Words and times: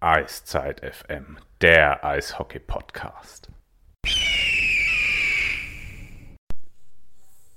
Eiszeit 0.00 0.80
FM, 0.80 1.38
der 1.60 2.04
Eishockey-Podcast. 2.04 3.50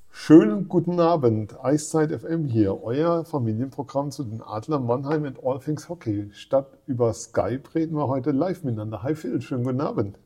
Schönen 0.09 0.67
guten 0.67 0.99
Abend, 0.99 1.63
Eiszeit 1.63 2.11
FM 2.11 2.45
hier, 2.45 2.81
euer 2.81 3.25
Familienprogramm 3.25 4.09
zu 4.09 4.23
den 4.23 4.41
Adler 4.41 4.79
Mannheim 4.79 5.25
and 5.25 5.37
All 5.43 5.59
Things 5.59 5.87
Hockey. 5.87 6.31
Statt 6.33 6.79
über 6.87 7.13
Skype 7.13 7.75
reden 7.75 7.95
wir 7.95 8.07
heute 8.07 8.31
live 8.31 8.63
miteinander. 8.63 9.03
Hi 9.03 9.13
Phil, 9.13 9.39
schönen 9.39 9.63
guten 9.63 9.81
Abend. 9.81 10.17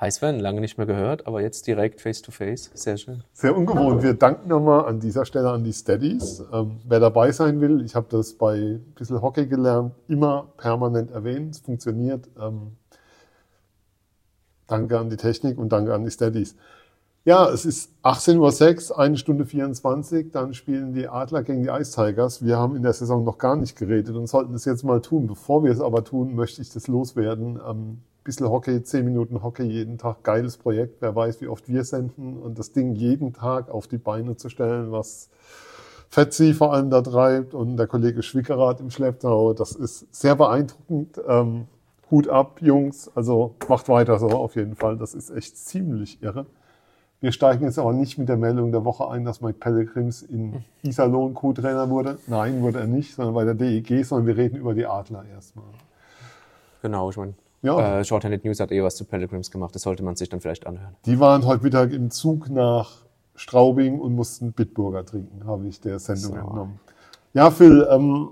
Hi 0.00 0.10
Sven, 0.10 0.40
lange 0.40 0.62
nicht 0.62 0.78
mehr 0.78 0.86
gehört, 0.86 1.26
aber 1.26 1.42
jetzt 1.42 1.66
direkt 1.66 2.00
face 2.00 2.22
to 2.22 2.32
face. 2.32 2.70
Sehr 2.72 2.96
schön. 2.96 3.22
Sehr 3.34 3.54
ungewohnt. 3.54 4.02
Wir 4.02 4.14
danken 4.14 4.48
nochmal 4.48 4.86
an 4.86 4.98
dieser 4.98 5.26
Stelle 5.26 5.50
an 5.50 5.62
die 5.62 5.74
Steadies. 5.74 6.42
Ähm, 6.54 6.80
wer 6.88 7.00
dabei 7.00 7.32
sein 7.32 7.60
will, 7.60 7.84
ich 7.84 7.94
habe 7.94 8.06
das 8.08 8.32
bei 8.32 8.54
ein 8.54 8.94
bisschen 8.94 9.20
Hockey 9.20 9.46
gelernt, 9.46 9.92
immer 10.08 10.46
permanent 10.56 11.10
erwähnen. 11.10 11.50
Es 11.50 11.58
funktioniert. 11.58 12.30
Ähm, 12.40 12.78
danke 14.68 14.98
an 14.98 15.10
die 15.10 15.18
Technik 15.18 15.58
und 15.58 15.70
danke 15.70 15.92
an 15.92 16.02
die 16.02 16.10
Steadies. 16.10 16.56
Ja, 17.26 17.50
es 17.50 17.66
ist 17.66 17.90
18.06 18.02 18.92
Uhr, 18.92 18.98
eine 18.98 19.18
Stunde 19.18 19.44
24, 19.44 20.32
dann 20.32 20.54
spielen 20.54 20.94
die 20.94 21.08
Adler 21.08 21.42
gegen 21.42 21.62
die 21.62 21.68
Ice 21.68 21.94
Tigers. 21.94 22.42
Wir 22.42 22.56
haben 22.56 22.74
in 22.74 22.82
der 22.82 22.94
Saison 22.94 23.22
noch 23.22 23.36
gar 23.36 23.54
nicht 23.54 23.76
geredet 23.76 24.16
und 24.16 24.28
sollten 24.28 24.54
es 24.54 24.64
jetzt 24.64 24.82
mal 24.82 25.02
tun. 25.02 25.26
Bevor 25.26 25.62
wir 25.62 25.70
es 25.70 25.82
aber 25.82 26.04
tun, 26.04 26.34
möchte 26.34 26.62
ich 26.62 26.72
das 26.72 26.88
loswerden. 26.88 27.60
Ähm, 27.68 27.98
bisschen 28.24 28.48
Hockey, 28.48 28.82
10 28.82 29.04
Minuten 29.04 29.42
Hockey 29.42 29.62
jeden 29.64 29.98
Tag, 29.98 30.22
geiles 30.22 30.56
Projekt. 30.56 31.00
Wer 31.00 31.14
weiß, 31.14 31.40
wie 31.40 31.48
oft 31.48 31.68
wir 31.68 31.84
senden 31.84 32.38
und 32.38 32.58
das 32.58 32.72
Ding 32.72 32.94
jeden 32.94 33.32
Tag 33.32 33.70
auf 33.70 33.86
die 33.86 33.98
Beine 33.98 34.36
zu 34.36 34.48
stellen, 34.48 34.92
was 34.92 35.30
Fetzi 36.08 36.54
vor 36.54 36.72
allem 36.72 36.90
da 36.90 37.02
treibt 37.02 37.54
und 37.54 37.76
der 37.76 37.86
Kollege 37.86 38.22
Schwickerath 38.22 38.80
im 38.80 38.90
Schlepptau, 38.90 39.52
das 39.52 39.72
ist 39.72 40.12
sehr 40.14 40.34
beeindruckend. 40.34 41.20
Ähm, 41.26 41.66
Hut 42.10 42.28
ab, 42.28 42.60
Jungs. 42.60 43.10
Also 43.14 43.54
macht 43.68 43.88
weiter 43.88 44.18
so 44.18 44.28
auf 44.28 44.56
jeden 44.56 44.74
Fall. 44.74 44.96
Das 44.96 45.14
ist 45.14 45.30
echt 45.30 45.56
ziemlich 45.56 46.22
irre. 46.22 46.46
Wir 47.20 47.32
steigen 47.32 47.64
jetzt 47.64 47.78
aber 47.78 47.92
nicht 47.92 48.18
mit 48.18 48.28
der 48.28 48.38
Meldung 48.38 48.72
der 48.72 48.84
Woche 48.84 49.08
ein, 49.10 49.24
dass 49.24 49.42
Mike 49.42 49.58
Pellegrims 49.58 50.22
in 50.22 50.64
Iserlohn 50.82 51.34
Co-Trainer 51.34 51.90
wurde. 51.90 52.18
Nein, 52.26 52.62
wurde 52.62 52.80
er 52.80 52.86
nicht, 52.86 53.14
sondern 53.14 53.34
bei 53.34 53.44
der 53.44 53.54
DEG, 53.54 54.04
sondern 54.04 54.26
wir 54.26 54.36
reden 54.38 54.56
über 54.56 54.72
die 54.72 54.86
Adler 54.86 55.24
erstmal. 55.26 55.66
Genau, 56.80 57.10
ich 57.10 57.18
meine, 57.18 57.34
ja. 57.62 58.00
äh, 58.00 58.04
Shorthanded 58.04 58.44
News 58.44 58.60
hat 58.60 58.72
eh 58.72 58.82
was 58.82 58.96
zu 58.96 59.04
Pellegrims 59.04 59.50
gemacht, 59.50 59.74
das 59.74 59.82
sollte 59.82 60.02
man 60.02 60.16
sich 60.16 60.28
dann 60.28 60.40
vielleicht 60.40 60.66
anhören. 60.66 60.94
Die 61.06 61.20
waren 61.20 61.44
heute 61.44 61.64
Mittag 61.64 61.92
im 61.92 62.10
Zug 62.10 62.50
nach 62.50 62.90
Straubing 63.34 64.00
und 64.00 64.14
mussten 64.14 64.52
Bitburger 64.52 65.04
trinken, 65.04 65.46
habe 65.46 65.66
ich 65.66 65.80
der 65.80 65.98
Sendung 65.98 66.32
so. 66.32 66.38
entnommen. 66.38 66.80
Ja, 67.32 67.50
Phil, 67.50 67.86
ähm, 67.90 68.30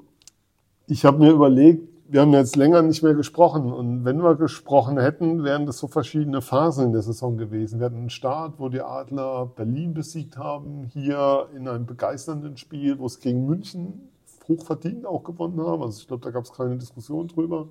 ich 0.86 1.04
habe 1.04 1.18
mir 1.18 1.30
überlegt, 1.30 1.88
wir 2.10 2.22
haben 2.22 2.32
jetzt 2.32 2.56
länger 2.56 2.80
nicht 2.80 3.02
mehr 3.02 3.14
gesprochen 3.14 3.70
und 3.70 4.04
wenn 4.06 4.22
wir 4.22 4.34
gesprochen 4.34 4.98
hätten, 4.98 5.44
wären 5.44 5.66
das 5.66 5.76
so 5.76 5.88
verschiedene 5.88 6.40
Phasen 6.40 6.86
in 6.86 6.92
der 6.92 7.02
Saison 7.02 7.36
gewesen. 7.36 7.78
Wir 7.78 7.86
hatten 7.86 7.96
einen 7.96 8.10
Start, 8.10 8.54
wo 8.56 8.70
die 8.70 8.80
Adler 8.80 9.46
Berlin 9.54 9.92
besiegt 9.92 10.38
haben, 10.38 10.84
hier 10.92 11.48
in 11.54 11.68
einem 11.68 11.84
begeisternden 11.84 12.56
Spiel, 12.56 12.98
wo 12.98 13.06
es 13.06 13.20
gegen 13.20 13.44
München 13.44 14.08
hochverdient 14.48 15.04
auch 15.04 15.22
gewonnen 15.22 15.60
haben. 15.60 15.82
Also 15.82 16.00
ich 16.00 16.08
glaube, 16.08 16.24
da 16.24 16.30
gab 16.30 16.44
es 16.44 16.52
keine 16.52 16.76
Diskussion 16.78 17.28
drüber. 17.28 17.68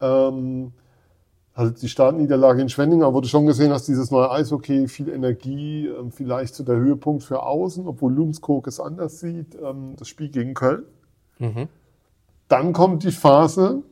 Ähm, 0.00 0.72
also 1.58 1.72
die 1.72 1.88
Startniederlage 1.88 2.62
in 2.62 2.68
Schwenninger 2.68 3.12
wurde 3.12 3.26
schon 3.26 3.46
gesehen, 3.46 3.70
dass 3.70 3.84
dieses 3.84 4.12
neue 4.12 4.30
Eishockey 4.30 4.86
viel 4.86 5.08
Energie, 5.08 5.88
ähm, 5.88 6.12
vielleicht 6.12 6.54
zu 6.54 6.62
der 6.62 6.76
Höhepunkt 6.76 7.24
für 7.24 7.42
außen, 7.42 7.86
obwohl 7.88 8.14
Lumskog 8.14 8.68
es 8.68 8.78
anders 8.78 9.18
sieht, 9.18 9.56
ähm, 9.60 9.94
das 9.96 10.06
Spiel 10.08 10.28
gegen 10.28 10.54
Köln. 10.54 10.84
Mhm. 11.40 11.66
Dann 12.46 12.72
kommt 12.72 13.02
die 13.02 13.10
Phase, 13.10 13.82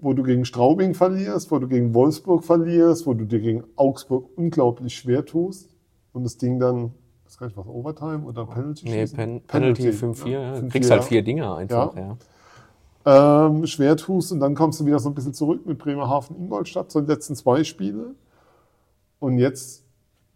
wo 0.00 0.12
du 0.12 0.24
gegen 0.24 0.44
Straubing 0.44 0.94
verlierst, 0.94 1.50
wo 1.50 1.58
du 1.58 1.68
gegen 1.68 1.94
Wolfsburg 1.94 2.44
verlierst, 2.44 3.06
wo 3.06 3.14
du 3.14 3.24
dir 3.24 3.40
gegen 3.40 3.64
Augsburg 3.76 4.28
unglaublich 4.36 4.96
schwer 4.96 5.24
tust 5.24 5.70
und 6.12 6.24
das 6.24 6.36
Ding 6.36 6.58
dann, 6.58 6.92
was 7.24 7.38
kann 7.38 7.48
ich 7.48 7.56
was, 7.56 7.66
Overtime 7.66 8.24
oder 8.24 8.44
Penalty 8.44 8.88
Nee, 8.88 9.06
Pen 9.06 9.40
Penalty 9.42 9.90
5-4, 9.90 10.28
ja. 10.28 10.60
Du 10.60 10.68
kriegst 10.68 10.90
halt 10.90 11.04
vier 11.04 11.22
Dinger 11.22 11.54
einfach, 11.56 11.94
ja. 11.94 12.00
ja. 12.00 12.16
Ähm, 13.08 13.66
schwer 13.66 13.96
tust 13.96 14.32
und 14.32 14.40
dann 14.40 14.54
kommst 14.54 14.80
du 14.80 14.84
wieder 14.84 14.98
so 14.98 15.08
ein 15.08 15.14
bisschen 15.14 15.32
zurück 15.32 15.64
mit 15.64 15.78
Bremerhaven, 15.78 16.36
Ingolstadt, 16.36 16.90
so 16.90 17.00
die 17.00 17.10
letzten 17.10 17.34
zwei 17.36 17.64
Spiele. 17.64 18.14
Und 19.18 19.38
jetzt, 19.38 19.82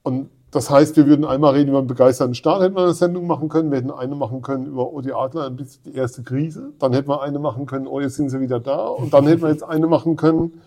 und 0.03 0.31
das 0.51 0.71
heißt, 0.71 0.97
wir 0.97 1.07
würden 1.07 1.27
einmal 1.27 1.53
reden 1.53 1.69
über 1.69 1.79
einen 1.79 1.87
begeisterten 1.87 2.35
Start, 2.35 2.63
hätten 2.63 2.75
wir 2.75 2.85
eine 2.85 2.95
Sendung 2.95 3.27
machen 3.27 3.51
können. 3.51 3.71
Wir 3.71 3.77
hätten 3.77 3.91
eine 3.91 4.15
machen 4.15 4.41
können 4.41 4.65
über 4.65 4.91
Odi 4.91 5.13
Adler, 5.13 5.49
ein 5.49 5.57
bisschen 5.57 5.83
die 5.85 5.95
erste 5.95 6.23
Krise. 6.23 6.73
Dann 6.79 6.95
hätten 6.95 7.11
wir 7.11 7.21
eine 7.21 7.39
machen 7.39 7.67
können, 7.67 7.87
oh, 7.87 8.01
jetzt 8.01 8.15
sind 8.15 8.31
sie 8.31 8.41
wieder 8.41 8.59
da. 8.59 8.87
Und 8.87 9.13
dann 9.13 9.27
hätten 9.27 9.43
wir 9.43 9.51
jetzt 9.51 9.65
eine 9.65 9.87
machen 9.87 10.17
können, 10.17 10.63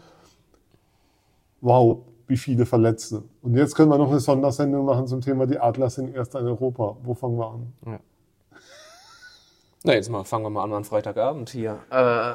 wow, 1.62 2.02
wie 2.28 2.38
viele 2.38 2.68
Verletzte. 2.68 3.24
Und 3.42 3.56
jetzt 3.56 3.74
können 3.74 3.90
wir 3.90 3.98
noch 3.98 4.12
eine 4.12 4.20
Sondersendung 4.20 4.86
machen 4.86 5.08
zum 5.08 5.22
Thema, 5.22 5.48
die 5.48 5.58
Adler 5.58 5.90
sind 5.90 6.14
erst 6.16 6.36
in 6.36 6.46
Europa. 6.46 6.98
Wo 7.04 7.16
fangen 7.16 7.40
wir 7.40 7.48
an? 7.48 7.74
Ja. 7.88 8.00
Na, 9.86 9.94
jetzt 9.94 10.10
mal, 10.10 10.24
fangen 10.24 10.46
wir 10.46 10.50
mal 10.50 10.64
an 10.64 10.74
am 10.74 10.84
Freitagabend 10.84 11.52
hier. 11.52 11.78
Äh, 11.92 12.34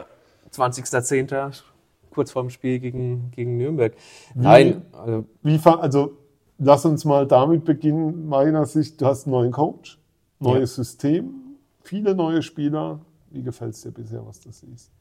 20.10., 0.54 1.62
kurz 2.10 2.30
vorm 2.30 2.48
Spiel 2.48 2.78
gegen, 2.78 3.32
gegen 3.32 3.56
Nürnberg. 3.56 3.92
Wie, 4.34 4.42
Nein. 4.42 4.82
Also, 4.92 5.24
wie, 5.42 5.60
also 5.64 6.12
lass 6.58 6.84
uns 6.84 7.04
mal 7.04 7.26
damit 7.26 7.64
beginnen, 7.64 8.28
meiner 8.28 8.66
Sicht, 8.66 9.00
du 9.00 9.06
hast 9.06 9.26
einen 9.26 9.32
neuen 9.32 9.50
Coach, 9.50 9.98
neues 10.38 10.76
ja. 10.76 10.84
System, 10.84 11.34
viele 11.82 12.14
neue 12.14 12.42
Spieler. 12.42 13.00
Wie 13.30 13.42
gefällt 13.42 13.74
es 13.74 13.82
dir 13.82 13.90
bisher, 13.90 14.24
was 14.24 14.40
du 14.40 14.52
siehst? 14.52 14.92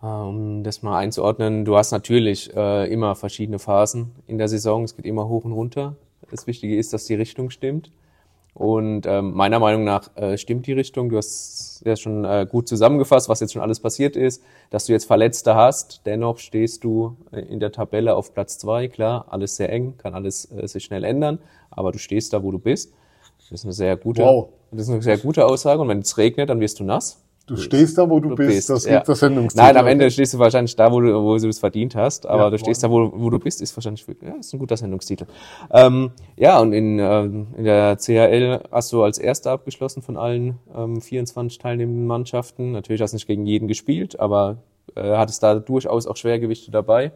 Um 0.00 0.64
das 0.64 0.82
mal 0.82 0.98
einzuordnen, 0.98 1.64
du 1.64 1.76
hast 1.76 1.92
natürlich 1.92 2.52
äh, 2.56 2.92
immer 2.92 3.14
verschiedene 3.14 3.60
Phasen 3.60 4.10
in 4.26 4.38
der 4.38 4.48
Saison. 4.48 4.82
Es 4.82 4.96
geht 4.96 5.04
immer 5.04 5.28
hoch 5.28 5.44
und 5.44 5.52
runter. 5.52 5.94
Das 6.30 6.48
Wichtige 6.48 6.76
ist, 6.76 6.92
dass 6.92 7.04
die 7.04 7.14
Richtung 7.14 7.50
stimmt. 7.50 7.92
Und 8.54 9.06
ähm, 9.06 9.32
meiner 9.32 9.58
Meinung 9.58 9.84
nach 9.84 10.14
äh, 10.16 10.36
stimmt 10.36 10.66
die 10.66 10.72
Richtung. 10.72 11.08
Du 11.08 11.16
hast 11.16 11.82
ja 11.86 11.96
schon 11.96 12.24
äh, 12.24 12.46
gut 12.48 12.68
zusammengefasst, 12.68 13.28
was 13.28 13.40
jetzt 13.40 13.54
schon 13.54 13.62
alles 13.62 13.80
passiert 13.80 14.14
ist, 14.14 14.42
dass 14.70 14.86
du 14.86 14.92
jetzt 14.92 15.06
Verletzte 15.06 15.54
hast. 15.54 16.02
Dennoch 16.04 16.38
stehst 16.38 16.84
du 16.84 17.16
äh, 17.32 17.40
in 17.40 17.60
der 17.60 17.72
Tabelle 17.72 18.14
auf 18.14 18.34
Platz 18.34 18.58
zwei. 18.58 18.88
Klar, 18.88 19.26
alles 19.30 19.56
sehr 19.56 19.70
eng, 19.70 19.96
kann 19.96 20.14
alles 20.14 20.50
äh, 20.52 20.68
sich 20.68 20.84
schnell 20.84 21.04
ändern, 21.04 21.38
aber 21.70 21.92
du 21.92 21.98
stehst 21.98 22.34
da, 22.34 22.42
wo 22.42 22.50
du 22.50 22.58
bist. 22.58 22.92
Das 23.38 23.60
ist 23.60 23.64
eine 23.64 23.72
sehr 23.72 23.96
gute, 23.96 24.22
wow. 24.22 24.48
das 24.70 24.82
ist 24.82 24.90
eine 24.90 25.02
sehr 25.02 25.18
gute 25.18 25.46
Aussage. 25.46 25.80
Und 25.80 25.88
wenn 25.88 26.00
es 26.00 26.18
regnet, 26.18 26.50
dann 26.50 26.60
wirst 26.60 26.78
du 26.78 26.84
nass. 26.84 27.21
Du 27.46 27.56
stehst 27.56 27.98
da, 27.98 28.08
wo 28.08 28.20
du, 28.20 28.30
du 28.30 28.34
bist, 28.36 28.50
bist, 28.50 28.70
das 28.70 28.84
ja. 28.84 28.96
gibt 28.96 29.08
das 29.08 29.18
Sendungsziel. 29.18 29.60
Nein, 29.60 29.76
am 29.76 29.86
Ende 29.88 30.08
stehst 30.10 30.32
du 30.32 30.38
wahrscheinlich 30.38 30.76
da, 30.76 30.92
wo 30.92 31.00
du, 31.00 31.12
wo 31.22 31.36
du 31.36 31.48
es 31.48 31.58
verdient 31.58 31.96
hast, 31.96 32.24
aber 32.24 32.44
ja, 32.44 32.50
du 32.50 32.58
stehst 32.58 32.84
da, 32.84 32.90
wo, 32.90 33.12
wo 33.14 33.30
du 33.30 33.38
bist, 33.40 33.60
ist 33.60 33.76
wahrscheinlich, 33.76 34.06
ja, 34.20 34.34
ist 34.38 34.52
ein 34.52 34.60
guter 34.60 34.76
Sendungstitel. 34.76 35.26
Ähm, 35.72 36.12
ja, 36.36 36.60
und 36.60 36.72
in, 36.72 37.00
ähm, 37.00 37.48
in 37.56 37.64
der 37.64 37.96
CHL 37.96 38.60
hast 38.70 38.92
du 38.92 39.02
als 39.02 39.18
Erster 39.18 39.50
abgeschlossen 39.50 40.02
von 40.02 40.16
allen 40.16 40.58
ähm, 40.74 41.00
24 41.00 41.58
teilnehmenden 41.58 42.06
Mannschaften. 42.06 42.72
Natürlich 42.72 43.02
hast 43.02 43.10
du 43.10 43.16
nicht 43.16 43.26
gegen 43.26 43.44
jeden 43.44 43.66
gespielt, 43.66 44.20
aber 44.20 44.58
äh, 44.94 45.16
hattest 45.16 45.42
da 45.42 45.56
durchaus 45.56 46.06
auch 46.06 46.16
Schwergewichte 46.16 46.70
dabei. 46.70 47.12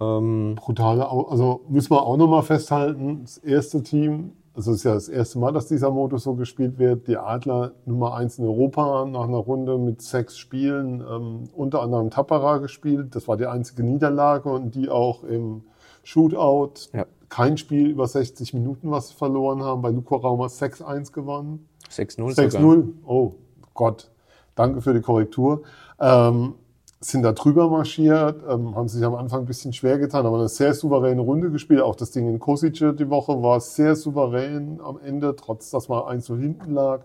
Ähm, 0.00 0.56
Brutale, 0.56 1.08
also 1.08 1.62
müssen 1.68 1.90
wir 1.90 2.02
auch 2.02 2.16
nochmal 2.16 2.42
festhalten, 2.42 3.22
das 3.22 3.38
erste 3.38 3.82
Team 3.82 4.32
also 4.54 4.72
es 4.72 4.78
ist 4.78 4.84
ja 4.84 4.94
das 4.94 5.08
erste 5.08 5.38
Mal, 5.38 5.52
dass 5.52 5.68
dieser 5.68 5.90
Modus 5.90 6.24
so 6.24 6.34
gespielt 6.34 6.78
wird. 6.78 7.06
Die 7.06 7.16
Adler 7.16 7.72
Nummer 7.86 8.14
eins 8.14 8.38
in 8.38 8.44
Europa 8.44 9.06
nach 9.06 9.24
einer 9.24 9.38
Runde 9.38 9.78
mit 9.78 10.02
sechs 10.02 10.38
Spielen, 10.38 11.00
ähm, 11.00 11.44
unter 11.54 11.82
anderem 11.82 12.10
Tappara 12.10 12.58
gespielt. 12.58 13.14
Das 13.14 13.28
war 13.28 13.36
die 13.36 13.46
einzige 13.46 13.84
Niederlage 13.84 14.50
und 14.50 14.74
die 14.74 14.88
auch 14.88 15.22
im 15.22 15.62
Shootout. 16.02 16.90
Ja. 16.92 17.06
Kein 17.28 17.58
Spiel 17.58 17.88
über 17.88 18.08
60 18.08 18.54
Minuten, 18.54 18.90
was 18.90 19.08
sie 19.10 19.14
verloren 19.14 19.62
haben. 19.62 19.82
Bei 19.82 19.90
Luko 19.90 20.16
Rauma 20.16 20.46
6-1 20.46 21.12
gewonnen. 21.12 21.68
6-0 21.88 22.34
6-0. 22.34 22.88
Oh 23.06 23.34
Gott. 23.74 24.10
Danke 24.56 24.82
für 24.82 24.92
die 24.92 25.00
Korrektur. 25.00 25.62
Ähm, 26.00 26.54
sind 27.00 27.22
da 27.22 27.32
drüber 27.32 27.68
marschiert, 27.70 28.42
ähm, 28.46 28.76
haben 28.76 28.88
sich 28.88 29.02
am 29.04 29.14
Anfang 29.14 29.40
ein 29.40 29.46
bisschen 29.46 29.72
schwer 29.72 29.98
getan, 29.98 30.26
aber 30.26 30.38
eine 30.38 30.48
sehr 30.48 30.74
souveräne 30.74 31.22
Runde 31.22 31.50
gespielt. 31.50 31.80
Auch 31.80 31.96
das 31.96 32.10
Ding 32.10 32.28
in 32.28 32.38
Kosice 32.38 32.94
die 32.94 33.08
Woche 33.08 33.42
war 33.42 33.58
sehr 33.60 33.96
souverän 33.96 34.80
am 34.82 34.98
Ende, 35.00 35.34
trotz 35.34 35.70
dass 35.70 35.88
man 35.88 36.04
eins 36.04 36.26
so 36.26 36.36
hinten 36.36 36.72
lag. 36.72 37.04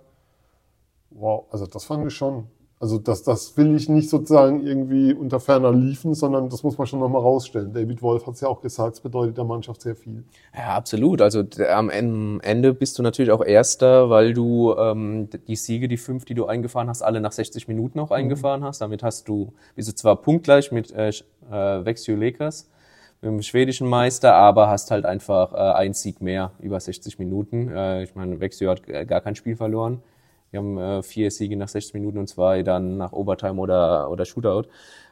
Wow, 1.11 1.45
also 1.49 1.65
das 1.65 1.85
fand 1.85 2.05
ich 2.07 2.13
schon. 2.13 2.47
Also 2.77 2.99
das, 2.99 3.23
das 3.23 3.55
will 3.55 3.73
ich 3.75 3.87
nicht 3.87 4.09
sozusagen 4.09 4.65
irgendwie 4.65 5.13
unter 5.13 5.39
ferner 5.39 5.71
liefen, 5.71 6.13
sondern 6.13 6.49
das 6.49 6.61
muss 6.61 6.77
man 6.77 6.85
schon 6.85 6.99
nochmal 6.99 7.21
rausstellen. 7.21 7.71
David 7.71 8.01
Wolf 8.01 8.27
hat 8.27 8.33
es 8.33 8.41
ja 8.41 8.49
auch 8.49 8.61
gesagt, 8.61 8.95
es 8.95 8.99
bedeutet 8.99 9.37
der 9.37 9.45
Mannschaft 9.45 9.81
sehr 9.81 9.95
viel. 9.95 10.25
Ja, 10.53 10.75
absolut. 10.75 11.21
Also 11.21 11.43
am 11.71 11.89
Ende 11.89 12.73
bist 12.73 12.99
du 12.99 13.03
natürlich 13.03 13.31
auch 13.31 13.43
Erster, 13.43 14.09
weil 14.09 14.33
du 14.33 14.75
ähm, 14.77 15.29
die 15.47 15.55
Siege, 15.55 15.87
die 15.87 15.95
fünf, 15.95 16.25
die 16.25 16.33
du 16.33 16.47
eingefahren 16.47 16.89
hast, 16.89 17.01
alle 17.01 17.21
nach 17.21 17.31
60 17.31 17.69
Minuten 17.69 17.97
auch 17.99 18.09
mhm. 18.09 18.15
eingefahren 18.15 18.63
hast. 18.65 18.81
Damit 18.81 19.03
hast 19.03 19.29
du, 19.29 19.53
bist 19.75 19.87
du 19.87 19.95
zwar 19.95 20.17
punktgleich 20.17 20.73
mit 20.73 20.91
äh, 20.91 21.09
äh 21.09 21.85
Vexio 21.85 22.17
Lakers, 22.17 22.69
mit 23.21 23.31
dem 23.31 23.41
schwedischen 23.41 23.87
Meister, 23.87 24.33
aber 24.35 24.67
hast 24.67 24.91
halt 24.91 25.05
einfach 25.05 25.53
äh, 25.53 25.77
ein 25.77 25.93
Sieg 25.93 26.21
mehr 26.21 26.51
über 26.59 26.77
60 26.77 27.19
Minuten. 27.19 27.69
Äh, 27.69 28.03
ich 28.03 28.15
meine, 28.15 28.41
Vexio 28.41 28.69
hat 28.69 28.85
gar 28.85 29.21
kein 29.21 29.35
Spiel 29.35 29.55
verloren. 29.55 30.01
Wir 30.51 30.59
haben 30.59 30.77
äh, 30.77 31.03
vier 31.03 31.31
Siege 31.31 31.57
nach 31.57 31.67
60 31.67 31.93
Minuten 31.93 32.17
und 32.17 32.27
zwei 32.27 32.63
dann 32.63 32.97
nach 32.97 33.11
Overtime 33.11 33.59
oder, 33.59 34.09
oder 34.09 34.25
Shootout. 34.25 34.69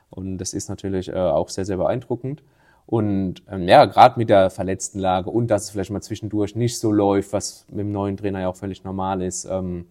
Und 0.10 0.38
das 0.38 0.54
ist 0.54 0.70
natürlich 0.70 1.10
äh, 1.10 1.14
auch 1.14 1.50
sehr, 1.50 1.66
sehr 1.66 1.78
beeindruckend. 1.78 2.44
Und 2.86 3.44
ähm, 3.50 3.68
ja, 3.68 3.86
gerade 3.86 4.20
mit 4.20 4.30
der 4.30 4.50
verletzten 4.50 5.00
Lage 5.00 5.30
und 5.30 5.48
dass 5.48 5.64
es 5.64 5.70
vielleicht 5.70 5.92
mal 5.92 6.02
zwischendurch 6.02 6.56
nicht 6.56 6.78
so 6.78 6.92
läuft, 6.92 7.34
was 7.34 7.66
mit 7.70 7.80
dem 7.80 7.92
neuen 7.92 8.18
Trainer 8.18 8.42
ja 8.42 8.50
auch 8.50 8.56
völlig 8.56 8.84
normal 8.84 9.22
ist, 9.22 9.46
ähm, 9.46 9.86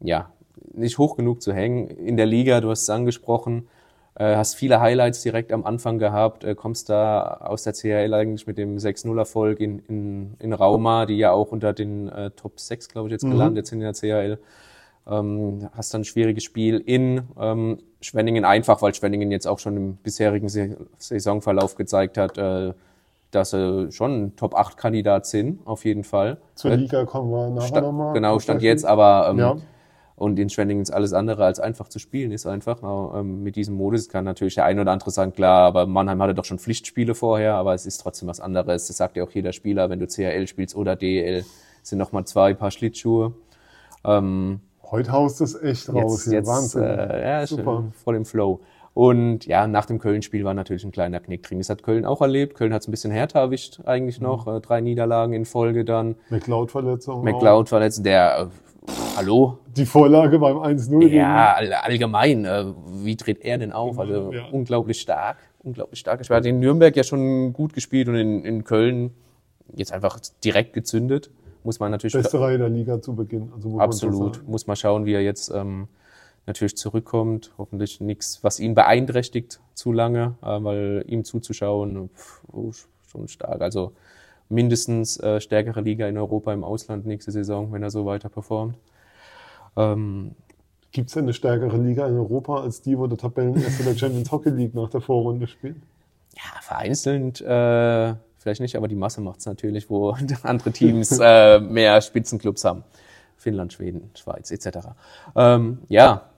ja, 0.00 0.30
nicht 0.72 0.98
hoch 0.98 1.16
genug 1.16 1.42
zu 1.42 1.52
hängen. 1.52 1.88
In 1.88 2.16
der 2.16 2.26
Liga, 2.26 2.60
du 2.60 2.70
hast 2.70 2.82
es 2.82 2.90
angesprochen, 2.90 3.68
hast 4.18 4.54
viele 4.56 4.80
Highlights 4.80 5.22
direkt 5.22 5.52
am 5.52 5.64
Anfang 5.64 5.98
gehabt, 5.98 6.44
äh, 6.44 6.54
kommst 6.54 6.90
da 6.90 7.38
aus 7.40 7.62
der 7.62 7.72
CHL 7.72 8.12
eigentlich 8.12 8.46
mit 8.46 8.58
dem 8.58 8.76
6-0-Erfolg 8.76 9.60
in, 9.60 9.78
in, 9.88 10.34
in 10.38 10.52
Rauma, 10.52 11.06
die 11.06 11.16
ja 11.16 11.32
auch 11.32 11.50
unter 11.50 11.72
den 11.72 12.08
äh, 12.08 12.30
Top 12.30 12.60
6, 12.60 12.88
glaube 12.88 13.08
ich, 13.08 13.12
jetzt 13.12 13.24
mhm. 13.24 13.30
gelandet 13.30 13.66
sind 13.66 13.80
in 13.80 13.84
der 13.84 13.94
CHL. 13.94 14.38
Ähm, 15.04 15.68
hast 15.74 15.94
dann 15.94 16.02
ein 16.02 16.04
schwieriges 16.04 16.44
Spiel 16.44 16.78
in 16.78 17.22
ähm, 17.40 17.78
Schwenningen 18.00 18.44
einfach, 18.44 18.82
weil 18.82 18.94
Schwenningen 18.94 19.30
jetzt 19.30 19.46
auch 19.46 19.58
schon 19.58 19.76
im 19.76 19.96
bisherigen 19.96 20.48
Saisonverlauf 20.98 21.74
gezeigt 21.74 22.18
hat, 22.18 22.38
äh, 22.38 22.72
dass 23.32 23.50
sie 23.50 23.90
schon 23.90 24.36
Top-8-Kandidat 24.36 25.26
sind, 25.26 25.66
auf 25.66 25.84
jeden 25.84 26.04
Fall. 26.04 26.36
Zur 26.54 26.76
Liga 26.76 27.04
kommen 27.06 27.30
wir 27.30 27.48
nachher 27.48 27.80
nochmal. 27.80 28.12
Genau, 28.12 28.38
stand 28.38 28.62
jetzt, 28.62 28.84
aber 28.84 29.28
ähm, 29.30 29.38
ja. 29.38 29.56
Und 30.22 30.38
in 30.38 30.48
Schwenningen 30.48 30.80
ist 30.80 30.92
alles 30.92 31.14
andere 31.14 31.44
als 31.44 31.58
einfach 31.58 31.88
zu 31.88 31.98
spielen, 31.98 32.30
ist 32.30 32.46
einfach 32.46 32.78
ähm, 33.12 33.42
mit 33.42 33.56
diesem 33.56 33.74
Modus. 33.74 34.08
Kann 34.08 34.24
natürlich 34.24 34.54
der 34.54 34.66
ein 34.66 34.78
oder 34.78 34.92
andere 34.92 35.10
sagen, 35.10 35.32
klar, 35.32 35.66
aber 35.66 35.84
Mannheim 35.86 36.22
hatte 36.22 36.32
doch 36.32 36.44
schon 36.44 36.60
Pflichtspiele 36.60 37.16
vorher, 37.16 37.56
aber 37.56 37.74
es 37.74 37.86
ist 37.86 37.98
trotzdem 37.98 38.28
was 38.28 38.38
anderes. 38.38 38.86
Das 38.86 38.96
sagt 38.96 39.16
ja 39.16 39.24
auch 39.24 39.30
jeder 39.32 39.52
Spieler, 39.52 39.90
wenn 39.90 39.98
du 39.98 40.06
CHL 40.06 40.46
spielst 40.46 40.76
oder 40.76 40.94
DL, 40.94 41.44
sind 41.82 41.98
nochmal 41.98 42.24
zwei 42.24 42.54
Paar 42.54 42.70
Schlittschuhe. 42.70 43.32
Ähm, 44.04 44.60
Heute 44.92 45.10
haust 45.10 45.40
es 45.40 45.60
echt 45.60 45.92
raus. 45.92 46.12
Jetzt, 46.12 46.24
hier. 46.26 46.32
jetzt 46.34 46.46
Wahnsinn. 46.46 46.82
Äh, 46.84 47.28
ja, 47.28 47.44
Super. 47.44 47.90
voll 48.04 48.14
im 48.14 48.24
Flow. 48.24 48.60
Und 48.94 49.46
ja, 49.46 49.66
nach 49.66 49.86
dem 49.86 49.98
Köln-Spiel 49.98 50.44
war 50.44 50.54
natürlich 50.54 50.84
ein 50.84 50.92
kleiner 50.92 51.18
Knick 51.18 51.42
drin. 51.42 51.58
Das 51.58 51.68
hat 51.68 51.82
Köln 51.82 52.04
auch 52.04 52.20
erlebt. 52.20 52.54
Köln 52.54 52.72
hat 52.72 52.82
es 52.82 52.88
ein 52.88 52.92
bisschen 52.92 53.10
härter 53.10 53.40
erwischt 53.40 53.80
eigentlich 53.86 54.20
mhm. 54.20 54.26
noch. 54.26 54.46
Mhm. 54.46 54.62
drei 54.62 54.80
Niederlagen 54.82 55.32
in 55.32 55.46
Folge 55.46 55.84
dann. 55.84 56.14
McLeod-Verletzung. 56.30 57.24
McLeod-Verletzung, 57.24 58.04
der, 58.04 58.38
äh, 58.38 58.46
hallo? 59.16 59.58
Die 59.76 59.86
Vorlage 59.86 60.38
beim 60.38 60.56
1-0. 60.56 61.08
Ja, 61.08 61.54
all, 61.54 61.72
allgemein. 61.72 62.44
Äh, 62.44 62.66
wie 63.04 63.16
dreht 63.16 63.44
er 63.44 63.58
denn 63.58 63.72
auf? 63.72 63.98
Also 63.98 64.32
ja. 64.32 64.46
unglaublich 64.50 65.00
stark. 65.00 65.38
Unglaublich 65.62 66.00
stark. 66.00 66.20
Ich 66.20 66.30
war 66.30 66.44
in 66.44 66.60
Nürnberg 66.60 66.94
ja 66.96 67.04
schon 67.04 67.52
gut 67.52 67.72
gespielt 67.72 68.08
und 68.08 68.16
in, 68.16 68.44
in 68.44 68.64
Köln 68.64 69.12
jetzt 69.74 69.92
einfach 69.92 70.18
direkt 70.42 70.72
gezündet 70.72 71.30
muss 71.64 71.80
man 71.80 71.90
natürlich. 71.90 72.12
Beste 72.12 72.40
Reihe 72.40 72.58
der 72.58 72.68
Liga 72.68 73.00
zu 73.00 73.14
Beginn. 73.14 73.52
Also 73.54 73.78
absolut. 73.78 74.46
Muss 74.46 74.66
man 74.66 74.76
schauen, 74.76 75.06
wie 75.06 75.14
er 75.14 75.22
jetzt 75.22 75.50
ähm, 75.50 75.88
natürlich 76.46 76.76
zurückkommt. 76.76 77.52
Hoffentlich 77.58 78.00
nichts, 78.00 78.42
was 78.42 78.60
ihn 78.60 78.74
beeinträchtigt 78.74 79.60
zu 79.74 79.92
lange, 79.92 80.34
äh, 80.42 80.62
weil 80.62 81.04
ihm 81.06 81.24
zuzuschauen, 81.24 82.10
pff, 82.10 82.42
oh, 82.52 82.72
schon 83.06 83.28
stark. 83.28 83.60
Also 83.60 83.92
mindestens 84.52 85.18
äh, 85.18 85.40
stärkere 85.40 85.80
Liga 85.80 86.06
in 86.06 86.16
Europa 86.16 86.52
im 86.52 86.62
Ausland 86.62 87.06
nächste 87.06 87.32
Saison, 87.32 87.72
wenn 87.72 87.82
er 87.82 87.90
so 87.90 88.06
weiter 88.06 88.28
performt. 88.28 88.76
Ähm, 89.76 90.32
Gibt 90.92 91.08
es 91.08 91.16
eine 91.16 91.32
stärkere 91.32 91.78
Liga 91.78 92.06
in 92.06 92.16
Europa 92.18 92.60
als 92.60 92.82
die, 92.82 92.98
wo 92.98 93.06
der 93.06 93.16
Tabellenerste 93.16 93.82
der 93.82 93.96
Champions 93.96 94.30
Hockey 94.30 94.50
League 94.50 94.74
nach 94.74 94.90
der 94.90 95.00
Vorrunde 95.00 95.46
spielt? 95.46 95.76
Ja, 96.36 96.60
vereinzelt 96.60 97.40
äh, 97.40 98.14
vielleicht 98.38 98.60
nicht, 98.60 98.76
aber 98.76 98.88
die 98.88 98.94
Masse 98.94 99.20
macht 99.22 99.40
es 99.40 99.46
natürlich, 99.46 99.88
wo 99.88 100.14
andere 100.42 100.70
Teams 100.70 101.18
äh, 101.18 101.58
mehr 101.60 102.00
Spitzenclubs 102.02 102.64
haben. 102.64 102.84
Finnland, 103.36 103.72
Schweden, 103.72 104.10
Schweiz 104.14 104.50
etc. 104.50 104.88
Ähm, 105.34 105.78
ja, 105.88 106.28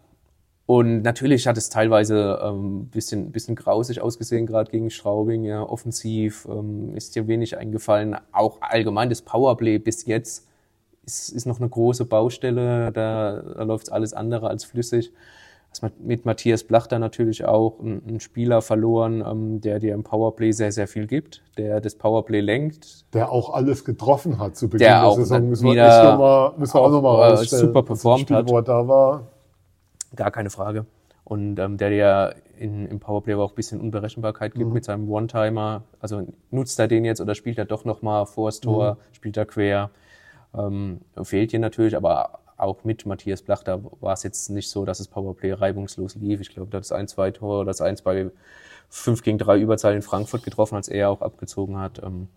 und 0.67 1.03
natürlich 1.03 1.47
hat 1.47 1.59
es 1.59 1.69
teilweise 1.69 2.41
ähm, 2.43 2.87
bisschen, 2.87 3.33
bisschen 3.33 3.55
grausig 3.55 4.01
ausgesehen, 4.01 4.47
gerade 4.47 4.71
gegen 4.71 4.91
Straubing. 4.91 5.45
Ja, 5.45 5.63
offensiv 5.63 6.47
ähm, 6.51 6.95
ist 6.95 7.15
dir 7.15 7.29
wenig 7.29 7.59
eingefallen. 7.59 8.17
Auch 8.33 8.63
allgemein 8.63 9.11
das 9.11 9.21
Powerplay 9.23 9.79
bis 9.79 10.07
jetzt 10.07 10.47
ist, 11.05 11.29
ist 11.29 11.47
noch 11.47 11.61
eine 11.61 11.69
große 11.69 12.07
Baustelle. 12.07 12.93
Da, 12.93 13.43
da 13.43 13.63
läuft 13.63 13.93
alles 13.93 14.15
andere 14.15 14.49
als 14.49 14.65
flüssig 14.65 15.13
mit 15.99 16.25
Matthias 16.25 16.65
Blachter 16.65 16.99
natürlich 16.99 17.45
auch 17.45 17.81
einen 17.81 18.21
Spieler 18.21 18.63
verloren, 18.63 19.25
ähm, 19.27 19.61
der 19.61 19.79
dir 19.79 19.95
im 19.95 20.03
Powerplay 20.03 20.53
sehr, 20.53 20.73
sehr 20.73 20.87
viel 20.87 21.07
gibt, 21.07 21.43
der 21.57 21.81
das 21.81 21.97
Powerplay 21.97 22.41
lenkt. 22.41 23.13
Der 23.15 23.31
auch 23.31 23.53
alles 23.53 23.85
getroffen 23.85 24.39
hat 24.39 24.57
zu 24.57 24.69
Beginn 24.69 24.87
der, 24.87 25.03
der 25.03 25.13
Saison. 25.13 25.49
Müssen 25.49 25.67
wir, 25.67 26.05
noch 26.05 26.19
mal, 26.19 26.55
müssen 26.59 26.75
wir 26.75 26.81
auch 26.81 26.91
nochmal 26.91 27.31
äh, 27.31 27.33
rausstellen. 27.33 27.67
Super 27.67 27.83
performt 27.83 28.21
Spiel, 28.23 28.37
hat. 28.37 28.49
Wo 28.49 28.57
er 28.57 28.63
da 28.63 28.87
war. 28.87 29.27
Gar 30.15 30.31
keine 30.31 30.51
Frage. 30.51 30.87
Und 31.25 31.59
ähm, 31.59 31.79
der 31.79 31.91
dir 31.91 32.35
in, 32.59 32.87
im 32.87 33.01
Powerplay 33.01 33.35
auch 33.35 33.53
ein 33.53 33.55
bisschen 33.55 33.81
Unberechenbarkeit 33.81 34.55
gibt 34.55 34.67
mhm. 34.67 34.75
mit 34.75 34.85
seinem 34.85 35.11
One-Timer. 35.11 35.83
Also 36.01 36.27
nutzt 36.51 36.79
er 36.79 36.89
den 36.89 37.05
jetzt 37.05 37.21
oder 37.21 37.35
spielt 37.35 37.59
er 37.59 37.65
doch 37.65 37.85
nochmal 37.85 38.27
vor 38.27 38.49
das 38.49 38.61
Tor, 38.61 38.95
mhm. 38.95 39.15
spielt 39.15 39.37
er 39.37 39.47
quer. 39.47 39.91
Ähm, 40.55 41.01
fehlt 41.23 41.53
dir 41.53 41.59
natürlich, 41.59 41.97
aber 41.97 42.41
auch 42.57 42.85
mit 42.85 43.07
Matthias 43.07 43.43
Blach, 43.43 43.63
da 43.63 43.81
war 44.01 44.13
es 44.13 44.23
jetzt 44.23 44.51
nicht 44.51 44.71
so, 44.71 44.85
dass 44.85 44.99
das 44.99 45.09
Powerplay 45.09 45.53
reibungslos 45.53 46.15
lief. 46.15 46.41
Ich 46.41 46.51
glaube, 46.51 46.71
da 46.71 46.77
hat 46.77 46.85
es 46.85 46.93
ein, 46.93 47.09
zwei 47.09 47.31
Tore, 47.31 47.65
das 47.65 47.81
eins 47.81 48.03
bei 48.03 48.31
5 48.91 49.23
gegen 49.23 49.39
3 49.39 49.59
Überzahl 49.59 49.95
in 49.95 50.03
Frankfurt 50.03 50.45
getroffen, 50.45 50.77
als 50.77 50.89
er 50.89 51.11
auch 51.11 51.21
abgezogen 51.21 51.79
hat. 51.79 52.01
Ähm, 52.03 52.29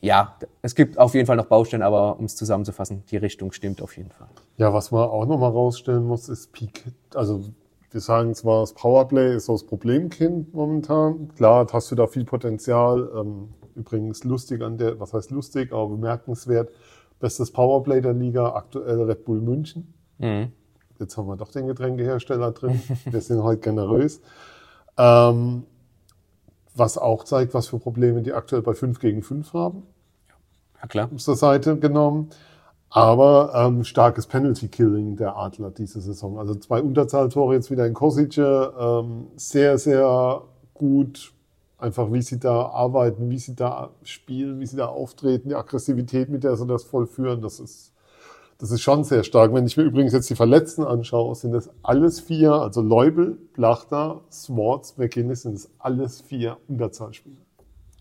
ja, 0.00 0.36
es 0.62 0.74
gibt 0.74 0.98
auf 0.98 1.14
jeden 1.14 1.26
Fall 1.26 1.36
noch 1.36 1.46
Baustellen, 1.46 1.82
aber 1.82 2.18
um 2.18 2.24
es 2.24 2.36
zusammenzufassen, 2.36 3.04
die 3.10 3.16
Richtung 3.16 3.52
stimmt 3.52 3.82
auf 3.82 3.96
jeden 3.96 4.10
Fall. 4.10 4.28
Ja, 4.56 4.72
was 4.72 4.90
man 4.90 5.08
auch 5.08 5.26
nochmal 5.26 5.50
rausstellen 5.50 6.04
muss, 6.04 6.28
ist 6.28 6.52
Peak. 6.52 6.84
Also 7.14 7.42
wir 7.90 8.00
sagen 8.00 8.34
zwar, 8.34 8.60
das 8.60 8.74
Powerplay 8.74 9.36
ist 9.36 9.46
so 9.46 9.54
das 9.54 9.64
Problemkind 9.64 10.54
momentan. 10.54 11.28
Klar, 11.36 11.66
hast 11.72 11.90
du 11.90 11.94
da 11.94 12.06
viel 12.06 12.24
Potenzial. 12.24 13.10
Ähm, 13.14 13.48
übrigens 13.74 14.24
lustig 14.24 14.62
an 14.62 14.76
der, 14.78 15.00
was 15.00 15.14
heißt 15.14 15.30
lustig, 15.30 15.72
aber 15.72 15.88
bemerkenswert 15.88 16.70
Bestes 17.20 17.50
Powerplay 17.50 18.00
der 18.00 18.12
Liga, 18.12 18.54
aktuell 18.54 19.02
Red 19.02 19.24
Bull 19.24 19.40
München. 19.40 19.92
Mhm. 20.18 20.52
Jetzt 21.00 21.16
haben 21.16 21.26
wir 21.26 21.36
doch 21.36 21.50
den 21.50 21.66
Getränkehersteller 21.66 22.52
drin. 22.52 22.80
Wir 23.04 23.20
sind 23.20 23.42
heute 23.42 23.60
generös. 23.60 24.20
Ähm, 24.96 25.64
was 26.78 26.98
auch 26.98 27.24
zeigt, 27.24 27.54
was 27.54 27.68
für 27.68 27.78
Probleme 27.78 28.22
die 28.22 28.32
aktuell 28.32 28.62
bei 28.62 28.74
5 28.74 28.98
gegen 29.00 29.22
5 29.22 29.52
haben. 29.52 29.82
Ja, 30.80 30.86
klar. 30.86 31.16
Zur 31.16 31.36
Seite 31.36 31.78
genommen. 31.78 32.30
Aber 32.90 33.52
ähm, 33.54 33.84
starkes 33.84 34.26
Penalty-Killing 34.26 35.16
der 35.16 35.36
Adler 35.36 35.70
diese 35.70 36.00
Saison. 36.00 36.38
Also 36.38 36.54
zwei 36.54 36.80
Unterzahltore 36.80 37.54
jetzt 37.54 37.70
wieder 37.70 37.86
in 37.86 37.92
Kosice. 37.92 38.72
Ähm, 38.78 39.26
sehr, 39.36 39.76
sehr 39.76 40.42
gut 40.72 41.34
einfach 41.78 42.12
wie 42.12 42.22
sie 42.22 42.38
da 42.38 42.66
arbeiten, 42.66 43.30
wie 43.30 43.38
sie 43.38 43.54
da 43.54 43.90
spielen, 44.02 44.60
wie 44.60 44.66
sie 44.66 44.76
da 44.76 44.86
auftreten, 44.86 45.48
die 45.48 45.54
Aggressivität, 45.54 46.28
mit 46.28 46.44
der 46.44 46.56
sie 46.56 46.66
das 46.66 46.84
vollführen, 46.84 47.40
das 47.40 47.60
ist, 47.60 47.92
das 48.58 48.72
ist 48.72 48.82
schon 48.82 49.04
sehr 49.04 49.22
stark. 49.22 49.54
Wenn 49.54 49.66
ich 49.66 49.76
mir 49.76 49.84
übrigens 49.84 50.12
jetzt 50.12 50.28
die 50.28 50.34
Verletzten 50.34 50.82
anschaue, 50.82 51.34
sind 51.36 51.52
das 51.52 51.70
alles 51.82 52.18
vier, 52.18 52.52
also 52.52 52.82
Leubel, 52.82 53.38
Blachter, 53.54 54.20
Swartz, 54.32 54.96
McGinnis, 54.96 55.42
sind 55.42 55.54
das 55.54 55.70
alles 55.78 56.20
vier 56.20 56.56
Unterzahlspieler. 56.66 57.36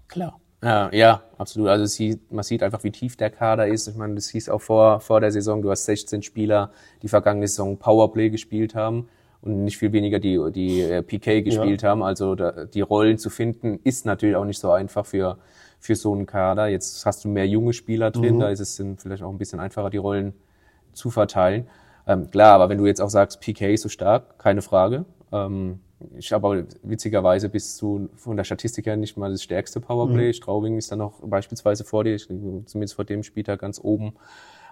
Klar. 0.07 0.39
Ja, 0.63 0.89
ja, 0.91 1.21
absolut. 1.37 1.69
Also 1.69 1.85
sieht, 1.85 2.31
man 2.31 2.43
sieht 2.43 2.63
einfach, 2.63 2.83
wie 2.83 2.91
tief 2.91 3.15
der 3.15 3.29
Kader 3.29 3.67
ist. 3.67 3.87
Ich 3.87 3.95
meine, 3.95 4.15
das 4.15 4.29
hieß 4.29 4.49
auch 4.49 4.61
vor, 4.61 4.99
vor 4.99 5.21
der 5.21 5.31
Saison, 5.31 5.61
du 5.61 5.69
hast 5.69 5.85
16 5.85 6.23
Spieler, 6.23 6.71
die 7.03 7.07
vergangene 7.07 7.47
Saison 7.47 7.77
Powerplay 7.77 8.31
gespielt 8.31 8.73
haben 8.73 9.07
und 9.41 9.63
nicht 9.63 9.77
viel 9.77 9.91
weniger 9.91 10.17
die, 10.17 10.39
die 10.51 10.81
äh, 10.81 11.03
PK 11.03 11.43
gespielt 11.43 11.83
ja. 11.83 11.89
haben. 11.89 12.01
Also 12.01 12.33
da, 12.33 12.65
die 12.65 12.81
Rollen 12.81 13.19
zu 13.19 13.29
finden, 13.29 13.79
ist 13.83 14.07
natürlich 14.07 14.35
auch 14.35 14.45
nicht 14.45 14.59
so 14.59 14.71
einfach 14.71 15.05
für, 15.05 15.37
für 15.79 15.95
so 15.95 16.13
einen 16.13 16.25
Kader. 16.25 16.67
Jetzt 16.67 17.05
hast 17.05 17.23
du 17.23 17.29
mehr 17.29 17.47
junge 17.47 17.73
Spieler 17.73 18.09
drin, 18.09 18.35
mhm. 18.37 18.39
da 18.39 18.49
ist 18.49 18.59
es 18.59 18.83
vielleicht 18.97 19.21
auch 19.21 19.29
ein 19.29 19.37
bisschen 19.37 19.59
einfacher, 19.59 19.91
die 19.91 19.97
Rollen 19.97 20.33
zu 20.97 21.09
verteilen. 21.09 21.67
Ähm, 22.05 22.29
klar, 22.31 22.55
aber 22.55 22.69
wenn 22.69 22.77
du 22.77 22.85
jetzt 22.85 23.01
auch 23.01 23.09
sagst, 23.09 23.41
PK 23.41 23.73
ist 23.73 23.81
so 23.81 23.89
stark, 23.89 24.39
keine 24.39 24.61
Frage. 24.61 25.05
Ähm, 25.31 25.79
ich 26.15 26.31
habe 26.31 26.47
aber 26.47 26.63
witzigerweise 26.83 27.49
bis 27.49 27.75
zu 27.75 28.09
von 28.15 28.37
der 28.37 28.43
Statistik 28.43 28.85
her 28.85 28.97
nicht 28.97 29.17
mal 29.17 29.31
das 29.31 29.43
stärkste 29.43 29.79
Powerplay. 29.79 30.27
Mhm. 30.27 30.33
Straubing 30.33 30.77
ist 30.77 30.91
dann 30.91 30.99
noch 30.99 31.13
beispielsweise 31.21 31.83
vor 31.83 32.03
dir, 32.03 32.17
zumindest 32.17 32.93
vor 32.93 33.05
dem 33.05 33.23
Spieltag 33.23 33.61
ganz 33.61 33.79
oben. 33.81 34.13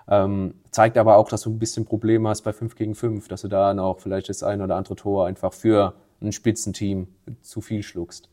Ähm, 0.08 0.54
zeigt 0.70 0.98
aber 0.98 1.18
auch, 1.18 1.30
dass 1.30 1.42
du 1.42 1.50
ein 1.50 1.58
bisschen 1.58 1.86
Probleme 1.86 2.30
hast 2.30 2.42
bei 2.42 2.54
5 2.54 2.76
gegen 2.76 2.94
5, 2.94 3.28
dass 3.28 3.42
du 3.42 3.48
da 3.48 3.76
auch 3.80 4.00
vielleicht 4.00 4.30
das 4.30 4.44
ein 4.44 4.62
oder 4.62 4.76
andere 4.76 4.96
Tor 4.96 5.26
einfach 5.26 5.52
für 5.52 5.96
ein 6.22 6.32
Spitzenteam 6.32 7.08
zu 7.42 7.62
viel 7.62 7.82
schluckst. 7.82 8.30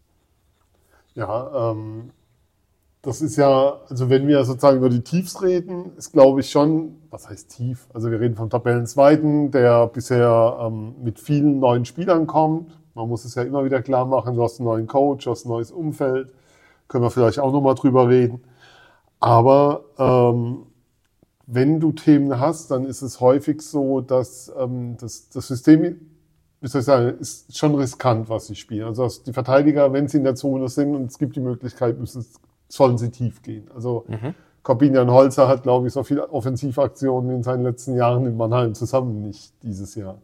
Ja, 1.14 1.70
ähm, 1.70 2.10
das 3.02 3.20
ist 3.20 3.36
ja, 3.36 3.80
also 3.88 4.10
wenn 4.10 4.28
wir 4.28 4.44
sozusagen 4.44 4.78
über 4.78 4.88
die 4.88 5.02
Tiefs 5.02 5.42
reden, 5.42 5.92
ist 5.96 6.12
glaube 6.12 6.40
ich 6.40 6.50
schon, 6.50 6.98
was 7.10 7.28
heißt 7.28 7.50
tief? 7.50 7.88
Also 7.92 8.10
wir 8.12 8.20
reden 8.20 8.36
vom 8.36 8.48
Tabellenzweiten, 8.48 9.50
der 9.50 9.88
bisher 9.88 10.58
ähm, 10.60 10.94
mit 11.02 11.18
vielen 11.18 11.58
neuen 11.58 11.84
Spielern 11.84 12.28
kommt. 12.28 12.78
Man 12.94 13.08
muss 13.08 13.24
es 13.24 13.34
ja 13.34 13.42
immer 13.42 13.64
wieder 13.64 13.82
klar 13.82 14.06
machen, 14.06 14.36
du 14.36 14.42
hast 14.44 14.60
einen 14.60 14.68
neuen 14.68 14.86
Coach, 14.86 15.24
du 15.24 15.32
hast 15.32 15.44
ein 15.44 15.48
neues 15.48 15.72
Umfeld. 15.72 16.32
Können 16.86 17.02
wir 17.04 17.10
vielleicht 17.10 17.40
auch 17.40 17.52
nochmal 17.52 17.74
drüber 17.74 18.08
reden. 18.08 18.44
Aber 19.18 19.84
ähm, 19.98 20.66
wenn 21.46 21.80
du 21.80 21.90
Themen 21.92 22.38
hast, 22.38 22.70
dann 22.70 22.84
ist 22.86 23.02
es 23.02 23.20
häufig 23.20 23.62
so, 23.62 24.00
dass 24.00 24.52
ähm, 24.56 24.96
das, 25.00 25.28
das 25.28 25.48
System 25.48 26.08
wie 26.60 26.68
soll 26.68 26.78
ich 26.78 26.86
sagen, 26.86 27.18
ist 27.18 27.58
schon 27.58 27.74
riskant, 27.74 28.28
was 28.28 28.46
sie 28.46 28.54
spielen. 28.54 28.86
Also 28.86 29.08
die 29.26 29.32
Verteidiger, 29.32 29.92
wenn 29.92 30.06
sie 30.06 30.18
in 30.18 30.24
der 30.24 30.36
Zone 30.36 30.68
sind 30.68 30.94
und 30.94 31.10
es 31.10 31.18
gibt 31.18 31.34
die 31.34 31.40
Möglichkeit, 31.40 31.98
müssen, 31.98 32.24
sollen 32.72 32.96
sie 32.96 33.10
tief 33.10 33.42
gehen. 33.42 33.70
Also 33.74 34.06
mhm. 34.08 34.34
Corbinian 34.62 35.10
Holzer 35.10 35.46
hat, 35.46 35.62
glaube 35.62 35.88
ich, 35.88 35.92
so 35.92 36.02
viele 36.04 36.32
Offensivaktionen 36.32 37.30
in 37.30 37.42
seinen 37.42 37.64
letzten 37.64 37.96
Jahren 37.96 38.24
in 38.24 38.34
Mannheim 38.36 38.74
zusammen 38.74 39.20
nicht 39.20 39.52
dieses 39.62 39.94
Jahr. 39.94 40.16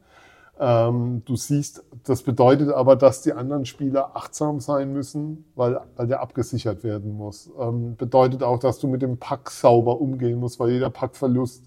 Ähm, 0.59 1.23
du 1.27 1.37
siehst, 1.37 1.85
das 2.05 2.23
bedeutet 2.23 2.71
aber, 2.71 2.97
dass 2.97 3.21
die 3.21 3.35
anderen 3.35 3.67
Spieler 3.67 4.17
achtsam 4.17 4.61
sein 4.61 4.95
müssen, 4.95 5.45
weil, 5.57 5.79
weil 5.97 6.07
der 6.07 6.21
abgesichert 6.21 6.85
werden 6.85 7.13
muss. 7.19 7.51
Ähm, 7.61 7.97
bedeutet 7.97 8.43
auch, 8.43 8.59
dass 8.59 8.79
du 8.79 8.89
mit 8.89 9.03
dem 9.03 9.19
Pack 9.19 9.51
sauber 9.51 10.01
umgehen 10.01 10.41
musst, 10.41 10.59
weil 10.59 10.71
jeder 10.71 10.89
Packverlust 10.89 11.65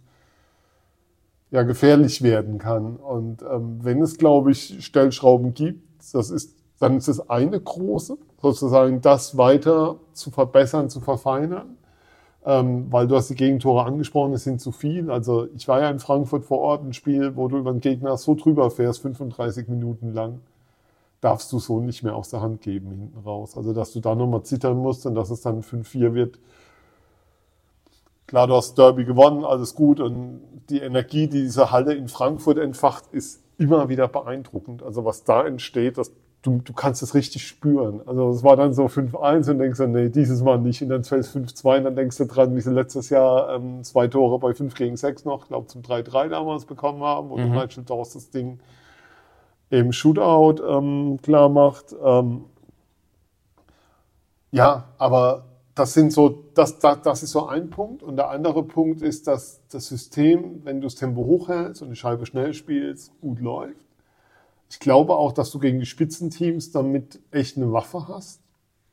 ja 1.51 1.61
gefährlich 1.61 2.23
werden 2.23 2.57
kann. 2.57 2.95
Und 2.95 3.43
ähm, 3.43 3.79
wenn 3.83 4.01
es, 4.01 4.17
glaube 4.17 4.51
ich, 4.51 4.83
Stellschrauben 4.83 5.53
gibt, 5.53 5.83
das 6.11 6.31
ist, 6.31 6.55
dann 6.79 6.97
ist 6.97 7.07
es 7.07 7.29
eine 7.29 7.59
große, 7.59 8.17
sozusagen 8.41 9.01
das 9.01 9.37
weiter 9.37 9.97
zu 10.13 10.31
verbessern, 10.31 10.89
zu 10.89 10.99
verfeinern. 11.01 11.77
Ähm, 12.43 12.91
weil 12.91 13.07
du 13.07 13.15
hast 13.15 13.29
die 13.29 13.35
Gegentore 13.35 13.83
angesprochen, 13.83 14.33
es 14.33 14.43
sind 14.43 14.59
zu 14.59 14.71
viel. 14.71 15.11
Also 15.11 15.47
ich 15.55 15.67
war 15.67 15.81
ja 15.81 15.89
in 15.91 15.99
Frankfurt 15.99 16.43
vor 16.43 16.59
Ort, 16.59 16.83
ein 16.83 16.93
Spiel, 16.93 17.35
wo 17.35 17.47
du 17.47 17.57
über 17.57 17.71
den 17.71 17.81
Gegner 17.81 18.17
so 18.17 18.33
drüber 18.33 18.71
fährst, 18.71 19.03
35 19.03 19.67
Minuten 19.67 20.13
lang, 20.13 20.41
darfst 21.21 21.51
du 21.51 21.59
so 21.59 21.79
nicht 21.79 22.01
mehr 22.01 22.15
aus 22.15 22.29
der 22.29 22.41
Hand 22.41 22.61
geben 22.61 22.89
hinten 22.89 23.19
raus. 23.19 23.55
Also 23.55 23.73
dass 23.73 23.93
du 23.93 23.99
da 23.99 24.15
nochmal 24.15 24.41
zittern 24.41 24.77
musst 24.77 25.05
und 25.05 25.13
dass 25.13 25.29
es 25.29 25.41
dann 25.41 25.61
5-4 25.61 26.15
wird, 26.15 26.39
Klar, 28.31 28.47
du 28.47 28.55
hast 28.55 28.77
Derby 28.77 29.03
gewonnen, 29.03 29.43
alles 29.43 29.75
gut. 29.75 29.99
Und 29.99 30.39
die 30.69 30.79
Energie, 30.79 31.27
die 31.27 31.41
diese 31.41 31.69
Halle 31.69 31.95
in 31.95 32.07
Frankfurt 32.07 32.59
entfacht, 32.59 33.03
ist 33.11 33.43
immer 33.57 33.89
wieder 33.89 34.07
beeindruckend. 34.07 34.83
Also 34.83 35.03
was 35.03 35.25
da 35.25 35.45
entsteht, 35.45 35.97
das, 35.97 36.13
du, 36.41 36.61
du 36.63 36.73
kannst 36.73 37.03
es 37.03 37.13
richtig 37.13 37.47
spüren. 37.47 38.01
Also 38.05 38.29
es 38.29 38.43
war 38.43 38.55
dann 38.55 38.73
so 38.73 38.85
5-1 38.85 39.51
und 39.51 39.59
denkst 39.59 39.77
dann, 39.77 39.91
nee, 39.91 40.09
dieses 40.09 40.41
Mal 40.41 40.57
nicht. 40.59 40.81
Und 40.81 40.89
dann 40.89 41.03
fällt 41.03 41.25
es 41.25 41.35
5-2 41.35 41.77
und 41.77 41.83
dann 41.83 41.95
denkst 41.95 42.17
du 42.17 42.25
dran, 42.25 42.55
wie 42.55 42.61
sie 42.61 42.71
letztes 42.71 43.09
Jahr 43.09 43.55
ähm, 43.55 43.83
zwei 43.83 44.07
Tore 44.07 44.39
bei 44.39 44.53
5 44.53 44.73
gegen 44.73 44.97
6 44.97 45.25
noch, 45.25 45.47
glaube 45.47 45.67
zum 45.67 45.81
3-3 45.81 46.29
damals 46.29 46.65
bekommen 46.65 47.03
haben. 47.03 47.31
Und 47.31 47.47
mhm. 47.47 47.55
Nigel 47.55 47.83
Dawes 47.83 48.13
das 48.13 48.29
Ding 48.31 48.59
im 49.69 49.91
Shootout 49.91 50.63
ähm, 50.67 51.19
klar 51.21 51.49
macht. 51.49 51.95
Ähm, 52.03 52.45
ja, 54.51 54.85
aber 54.97 55.45
das 55.75 55.93
sind 55.93 56.11
so, 56.11 56.43
das, 56.53 56.79
das, 56.79 57.01
das 57.03 57.23
ist 57.23 57.31
so 57.31 57.47
ein 57.47 57.69
Punkt. 57.69 58.03
Und 58.03 58.17
der 58.17 58.29
andere 58.29 58.63
Punkt 58.63 59.01
ist, 59.01 59.27
dass 59.27 59.61
das 59.69 59.87
System, 59.87 60.61
wenn 60.65 60.81
du 60.81 60.87
das 60.87 60.95
Tempo 60.95 61.23
hochhältst 61.23 61.81
und 61.83 61.89
die 61.89 61.95
Scheibe 61.95 62.25
schnell 62.25 62.53
spielst, 62.53 63.11
gut 63.21 63.39
läuft. 63.39 63.90
Ich 64.71 64.79
glaube 64.79 65.17
auch, 65.17 65.33
dass 65.33 65.51
du 65.51 65.59
gegen 65.59 65.81
die 65.81 65.85
Spitzenteams 65.85 66.71
damit 66.71 67.19
echt 67.29 67.57
eine 67.57 67.73
Waffe 67.73 68.07
hast. 68.07 68.39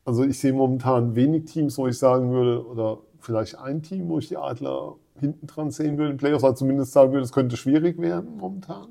Also 0.04 0.25
ich 0.25 0.40
sehe 0.40 0.52
momentan 0.52 1.14
wenig 1.14 1.44
Teams, 1.44 1.78
wo 1.78 1.87
ich 1.87 1.97
sagen 1.97 2.32
würde, 2.32 2.66
oder 2.66 2.99
vielleicht 3.20 3.56
ein 3.58 3.80
Team, 3.80 4.08
wo 4.08 4.18
ich 4.18 4.26
die 4.26 4.37
Adler 4.37 4.97
hinten 5.20 5.47
dran 5.47 5.70
sehen 5.70 5.97
würde, 5.97 6.11
in 6.11 6.16
Playoffs, 6.16 6.42
also 6.42 6.56
zumindest 6.56 6.92
sagen 6.92 7.12
würde, 7.12 7.23
es 7.23 7.30
könnte 7.30 7.56
schwierig 7.56 8.00
werden 8.00 8.38
momentan. 8.38 8.88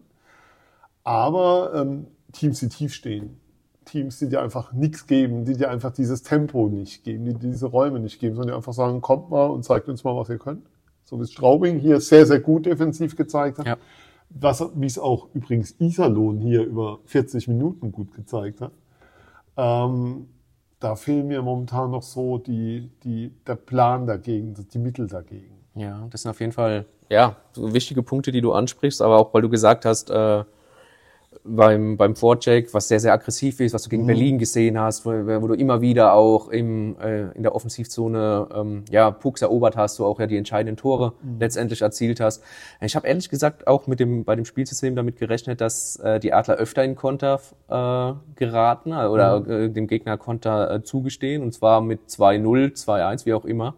Aber 1.04 1.74
ähm, 1.76 2.08
Teams, 2.32 2.62
die 2.62 2.70
tief 2.70 2.94
stehen, 2.94 3.38
Teams, 3.84 4.20
die 4.20 4.30
dir 4.30 4.42
einfach 4.42 4.72
nichts 4.72 5.08
geben, 5.08 5.44
die 5.44 5.58
dir 5.58 5.70
einfach 5.70 5.92
dieses 5.92 6.24
Tempo 6.24 6.70
nicht 6.70 7.04
geben, 7.04 7.26
die 7.26 7.34
diese 7.34 7.66
Räume 7.66 8.00
nicht 8.00 8.18
geben, 8.22 8.36
sondern 8.36 8.54
die 8.54 8.58
einfach 8.58 8.74
sagen, 8.74 9.02
kommt 9.02 9.30
mal 9.30 9.48
und 9.48 9.66
zeigt 9.66 9.90
uns 9.90 10.06
mal, 10.06 10.16
was 10.16 10.30
ihr 10.30 10.38
könnt. 10.38 10.66
So 11.04 11.20
wie 11.20 11.28
Straubing 11.28 11.80
hier 11.80 12.00
sehr, 12.00 12.26
sehr 12.26 12.40
gut 12.40 12.66
defensiv 12.66 13.18
gezeigt 13.18 13.60
hat. 13.60 13.66
Ja. 13.66 13.78
Was, 14.30 14.64
wie 14.76 14.86
es 14.86 15.00
auch 15.00 15.30
übrigens 15.34 15.76
Iserlohn 15.80 16.40
hier 16.40 16.64
über 16.64 17.00
40 17.06 17.48
Minuten 17.48 17.92
gut 17.92 18.14
gezeigt 18.14 18.62
hat. 18.62 18.72
Ähm, 19.56 20.28
da 20.80 20.96
fehlen 20.96 21.28
mir 21.28 21.42
momentan 21.42 21.92
noch 21.92 22.04
so 22.04 22.38
die, 22.38 22.92
die, 23.04 23.32
der 23.48 23.56
Plan 23.56 24.06
dagegen, 24.06 24.54
die 24.54 24.78
Mittel 24.78 25.08
dagegen. 25.08 25.58
Ja, 25.76 26.08
das 26.10 26.22
sind 26.24 26.32
auf 26.32 26.40
jeden 26.40 26.52
Fall 26.52 26.86
ja, 27.10 27.36
so 27.54 27.74
wichtige 27.74 28.04
Punkte, 28.04 28.32
die 28.32 28.42
du 28.42 28.54
ansprichst, 28.54 29.02
aber 29.02 29.18
auch 29.18 29.34
weil 29.34 29.42
du 29.42 29.50
gesagt 29.50 29.86
hast, 29.86 30.10
äh, 30.10 30.44
beim, 31.48 31.98
beim 31.98 32.16
Vorcheck, 32.16 32.74
was 32.74 32.88
sehr, 32.88 33.00
sehr 33.00 33.14
aggressiv 33.14 33.60
ist, 33.60 33.74
was 33.74 33.84
du 33.84 33.90
gegen 33.90 34.04
mhm. 34.04 34.08
Berlin 34.08 34.38
gesehen 34.38 34.80
hast, 34.80 35.06
wo, 35.06 35.12
wo, 35.12 35.48
du 35.48 35.54
immer 35.54 35.82
wieder 35.82 36.14
auch 36.14 36.50
im, 36.50 36.96
äh, 37.00 37.32
in 37.32 37.44
der 37.44 37.56
Offensivzone 37.56 38.48
ähm, 38.54 38.86
ja, 38.90 39.12
Pucks 39.12 39.42
erobert 39.42 39.78
hast, 39.78 40.00
du 40.00 40.06
auch 40.06 40.20
ja 40.20 40.28
die 40.28 40.38
entscheidenden 40.38 40.78
Tore 40.78 41.14
mhm. 41.22 41.40
letztendlich 41.40 41.82
erzielt 41.82 42.20
hast. 42.20 42.44
Ich 42.82 42.96
habe 42.96 43.08
ehrlich 43.08 43.30
gesagt 43.30 43.68
auch 43.68 43.88
mit 43.88 44.00
dem, 44.00 44.26
bei 44.26 44.36
dem 44.36 44.46
Spielsystem 44.46 44.96
damit 44.96 45.18
gerechnet, 45.18 45.62
dass 45.62 45.98
äh, 45.98 46.20
die 46.20 46.34
Adler 46.34 46.56
öfter 46.56 46.84
in 46.84 46.96
Konter 46.96 47.40
äh, 47.70 48.14
geraten 48.36 48.92
äh, 48.92 49.06
oder 49.06 49.40
mhm. 49.40 49.52
äh, 49.52 49.70
dem 49.70 49.88
Gegner 49.88 50.18
Konter 50.18 50.72
äh, 50.72 50.84
zugestehen, 50.84 51.44
und 51.44 51.54
zwar 51.54 51.82
mit 51.82 52.08
2-0, 52.08 52.74
2-1, 52.74 53.26
wie 53.26 53.34
auch 53.34 53.46
immer. 53.46 53.76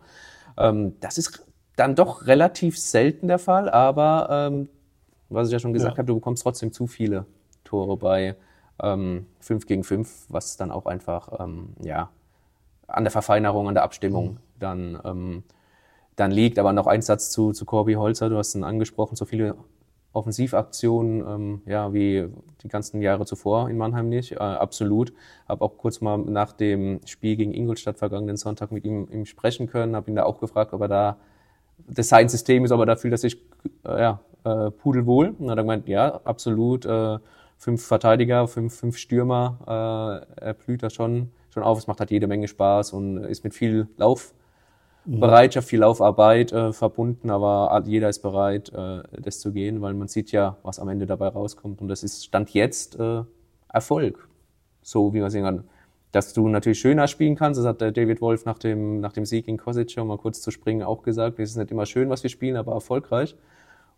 Ähm, 0.57 0.93
das 0.99 1.17
ist 1.17 1.45
dann 1.75 1.95
doch 1.95 2.27
relativ 2.27 2.77
selten 2.77 3.27
der 3.27 3.39
Fall, 3.39 3.69
aber 3.69 4.49
ähm, 4.51 4.69
was 5.29 5.47
ich 5.47 5.53
ja 5.53 5.59
schon 5.59 5.73
gesagt 5.73 5.93
ja. 5.93 5.97
habe, 5.99 6.07
du 6.07 6.15
bekommst 6.15 6.43
trotzdem 6.43 6.73
zu 6.73 6.87
viele 6.87 7.25
Tore 7.69 7.97
bei 7.97 8.35
ähm, 8.81 9.27
5 9.41 9.65
gegen 9.67 9.83
5, 9.83 10.25
was 10.29 10.57
dann 10.57 10.71
auch 10.71 10.85
einfach 10.85 11.39
ähm, 11.39 11.69
ja, 11.81 12.09
an 12.87 13.03
der 13.03 13.11
Verfeinerung, 13.11 13.67
an 13.67 13.75
der 13.75 13.83
Abstimmung 13.83 14.31
mhm. 14.31 14.37
dann, 14.59 14.99
ähm, 15.03 15.43
dann 16.15 16.31
liegt. 16.31 16.59
Aber 16.59 16.73
noch 16.73 16.87
ein 16.87 17.01
Satz 17.01 17.29
zu, 17.29 17.51
zu 17.51 17.65
Corby 17.65 17.93
Holzer, 17.93 18.29
du 18.29 18.37
hast 18.37 18.55
ihn 18.55 18.63
angesprochen, 18.63 19.15
so 19.15 19.25
viele 19.25 19.55
Offensivaktionen, 20.11 21.21
ähm, 21.27 21.61
ja, 21.67 21.93
wie 21.93 22.27
die 22.63 22.67
ganzen 22.67 23.01
Jahre 23.01 23.25
zuvor 23.25 23.69
in 23.69 23.77
Mannheim 23.77 24.09
nicht, 24.09 24.31
äh, 24.31 24.37
absolut. 24.37 25.13
Habe 25.47 25.63
auch 25.63 25.77
kurz 25.77 26.01
mal 26.01 26.17
nach 26.17 26.53
dem 26.53 26.99
Spiel 27.05 27.35
gegen 27.35 27.53
Ingolstadt 27.53 27.99
vergangenen 27.99 28.35
Sonntag 28.35 28.71
mit 28.71 28.85
ihm, 28.85 29.07
ihm 29.11 29.25
sprechen 29.27 29.67
können, 29.67 29.95
habe 29.95 30.09
ihn 30.09 30.15
da 30.15 30.23
auch 30.23 30.39
gefragt, 30.39 30.73
ob 30.73 30.81
er 30.81 30.87
da 30.87 31.17
das 31.87 32.09
sein 32.09 32.27
System 32.27 32.65
ist, 32.65 32.71
aber 32.71 32.85
da 32.85 32.95
fühlt 32.95 33.13
er 33.13 33.17
sich 33.17 33.37
äh, 33.85 34.01
ja, 34.01 34.19
äh, 34.43 34.71
pudelwohl. 34.71 35.35
Und 35.37 35.49
hat 35.49 35.57
er 35.57 35.63
gemeint, 35.63 35.87
ja, 35.87 36.21
absolut. 36.23 36.85
Äh, 36.85 37.19
fünf 37.59 37.85
Verteidiger, 37.85 38.47
fünf, 38.47 38.73
fünf 38.73 38.97
Stürmer, 38.97 40.25
äh, 40.39 40.45
er 40.45 40.53
blüht 40.53 40.81
da 40.81 40.89
schon, 40.89 41.29
schon 41.49 41.61
auf. 41.61 41.77
Es 41.77 41.87
macht 41.87 41.99
halt 41.99 42.09
jede 42.09 42.25
Menge 42.25 42.47
Spaß 42.47 42.93
und 42.93 43.17
ist 43.25 43.43
mit 43.43 43.53
viel 43.53 43.89
Laufbereitschaft, 43.97 45.67
viel 45.67 45.81
Laufarbeit 45.81 46.53
äh, 46.53 46.71
verbunden, 46.71 47.29
aber 47.29 47.83
jeder 47.85 48.07
ist 48.09 48.19
bereit, 48.19 48.71
äh, 48.73 49.03
das 49.11 49.41
zu 49.41 49.51
gehen, 49.51 49.81
weil 49.81 49.93
man 49.93 50.07
sieht 50.07 50.31
ja, 50.31 50.57
was 50.63 50.79
am 50.79 50.87
Ende 50.87 51.05
dabei 51.05 51.27
rauskommt. 51.27 51.81
Und 51.81 51.89
das 51.89 52.01
ist 52.01 52.23
Stand 52.23 52.53
jetzt 52.53 52.97
äh, 52.97 53.23
Erfolg. 53.67 54.29
So 54.81 55.13
wie 55.13 55.19
man 55.19 55.29
sehen 55.29 55.43
kann. 55.43 55.65
Dass 56.13 56.33
du 56.33 56.47
natürlich 56.47 56.79
schöner 56.79 57.07
spielen 57.07 57.35
kannst, 57.35 57.59
das 57.59 57.67
hat 57.67 57.81
der 57.81 57.91
David 57.91 58.21
Wolf 58.21 58.45
nach 58.45 58.57
dem, 58.57 59.01
nach 59.01 59.11
dem 59.11 59.25
Sieg 59.25 59.47
in 59.47 59.57
Kosic, 59.57 59.95
um 59.97 60.07
mal 60.07 60.17
kurz 60.17 60.41
zu 60.41 60.49
springen, 60.49 60.81
auch 60.81 61.03
gesagt. 61.03 61.37
Es 61.39 61.51
ist 61.51 61.57
nicht 61.57 61.71
immer 61.71 61.85
schön, 61.85 62.09
was 62.09 62.23
wir 62.23 62.29
spielen, 62.29 62.55
aber 62.55 62.71
erfolgreich. 62.73 63.35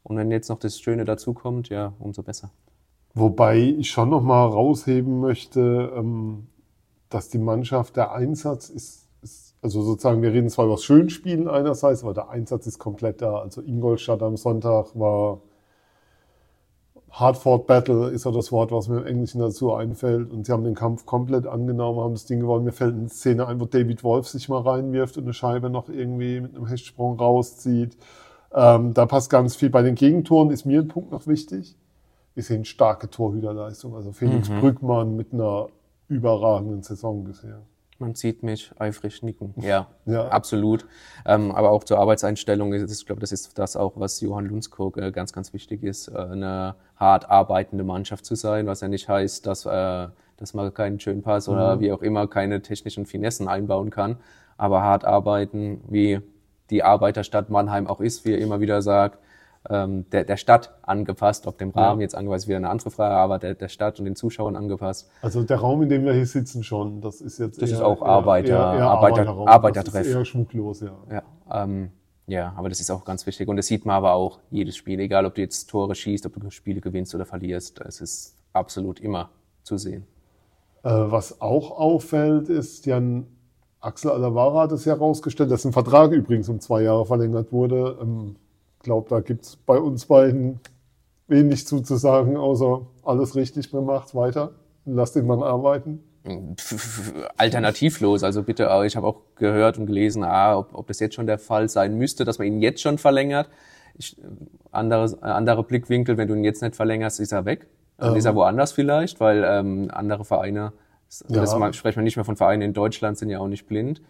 Und 0.03 0.18
wenn 0.18 0.32
jetzt 0.32 0.50
noch 0.50 0.60
das 0.60 0.80
Schöne 0.80 1.06
dazukommt, 1.06 1.70
ja, 1.70 1.94
umso 2.00 2.24
besser. 2.24 2.51
Wobei 3.13 3.58
ich 3.58 3.91
schon 3.91 4.10
noch 4.10 4.22
mal 4.22 4.46
rausheben 4.46 5.20
möchte, 5.20 5.91
ähm, 5.96 6.48
dass 7.10 7.30
die 7.30 7.39
Mannschaft, 7.39 7.98
der 7.98 8.13
Einsatz 8.13 8.70
ist, 8.70 9.10
ist, 9.22 9.56
also 9.62 9.82
sozusagen, 9.82 10.22
wir 10.22 10.32
reden 10.32 10.50
zwar 10.50 10.65
über 10.65 10.75
das 10.75 10.84
Schönspielen 10.84 11.48
einerseits, 11.48 12.03
aber 12.03 12.13
der 12.13 12.30
Einsatz 12.30 12.68
ist 12.68 12.80
komplett 12.80 13.22
da. 13.22 13.39
Also 13.39 13.62
Ingolstadt 13.62 14.24
am 14.24 14.38
Sonntag 14.38 14.88
war 14.96 15.41
Hardford 17.12 17.68
Battle 17.68 18.10
ist 18.10 18.24
ja 18.24 18.32
das 18.32 18.53
Wort, 18.53 18.72
was 18.72 18.88
mir 18.88 19.00
im 19.00 19.06
Englischen 19.06 19.41
dazu 19.41 19.74
einfällt. 19.74 20.32
Und 20.32 20.46
sie 20.46 20.53
haben 20.53 20.63
den 20.63 20.75
Kampf 20.75 21.06
komplett 21.06 21.46
angenommen, 21.46 22.00
haben 22.00 22.13
das 22.13 22.25
Ding 22.25 22.39
gewonnen. 22.39 22.63
Mir 22.63 22.72
fällt 22.72 22.96
eine 22.96 23.10
Szene 23.10 23.48
ein, 23.48 23.60
wo 23.60 23.65
David 23.65 24.06
Wolf 24.06 24.30
sich 24.30 24.48
mal 24.48 24.62
reinwirft 24.62 25.18
und 25.18 25.24
eine 25.24 25.34
Scheibe 25.34 25.70
noch 25.70 25.89
irgendwie 25.89 26.39
mit 26.39 26.56
einem 26.56 26.68
Hechtsprung 26.68 27.20
rauszieht. 27.20 27.98
Ähm, 28.53 28.94
da 28.94 29.06
passt 29.06 29.30
ganz 29.30 29.58
viel. 29.58 29.70
Bei 29.70 29.82
den 29.82 29.96
Gegentoren 29.96 30.51
ist 30.51 30.65
mir 30.65 30.80
ein 30.80 30.88
Punkt 30.88 31.12
noch 31.12 31.27
wichtig 31.27 31.75
wir 32.33 32.43
sehen 32.43 32.65
starke 32.65 33.09
Torhüterleistung. 33.09 33.95
Also 33.95 34.11
Felix 34.11 34.50
mhm. 34.50 34.59
Brückmann 34.59 35.15
mit 35.15 35.33
einer 35.33 35.67
überragenden 36.07 36.83
Saison 36.83 37.23
bisher. 37.23 37.61
Man 38.00 38.15
sieht 38.15 38.41
mich 38.41 38.71
eifrig 38.79 39.21
nicken. 39.21 39.53
Ja, 39.61 39.88
ja. 40.05 40.27
absolut. 40.29 40.88
Ähm, 41.25 41.51
aber 41.51 41.69
auch 41.69 41.83
zur 41.83 42.00
Arbeitseinstellung, 42.00 42.73
ist, 42.73 43.00
ich 43.00 43.05
glaube, 43.05 43.21
das 43.21 43.31
ist 43.31 43.57
das 43.59 43.75
auch, 43.75 43.93
was 43.95 44.19
Johann 44.21 44.45
Lundskog 44.45 44.97
äh, 44.97 45.11
ganz, 45.11 45.33
ganz 45.33 45.53
wichtig 45.53 45.83
ist, 45.83 46.07
äh, 46.07 46.17
eine 46.17 46.75
hart 46.95 47.29
arbeitende 47.29 47.83
Mannschaft 47.83 48.25
zu 48.25 48.35
sein, 48.35 48.65
was 48.65 48.81
ja 48.81 48.88
nicht 48.88 49.07
heißt, 49.07 49.45
dass, 49.45 49.65
äh, 49.67 50.07
dass 50.38 50.53
man 50.55 50.73
keinen 50.73 51.00
schönen 51.00 51.21
Pass 51.21 51.47
mhm. 51.47 51.53
oder 51.53 51.79
wie 51.79 51.91
auch 51.91 52.01
immer 52.01 52.27
keine 52.27 52.63
technischen 52.63 53.05
Finessen 53.05 53.47
einbauen 53.47 53.91
kann. 53.91 54.17
Aber 54.57 54.81
hart 54.81 55.05
arbeiten, 55.05 55.81
wie 55.88 56.21
die 56.71 56.83
Arbeiterstadt 56.83 57.50
Mannheim 57.51 57.85
auch 57.85 58.01
ist, 58.01 58.25
wie 58.25 58.31
er 58.33 58.39
immer 58.39 58.61
wieder 58.61 58.81
sagt, 58.81 59.19
ähm, 59.70 60.10
der, 60.10 60.24
der 60.24 60.38
Stadt 60.38 60.74
angepasst, 60.82 61.46
ob 61.48 61.58
dem 61.58 61.70
Rahmen 61.70 62.00
ja. 62.00 62.06
jetzt 62.06 62.15
angepasst, 62.15 62.48
wieder 62.48 62.58
eine 62.58 62.70
andere 62.70 62.89
Frage, 62.89 63.15
aber 63.15 63.39
der, 63.39 63.56
der 63.56 63.68
Stadt 63.68 64.00
und 64.00 64.06
den 64.06 64.15
Zuschauern 64.15 64.56
angepasst. 64.56 65.10
Also 65.22 65.44
der 65.44 65.58
Raum, 65.58 65.84
in 65.84 65.89
dem 65.89 66.06
wir 66.06 66.13
hier 66.13 66.25
sitzen 66.25 66.63
schon, 66.63 67.01
das 67.01 67.22
ist 67.22 67.39
jetzt 67.39 67.62
Das 67.62 67.70
eher, 67.70 67.77
ist 67.77 67.82
auch 67.84 68.01
Arbeiter, 68.01 68.50
eher, 68.50 68.56
eher 68.56 68.88
Arbeiter, 68.88 69.22
Arbeiterraum. 69.22 69.48
Arbeitertreff. 69.48 69.94
Das 69.94 70.08
ist 70.08 70.15
eher 70.15 70.25
schmucklos, 70.25 70.82
ja. 70.82 70.98
Ja, 71.12 71.24
ähm, 71.63 71.91
ja, 72.27 72.53
aber 72.56 72.70
das 72.70 72.80
ist 72.80 72.89
auch 72.89 73.06
ganz 73.06 73.25
wichtig 73.27 73.48
und 73.48 73.58
das 73.58 73.68
sieht 73.68 73.86
man 73.86 73.96
aber 73.96 74.13
auch 74.13 74.39
jedes 74.50 74.75
Spiel, 74.75 75.00
egal 75.00 75.25
ob 75.25 75.36
du 75.36 75.41
jetzt 75.41 75.70
Tore 75.70 75.94
schießt, 75.94 76.25
ob 76.25 76.39
du 76.39 76.50
Spiele 76.50 76.82
gewinnst 76.82 77.13
oder 77.13 77.25
verlierst, 77.25 77.82
es 77.82 78.01
ist 78.01 78.36
absolut 78.53 79.00
immer 79.00 79.30
zu 79.63 79.77
sehen. 79.77 80.08
Äh, 80.84 80.89
was 80.89 81.41
auch 81.41 81.72
auffällt, 81.77 82.50
ist, 82.50 82.86
Jan 82.86 83.27
Axel 83.80 84.12
Alavara 84.12 84.62
hat 84.62 84.72
es 84.72 84.86
ja 84.86 84.94
herausgestellt, 84.94 85.51
dass 85.51 85.65
ein 85.65 85.74
Vertrag 85.74 86.12
übrigens 86.12 86.50
um 86.50 86.60
zwei 86.60 86.84
Jahre 86.84 87.06
verlängert 87.06 87.51
wurde. 87.51 87.98
Ähm, 88.01 88.36
glaube, 88.81 89.09
da 89.09 89.19
gibt 89.19 89.43
es 89.43 89.55
bei 89.55 89.77
uns 89.77 90.05
beiden 90.05 90.59
wenig 91.27 91.65
zuzusagen, 91.65 92.38
außer 92.38 92.81
alles 93.03 93.35
richtig 93.35 93.71
gemacht, 93.71 94.13
weiter. 94.15 94.51
Lass 94.85 95.13
den 95.13 95.27
Mann 95.27 95.43
arbeiten. 95.43 96.03
Alternativlos, 97.38 98.23
also 98.23 98.43
bitte, 98.43 98.69
ich 98.85 98.95
habe 98.95 99.07
auch 99.07 99.21
gehört 99.35 99.79
und 99.79 99.88
gelesen, 99.88 100.23
ah, 100.23 100.57
ob, 100.57 100.73
ob 100.73 100.88
das 100.88 101.00
jetzt 101.00 101.15
schon 101.15 101.25
der 101.25 101.39
Fall 101.39 101.67
sein 101.67 101.97
müsste, 101.97 102.25
dass 102.25 102.38
man 102.38 102.47
ihn 102.47 102.61
jetzt 102.61 102.81
schon 102.81 102.97
verlängert. 102.97 103.50
Ich, 103.97 104.17
andere, 104.71 105.17
andere 105.21 105.63
Blickwinkel, 105.63 106.17
wenn 106.17 106.27
du 106.27 106.35
ihn 106.35 106.43
jetzt 106.43 106.61
nicht 106.61 106.75
verlängerst, 106.75 107.19
ist 107.19 107.31
er 107.31 107.45
weg. 107.45 107.67
Dann 107.97 108.11
ähm. 108.11 108.17
ist 108.17 108.25
er 108.25 108.35
woanders 108.35 108.71
vielleicht, 108.71 109.19
weil 109.19 109.43
ähm, 109.43 109.89
andere 109.91 110.25
Vereine, 110.25 110.73
ja. 111.27 111.41
das 111.41 111.75
sprechen 111.75 111.97
wir 111.97 112.03
nicht 112.03 112.17
mehr 112.17 112.25
von 112.25 112.35
Vereinen 112.35 112.61
in 112.61 112.73
Deutschland, 112.73 113.17
sind 113.17 113.29
ja 113.29 113.39
auch 113.39 113.47
nicht 113.47 113.67
blind. 113.67 114.01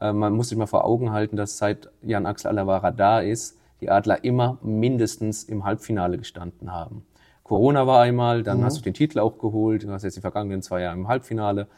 Äh, 0.00 0.12
man 0.12 0.34
muss 0.34 0.50
sich 0.50 0.58
mal 0.58 0.66
vor 0.66 0.84
Augen 0.84 1.12
halten, 1.12 1.36
dass 1.36 1.58
seit 1.58 1.90
Jan 2.02 2.26
Axel 2.26 2.50
Alavara 2.50 2.92
da 2.92 3.20
ist, 3.20 3.58
die 3.80 3.90
Adler 3.90 4.24
immer 4.24 4.58
mindestens 4.62 5.44
im 5.44 5.64
Halbfinale 5.64 6.18
gestanden 6.18 6.72
haben. 6.72 7.06
Corona 7.42 7.86
war 7.86 8.00
einmal, 8.00 8.42
dann 8.42 8.58
mhm. 8.58 8.64
hast 8.64 8.78
du 8.78 8.82
den 8.82 8.94
Titel 8.94 9.20
auch 9.20 9.38
geholt, 9.38 9.84
du 9.84 9.90
hast 9.90 10.02
jetzt 10.02 10.16
die 10.16 10.20
vergangenen 10.20 10.62
zwei 10.62 10.80
Jahre 10.80 10.96
im 10.96 11.08
Halbfinale. 11.08 11.68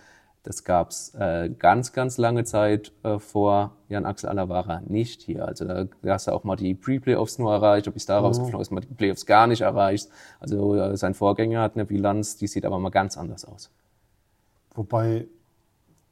Das 0.43 0.65
gab's 0.65 1.15
äh, 1.15 1.51
ganz, 1.51 1.93
ganz 1.93 2.17
lange 2.17 2.45
Zeit 2.45 2.93
äh, 3.03 3.19
vor 3.19 3.77
Jan-Axel 3.89 4.31
Alavara 4.31 4.81
nicht 4.87 5.21
hier. 5.21 5.47
Also 5.47 5.67
da, 5.67 5.87
hast 6.07 6.27
du 6.27 6.33
auch 6.33 6.45
mal 6.45 6.57
die 6.57 6.75
Pre-Playoffs 6.75 7.39
nur 7.39 7.53
erreicht, 7.53 7.87
ob 7.87 7.97
ich 7.97 8.07
da 8.07 8.21
mhm. 8.21 8.27
rausgeflogen 8.27 8.61
ist, 8.61 8.71
mal 8.71 8.81
die 8.81 8.95
Playoffs 8.95 9.27
gar 9.27 9.47
nicht 9.47 9.61
erreicht. 9.61 10.09
Also 10.41 10.75
äh, 10.75 10.97
sein 10.97 11.13
Vorgänger 11.13 11.61
hat 11.61 11.75
eine 11.75 11.85
Bilanz, 11.85 12.37
die 12.37 12.47
sieht 12.47 12.65
aber 12.65 12.79
mal 12.79 12.89
ganz 12.89 13.19
anders 13.19 13.45
aus. 13.45 13.71
Wobei, 14.75 15.27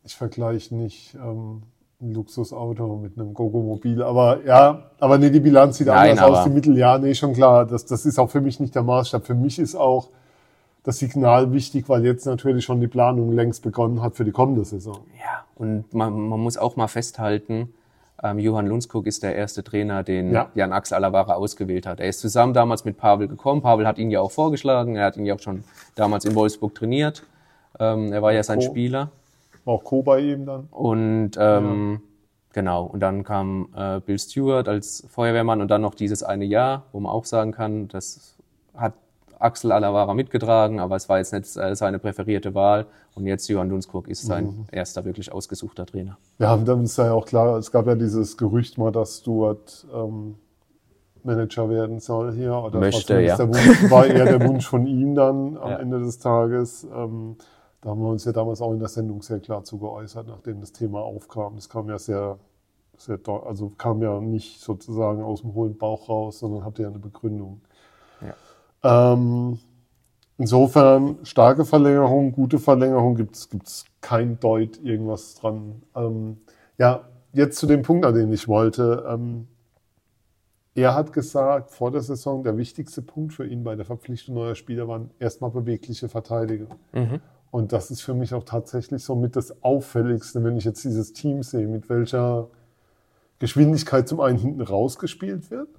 ich 0.04 0.16
vergleiche 0.16 0.74
nicht 0.74 1.14
ähm, 1.14 1.62
ein 2.06 2.14
Luxusauto 2.14 2.96
mit 2.96 3.18
einem 3.18 3.34
Gogo-Mobil. 3.34 4.02
Aber 4.02 4.44
ja, 4.44 4.84
aber 4.98 5.18
nee, 5.18 5.30
die 5.30 5.40
Bilanz 5.40 5.78
sieht 5.78 5.88
Nein, 5.88 6.18
anders 6.18 6.38
aus, 6.38 6.44
die 6.44 6.50
Mittel, 6.50 6.76
ja, 6.76 6.98
nee, 6.98 7.14
schon 7.14 7.32
klar. 7.32 7.66
Das, 7.66 7.84
das 7.86 8.06
ist 8.06 8.18
auch 8.18 8.30
für 8.30 8.40
mich 8.40 8.60
nicht 8.60 8.75
der 8.75 8.82
Maßstab. 8.82 9.26
Für 9.26 9.34
mich 9.34 9.58
ist 9.58 9.75
auch 9.75 10.08
das 10.82 10.98
Signal 10.98 11.52
wichtig, 11.52 11.88
weil 11.88 12.04
jetzt 12.04 12.26
natürlich 12.26 12.64
schon 12.64 12.80
die 12.80 12.86
Planung 12.86 13.32
längst 13.32 13.62
begonnen 13.62 14.02
hat 14.02 14.14
für 14.14 14.25
die 14.25 14.30
kommende 14.30 14.64
Saison. 14.64 14.98
Ja, 15.18 15.44
und 15.56 15.92
man, 15.92 16.28
man 16.28 16.40
muss 16.40 16.56
auch 16.56 16.76
mal 16.76 16.88
festhalten, 16.88 17.70
ähm, 18.22 18.38
Johann 18.38 18.66
Lundskog 18.66 19.06
ist 19.06 19.22
der 19.22 19.34
erste 19.34 19.62
Trainer, 19.62 20.02
den 20.02 20.32
ja. 20.32 20.50
Jan 20.54 20.72
Axel 20.72 20.96
Alavara 20.96 21.34
ausgewählt 21.34 21.86
hat. 21.86 22.00
Er 22.00 22.08
ist 22.08 22.20
zusammen 22.20 22.54
damals 22.54 22.84
mit 22.84 22.96
Pavel 22.96 23.28
gekommen. 23.28 23.60
Pavel 23.62 23.86
hat 23.86 23.98
ihn 23.98 24.10
ja 24.10 24.20
auch 24.20 24.30
vorgeschlagen. 24.30 24.96
Er 24.96 25.06
hat 25.06 25.16
ihn 25.16 25.26
ja 25.26 25.34
auch 25.34 25.40
schon 25.40 25.64
damals 25.94 26.25
in 26.25 26.34
Wolfsburg 26.34 26.75
trainiert. 26.75 27.25
Ähm, 27.78 28.12
er 28.12 28.22
war 28.22 28.32
ja 28.32 28.42
sein. 28.42 28.62
Spieler. 28.62 29.10
Auch 29.66 29.85
Co 29.85 30.02
bei 30.02 30.20
ihm 30.20 30.46
dann. 30.46 30.68
Und 30.70 31.32
ähm, 31.38 31.92
ja. 31.92 32.00
genau, 32.54 32.85
und 32.85 33.00
dann 33.00 33.25
kam 33.25 33.68
äh, 33.76 34.00
Bill 34.00 34.18
Stewart 34.18 34.68
als 34.68 35.06
Feuerwehrmann 35.11 35.61
und 35.61 35.70
dann 35.70 35.82
noch 35.82 35.94
dieses 35.94 36.23
eine 36.23 36.44
Jahr, 36.46 36.85
wo 36.92 37.00
man 37.00 37.12
auch 37.12 37.26
sagen 37.26 37.52
kann, 37.52 37.88
das 37.88 38.38
hat 38.75 38.94
Axel 39.38 39.73
Alavara 39.73 40.14
mitgetragen, 40.14 40.80
aber 40.80 40.96
es 40.96 41.08
war 41.08 41.18
jetzt 41.18 41.32
nicht 41.32 41.56
äh, 41.56 41.75
seine 41.75 41.99
präferierte 41.99 42.54
Wahl. 42.54 42.87
Und 43.14 43.26
jetzt 43.26 43.49
Johann 43.49 43.68
Dunskog 43.68 44.08
ist 44.08 44.25
sein 44.25 44.44
mhm. 44.44 44.66
erster 44.70 45.04
wirklich 45.04 45.32
ausgesuchter 45.32 45.85
Trainer. 45.85 46.16
Ja, 46.38 46.56
dann 46.56 46.85
ist 46.85 46.96
ja 46.96 47.12
auch 47.12 47.26
klar, 47.26 47.58
es 47.58 47.70
gab 47.70 47.87
ja 47.87 47.94
dieses 47.94 48.37
Gerücht 48.37 48.78
mal, 48.78 48.92
dass 48.92 49.18
Stuart 49.18 49.87
ähm, 49.92 50.37
Manager 51.25 51.68
werden 51.68 51.99
soll 51.99 52.32
hier. 52.32 52.54
Oder 52.54 52.78
Möchte, 52.78 53.20
ja. 53.20 53.37
Der 53.37 53.49
Wunsch, 53.49 53.90
war 53.90 54.06
eher 54.06 54.25
der 54.25 54.40
Wunsch 54.49 54.66
von 54.66 54.87
ihm 54.87 55.14
dann 55.14 55.56
am 55.56 55.70
ja. 55.70 55.76
Ende 55.78 55.99
des 55.99 56.18
Tages. 56.18 56.87
Ähm, 56.94 57.37
da 57.86 57.92
haben 57.92 58.02
wir 58.02 58.08
uns 58.08 58.25
ja 58.25 58.32
damals 58.32 58.60
auch 58.60 58.72
in 58.72 58.80
der 58.80 58.88
Sendung 58.88 59.22
sehr 59.22 59.38
klar 59.38 59.62
zu 59.62 59.78
geäußert, 59.78 60.26
nachdem 60.26 60.58
das 60.58 60.72
Thema 60.72 61.02
aufkam. 61.02 61.54
Das 61.54 61.68
kam 61.68 61.88
ja 61.88 62.00
sehr, 62.00 62.36
sehr, 62.96 63.20
also 63.44 63.70
kam 63.78 64.02
ja 64.02 64.20
nicht 64.20 64.60
sozusagen 64.60 65.22
aus 65.22 65.42
dem 65.42 65.54
hohlen 65.54 65.78
Bauch 65.78 66.08
raus, 66.08 66.40
sondern 66.40 66.64
hatte 66.64 66.82
ja 66.82 66.88
eine 66.88 66.99
Begründung. 66.99 67.60
Ja. 68.82 69.12
Ähm, 69.12 69.60
insofern 70.36 71.18
starke 71.22 71.64
Verlängerung, 71.64 72.32
gute 72.32 72.58
Verlängerung 72.58 73.14
gibt 73.14 73.36
es 73.36 73.84
kein 74.00 74.40
Deut 74.40 74.82
irgendwas 74.82 75.36
dran. 75.36 75.82
Ähm, 75.94 76.38
ja, 76.78 77.04
jetzt 77.34 77.56
zu 77.56 77.68
dem 77.68 77.82
Punkt, 77.82 78.04
an 78.04 78.16
den 78.16 78.32
ich 78.32 78.49
wollte. 78.49 79.06
Ähm, 79.08 79.46
er 80.75 80.96
hat 80.96 81.12
gesagt, 81.12 81.70
vor 81.70 81.92
der 81.92 82.00
Saison, 82.00 82.42
der 82.42 82.56
wichtigste 82.56 83.00
Punkt 83.00 83.32
für 83.32 83.46
ihn 83.46 83.62
bei 83.62 83.76
der 83.76 83.84
Verpflichtung 83.84 84.34
neuer 84.34 84.56
Spieler 84.56 84.88
waren 84.88 85.10
erstmal 85.20 85.52
bewegliche 85.52 86.08
Verteidiger. 86.08 86.66
Mhm. 86.92 87.20
Und 87.56 87.73
das 87.73 87.90
ist 87.90 88.02
für 88.02 88.12
mich 88.12 88.34
auch 88.34 88.45
tatsächlich 88.45 89.02
so 89.02 89.14
mit 89.14 89.34
das 89.34 89.62
Auffälligste, 89.64 90.45
wenn 90.45 90.58
ich 90.58 90.66
jetzt 90.66 90.84
dieses 90.84 91.14
Team 91.14 91.42
sehe, 91.42 91.66
mit 91.66 91.88
welcher 91.88 92.49
Geschwindigkeit 93.38 94.06
zum 94.06 94.21
einen 94.21 94.36
hinten 94.36 94.60
rausgespielt 94.60 95.50
wird, 95.50 95.71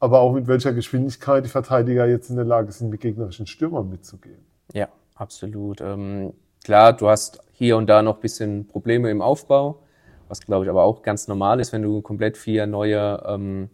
aber 0.00 0.20
auch 0.20 0.34
mit 0.34 0.48
welcher 0.48 0.74
Geschwindigkeit 0.74 1.42
die 1.42 1.48
Verteidiger 1.48 2.04
jetzt 2.04 2.28
in 2.28 2.36
der 2.36 2.44
Lage 2.44 2.70
sind, 2.72 2.90
mit 2.90 3.00
gegnerischen 3.00 3.46
Stürmern 3.46 3.88
mitzugehen. 3.88 4.44
Ja, 4.74 4.88
absolut. 5.14 5.80
Ähm, 5.80 6.34
klar, 6.62 6.92
du 6.92 7.08
hast 7.08 7.40
hier 7.52 7.78
und 7.78 7.86
da 7.86 8.02
noch 8.02 8.16
ein 8.16 8.20
bisschen 8.20 8.66
Probleme 8.66 9.10
im 9.10 9.22
Aufbau, 9.22 9.80
was 10.28 10.42
glaube 10.42 10.66
ich 10.66 10.70
aber 10.70 10.82
auch 10.82 11.00
ganz 11.00 11.26
normal 11.26 11.58
ist, 11.58 11.72
wenn 11.72 11.80
du 11.80 12.02
komplett 12.02 12.36
vier 12.36 12.66
neue 12.66 13.22
ähm, 13.26 13.70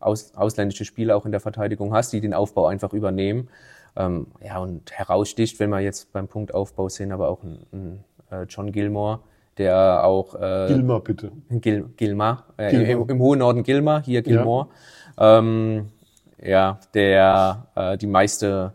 aus, 0.00 0.34
ausländische 0.34 0.86
Spieler 0.86 1.18
auch 1.18 1.26
in 1.26 1.32
der 1.32 1.40
Verteidigung 1.40 1.92
hast, 1.92 2.14
die 2.14 2.22
den 2.22 2.32
Aufbau 2.32 2.68
einfach 2.68 2.94
übernehmen. 2.94 3.50
Ähm, 3.96 4.26
ja, 4.44 4.58
und 4.58 4.92
heraussticht, 4.92 5.58
wenn 5.58 5.70
wir 5.70 5.80
jetzt 5.80 6.12
beim 6.12 6.28
Punktaufbau 6.28 6.88
sehen, 6.88 7.12
aber 7.12 7.28
auch 7.28 7.42
ein, 7.42 7.58
ein 7.72 8.04
äh, 8.30 8.42
John 8.48 8.72
Gilmore, 8.72 9.20
der 9.58 10.04
auch... 10.04 10.34
Äh, 10.34 10.68
Gilmar, 10.68 11.00
bitte. 11.00 11.32
Gil, 11.48 11.88
Gilmar, 11.96 12.44
äh, 12.58 12.70
Gilmar. 12.70 12.90
Im, 12.90 13.08
Im, 13.08 13.18
hohen 13.20 13.38
Norden 13.38 13.62
Gilmar, 13.62 14.02
hier 14.02 14.22
Gilmore. 14.22 14.68
Ja, 15.18 15.38
ähm, 15.38 15.90
ja 16.42 16.78
der 16.92 17.66
äh, 17.74 17.96
die 17.96 18.06
meiste 18.06 18.74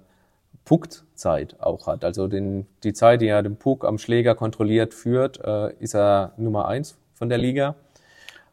Puckzeit 0.65 1.57
auch 1.60 1.86
hat. 1.86 2.03
Also 2.03 2.27
den, 2.27 2.65
die 2.84 2.93
Zeit, 2.93 3.21
die 3.21 3.27
er 3.27 3.43
den 3.43 3.57
Puck 3.57 3.86
am 3.86 3.97
Schläger 3.97 4.36
kontrolliert 4.36 4.93
führt, 4.93 5.39
äh, 5.43 5.73
ist 5.75 5.93
er 5.93 6.34
Nummer 6.38 6.67
eins 6.67 6.97
von 7.13 7.29
der 7.29 7.38
Liga. 7.38 7.75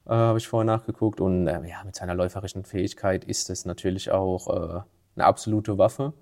Äh, 0.07 0.12
Habe 0.12 0.38
ich 0.38 0.48
vorher 0.48 0.66
nachgeguckt. 0.66 1.20
Und 1.20 1.46
äh, 1.46 1.66
ja, 1.66 1.83
mit 1.85 1.96
seiner 1.96 2.14
läuferischen 2.14 2.64
Fähigkeit 2.64 3.24
ist 3.24 3.50
es 3.50 3.64
natürlich 3.64 4.11
auch 4.11 4.48
äh, 4.48 4.81
eine 5.16 5.24
absolute 5.24 5.78
Waffe. 5.78 6.12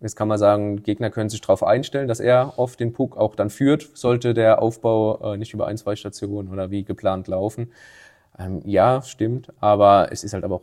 Jetzt 0.00 0.16
kann 0.16 0.28
man 0.28 0.38
sagen, 0.38 0.82
Gegner 0.82 1.10
können 1.10 1.30
sich 1.30 1.40
darauf 1.40 1.62
einstellen, 1.62 2.08
dass 2.08 2.20
er 2.20 2.58
oft 2.58 2.80
den 2.80 2.92
Puck 2.92 3.16
auch 3.16 3.36
dann 3.36 3.48
führt, 3.48 3.90
sollte 3.94 4.34
der 4.34 4.60
Aufbau 4.60 5.34
äh, 5.34 5.36
nicht 5.36 5.54
über 5.54 5.66
ein, 5.66 5.76
zwei 5.76 5.96
Stationen 5.96 6.50
oder 6.50 6.70
wie 6.70 6.84
geplant 6.84 7.28
laufen. 7.28 7.72
Ähm, 8.38 8.60
ja, 8.64 9.02
stimmt, 9.02 9.52
aber 9.60 10.08
es 10.10 10.24
ist 10.24 10.34
halt 10.34 10.44
aber 10.44 10.56
auch 10.56 10.62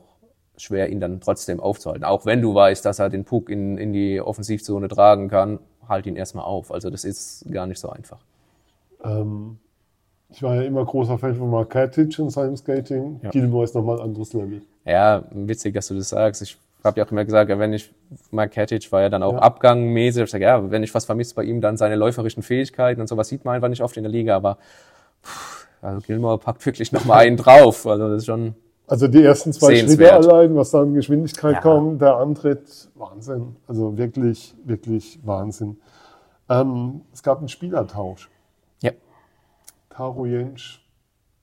schwer, 0.57 0.89
ihn 0.89 0.99
dann 0.99 1.21
trotzdem 1.21 1.59
aufzuhalten. 1.59 2.03
Auch 2.03 2.25
wenn 2.25 2.41
du 2.41 2.53
weißt, 2.53 2.85
dass 2.85 2.99
er 2.99 3.09
den 3.09 3.23
Puck 3.23 3.49
in, 3.49 3.77
in 3.77 3.93
die 3.93 4.21
Offensivzone 4.21 4.87
tragen 4.89 5.29
kann, 5.29 5.59
halt 5.87 6.05
ihn 6.05 6.15
erstmal 6.15 6.45
auf. 6.45 6.71
Also 6.71 6.89
das 6.89 7.03
ist 7.03 7.45
gar 7.51 7.67
nicht 7.67 7.79
so 7.79 7.89
einfach. 7.89 8.19
Ähm, 9.03 9.57
ich 10.29 10.43
war 10.43 10.55
ja 10.55 10.61
immer 10.61 10.85
großer 10.85 11.17
Fan 11.17 11.35
von 11.35 11.49
Mark 11.49 11.71
Katic 11.71 12.17
in 12.19 12.29
seinem 12.29 12.55
Skating. 12.55 13.19
Ja. 13.23 13.29
Gilmore 13.31 13.63
ist 13.63 13.75
nochmal 13.75 13.97
ein 13.97 14.03
anderes 14.03 14.33
Level. 14.33 14.61
Ja, 14.85 15.23
witzig, 15.31 15.73
dass 15.73 15.87
du 15.87 15.95
das 15.95 16.09
sagst. 16.09 16.41
Ich 16.41 16.57
habe 16.83 16.99
ja 16.99 17.05
auch 17.05 17.11
immer 17.11 17.25
gesagt, 17.25 17.49
wenn 17.49 17.73
ich, 17.73 17.93
Mark 18.31 18.51
Katic 18.51 18.91
war 18.91 19.01
ja 19.01 19.09
dann 19.09 19.23
auch 19.23 19.33
ja. 19.33 19.39
abgangmäßig, 19.39 20.23
ich 20.23 20.31
sage, 20.31 20.45
ja, 20.45 20.71
wenn 20.71 20.83
ich 20.83 20.93
was 20.93 21.05
vermisse 21.05 21.35
bei 21.35 21.43
ihm, 21.43 21.61
dann 21.61 21.77
seine 21.77 21.95
läuferischen 21.95 22.43
Fähigkeiten 22.43 23.01
und 23.01 23.07
sowas 23.07 23.27
sieht 23.27 23.45
man 23.45 23.55
einfach 23.55 23.69
nicht 23.69 23.81
oft 23.81 23.95
in 23.97 24.03
der 24.03 24.11
Liga, 24.11 24.35
aber 24.35 24.57
pff, 25.23 25.67
also 25.81 26.01
Gilmore 26.01 26.37
packt 26.37 26.65
wirklich 26.65 26.91
nochmal 26.91 27.19
einen 27.19 27.37
drauf, 27.37 27.85
also 27.85 28.09
das 28.09 28.19
ist 28.19 28.25
schon 28.25 28.55
Also 28.87 29.07
die 29.07 29.23
ersten 29.23 29.53
zwei 29.53 29.75
Schritte 29.75 30.13
allein, 30.13 30.55
was 30.55 30.71
da 30.71 30.83
in 30.83 30.93
Geschwindigkeit 30.93 31.55
ja. 31.55 31.61
kommt, 31.61 32.01
der 32.01 32.15
Antritt, 32.17 32.89
Wahnsinn, 32.95 33.55
also 33.67 33.97
wirklich, 33.97 34.55
wirklich 34.63 35.19
Wahnsinn. 35.23 35.77
Ähm, 36.49 37.01
es 37.13 37.23
gab 37.23 37.39
einen 37.39 37.47
Spielertausch. 37.47 38.29
Ja. 38.81 38.91
Taro 39.89 40.25
Jensch, 40.25 40.85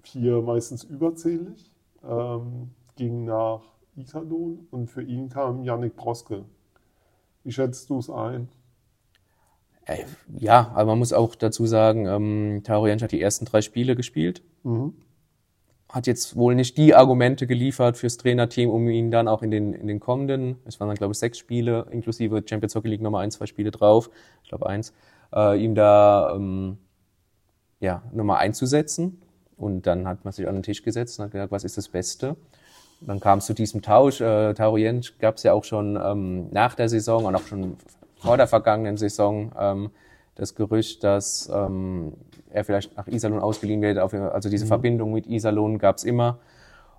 hier 0.03 0.43
meistens 0.43 0.85
überzählig, 0.85 1.71
ähm, 2.09 2.71
ging 2.97 3.25
nach 3.25 3.61
Iserlohn 3.99 4.67
und 4.71 4.89
für 4.89 5.03
ihn 5.03 5.29
kam 5.29 5.65
Yannick 5.65 5.97
Broske. 5.97 6.45
Wie 7.45 7.53
schätzt 7.53 7.91
du 7.91 7.99
es 7.99 8.11
ein? 8.11 8.49
Ja, 10.37 10.71
aber 10.75 10.91
man 10.91 10.99
muss 10.99 11.13
auch 11.13 11.35
dazu 11.35 11.67
sagen, 11.67 12.07
ähm, 12.07 12.61
Taro 12.63 12.87
Jensch 12.87 13.03
hat 13.03 13.13
die 13.13 13.23
ersten 13.23 13.47
drei 13.47 13.63
Spiele 13.63 13.97
gespielt. 13.97 14.43
Mhm. 14.63 14.95
Hat 15.89 16.07
jetzt 16.07 16.37
wohl 16.37 16.55
nicht 16.55 16.77
die 16.77 16.95
Argumente 16.95 17.47
geliefert 17.47 17.97
fürs 17.97 18.19
Trainerteam, 18.19 18.69
um 18.69 18.87
ihn 18.89 19.11
dann 19.11 19.27
auch 19.27 19.43
in 19.43 19.51
den, 19.51 19.73
in 19.73 19.87
den 19.87 20.01
kommenden, 20.01 20.57
es 20.67 20.79
waren 20.79 20.89
dann 20.89 20.99
glaube 20.99 21.13
ich 21.13 21.19
sechs 21.19 21.39
Spiele, 21.39 21.87
inklusive 21.91 22.43
Champions 22.47 22.75
Hockey 22.75 22.89
League 22.89 23.01
nochmal 23.01 23.25
ein, 23.25 23.31
zwei 23.31 23.47
Spiele 23.47 23.71
drauf, 23.71 24.11
ich 24.43 24.51
glaube 24.51 24.69
eins, 24.69 24.93
äh, 25.35 25.59
ihm 25.59 25.75
da 25.75 26.35
ähm, 26.35 26.77
ja, 27.81 28.03
nochmal 28.13 28.39
einzusetzen. 28.39 29.23
Und 29.57 29.87
dann 29.87 30.07
hat 30.07 30.25
man 30.25 30.33
sich 30.33 30.47
an 30.47 30.55
den 30.55 30.63
Tisch 30.63 30.83
gesetzt 30.83 31.19
und 31.19 31.25
hat 31.25 31.33
gesagt, 31.33 31.51
was 31.51 31.65
ist 31.65 31.77
das 31.79 31.89
Beste? 31.89 32.37
Dann 33.01 33.21
kam 33.21 33.39
es 33.39 33.47
zu 33.47 33.55
diesem 33.55 33.83
Tausch. 33.83 34.21
Äh, 34.21 34.55
Taro 34.55 34.77
Jentsch 34.77 35.19
gab 35.19 35.37
es 35.37 35.43
ja 35.43 35.53
auch 35.53 35.65
schon 35.65 35.99
ähm, 36.03 36.49
nach 36.51 36.75
der 36.75 36.89
Saison 36.89 37.25
und 37.25 37.35
auch 37.35 37.47
schon 37.47 37.77
vor 38.17 38.37
der 38.37 38.47
vergangenen 38.47 38.97
Saison 38.97 39.53
ähm, 39.59 39.91
das 40.35 40.55
Gerücht, 40.55 41.05
dass 41.05 41.51
ähm, 41.53 42.15
er 42.51 42.65
vielleicht 42.65 42.97
nach 42.97 43.07
Iserlohn 43.07 43.41
ausgeliehen 43.41 43.83
wird. 43.83 43.99
Also 43.99 44.49
diese 44.49 44.65
mhm. 44.65 44.69
Verbindung 44.69 45.13
mit 45.13 45.27
Iserlohn 45.27 45.79
gab 45.79 45.97
es 45.97 46.05
immer. 46.05 46.39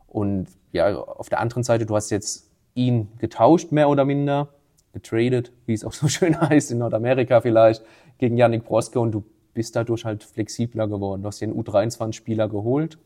Und 0.08 0.48
ja, 0.72 0.96
auf 0.96 1.30
der 1.30 1.40
anderen 1.40 1.64
Seite, 1.64 1.86
du 1.86 1.96
hast 1.96 2.10
jetzt 2.10 2.50
ihn 2.76 3.10
getauscht, 3.18 3.72
mehr 3.72 3.90
oder 3.90 4.06
minder, 4.06 4.50
getradet, 4.94 5.52
wie 5.66 5.74
es 5.74 5.84
auch 5.84 5.94
so 5.94 6.08
schön 6.10 6.40
heißt, 6.40 6.72
in 6.72 6.80
Nordamerika 6.80 7.42
vielleicht, 7.42 7.84
gegen 8.18 8.38
Yannick 8.38 8.66
Broske 8.66 9.00
und 9.00 9.12
du 9.12 9.24
bist 9.54 9.76
dadurch 9.76 10.06
halt 10.06 10.24
flexibler 10.24 10.88
geworden. 10.88 11.22
Du 11.22 11.28
hast 11.28 11.42
einen 11.42 11.54
U23-Spieler 11.54 12.50
geholt. 12.50 12.98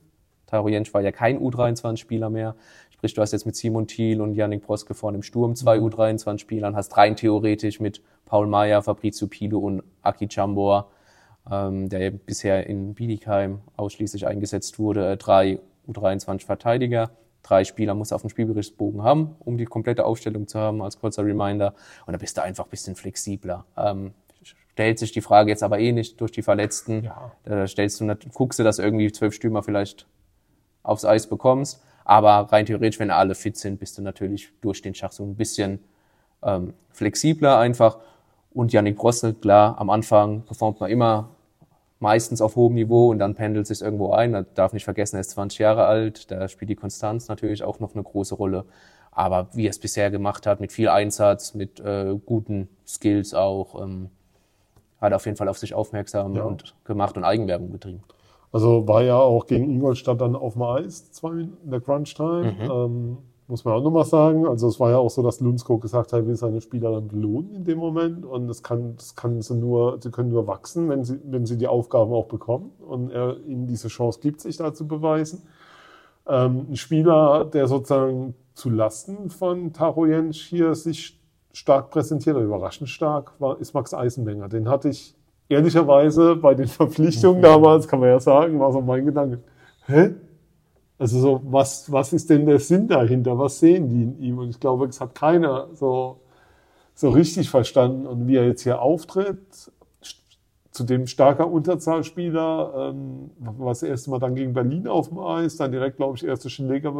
Taro 0.48 0.70
Jensch 0.70 0.94
war 0.94 1.02
ja 1.02 1.12
kein 1.12 1.40
U23-Spieler 1.40 2.30
mehr. 2.30 2.56
Sprich, 3.04 3.16
du 3.16 3.22
hast 3.22 3.34
jetzt 3.34 3.46
mit 3.46 3.58
Simon 3.58 3.86
Thiel 3.86 4.22
und 4.22 4.34
Yannick 4.34 4.62
Broske 4.62 4.94
vorne 4.94 5.18
im 5.18 5.24
Sturm 5.24 5.58
zwei 5.58 5.78
mhm. 5.78 5.88
U23-Spielern, 5.88 6.74
hast 6.74 6.96
rein 6.96 7.18
theoretisch 7.18 7.82
mit 7.82 8.02
Paul 8.24 8.48
Meyer, 8.48 8.82
Fabrizio 8.82 9.28
Pilo 9.28 9.60
und 9.60 9.84
Aki 10.04 10.30
Chambor, 10.32 10.90
ähm, 11.52 11.90
der 11.90 12.12
bisher 12.12 12.66
in 12.66 12.94
Biedigheim 12.94 13.60
ausschließlich 13.76 14.26
eingesetzt 14.26 14.80
wurde, 14.80 15.06
äh, 15.12 15.18
drei 15.18 15.60
U23-Verteidiger. 15.90 17.10
Drei 17.42 17.66
Spieler 17.66 17.94
muss 17.94 18.14
auf 18.14 18.22
dem 18.22 18.30
Spielberichtsbogen 18.30 19.04
haben, 19.04 19.36
um 19.40 19.58
die 19.58 19.66
komplette 19.66 20.06
Aufstellung 20.06 20.48
zu 20.48 20.58
haben, 20.58 20.82
als 20.82 20.98
kurzer 20.98 21.26
Reminder. 21.26 21.74
Und 22.06 22.14
da 22.14 22.18
bist 22.18 22.38
du 22.38 22.42
einfach 22.42 22.64
ein 22.64 22.70
bisschen 22.70 22.96
flexibler. 22.96 23.66
Ähm, 23.76 24.14
stellt 24.72 24.98
sich 24.98 25.12
die 25.12 25.20
Frage 25.20 25.50
jetzt 25.50 25.62
aber 25.62 25.78
eh 25.78 25.92
nicht 25.92 26.22
durch 26.22 26.32
die 26.32 26.42
Verletzten. 26.42 27.04
Ja. 27.04 27.34
Da 27.44 27.68
stellst 27.68 28.00
du, 28.00 28.16
guckst 28.34 28.60
du, 28.60 28.64
dass 28.64 28.80
irgendwie 28.80 29.12
zwölf 29.12 29.34
Stürmer 29.34 29.62
vielleicht 29.62 30.08
aufs 30.84 31.04
Eis 31.04 31.28
bekommst. 31.28 31.84
Aber 32.06 32.52
rein 32.52 32.66
theoretisch, 32.66 33.00
wenn 33.00 33.12
alle 33.12 33.36
fit 33.36 33.58
sind, 33.58 33.80
bist 33.80 33.98
du 33.98 34.02
natürlich 34.02 34.50
durch 34.62 34.82
den 34.82 34.94
Schach 34.94 35.12
so 35.12 35.24
ein 35.24 35.36
bisschen 35.36 35.80
ähm, 36.44 36.74
flexibler 36.92 37.58
einfach. 37.58 37.98
Und 38.54 38.74
Yannick 38.74 38.98
Brossel, 38.98 39.34
klar, 39.34 39.80
am 39.80 39.90
Anfang 39.90 40.44
performt 40.44 40.80
man 40.80 40.92
immer 40.92 41.30
meistens 42.00 42.42
auf 42.42 42.56
hohem 42.56 42.76
Niveau 42.76 43.10
und 43.10 43.20
dann 43.20 43.34
pendelt 43.34 43.66
sich 43.66 43.82
irgendwo 43.82 44.12
ein. 44.12 44.32
Man 44.32 44.46
darf 44.54 44.74
nicht 44.74 44.84
vergessen, 44.84 45.16
er 45.16 45.22
ist 45.22 45.32
20 45.32 45.60
Jahre 45.60 45.86
alt, 45.86 46.30
da 46.30 46.48
spielt 46.48 46.70
die 46.70 46.76
Konstanz 46.76 47.30
natürlich 47.30 47.64
auch 47.64 47.80
noch 47.80 47.96
eine 47.96 48.04
große 48.04 48.36
Rolle. 48.36 48.66
Aber 49.12 49.48
wie 49.54 49.68
er 49.68 49.70
es 49.70 49.80
bisher 49.80 50.12
gemacht 50.12 50.46
hat, 50.46 50.60
mit 50.60 50.72
viel 50.72 50.90
Einsatz, 50.90 51.54
mit 51.54 51.80
äh, 51.80 52.16
guten 52.26 52.68
Skills 52.86 53.34
auch, 53.34 53.82
ähm, 53.82 54.10
hat 55.00 55.14
er 55.14 55.16
auf 55.16 55.26
jeden 55.26 55.38
Fall 55.38 55.48
auf 55.48 55.58
sich 55.58 55.74
aufmerksam 55.74 56.36
ja. 56.36 56.44
und 56.44 56.76
gemacht 56.84 57.16
und 57.16 57.24
Eigenwerbung 57.24 57.72
betrieben. 57.72 58.04
Also 58.54 58.88
war 58.88 59.04
ja 59.04 59.18
auch 59.18 59.48
gegen 59.48 59.70
Ingolstadt 59.70 60.22
dann 60.22 60.36
auf 60.36 60.54
dem 60.54 60.62
Eis, 60.62 61.12
zwei 61.12 61.32
Minuten 61.32 61.58
in 61.66 61.72
der 61.72 61.82
Crunch-Time. 61.82 62.52
Mhm. 62.52 62.72
Ähm, 62.72 63.18
muss 63.48 63.66
man 63.66 63.74
auch 63.74 63.84
nochmal 63.84 64.06
sagen. 64.06 64.48
Also 64.48 64.68
es 64.68 64.80
war 64.80 64.92
ja 64.92 65.00
auch 65.00 65.10
so, 65.10 65.24
dass 65.24 65.40
Lundskog 65.40 65.82
gesagt 65.82 66.14
hat, 66.14 66.20
er 66.20 66.28
will 66.28 66.36
seine 66.36 66.62
Spieler 66.62 66.92
dann 66.92 67.08
belohnen 67.08 67.56
in 67.56 67.64
dem 67.66 67.80
Moment. 67.80 68.26
Und 68.26 68.48
das 68.48 68.62
kann, 68.62 68.96
das 68.96 69.16
kann 69.16 69.42
sie 69.42 69.56
nur, 69.56 69.98
sie 70.02 70.12
können 70.12 70.30
nur 70.30 70.46
wachsen, 70.46 70.88
wenn 70.88 71.04
sie, 71.04 71.20
wenn 71.26 71.48
sie 71.48 71.58
die 71.58 71.68
Aufgaben 71.68 72.14
auch 72.14 72.28
bekommen. 72.28 72.72
Und 72.88 73.12
er 73.12 73.38
ihnen 73.44 73.66
diese 73.66 73.88
Chance 73.88 74.20
gibt, 74.22 74.40
sich 74.40 74.58
da 74.58 74.72
zu 74.72 74.88
beweisen. 74.88 75.42
Ähm, 76.28 76.68
ein 76.70 76.76
Spieler, 76.76 77.46
der 77.46 77.68
sozusagen 77.68 78.36
zu 78.54 78.70
Lasten 78.70 79.32
von 79.32 79.74
Taro 79.74 80.06
Jensch 80.06 80.46
hier 80.46 80.76
sich 80.76 81.20
stark 81.52 81.90
präsentiert, 81.90 82.36
oder 82.36 82.46
überraschend 82.46 82.90
stark, 82.90 83.34
war, 83.40 83.60
ist 83.60 83.74
Max 83.74 83.96
Eisenmenger. 83.96 84.48
Den 84.48 84.70
hatte 84.70 84.90
ich 84.90 85.16
ehrlicherweise 85.50 86.36
bei 86.36 86.54
den 86.54 86.68
Verpflichtungen 86.68 87.42
damals, 87.42 87.88
kann 87.88 88.00
man 88.00 88.10
ja 88.10 88.20
sagen, 88.20 88.60
war 88.60 88.72
so 88.72 88.82
mein 88.82 89.06
Gedanke. 89.06 89.40
Hä? 89.86 90.16
Also 90.98 91.20
so, 91.20 91.42
was, 91.44 91.92
was 91.92 92.14
ist 92.14 92.30
denn 92.30 92.46
der 92.46 92.60
Sinn 92.60 92.88
dahinter? 92.88 93.38
Was 93.38 93.60
sehen 93.60 93.90
die 93.90 94.04
in 94.04 94.20
ihm? 94.20 94.38
Und 94.38 94.50
ich 94.50 94.60
glaube, 94.60 94.86
es 94.86 95.02
hat 95.02 95.16
keiner 95.16 95.68
so, 95.74 96.22
so 96.94 97.10
richtig 97.10 97.50
verstanden. 97.50 98.08
Und 98.08 98.28
wie 98.28 98.38
er 98.38 98.46
jetzt 98.46 98.62
hier 98.62 98.82
auftritt, 98.82 99.72
zu 100.72 100.84
dem 100.84 101.06
starker 101.06 101.50
Unterzahlspieler, 101.50 102.92
ähm, 102.94 103.30
was 103.38 103.82
das 103.82 103.90
erste 103.90 104.10
Mal 104.10 104.20
dann 104.20 104.34
gegen 104.34 104.54
Berlin 104.54 104.88
auf 104.88 105.10
dem 105.10 105.20
Eis, 105.20 105.58
dann 105.58 105.72
direkt, 105.72 105.98
glaube 105.98 106.18
ich, 106.18 106.26
erste 106.26 106.50
Schläger, 106.50 106.94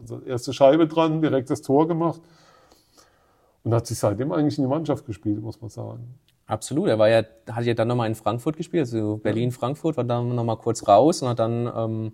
also 0.00 0.20
erste 0.20 0.52
Scheibe 0.52 0.86
dran, 0.86 1.20
direkt 1.20 1.50
das 1.50 1.60
Tor 1.60 1.86
gemacht. 1.86 2.22
Und 3.64 3.74
hat 3.74 3.86
sich 3.86 3.98
seitdem 3.98 4.32
eigentlich 4.32 4.58
in 4.58 4.64
die 4.64 4.70
Mannschaft 4.70 5.04
gespielt, 5.06 5.42
muss 5.42 5.60
man 5.60 5.70
sagen. 5.70 6.14
Absolut. 6.46 6.88
Er 6.88 6.98
war 6.98 7.08
ja, 7.08 7.22
hat 7.50 7.64
ja 7.64 7.74
dann 7.74 7.88
nochmal 7.88 8.08
in 8.08 8.14
Frankfurt 8.14 8.56
gespielt, 8.56 8.82
also 8.82 9.16
Berlin-Frankfurt, 9.16 9.96
war 9.96 10.04
dann 10.04 10.34
nochmal 10.34 10.58
kurz 10.58 10.86
raus 10.86 11.22
und 11.22 11.28
hat 11.28 11.38
dann 11.38 11.72
ähm, 11.74 12.12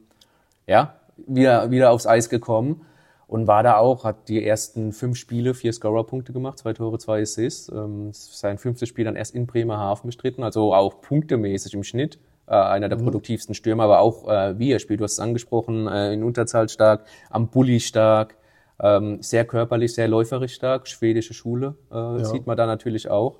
ja, 0.67 0.95
wieder, 1.17 1.71
wieder 1.71 1.91
aufs 1.91 2.07
Eis 2.07 2.29
gekommen 2.29 2.87
und 3.27 3.47
war 3.47 3.63
da 3.63 3.77
auch, 3.77 4.05
hat 4.05 4.29
die 4.29 4.45
ersten 4.45 4.93
fünf 4.93 5.17
Spiele 5.17 5.55
vier 5.55 5.73
Scorer-Punkte 5.73 6.33
gemacht, 6.33 6.59
zwei 6.59 6.73
Tore, 6.73 6.99
zwei 6.99 7.23
Assists. 7.23 7.69
Ähm, 7.69 8.11
sein 8.13 8.59
fünftes 8.59 8.89
Spiel 8.89 9.05
dann 9.05 9.17
erst 9.17 9.35
in 9.35 9.47
Bremerhaven 9.47 10.09
bestritten, 10.09 10.43
also 10.43 10.75
auch 10.75 11.01
punktemäßig 11.01 11.75
im 11.75 11.85
Schnitt. 11.85 12.19
Äh, 12.51 12.55
einer 12.55 12.89
der 12.89 12.99
mhm. 12.99 13.05
produktivsten 13.05 13.55
Stürmer, 13.55 13.85
aber 13.85 14.01
auch 14.01 14.29
äh, 14.29 14.59
wie 14.59 14.73
er 14.73 14.81
spielt, 14.81 14.99
du 14.99 15.05
hast 15.05 15.13
es 15.13 15.21
angesprochen, 15.21 15.87
äh, 15.87 16.13
in 16.13 16.25
Unterzahl 16.25 16.69
stark, 16.69 17.05
am 17.31 17.47
Bulli 17.47 17.79
stark, 17.79 18.35
ähm, 18.83 19.23
sehr 19.23 19.45
körperlich, 19.45 19.95
sehr 19.95 20.09
läuferisch 20.09 20.55
stark, 20.55 20.89
schwedische 20.89 21.33
Schule 21.33 21.77
äh, 21.93 21.95
ja. 21.95 22.25
sieht 22.25 22.49
man 22.49 22.57
da 22.57 22.67
natürlich 22.67 23.09
auch. 23.09 23.37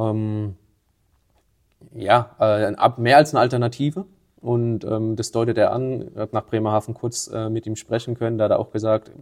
Ähm, 0.00 0.56
ja, 1.94 2.36
äh, 2.38 2.72
mehr 2.96 3.16
als 3.16 3.34
eine 3.34 3.40
Alternative. 3.40 4.06
Und 4.40 4.84
ähm, 4.84 5.16
das 5.16 5.32
deutet 5.32 5.58
er 5.58 5.72
an, 5.72 6.10
hat 6.16 6.32
nach 6.32 6.46
Bremerhaven 6.46 6.94
kurz 6.94 7.28
äh, 7.28 7.50
mit 7.50 7.66
ihm 7.66 7.76
sprechen 7.76 8.14
können, 8.16 8.38
da 8.38 8.44
hat 8.44 8.52
er 8.52 8.58
auch 8.58 8.70
gesagt, 8.70 9.12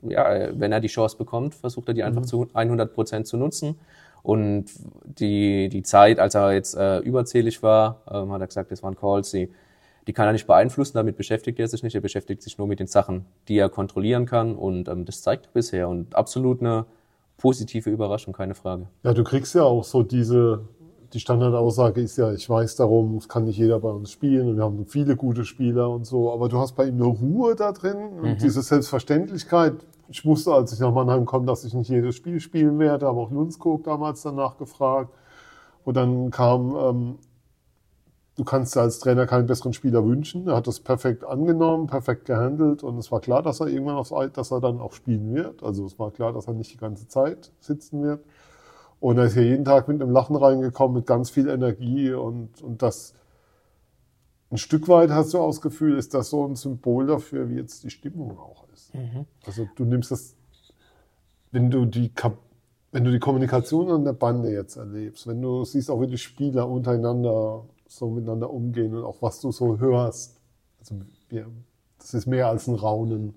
ja, 0.00 0.48
wenn 0.58 0.72
er 0.72 0.80
die 0.80 0.88
Chance 0.88 1.16
bekommt, 1.16 1.54
versucht 1.54 1.88
er 1.88 1.94
die 1.94 2.02
einfach 2.02 2.22
mhm. 2.22 2.26
zu 2.26 2.48
100 2.52 2.94
Prozent 2.94 3.26
zu 3.26 3.36
nutzen. 3.36 3.78
Und 4.22 4.66
die, 5.04 5.68
die 5.68 5.82
Zeit, 5.82 6.18
als 6.18 6.34
er 6.34 6.52
jetzt 6.52 6.74
äh, 6.76 6.98
überzählig 7.00 7.62
war, 7.62 8.02
ähm, 8.10 8.32
hat 8.32 8.40
er 8.40 8.46
gesagt, 8.46 8.70
das 8.70 8.82
waren 8.82 8.96
Calls, 8.96 9.30
die, 9.30 9.50
die 10.06 10.12
kann 10.14 10.26
er 10.26 10.32
nicht 10.32 10.46
beeinflussen, 10.46 10.96
damit 10.96 11.16
beschäftigt 11.18 11.58
er 11.58 11.68
sich 11.68 11.82
nicht. 11.82 11.94
Er 11.94 12.00
beschäftigt 12.00 12.42
sich 12.42 12.56
nur 12.56 12.66
mit 12.66 12.80
den 12.80 12.86
Sachen, 12.86 13.26
die 13.48 13.58
er 13.58 13.68
kontrollieren 13.68 14.24
kann. 14.24 14.54
Und 14.54 14.88
ähm, 14.88 15.04
das 15.04 15.20
zeigt 15.20 15.46
er 15.46 15.52
bisher. 15.52 15.88
Und 15.90 16.14
absolut 16.14 16.60
eine 16.60 16.86
positive 17.44 17.90
Überraschung, 17.90 18.32
keine 18.32 18.54
Frage. 18.54 18.86
Ja, 19.02 19.12
du 19.12 19.22
kriegst 19.22 19.54
ja 19.54 19.64
auch 19.64 19.84
so 19.84 20.02
diese 20.02 20.64
die 21.12 21.20
Standardaussage 21.20 22.00
ist 22.00 22.16
ja, 22.16 22.32
ich 22.32 22.48
weiß 22.50 22.74
darum, 22.74 23.18
es 23.18 23.28
kann 23.28 23.44
nicht 23.44 23.58
jeder 23.58 23.78
bei 23.78 23.90
uns 23.90 24.10
spielen 24.10 24.48
und 24.48 24.56
wir 24.56 24.64
haben 24.64 24.84
viele 24.86 25.14
gute 25.14 25.44
Spieler 25.44 25.88
und 25.88 26.06
so, 26.06 26.32
aber 26.32 26.48
du 26.48 26.58
hast 26.58 26.72
bei 26.72 26.86
ihm 26.86 26.94
eine 26.94 27.04
Ruhe 27.04 27.54
da 27.54 27.70
drin 27.70 27.96
und 28.20 28.22
mhm. 28.22 28.38
diese 28.38 28.62
Selbstverständlichkeit. 28.62 29.74
Ich 30.08 30.24
wusste, 30.24 30.52
als 30.52 30.72
ich 30.72 30.80
nach 30.80 30.92
Mannheim 30.92 31.24
komme, 31.24 31.46
dass 31.46 31.64
ich 31.64 31.72
nicht 31.72 31.88
jedes 31.88 32.16
Spiel 32.16 32.40
spielen 32.40 32.80
werde, 32.80 33.06
habe 33.06 33.20
auch 33.20 33.30
Lundskog 33.30 33.84
damals 33.84 34.22
danach 34.22 34.56
gefragt. 34.56 35.14
Und 35.84 35.96
dann 35.96 36.30
kam, 36.30 36.76
ähm, 36.76 37.18
du 38.36 38.44
kannst 38.44 38.74
dir 38.74 38.80
als 38.80 38.98
Trainer 38.98 39.26
keinen 39.26 39.46
besseren 39.46 39.72
Spieler 39.72 40.04
wünschen. 40.04 40.48
Er 40.48 40.56
hat 40.56 40.66
das 40.66 40.80
perfekt 40.80 41.24
angenommen, 41.24 41.86
perfekt 41.86 42.24
gehandelt 42.24 42.82
und 42.82 42.98
es 42.98 43.12
war 43.12 43.20
klar, 43.20 43.42
dass 43.42 43.60
er 43.60 43.68
irgendwann 43.68 43.96
aufs 43.96 44.12
Eid, 44.12 44.36
dass 44.36 44.50
er 44.50 44.60
dann 44.60 44.80
auch 44.80 44.92
spielen 44.92 45.34
wird. 45.34 45.62
Also 45.62 45.86
es 45.86 45.98
war 45.98 46.10
klar, 46.10 46.32
dass 46.32 46.46
er 46.46 46.54
nicht 46.54 46.72
die 46.72 46.78
ganze 46.78 47.08
Zeit 47.08 47.52
sitzen 47.60 48.02
wird. 48.02 48.24
Und 49.00 49.18
er 49.18 49.24
ist 49.24 49.34
hier 49.34 49.44
jeden 49.44 49.64
Tag 49.64 49.86
mit 49.88 50.00
einem 50.00 50.10
Lachen 50.10 50.36
reingekommen, 50.36 50.96
mit 50.96 51.06
ganz 51.06 51.30
viel 51.30 51.48
Energie 51.48 52.12
und, 52.12 52.62
und 52.62 52.82
das 52.82 53.14
ein 54.50 54.58
Stück 54.58 54.88
weit 54.88 55.10
hast 55.10 55.34
du 55.34 55.38
auch 55.38 55.48
das 55.48 55.60
Gefühl, 55.60 55.98
ist 55.98 56.14
das 56.14 56.30
so 56.30 56.46
ein 56.46 56.54
Symbol 56.54 57.06
dafür, 57.06 57.48
wie 57.50 57.56
jetzt 57.56 57.82
die 57.82 57.90
Stimmung 57.90 58.38
auch 58.38 58.66
ist. 58.72 58.94
Mhm. 58.94 59.26
Also 59.44 59.66
du 59.74 59.84
nimmst 59.84 60.12
das, 60.12 60.36
wenn 61.50 61.70
du 61.70 61.86
die 61.86 62.12
wenn 62.92 63.02
du 63.02 63.10
die 63.10 63.18
Kommunikation 63.18 63.90
an 63.90 64.04
der 64.04 64.12
Bande 64.12 64.52
jetzt 64.52 64.76
erlebst, 64.76 65.26
wenn 65.26 65.42
du 65.42 65.64
siehst 65.64 65.90
auch 65.90 66.00
wie 66.00 66.06
die 66.06 66.18
Spieler 66.18 66.68
untereinander 66.68 67.64
so 67.86 68.10
miteinander 68.10 68.50
umgehen 68.50 68.94
und 68.94 69.04
auch 69.04 69.22
was 69.22 69.40
du 69.40 69.52
so 69.52 69.78
hörst, 69.78 70.40
also 70.80 70.96
wir, 71.28 71.46
das 71.98 72.14
ist 72.14 72.26
mehr 72.26 72.48
als 72.48 72.66
ein 72.66 72.74
Raunen, 72.74 73.34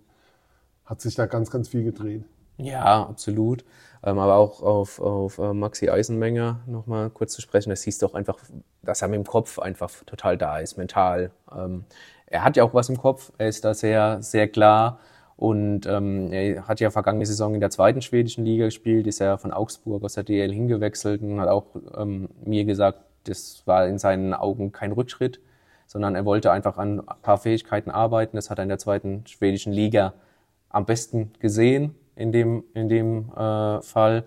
hat 0.86 1.02
sich 1.02 1.16
da 1.16 1.26
ganz, 1.26 1.52
ganz 1.52 1.70
viel 1.70 1.84
gedreht. 1.84 2.24
Ja, 2.58 3.06
absolut. 3.06 3.64
Ähm, 4.04 4.18
aber 4.18 4.36
auch 4.36 4.62
auf, 4.64 5.00
auf 5.00 5.38
äh, 5.38 5.54
Maxi 5.54 5.90
Eisenmenger 5.90 6.62
nochmal 6.66 7.10
kurz 7.10 7.34
zu 7.34 7.42
sprechen. 7.42 7.70
Das 7.70 7.84
du 7.84 8.06
auch 8.06 8.16
einfach, 8.16 8.40
dass 8.82 9.02
er 9.02 9.08
mit 9.10 9.18
dem 9.18 9.26
Kopf 9.26 9.60
einfach 9.60 9.92
total 10.06 10.38
da 10.38 10.58
ist, 10.60 10.78
mental. 10.78 11.32
Ähm, 11.56 11.86
er 12.26 12.44
hat 12.44 12.58
ja 12.58 12.64
auch 12.64 12.74
was 12.74 12.90
im 12.90 12.98
Kopf. 12.98 13.32
Er 13.38 13.48
ist 13.48 13.64
da 13.64 13.74
sehr, 13.74 14.22
sehr 14.22 14.48
klar. 14.48 15.00
Und 15.36 15.86
ähm, 15.86 16.32
er 16.34 16.68
hat 16.68 16.80
ja 16.80 16.90
vergangene 16.90 17.26
Saison 17.26 17.54
in 17.54 17.60
der 17.60 17.70
zweiten 17.70 18.02
schwedischen 18.02 18.44
Liga 18.44 18.66
gespielt, 18.66 19.06
ist 19.06 19.20
ja 19.20 19.38
von 19.38 19.54
Augsburg 19.54 20.04
aus 20.04 20.16
der 20.16 20.24
DL 20.24 20.52
hingewechselt 20.52 21.22
und 21.22 21.40
hat 21.40 21.48
auch 21.48 21.68
ähm, 21.96 22.30
mir 22.44 22.66
gesagt, 22.66 23.00
das 23.28 23.63
war 23.66 23.88
in 23.88 23.98
seinen 23.98 24.34
Augen 24.34 24.72
kein 24.72 24.92
Rückschritt, 24.92 25.40
sondern 25.86 26.16
er 26.16 26.26
wollte 26.26 26.52
einfach 26.52 26.78
an 26.78 27.00
ein 27.00 27.22
paar 27.22 27.38
Fähigkeiten 27.38 27.92
arbeiten. 27.92 28.36
Das 28.36 28.50
hat 28.50 28.60
er 28.60 28.63
in 28.63 28.70
der 28.70 28.80
zweiten 28.80 29.26
schwedischen 29.26 29.72
Liga 29.72 30.13
am 30.70 30.86
besten 30.86 31.32
gesehen 31.40 31.96
in 32.16 32.32
dem, 32.32 32.63
in 32.74 32.90
dem 32.90 33.32
äh, 33.36 33.82
Fall. 33.82 34.26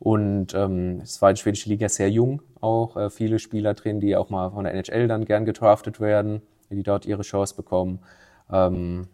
Und 0.00 0.54
ähm, 0.54 1.00
es 1.02 1.20
war 1.22 1.32
die 1.32 1.40
schwedische 1.40 1.68
Liga 1.68 1.88
sehr 1.88 2.10
jung, 2.10 2.42
auch 2.60 2.96
äh, 2.96 3.10
viele 3.10 3.38
Spieler 3.38 3.74
drin, 3.74 4.00
die 4.00 4.16
auch 4.16 4.30
mal 4.30 4.50
von 4.50 4.64
der 4.64 4.74
NHL 4.74 5.08
dann 5.08 5.24
gern 5.24 5.44
gedraftet 5.44 6.00
werden, 6.00 6.42
die 6.70 6.82
dort 6.82 7.06
ihre 7.06 7.22
Chance 7.22 7.56
bekommen, 7.56 7.98
ähm, 8.50 9.08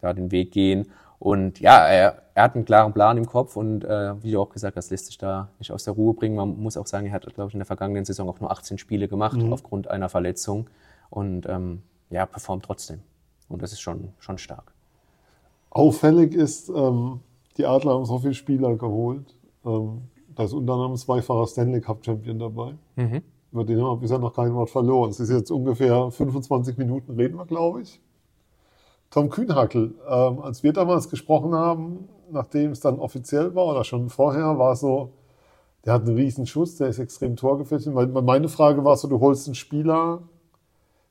da 0.00 0.12
den 0.12 0.32
Weg 0.32 0.50
gehen. 0.50 0.90
Und 1.24 1.58
ja, 1.58 1.86
er, 1.86 2.22
er 2.34 2.42
hat 2.42 2.54
einen 2.54 2.66
klaren 2.66 2.92
Plan 2.92 3.16
im 3.16 3.24
Kopf 3.24 3.56
und 3.56 3.82
äh, 3.82 4.22
wie 4.22 4.32
du 4.32 4.42
auch 4.42 4.50
gesagt 4.50 4.76
hast, 4.76 4.90
lässt 4.90 5.06
sich 5.06 5.16
da 5.16 5.48
nicht 5.58 5.72
aus 5.72 5.84
der 5.84 5.94
Ruhe 5.94 6.12
bringen. 6.12 6.36
Man 6.36 6.60
muss 6.60 6.76
auch 6.76 6.86
sagen, 6.86 7.06
er 7.06 7.14
hat, 7.14 7.22
glaube 7.34 7.48
ich, 7.48 7.54
in 7.54 7.60
der 7.60 7.66
vergangenen 7.66 8.04
Saison 8.04 8.28
auch 8.28 8.40
nur 8.40 8.50
18 8.50 8.76
Spiele 8.76 9.08
gemacht 9.08 9.38
mhm. 9.38 9.50
aufgrund 9.50 9.88
einer 9.88 10.10
Verletzung 10.10 10.68
und 11.08 11.48
ähm, 11.48 11.80
ja, 12.10 12.26
performt 12.26 12.66
trotzdem. 12.66 13.00
Und 13.48 13.62
das 13.62 13.72
ist 13.72 13.80
schon, 13.80 14.12
schon 14.18 14.36
stark. 14.36 14.74
Auffällig 15.70 16.34
ist, 16.34 16.68
ähm, 16.68 17.20
die 17.56 17.64
Adler 17.64 17.94
haben 17.94 18.04
so 18.04 18.18
viele 18.18 18.34
Spieler 18.34 18.76
geholt. 18.76 19.34
Ähm, 19.64 20.02
da 20.34 20.44
ist 20.44 20.52
unter 20.52 20.74
anderem 20.74 20.94
zweifacher 20.94 21.46
Stanley 21.46 21.80
Cup 21.80 22.04
Champion 22.04 22.38
dabei. 22.38 22.74
Mhm. 22.96 23.22
Über 23.50 23.64
den 23.64 23.78
haben 23.80 23.92
wir 23.92 23.96
bisher 23.96 24.18
noch 24.18 24.34
kein 24.34 24.52
Wort 24.52 24.68
verloren. 24.68 25.08
Es 25.08 25.20
ist 25.20 25.30
jetzt 25.30 25.50
ungefähr 25.50 26.10
25 26.10 26.76
Minuten 26.76 27.12
reden 27.12 27.38
wir, 27.38 27.46
glaube 27.46 27.80
ich. 27.80 27.98
Tom 29.14 29.30
Kühnhackel, 29.30 29.94
ähm, 30.08 30.40
als 30.40 30.64
wir 30.64 30.72
damals 30.72 31.08
gesprochen 31.08 31.54
haben, 31.54 32.08
nachdem 32.32 32.72
es 32.72 32.80
dann 32.80 32.98
offiziell 32.98 33.54
war 33.54 33.66
oder 33.66 33.84
schon 33.84 34.10
vorher, 34.10 34.58
war 34.58 34.74
so, 34.74 35.12
der 35.84 35.92
hat 35.92 36.02
einen 36.02 36.16
riesen 36.16 36.48
Schuss, 36.48 36.78
der 36.78 36.88
ist 36.88 36.98
extrem 36.98 37.36
torgefährlich. 37.36 37.86
Meine 37.86 38.48
Frage 38.48 38.84
war 38.84 38.96
so, 38.96 39.06
du 39.06 39.20
holst 39.20 39.46
einen 39.46 39.54
Spieler, 39.54 40.22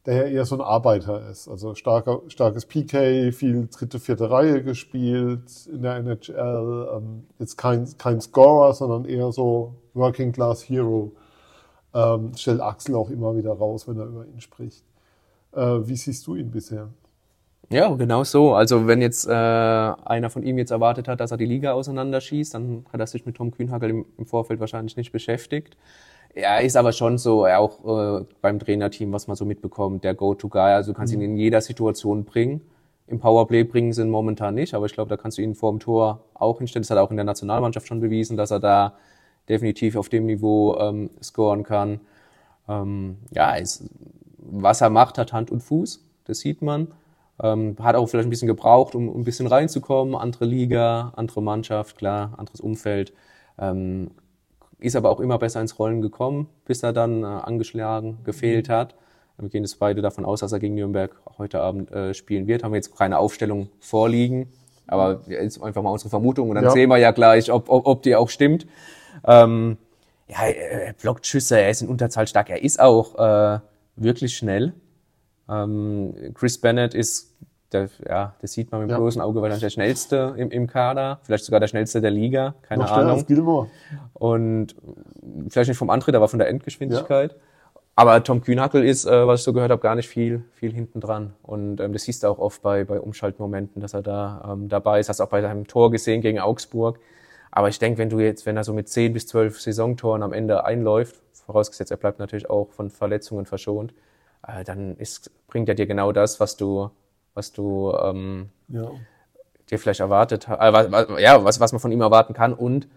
der 0.06 0.16
ja 0.16 0.24
eher 0.24 0.46
so 0.46 0.56
ein 0.56 0.60
Arbeiter 0.60 1.30
ist. 1.30 1.48
Also 1.48 1.76
starker, 1.76 2.24
starkes 2.28 2.66
PK, 2.66 3.32
viel 3.32 3.70
dritte, 3.72 4.02
vierte 4.02 4.30
Reihe 4.30 4.62
gespielt 4.62 5.66
in 5.72 5.82
der 5.84 5.96
NHL. 5.96 6.90
Ähm, 6.98 7.24
jetzt 7.40 7.58
kein, 7.58 7.88
kein 7.98 8.20
Scorer, 8.20 8.74
sondern 8.74 9.06
eher 9.06 9.32
so 9.32 9.76
Working 9.94 10.34
Class 10.34 10.68
Hero. 10.68 11.14
Ähm, 11.94 12.34
stellt 12.36 12.60
Axel 12.60 12.96
auch 12.96 13.10
immer 13.10 13.38
wieder 13.38 13.54
raus, 13.54 13.88
wenn 13.88 13.98
er 13.98 14.08
über 14.08 14.26
ihn 14.26 14.42
spricht. 14.42 14.84
Äh, 15.54 15.88
wie 15.88 15.96
siehst 15.96 16.28
du 16.28 16.36
ihn 16.36 16.52
bisher? 16.52 16.90
Ja, 17.70 17.90
genau 17.96 18.24
so. 18.24 18.54
Also 18.54 18.88
wenn 18.88 19.02
jetzt 19.02 19.28
äh, 19.28 19.32
einer 19.32 20.30
von 20.30 20.44
ihm 20.44 20.58
jetzt 20.58 20.72
erwartet 20.72 21.08
hat, 21.08 21.20
dass 21.20 21.32
er 21.32 21.38
die 21.38 21.46
Liga 21.46 21.74
auseinanderschießt, 21.74 22.54
dann 22.54 22.86
hat 22.92 23.00
er 23.00 23.08
sich 23.08 23.26
mit 23.26 23.36
Tom 23.36 23.52
Kühnhagel 23.52 23.90
im, 23.90 24.06
im 24.18 24.26
Vorfeld 24.26 24.60
wahrscheinlich 24.60 24.98
nicht 24.98 25.12
beschäftigt. 25.12 25.78
Er 26.36 26.62
ist 26.62 26.76
aber 26.76 26.92
schon 26.92 27.18
so, 27.18 27.46
er 27.46 27.60
auch 27.60 28.20
äh, 28.22 28.26
beim 28.42 28.60
Trainerteam, 28.60 29.14
was 29.14 29.28
man 29.28 29.36
so 29.36 29.46
mitbekommt, 29.46 30.04
der 30.04 30.16
Go-To-Guy. 30.16 30.74
Also 30.74 30.92
du 30.92 30.98
kannst 30.98 31.16
mhm. 31.16 31.22
ihn 31.22 31.32
in 31.32 31.38
jeder 31.38 31.62
Situation 31.62 32.26
bringen. 32.26 32.62
Im 33.08 33.20
Powerplay 33.20 33.64
bringen 33.64 33.94
sie 33.94 34.02
ihn 34.02 34.10
momentan 34.10 34.56
nicht, 34.56 34.74
aber 34.74 34.86
ich 34.86 34.94
glaube, 34.94 35.10
da 35.10 35.18
kannst 35.18 35.38
du 35.38 35.42
ihn 35.42 35.56
vor 35.56 35.72
dem 35.72 35.80
Tor 35.80 36.24
auch 36.34 36.58
hinstellen. 36.58 36.84
Das 36.84 36.90
hat 36.90 36.98
er 36.98 37.04
auch 37.04 37.12
in 37.12 37.18
der 37.18 37.26
Nationalmannschaft 37.26 37.88
schon 37.88 38.00
bewiesen, 38.00 38.38
dass 38.38 38.52
er 38.52 38.60
da 38.60 38.94
definitiv 39.50 39.96
auf 39.96 40.10
dem 40.10 40.26
Niveau 40.26 40.78
ähm, 40.80 41.10
scoren 41.22 41.64
kann. 41.64 42.00
Ähm, 42.68 43.18
ja, 43.32 43.56
ist, 43.56 43.84
was 44.38 44.82
er 44.82 44.90
macht, 44.90 45.18
hat 45.18 45.34
Hand 45.34 45.52
und 45.52 45.62
Fuß, 45.62 46.04
das 46.26 46.40
sieht 46.40 46.62
man. 46.62 46.88
Ähm, 47.42 47.76
hat 47.80 47.96
auch 47.96 48.06
vielleicht 48.08 48.28
ein 48.28 48.30
bisschen 48.30 48.48
gebraucht, 48.48 48.96
um, 48.96 49.10
um 49.10 49.22
ein 49.22 49.24
bisschen 49.24 49.48
reinzukommen. 49.48 50.16
Andere 50.16 50.46
Liga, 50.46 51.14
andere 51.16 51.42
Mannschaft, 51.42 51.98
klar, 51.98 52.34
anderes 52.38 52.62
Umfeld. 52.62 53.14
Ähm, 53.58 54.12
ist 54.80 54.96
aber 54.96 55.10
auch 55.10 55.20
immer 55.20 55.38
besser 55.38 55.62
ins 55.62 55.80
Rollen 55.80 56.02
gekommen, 56.02 56.50
bis 56.66 56.84
er 56.84 56.94
dann 56.94 57.24
äh, 57.24 57.26
angeschlagen, 57.26 58.20
gefehlt 58.24 58.68
mhm. 58.68 58.74
hat. 58.74 58.96
Wir 59.38 59.50
gehen 59.50 59.64
jetzt 59.64 59.80
beide 59.80 60.02
davon 60.02 60.26
aus, 60.26 60.42
dass 60.42 60.52
er 60.52 60.60
gegen 60.60 60.76
Nürnberg 60.76 61.16
heute 61.38 61.60
Abend 61.60 61.92
äh, 61.92 62.14
spielen 62.14 62.48
wird. 62.48 62.64
Haben 62.64 62.72
wir 62.74 62.78
jetzt 62.78 62.96
keine 62.96 63.18
Aufstellung 63.18 63.70
vorliegen, 63.80 64.48
aber 64.86 65.22
jetzt 65.28 65.62
einfach 65.62 65.82
mal 65.82 65.90
unsere 65.90 66.10
Vermutung 66.10 66.50
und 66.50 66.56
dann 66.56 66.66
ja. 66.66 66.70
sehen 66.70 66.90
wir 66.90 66.98
ja 66.98 67.12
gleich, 67.12 67.52
ob, 67.52 67.70
ob, 67.70 67.88
ob 67.88 68.04
die 68.04 68.16
auch 68.16 68.30
stimmt. 68.30 68.68
Ähm, 69.26 69.78
ja, 70.28 70.46
er 70.46 70.94
blockt 70.94 71.26
Schüsse, 71.26 71.60
er 71.60 71.70
ist 71.70 71.82
in 71.82 71.88
Unterzahl 71.88 72.28
stark, 72.28 72.50
er 72.50 72.62
ist 72.62 72.80
auch 72.80 73.16
äh, 73.18 73.60
wirklich 73.96 74.36
schnell. 74.38 74.74
Ähm, 75.50 76.14
Chris 76.34 76.60
Bennett 76.60 76.94
ist, 76.94 77.34
der, 77.72 77.90
ja, 78.08 78.36
das 78.42 78.54
sieht 78.54 78.72
man 78.72 78.82
mit 78.82 78.90
dem 78.90 78.94
ja. 78.94 78.98
bloßen 79.00 79.22
Auge, 79.22 79.42
weil 79.42 79.52
er 79.52 79.58
der 79.58 79.70
schnellste 79.70 80.36
im, 80.38 80.52
im 80.52 80.68
Kader, 80.68 81.20
vielleicht 81.24 81.46
sogar 81.46 81.60
der 81.60 81.68
schnellste 81.68 82.02
der 82.02 82.12
Liga, 82.12 82.56
keine 82.62 82.84
Noch 82.84 82.92
Ahnung. 82.92 83.12
Als 83.12 83.26
Gilmore. 83.26 83.68
Und 84.14 84.76
vielleicht 85.50 85.70
nicht 85.70 85.78
vom 85.78 85.90
Antritt, 85.90 86.16
aber 86.16 86.28
von 86.28 86.40
der 86.40 86.50
Endgeschwindigkeit. 86.50 87.32
Ja. 87.32 87.38
Aber 87.96 88.24
Tom 88.24 88.42
Kühnhackel 88.42 88.84
ist, 88.84 89.06
äh, 89.06 89.28
was 89.28 89.42
ich 89.42 89.44
so 89.44 89.54
gehört 89.54 89.72
habe, 89.72 89.82
gar 89.82 89.96
nicht 89.96 90.08
viel, 90.08 90.44
viel 90.54 90.74
hinten 90.74 91.00
dran. 91.00 91.34
Und 91.44 91.80
ähm, 91.80 91.94
das 91.94 92.04
siehst 92.04 92.24
du 92.24 92.28
auch 92.28 92.40
oft 92.40 92.62
bei, 92.64 92.86
bei 92.86 93.00
Umschaltmomenten, 93.00 93.82
dass 93.82 93.94
er 93.94 94.02
da 94.02 94.50
ähm, 94.52 94.68
dabei 94.68 95.00
ist. 95.00 95.10
Hast 95.10 95.22
auch 95.22 95.30
bei 95.30 95.42
seinem 95.42 95.68
Tor 95.68 95.92
gesehen 95.92 96.22
gegen 96.22 96.40
Augsburg. 96.40 97.00
Aber 97.52 97.70
ich 97.70 97.78
denke, 97.78 98.00
wenn 98.00 98.10
du 98.10 98.20
jetzt, 98.20 98.48
wenn 98.48 98.58
er 98.58 98.64
so 98.64 98.74
mit 98.74 98.90
10 98.90 99.14
bis 99.14 99.28
12 99.28 99.62
Saisontoren 99.62 100.24
am 100.24 100.34
Ende 100.34 100.66
einläuft, 100.66 101.22
vorausgesetzt, 101.46 101.92
er 101.92 101.98
bleibt 101.98 102.18
natürlich 102.18 102.50
auch 102.50 102.72
von 102.72 102.90
Verletzungen 102.90 103.46
verschont, 103.46 103.94
äh, 104.48 104.64
dann 104.64 104.98
ist, 104.98 105.32
bringt 105.48 105.70
er 105.70 105.76
dir 105.76 105.86
genau 105.86 106.12
das, 106.12 106.40
was 106.40 106.58
du, 106.58 106.90
was 107.34 107.52
du 107.52 107.94
ähm, 108.02 108.50
ja. 108.68 108.92
dir 109.70 109.80
vielleicht 109.80 110.00
erwartet 110.00 110.48
hast, 110.48 110.60
äh, 110.60 110.74
was, 110.74 111.22
ja, 111.22 111.44
was, 111.44 111.60
was 111.60 111.72
man 111.72 111.80
von 111.80 111.92
ihm 111.92 112.02
erwarten 112.02 112.34
kann 112.34 112.54
und 112.54 112.88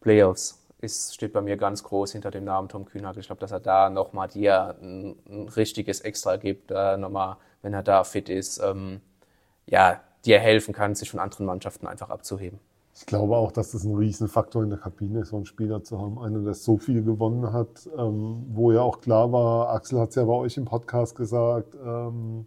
Playoffs 0.00 0.60
ist, 0.78 1.14
steht 1.14 1.32
bei 1.32 1.42
mir 1.42 1.56
ganz 1.56 1.82
groß 1.82 2.12
hinter 2.12 2.30
dem 2.30 2.44
Namen 2.44 2.68
Tom 2.68 2.86
Kühnhack. 2.86 3.16
Ich 3.18 3.26
glaube, 3.26 3.40
dass 3.40 3.52
er 3.52 3.60
da 3.60 3.90
nochmal 3.90 4.28
dir 4.28 4.76
ein, 4.80 5.16
ein, 5.28 5.48
richtiges 5.48 6.00
Extra 6.00 6.36
gibt, 6.36 6.70
äh, 6.70 6.96
nochmal, 6.96 7.36
wenn 7.62 7.74
er 7.74 7.82
da 7.82 8.04
fit 8.04 8.28
ist, 8.28 8.58
ähm, 8.58 9.00
ja, 9.66 10.00
dir 10.24 10.38
helfen 10.38 10.72
kann, 10.74 10.94
sich 10.94 11.10
von 11.10 11.20
anderen 11.20 11.46
Mannschaften 11.46 11.86
einfach 11.86 12.10
abzuheben. 12.10 12.58
Ich 13.00 13.06
glaube 13.06 13.34
auch, 13.34 13.50
dass 13.50 13.72
das 13.72 13.84
ein 13.84 13.94
Riesenfaktor 13.94 14.62
in 14.62 14.68
der 14.68 14.78
Kabine 14.78 15.20
ist, 15.20 15.30
so 15.30 15.36
einen 15.36 15.46
Spieler 15.46 15.82
zu 15.82 15.98
haben. 15.98 16.18
Einer, 16.18 16.40
der 16.40 16.52
so 16.52 16.76
viel 16.76 17.02
gewonnen 17.02 17.50
hat, 17.50 17.88
ähm, 17.96 18.44
wo 18.50 18.72
ja 18.72 18.82
auch 18.82 19.00
klar 19.00 19.32
war, 19.32 19.70
Axel 19.70 19.98
hat 19.98 20.10
es 20.10 20.16
ja 20.16 20.24
bei 20.24 20.34
euch 20.34 20.58
im 20.58 20.66
Podcast 20.66 21.16
gesagt, 21.16 21.74
ähm, 21.82 22.46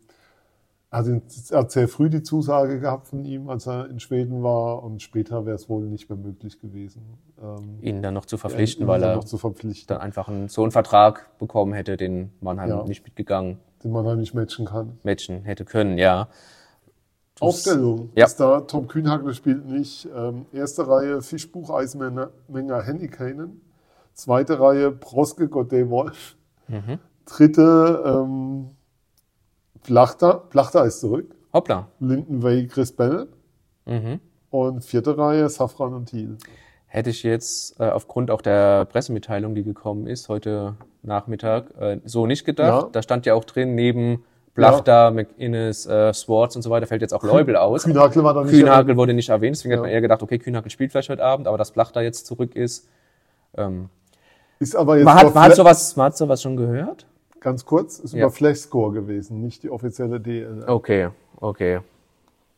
er 0.91 1.21
hat 1.53 1.71
sehr 1.71 1.87
früh 1.87 2.07
die 2.07 2.21
Zusage 2.21 2.79
gehabt 2.79 3.07
von 3.07 3.25
ihm, 3.25 3.49
als 3.49 3.65
er 3.65 3.89
in 3.89 3.99
Schweden 3.99 4.43
war 4.43 4.83
und 4.83 5.01
später 5.01 5.43
wäre 5.47 5.55
es 5.55 5.67
wohl 5.67 5.85
nicht 5.85 6.07
mehr 6.07 6.19
möglich 6.19 6.61
gewesen. 6.61 7.01
Ähm, 7.41 7.79
ihn 7.81 8.03
dann 8.03 8.13
noch 8.13 8.27
zu 8.27 8.37
verpflichten, 8.37 8.85
weil 8.85 9.01
er 9.01 9.19
dann 9.87 9.97
einfach 9.97 10.27
einen, 10.27 10.49
so 10.49 10.61
einen 10.61 10.71
Vertrag 10.71 11.35
bekommen 11.39 11.73
hätte, 11.73 11.97
den 11.97 12.31
Mannheim 12.41 12.69
ja, 12.69 12.83
nicht 12.83 13.03
mitgegangen. 13.03 13.57
Den 13.83 13.91
Mannheim 13.91 14.19
nicht 14.19 14.35
matchen 14.35 14.65
kann. 14.65 14.99
Matchen 15.01 15.45
hätte 15.45 15.65
können, 15.65 15.97
ja. 15.97 16.27
Aufstellung 17.43 18.10
ja. 18.15 18.25
ist 18.25 18.39
da. 18.39 18.62
Tom 18.62 18.88
Kühnhagel 18.88 19.34
spielt 19.34 19.65
nicht. 19.65 20.08
Ähm, 20.15 20.45
erste 20.51 20.88
Reihe 20.88 21.21
Fischbuch, 21.21 21.69
Eismenger, 21.69 22.32
Henny 22.84 23.08
Kanen. 23.08 23.62
Zweite 24.13 24.60
Reihe 24.60 24.91
Proske, 24.91 25.47
Godet, 25.47 25.89
Wolf. 25.89 26.36
Mhm. 26.67 26.99
Dritte 27.25 28.03
ähm, 28.06 28.69
Plachter. 29.82 30.43
Plachter 30.49 30.86
ist 30.86 30.99
zurück. 30.99 31.36
Hoppla. 31.51 31.88
Lindenway, 31.99 32.67
Chris 32.67 32.91
Bennett. 32.91 33.29
Mhm. 33.86 34.19
Und 34.49 34.84
vierte 34.84 35.17
Reihe 35.17 35.49
Safran 35.49 35.93
und 35.93 36.10
Thiel. 36.10 36.38
Hätte 36.86 37.10
ich 37.10 37.23
jetzt 37.23 37.79
äh, 37.79 37.89
aufgrund 37.89 38.29
auch 38.29 38.41
der 38.41 38.86
Pressemitteilung, 38.86 39.56
die 39.56 39.63
gekommen 39.63 40.06
ist, 40.06 40.29
heute 40.29 40.75
Nachmittag, 41.01 41.75
äh, 41.79 41.99
so 42.06 42.27
nicht 42.27 42.45
gedacht. 42.45 42.84
Ja. 42.84 42.89
Da 42.91 43.01
stand 43.01 43.25
ja 43.25 43.34
auch 43.34 43.45
drin, 43.45 43.73
neben 43.73 44.23
Blachter, 44.53 45.05
ja. 45.05 45.11
McInnes, 45.11 45.85
äh, 45.87 46.13
Swartz 46.13 46.55
und 46.55 46.61
so 46.61 46.69
weiter 46.69 46.85
fällt 46.85 47.01
jetzt 47.01 47.13
auch 47.13 47.23
Leubel 47.23 47.55
aus. 47.57 47.83
Kühnhagel 47.83 48.23
war 48.23 48.33
da 48.33 48.43
nicht 48.43 48.51
Kühnhagel 48.51 48.95
wurde 48.95 49.13
nicht 49.13 49.29
erwähnt, 49.29 49.55
deswegen 49.55 49.71
ja. 49.71 49.77
hat 49.77 49.83
man 49.83 49.91
eher 49.91 50.01
gedacht, 50.01 50.21
okay, 50.21 50.37
Kühnhagel 50.37 50.69
spielt 50.69 50.91
vielleicht 50.91 51.09
heute 51.09 51.23
Abend, 51.23 51.47
aber 51.47 51.57
dass 51.57 51.71
Blachter 51.71 52.01
jetzt 52.01 52.27
zurück 52.27 52.55
ist. 52.55 52.87
Ähm, 53.57 53.89
ist 54.59 54.75
aber 54.75 54.97
jetzt 54.97 55.05
man, 55.05 55.15
hat, 55.15 55.33
man, 55.33 55.43
hat 55.43 55.55
sowas, 55.55 55.95
man 55.95 56.05
hat 56.07 56.17
sowas 56.17 56.41
schon 56.41 56.55
gehört? 56.55 57.07
Ganz 57.39 57.65
kurz, 57.65 57.99
ist 57.99 58.13
ja. 58.13 58.19
über 58.19 58.31
Flashscore 58.31 58.93
gewesen, 58.93 59.41
nicht 59.41 59.63
die 59.63 59.69
offizielle 59.69 60.19
DL. 60.19 60.63
Okay, 60.67 61.09
okay. 61.39 61.79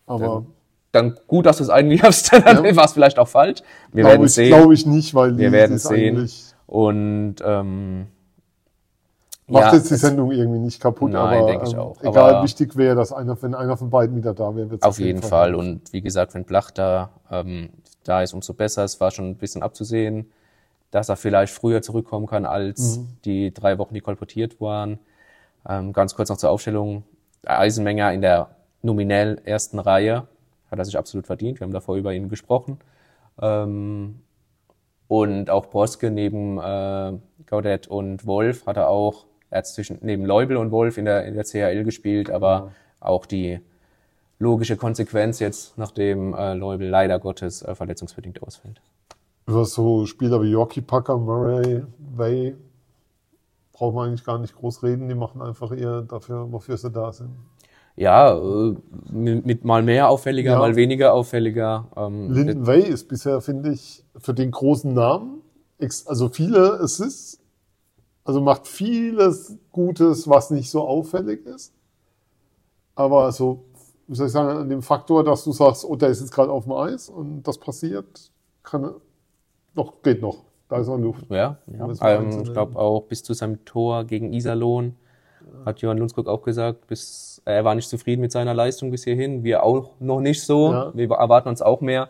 Aber 0.05 0.45
dann, 0.91 1.13
dann 1.13 1.17
gut, 1.27 1.45
dass 1.45 1.57
du 1.57 1.63
es 1.63 1.69
einwirfst, 1.69 2.33
dann 2.45 2.65
ja. 2.65 2.75
war 2.75 2.85
es 2.85 2.93
vielleicht 2.93 3.17
auch 3.17 3.27
falsch. 3.27 3.61
Wir 3.91 4.03
glaube 4.03 4.11
werden 4.11 4.25
ich, 4.25 4.33
sehen. 4.33 4.47
Glaube 4.49 4.73
ich 4.73 4.85
nicht, 4.85 5.15
weil 5.15 5.37
wir 5.37 5.51
werden 5.51 5.77
sehen. 5.77 6.29
Und 6.67 7.35
ähm, 7.43 8.07
Macht 9.47 9.65
ja, 9.65 9.73
jetzt 9.75 9.91
die 9.91 9.95
Sendung 9.95 10.31
irgendwie 10.31 10.57
nicht 10.57 10.81
kaputt, 10.81 11.11
nein, 11.11 11.37
aber 11.37 11.47
denke 11.47 11.67
ich 11.67 11.73
ähm, 11.73 11.79
auch. 11.79 12.01
egal, 12.01 12.33
aber 12.33 12.43
wichtig 12.43 12.75
wäre, 12.75 12.95
dass 12.95 13.11
einer, 13.11 13.39
wenn 13.43 13.53
einer 13.53 13.77
von 13.77 13.91
beiden 13.91 14.15
wieder 14.15 14.33
da 14.33 14.55
wäre, 14.55 14.71
wird 14.71 14.83
Auf 14.83 14.99
jeden 14.99 15.21
Fall. 15.21 15.29
Fall. 15.29 15.55
Und 15.55 15.93
wie 15.93 16.01
gesagt, 16.01 16.33
wenn 16.33 16.45
Blach 16.45 16.71
da, 16.71 17.11
ähm, 17.29 17.69
da 18.03 18.23
ist, 18.23 18.33
umso 18.33 18.53
besser. 18.53 18.83
Es 18.83 18.99
war 18.99 19.11
schon 19.11 19.29
ein 19.29 19.35
bisschen 19.35 19.61
abzusehen, 19.61 20.31
dass 20.89 21.09
er 21.09 21.15
vielleicht 21.15 21.53
früher 21.53 21.83
zurückkommen 21.83 22.25
kann 22.25 22.45
als 22.45 22.97
mhm. 22.97 23.07
die 23.23 23.53
drei 23.53 23.77
Wochen, 23.77 23.93
die 23.93 24.01
kolportiert 24.01 24.59
waren. 24.59 24.97
Ähm, 25.67 25.93
ganz 25.93 26.15
kurz 26.15 26.29
noch 26.29 26.37
zur 26.37 26.49
Aufstellung. 26.49 27.03
Eisenmenger 27.45 28.13
in 28.13 28.21
der 28.21 28.49
nominell 28.81 29.41
ersten 29.43 29.77
Reihe 29.77 30.27
hat 30.71 30.79
er 30.79 30.85
sich 30.85 30.97
absolut 30.97 31.27
verdient. 31.27 31.59
Wir 31.59 31.65
haben 31.65 31.73
davor 31.73 31.97
über 31.97 32.13
ihn 32.13 32.29
gesprochen. 32.29 32.79
Ähm, 33.39 34.21
und 35.07 35.49
auch 35.51 35.67
Boske 35.67 36.09
neben 36.09 36.57
äh, 36.57 37.13
Gaudet 37.45 37.87
und 37.87 38.25
Wolf 38.25 38.65
hat 38.65 38.77
er 38.77 38.89
auch 38.89 39.25
er 39.55 39.59
hat 39.59 39.67
zwischen, 39.67 39.99
neben 40.01 40.25
Leubel 40.25 40.57
und 40.57 40.71
Wolf 40.71 40.97
in 40.97 41.05
der, 41.05 41.25
in 41.25 41.33
der 41.33 41.45
CHL 41.45 41.85
gespielt, 41.85 42.29
aber 42.29 42.49
ja. 42.49 42.71
auch 43.07 43.25
die 43.25 43.61
logische 44.37 44.75
Konsequenz 44.75 45.39
jetzt, 45.39 45.77
nachdem 45.77 46.33
äh, 46.33 46.53
Leubel 46.53 46.89
leider 46.89 47.19
Gottes 47.19 47.61
äh, 47.61 47.73
verletzungsbedingt 47.73 48.43
ausfällt. 48.43 48.81
Über 49.47 49.63
so 49.63 50.05
Spieler 50.05 50.41
wie 50.41 50.49
Yorkie 50.49 50.81
Packer, 50.81 51.17
Murray, 51.17 51.83
Way, 52.17 52.55
braucht 53.71 53.95
man 53.95 54.09
eigentlich 54.09 54.25
gar 54.25 54.39
nicht 54.39 54.55
groß 54.55 54.83
reden. 54.83 55.07
Die 55.07 55.15
machen 55.15 55.41
einfach 55.41 55.71
eher 55.71 56.01
dafür, 56.01 56.51
wofür 56.51 56.75
sie 56.75 56.91
da 56.91 57.13
sind. 57.13 57.29
ja, 57.95 58.35
äh, 58.37 58.75
mit, 59.09 59.45
mit 59.45 59.63
mal 59.63 59.83
mehr 59.83 60.09
auffälliger, 60.09 60.51
Ja. 60.51 60.59
mal 60.59 60.75
weniger 60.75 61.13
auffälliger. 61.13 61.87
Ähm, 61.95 62.29
Linden 62.29 62.67
Way 62.67 62.81
ist 62.89 63.07
bisher, 63.07 63.39
finde 63.39 63.71
ich, 63.71 64.03
für 64.17 64.33
den 64.33 64.51
großen 64.51 64.93
Namen, 64.93 65.41
also 65.79 66.27
viele 66.27 66.77
Assists, 66.81 67.39
also 68.25 68.41
macht 68.41 68.67
vieles 68.67 69.57
Gutes, 69.71 70.29
was 70.29 70.51
nicht 70.51 70.69
so 70.69 70.85
auffällig 70.85 71.45
ist. 71.45 71.73
Aber 72.95 73.31
so, 73.31 73.63
wie 74.07 74.15
soll 74.15 74.27
ich 74.27 74.33
sagen, 74.33 74.49
an 74.49 74.69
dem 74.69 74.81
Faktor, 74.81 75.23
dass 75.23 75.43
du 75.43 75.51
sagst, 75.51 75.85
oh, 75.85 75.95
der 75.95 76.09
ist 76.09 76.19
jetzt 76.19 76.31
gerade 76.31 76.51
auf 76.51 76.63
dem 76.63 76.73
Eis 76.73 77.09
und 77.09 77.43
das 77.43 77.57
passiert, 77.57 78.31
kann 78.63 78.95
noch, 79.73 80.01
geht 80.01 80.21
noch. 80.21 80.43
Da 80.67 80.79
ist 80.79 80.87
noch 80.87 80.97
Luft. 80.97 81.29
Ja, 81.29 81.59
Um 81.67 81.75
ja. 81.75 81.87
mal 81.87 81.97
Ähm, 82.01 82.41
ich 82.41 82.51
glaube 82.51 82.77
auch 82.77 83.01
bis 83.01 83.23
zu 83.23 83.33
seinem 83.33 83.63
Tor 83.63 84.03
gegen 84.03 84.33
Iserlohn 84.33 84.95
hat 85.65 85.79
Johann 85.79 85.97
Lundskog 85.97 86.27
auch 86.27 86.41
gesagt, 86.41 86.87
bis, 86.87 87.41
er 87.45 87.63
war 87.63 87.75
nicht 87.75 87.89
zufrieden 87.89 88.21
mit 88.21 88.31
seiner 88.31 88.53
Leistung 88.53 88.91
bis 88.91 89.03
hierhin. 89.03 89.43
Wir 89.43 89.63
auch 89.63 89.91
noch 89.99 90.19
nicht 90.19 90.43
so. 90.43 90.71
Ja. 90.71 90.91
Wir 90.93 91.09
erwarten 91.11 91.49
uns 91.49 91.61
auch 91.61 91.81
mehr. 91.81 92.09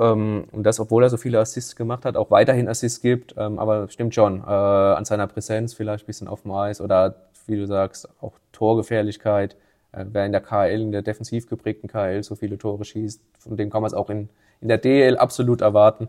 Ähm, 0.00 0.44
und 0.52 0.62
das, 0.64 0.80
obwohl 0.80 1.02
er 1.02 1.10
so 1.10 1.16
viele 1.16 1.38
Assists 1.38 1.76
gemacht 1.76 2.04
hat, 2.04 2.16
auch 2.16 2.30
weiterhin 2.30 2.68
Assists 2.68 3.00
gibt. 3.00 3.34
Ähm, 3.36 3.58
aber 3.58 3.88
stimmt 3.88 4.14
schon, 4.14 4.40
äh, 4.40 4.44
an 4.46 5.04
seiner 5.04 5.26
Präsenz 5.26 5.74
vielleicht 5.74 6.04
ein 6.04 6.06
bisschen 6.06 6.28
auf 6.28 6.42
dem 6.42 6.52
Eis 6.52 6.80
oder, 6.80 7.14
wie 7.46 7.56
du 7.56 7.66
sagst, 7.66 8.08
auch 8.20 8.32
Torgefährlichkeit. 8.52 9.56
Äh, 9.92 10.06
wer 10.12 10.26
in 10.26 10.32
der 10.32 10.40
KL, 10.40 10.80
in 10.80 10.92
der 10.92 11.02
defensiv 11.02 11.46
geprägten 11.48 11.88
KL 11.88 12.22
so 12.22 12.34
viele 12.36 12.58
Tore 12.58 12.84
schießt, 12.84 13.20
von 13.38 13.56
dem 13.56 13.70
kann 13.70 13.82
man 13.82 13.88
es 13.88 13.94
auch 13.94 14.10
in, 14.10 14.28
in 14.60 14.68
der 14.68 14.78
DL 14.78 15.16
absolut 15.16 15.60
erwarten. 15.60 16.08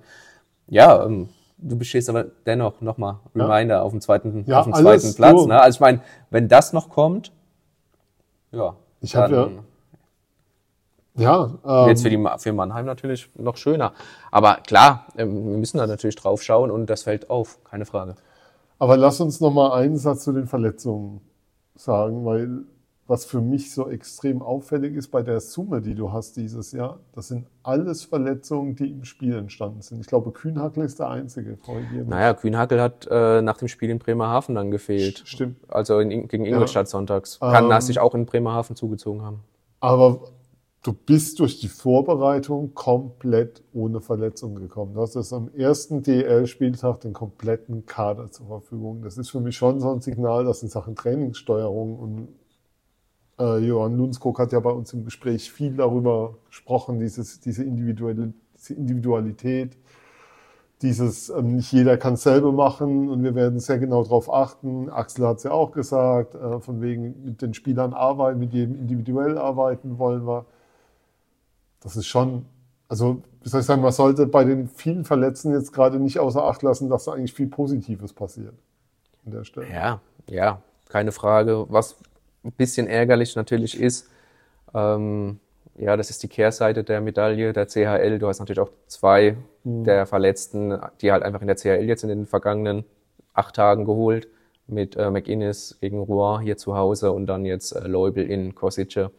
Ja, 0.67 1.03
ähm, 1.05 1.29
du 1.57 1.77
bestehst 1.77 2.09
aber 2.09 2.25
dennoch 2.45 2.81
nochmal 2.81 3.17
Ja. 3.33 3.45
Reminder 3.45 3.83
auf 3.83 3.91
dem 3.91 4.01
zweiten, 4.01 4.43
Ja, 4.47 4.59
auf 4.59 4.65
dem 4.65 4.73
zweiten 4.73 5.13
Platz. 5.15 5.39
so. 5.41 5.47
Ne? 5.47 5.59
Also 5.61 5.77
ich 5.77 5.79
meine, 5.81 6.01
wenn 6.29 6.47
das 6.47 6.73
noch 6.73 6.89
kommt, 6.89 7.31
ja, 8.51 8.75
Ich 9.01 9.15
hab 9.15 9.29
dann 9.29 9.59
Ja, 11.17 11.45
ähm, 11.65 11.87
wird's 11.87 12.01
für, 12.01 12.09
die, 12.09 12.17
Ma- 12.17 12.37
für 12.37 12.53
Mannheim 12.53 12.85
natürlich 12.85 13.29
noch 13.35 13.57
schöner. 13.57 13.93
Aber 14.31 14.55
klar, 14.65 15.07
ähm, 15.17 15.49
wir 15.51 15.57
müssen 15.57 15.77
da 15.77 15.87
natürlich 15.87 16.15
drauf 16.15 16.41
schauen 16.43 16.71
und 16.71 16.89
das 16.89 17.03
fällt 17.03 17.29
auf, 17.29 17.63
keine 17.63 17.85
Frage. 17.85 18.15
Aber 18.79 18.95
lass 18.97 19.19
uns 19.19 19.39
noch 19.41 19.51
mal 19.51 19.71
einen 19.73 19.97
Satz 19.97 20.23
zu 20.23 20.31
den 20.31 20.47
Verletzungen 20.47 21.21
sagen, 21.75 22.25
weil 22.25 22.61
was 23.09 23.23
für 23.23 23.39
mich 23.39 23.73
so 23.73 23.89
extrem 23.89 24.41
auffällig 24.41 24.93
ist 24.93 25.07
bei 25.11 25.23
der 25.23 25.39
Summe, 25.39 25.81
die 25.81 25.95
du 25.95 26.11
hast 26.11 26.35
dieses 26.35 26.73
Jahr, 26.73 26.99
das 27.13 27.29
sind 27.29 27.47
alles 27.63 28.03
Verletzungen, 28.03 28.75
die 28.75 28.91
im 28.91 29.05
Spiel 29.05 29.33
entstanden 29.37 29.81
sind. 29.81 30.01
Ich 30.01 30.07
glaube, 30.07 30.31
Kühnhackel 30.31 30.83
ist 30.83 30.99
der 30.99 31.09
Einzige. 31.09 31.57
Naja, 32.05 32.33
Kühnhackel 32.33 32.81
hat 32.81 33.07
äh, 33.09 33.41
nach 33.41 33.57
dem 33.57 33.69
Spiel 33.69 33.89
in 33.89 33.99
Bremerhaven 33.99 34.55
dann 34.55 34.71
gefehlt. 34.71 35.21
Stimmt. 35.25 35.55
Also 35.69 35.99
in, 35.99 36.27
gegen 36.27 36.45
Ingolstadt 36.45 36.89
sonntags. 36.89 37.39
Kann 37.39 37.71
Ähm, 37.71 37.81
sich 37.81 37.97
auch 37.99 38.13
in 38.13 38.25
Bremerhaven 38.25 38.75
zugezogen 38.75 39.21
haben. 39.21 39.39
Aber 39.79 40.19
du 40.87 40.93
bist 40.93 41.39
durch 41.39 41.59
die 41.59 41.67
Vorbereitung 41.67 42.73
komplett 42.73 43.61
ohne 43.73 43.99
Verletzung 43.99 44.55
gekommen. 44.55 44.93
Du 44.93 45.01
hast 45.01 45.15
jetzt 45.15 45.33
am 45.33 45.49
ersten 45.53 46.01
DL-Spieltag 46.01 47.01
den 47.01 47.11
kompletten 47.11 47.85
Kader 47.85 48.31
zur 48.31 48.47
Verfügung. 48.47 49.01
Das 49.01 49.17
ist 49.17 49.29
für 49.29 49.41
mich 49.41 49.57
schon 49.57 49.81
so 49.81 49.91
ein 49.91 49.99
Signal, 49.99 50.45
dass 50.45 50.63
in 50.63 50.69
Sachen 50.69 50.95
Trainingssteuerung 50.95 51.99
und 51.99 52.27
äh, 53.37 53.57
Johann 53.57 53.97
Lundskog 53.97 54.39
hat 54.39 54.53
ja 54.53 54.61
bei 54.61 54.69
uns 54.69 54.93
im 54.93 55.03
Gespräch 55.03 55.51
viel 55.51 55.75
darüber 55.75 56.35
gesprochen, 56.47 57.01
dieses, 57.01 57.41
diese, 57.41 57.65
individuelle, 57.65 58.31
diese 58.55 58.73
Individualität, 58.73 59.77
dieses 60.81 61.29
ähm, 61.29 61.57
nicht 61.57 61.73
jeder 61.73 61.97
kann 61.97 62.15
selber 62.15 62.53
machen 62.53 63.09
und 63.09 63.23
wir 63.23 63.35
werden 63.35 63.59
sehr 63.59 63.77
genau 63.77 64.03
darauf 64.03 64.33
achten. 64.33 64.89
Axel 64.89 65.27
hat 65.27 65.37
es 65.37 65.43
ja 65.43 65.51
auch 65.51 65.71
gesagt, 65.73 66.33
äh, 66.35 66.61
von 66.61 66.81
wegen 66.81 67.25
mit 67.25 67.41
den 67.41 67.53
Spielern 67.53 67.91
arbeiten, 67.91 68.39
mit 68.39 68.53
jedem 68.53 68.75
individuell 68.75 69.37
arbeiten 69.37 69.99
wollen 69.99 70.25
wir. 70.25 70.45
Das 71.81 71.95
ist 71.95 72.07
schon, 72.07 72.45
also 72.87 73.21
wie 73.41 73.49
soll 73.49 73.61
ich 73.61 73.65
sagen, 73.65 73.81
man 73.81 73.91
sollte 73.91 74.27
bei 74.27 74.43
den 74.43 74.67
vielen 74.67 75.05
Verletzten 75.05 75.51
jetzt 75.53 75.71
gerade 75.73 75.99
nicht 75.99 76.19
außer 76.19 76.43
Acht 76.43 76.63
lassen, 76.63 76.89
dass 76.89 77.05
da 77.05 77.13
eigentlich 77.13 77.33
viel 77.33 77.47
Positives 77.47 78.13
passiert 78.13 78.53
an 79.25 79.31
der 79.31 79.43
Stelle. 79.43 79.69
Ja, 79.71 80.01
ja, 80.29 80.61
keine 80.89 81.11
Frage. 81.11 81.65
Was 81.69 81.95
ein 82.43 82.51
bisschen 82.51 82.87
ärgerlich 82.87 83.35
natürlich 83.35 83.79
ist, 83.79 84.09
ähm, 84.73 85.39
ja, 85.77 85.95
das 85.95 86.09
ist 86.09 86.23
die 86.23 86.27
Kehrseite 86.27 86.83
der 86.83 87.01
Medaille 87.01 87.53
der 87.53 87.67
CHL. 87.67 88.17
Du 88.19 88.27
hast 88.27 88.39
natürlich 88.39 88.59
auch 88.59 88.71
zwei 88.87 89.37
der 89.63 90.05
Verletzten, 90.07 90.79
die 91.01 91.11
halt 91.11 91.23
einfach 91.23 91.41
in 91.41 91.47
der 91.47 91.55
CHL 91.55 91.85
jetzt 91.85 92.03
in 92.03 92.09
den 92.09 92.25
vergangenen 92.25 92.83
acht 93.33 93.55
Tagen 93.55 93.85
geholt. 93.85 94.27
Mit 94.69 94.97
äh, 94.97 95.09
McInnes 95.09 95.77
gegen 95.79 95.99
Rouen 95.99 96.41
hier 96.41 96.57
zu 96.57 96.75
Hause 96.75 97.13
und 97.13 97.27
dann 97.27 97.45
jetzt 97.45 97.71
äh, 97.71 97.87
Leubel 97.87 98.29
in 98.29 98.53
Kosice. 98.53 99.11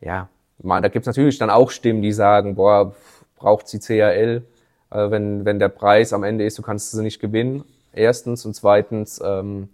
Ja, 0.00 0.28
man, 0.62 0.82
da 0.82 0.88
gibt's 0.88 1.06
natürlich 1.06 1.38
dann 1.38 1.50
auch 1.50 1.70
Stimmen, 1.70 2.02
die 2.02 2.12
sagen, 2.12 2.54
boah, 2.54 2.94
braucht 3.36 3.68
sie 3.68 3.78
CHL, 3.78 4.42
äh, 4.90 5.10
wenn, 5.10 5.44
wenn 5.44 5.58
der 5.58 5.68
Preis 5.68 6.12
am 6.12 6.24
Ende 6.24 6.44
ist, 6.44 6.58
du 6.58 6.62
kannst 6.62 6.90
sie 6.90 7.02
nicht 7.02 7.20
gewinnen. 7.20 7.64
Erstens 7.92 8.44
und 8.44 8.54
zweitens, 8.54 9.20
ähm, 9.24 9.68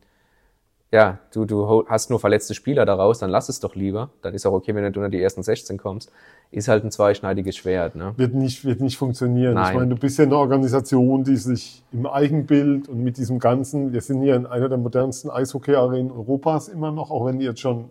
ja, 0.93 1.19
du, 1.33 1.45
du 1.45 1.87
hast 1.89 2.11
nur 2.11 2.19
verletzte 2.19 2.55
Spieler 2.55 2.85
daraus, 2.85 3.21
dann 3.21 3.31
lass 3.31 3.49
es 3.49 3.61
doch 3.61 3.77
lieber. 3.77 4.11
Dann 4.23 4.35
ist 4.35 4.45
auch 4.45 4.53
okay, 4.53 4.75
wenn 4.75 4.93
du 4.93 5.01
unter 5.01 5.09
die 5.09 5.23
ersten 5.23 5.43
16 5.43 5.79
kommst. 5.79 6.11
Ist 6.51 6.67
halt 6.67 6.85
ein 6.85 6.91
zweischneidiges 6.91 7.57
Schwert, 7.57 7.95
ne? 7.95 8.13
Wird 8.17 8.35
nicht, 8.35 8.65
wird 8.65 8.81
nicht 8.81 8.99
funktionieren. 8.99 9.55
Nein. 9.55 9.69
Ich 9.69 9.79
meine, 9.79 9.95
du 9.95 10.01
bist 10.01 10.19
ja 10.19 10.25
eine 10.25 10.37
Organisation, 10.37 11.23
die 11.23 11.37
sich 11.37 11.85
im 11.93 12.07
Eigenbild 12.07 12.89
und 12.89 13.05
mit 13.05 13.19
diesem 13.19 13.39
Ganzen, 13.39 13.93
wir 13.93 14.01
sind 14.01 14.21
hier 14.23 14.35
in 14.35 14.47
einer 14.47 14.69
der 14.69 14.79
modernsten 14.79 15.31
Eishockey-Arenen 15.31 16.11
Europas 16.11 16.67
immer 16.67 16.91
noch, 16.91 17.13
auch 17.13 17.25
wenn 17.27 17.39
die 17.39 17.45
jetzt 17.45 17.61
schon 17.61 17.83
ein 17.83 17.91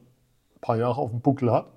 paar 0.59 0.75
Jahre 0.75 0.99
auf 0.99 1.11
dem 1.11 1.21
Buckel 1.21 1.53
hat. 1.53 1.67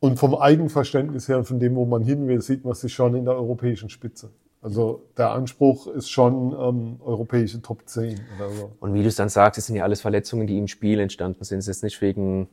Und 0.00 0.18
vom 0.18 0.34
Eigenverständnis 0.36 1.28
her 1.28 1.38
und 1.38 1.44
von 1.44 1.58
dem, 1.58 1.74
wo 1.74 1.84
man 1.84 2.02
hin 2.02 2.28
will, 2.28 2.40
sieht 2.40 2.64
man 2.64 2.74
sich 2.74 2.94
schon 2.94 3.14
in 3.16 3.24
der 3.24 3.34
europäischen 3.34 3.88
Spitze. 3.88 4.30
Also 4.60 5.02
der 5.16 5.30
Anspruch 5.30 5.86
ist 5.88 6.10
schon 6.10 6.52
ähm, 6.58 6.96
europäische 7.04 7.62
Top 7.62 7.82
10 7.86 8.18
oder 8.38 8.50
so. 8.50 8.72
Und 8.80 8.94
wie 8.94 9.02
du 9.02 9.08
es 9.08 9.16
dann 9.16 9.28
sagst, 9.28 9.58
es 9.58 9.66
sind 9.66 9.76
ja 9.76 9.84
alles 9.84 10.00
Verletzungen, 10.00 10.46
die 10.46 10.58
im 10.58 10.68
Spiel 10.68 10.98
entstanden 11.00 11.44
sind. 11.44 11.58
Es 11.58 11.68
ist 11.68 11.82
nicht 11.84 12.00
wegen 12.00 12.48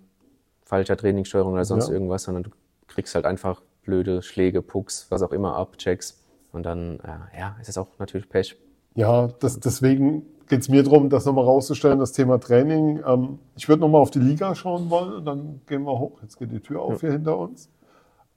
falscher 0.64 0.98
Trainingssteuerung 0.98 1.54
oder 1.54 1.66
sonst 1.66 1.88
Ja. 1.88 1.94
irgendwas, 1.94 2.24
sondern 2.24 2.44
du 2.44 2.50
kriegst 2.88 3.14
halt 3.16 3.26
einfach 3.26 3.62
blöde 3.84 4.22
Schläge, 4.22 4.62
Pucks, 4.62 5.08
was 5.10 5.22
auch 5.22 5.32
immer 5.32 5.56
ab, 5.56 5.78
Checks. 5.78 6.20
Und 6.52 6.64
dann, 6.64 7.00
äh, 7.00 7.40
ja, 7.40 7.56
es 7.62 7.70
ist 7.70 7.78
auch 7.78 7.88
natürlich 8.00 8.30
Pech. 8.30 8.56
Ja, 8.96 9.28
das, 9.28 9.60
deswegen 9.60 10.24
geht 10.48 10.62
es 10.62 10.70
mir 10.70 10.84
darum, 10.84 11.10
das 11.10 11.26
nochmal 11.26 11.46
rauszustellen, 11.46 12.00
das 12.00 12.12
Thema 12.12 12.40
Training. 12.40 13.02
Ähm, 13.06 13.40
ich 13.56 13.68
würde 13.68 13.82
nochmal 13.82 14.02
auf 14.02 14.12
die 14.12 14.20
Liga 14.20 14.56
schauen 14.56 14.90
wollen 14.90 15.14
und 15.14 15.26
dann 15.26 15.62
gehen 15.68 15.84
wir 15.84 15.98
hoch. 15.98 16.20
Jetzt 16.22 16.38
geht 16.38 16.52
die 16.52 16.60
Tür 16.60 16.82
auf 16.82 17.02
hier 17.02 17.12
hinter 17.12 17.38
uns. 17.38 17.70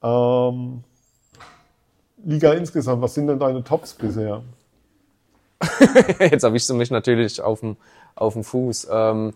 Ähm, 0.02 0.84
Liga 2.24 2.52
insgesamt, 2.52 3.02
was 3.02 3.14
sind 3.14 3.26
denn 3.26 3.38
deine 3.38 3.62
Tops 3.62 3.94
bisher? 3.94 4.42
jetzt 6.20 6.44
erwischst 6.44 6.70
du 6.70 6.74
mich 6.74 6.90
natürlich 6.90 7.40
auf 7.40 7.60
dem, 7.60 7.76
auf 8.14 8.34
dem 8.34 8.44
Fuß. 8.44 8.88
Ähm, 8.90 9.32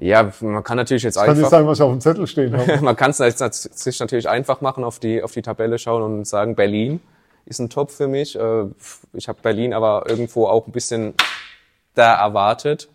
ja, 0.00 0.32
man 0.40 0.62
kann 0.62 0.76
natürlich 0.76 1.02
jetzt 1.02 1.16
Ich 1.16 1.22
kann 1.22 1.30
nicht 1.30 1.38
einfach, 1.38 1.50
sagen, 1.50 1.66
was 1.66 1.78
ich 1.78 1.82
auf 1.82 1.90
dem 1.90 2.00
Zettel 2.00 2.26
stehen 2.26 2.56
habe. 2.56 2.80
man 2.82 2.96
kann 2.96 3.10
es 3.10 3.18
sich 3.18 4.00
natürlich 4.00 4.28
einfach 4.28 4.60
machen, 4.60 4.84
auf 4.84 4.98
die, 4.98 5.22
auf 5.22 5.32
die 5.32 5.42
Tabelle 5.42 5.78
schauen 5.78 6.02
und 6.02 6.26
sagen, 6.26 6.54
Berlin 6.54 7.00
ist 7.46 7.58
ein 7.60 7.70
Top 7.70 7.90
für 7.90 8.06
mich. 8.06 8.36
Äh, 8.36 8.64
Ich 9.14 9.28
habe 9.28 9.38
Berlin 9.42 9.72
aber 9.72 10.04
irgendwo 10.08 10.46
auch 10.46 10.66
ein 10.66 10.72
bisschen 10.72 11.14
da 11.94 12.14
erwartet, 12.14 12.88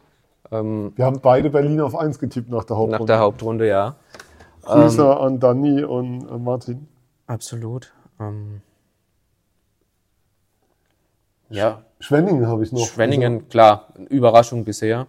ähm, 0.51 0.93
Wir 0.95 1.06
haben 1.06 1.19
beide 1.21 1.49
Berlin 1.49 1.82
auf 1.82 1.95
1 1.95 2.19
getippt 2.19 2.49
nach 2.49 2.63
der 2.63 2.75
nach 2.75 2.82
Hauptrunde. 2.84 3.06
der 3.06 3.19
Hauptrunde, 3.19 3.67
ja. 3.67 3.95
Grüße 4.62 5.17
an 5.17 5.39
Danny 5.39 5.84
und 5.84 6.29
äh, 6.29 6.38
Martin. 6.38 6.88
Absolut. 7.27 7.91
Ähm, 8.19 8.62
ja, 11.49 11.84
Schwenningen 11.99 12.47
habe 12.47 12.63
ich 12.63 12.71
noch. 12.71 12.86
Schwenningen, 12.86 13.49
klar, 13.49 13.93
Überraschung 14.10 14.63
bisher. 14.63 14.99
Also, 14.99 15.08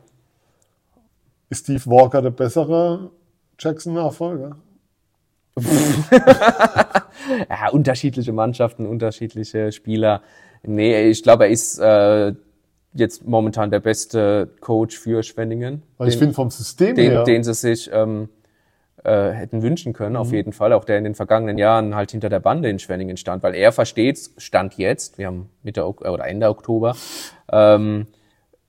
ist 1.51 1.65
Steve 1.65 1.87
Walker 1.87 2.23
der 2.23 2.31
bessere 2.31 3.11
Jackson-Nachfolger? 3.59 4.57
Ja, 7.49 7.71
unterschiedliche 7.71 8.33
Mannschaften, 8.33 8.87
unterschiedliche 8.87 9.73
Spieler. 9.73 10.21
Nee, 10.63 11.09
ich 11.09 11.23
glaube, 11.23 11.45
er 11.45 11.51
ist 11.51 11.79
äh, 11.79 12.35
jetzt 12.95 13.27
momentan 13.27 13.71
der 13.71 13.81
beste 13.81 14.49
Coach 14.61 14.97
für 14.99 15.23
Schwenningen. 15.23 15.83
Weil 15.99 16.09
ich 16.09 16.15
Den- 16.15 16.21
finde 16.21 16.35
vom 16.35 16.51
System 16.51 16.95
den, 16.95 17.11
her. 17.11 17.25
den 17.25 17.43
sie 17.45 17.55
sich 17.55 17.91
ähm, 17.93 18.29
äh, 19.03 19.31
hätten 19.33 19.63
wünschen 19.63 19.93
können, 19.93 20.13
Mhm. 20.15 20.21
auf 20.21 20.33
jeden 20.33 20.53
Fall. 20.53 20.73
Auch 20.73 20.85
der 20.85 20.97
in 20.99 21.05
den 21.05 21.15
vergangenen 21.15 21.59
Jahren 21.59 21.95
halt 21.95 22.13
hinter 22.13 22.29
der 22.31 22.41
Bande 22.41 22.71
in 22.71 22.79
Schwenningen 22.79 23.17
stand, 23.17 23.43
weil 23.43 23.55
er 23.55 23.73
versteht, 23.73 24.19
stand 24.39 24.79
jetzt, 24.79 25.19
wir 25.19 25.27
haben 25.27 25.51
Mitte 25.63 25.85
Ok- 25.87 26.03
oder 26.09 26.27
Ende 26.27 26.49
Oktober, 26.49 26.97
ähm, 27.53 28.07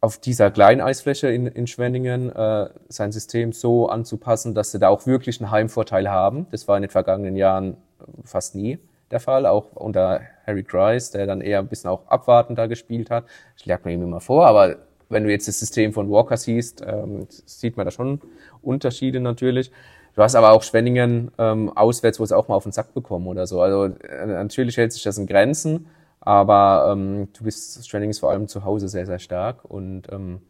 auf 0.02 0.18
dieser 0.20 0.52
kleinen 0.52 0.82
Eisfläche 0.82 1.30
in, 1.30 1.48
in 1.48 1.68
Schwenningen 1.68 2.30
äh, 2.36 2.70
sein 2.90 3.12
System 3.12 3.54
so 3.54 3.88
anzupassen, 3.90 4.54
dass 4.54 4.72
sie 4.72 4.78
da 4.80 4.90
auch 4.90 5.08
wirklich 5.08 5.40
einen 5.42 5.52
Heimvorteil 5.52 6.10
haben. 6.10 6.46
Das 6.52 6.68
war 6.68 6.76
in 6.78 6.82
den 6.84 6.92
vergangenen 6.92 7.36
Jahren 7.36 7.78
fast 8.24 8.56
nie 8.56 8.78
der 9.12 9.20
Fall, 9.20 9.46
auch 9.46 9.74
unter 9.74 10.22
Harry 10.46 10.64
Grice, 10.64 11.12
der 11.12 11.26
dann 11.26 11.42
eher 11.42 11.60
ein 11.60 11.68
bisschen 11.68 11.90
auch 11.90 12.08
abwartender 12.08 12.68
gespielt 12.68 13.10
hat. 13.10 13.26
Ich 13.58 13.66
lag 13.66 13.84
mir 13.84 13.94
ihm 13.94 14.04
immer 14.04 14.20
vor, 14.20 14.46
aber 14.48 14.78
wenn 15.10 15.24
du 15.24 15.32
jetzt 15.32 15.48
das 15.48 15.60
System 15.60 15.94
von 15.94 16.10
Walker 16.10 16.38
siehst, 16.38 16.84
ähm, 16.86 17.28
sieht 17.30 17.78
man 17.78 17.86
da 17.86 17.92
schon 17.92 18.22
Unterschiede 18.62 19.20
natürlich. 19.20 19.72
Du 20.16 20.22
hast 20.22 20.36
aber 20.36 20.52
auch 20.52 20.64
Schwenningen 20.64 21.32
ähm, 21.38 21.76
auswärts, 21.76 22.20
wo 22.20 22.24
es 22.24 22.32
auch 22.32 22.48
mal 22.48 22.56
auf 22.56 22.64
den 22.64 22.72
Sack 22.72 22.94
bekommen 22.94 23.28
oder 23.28 23.48
so. 23.48 23.62
Also 23.62 23.86
äh, 23.86 24.26
natürlich 24.26 24.78
hält 24.78 24.94
sich 24.94 25.04
das 25.04 25.18
in 25.18 25.28
Grenzen, 25.28 25.88
aber 26.22 26.92
ähm, 26.92 27.28
du 27.34 27.44
bist 27.44 27.88
Schwenningen 27.88 28.12
ist 28.12 28.20
vor 28.20 28.32
allem 28.32 28.48
zu 28.48 28.64
Hause 28.64 28.88
sehr, 28.88 29.06
sehr 29.06 29.20
stark 29.20 29.66
und 29.66 30.12
ähm, 30.12 30.42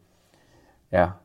ja, 0.91 1.19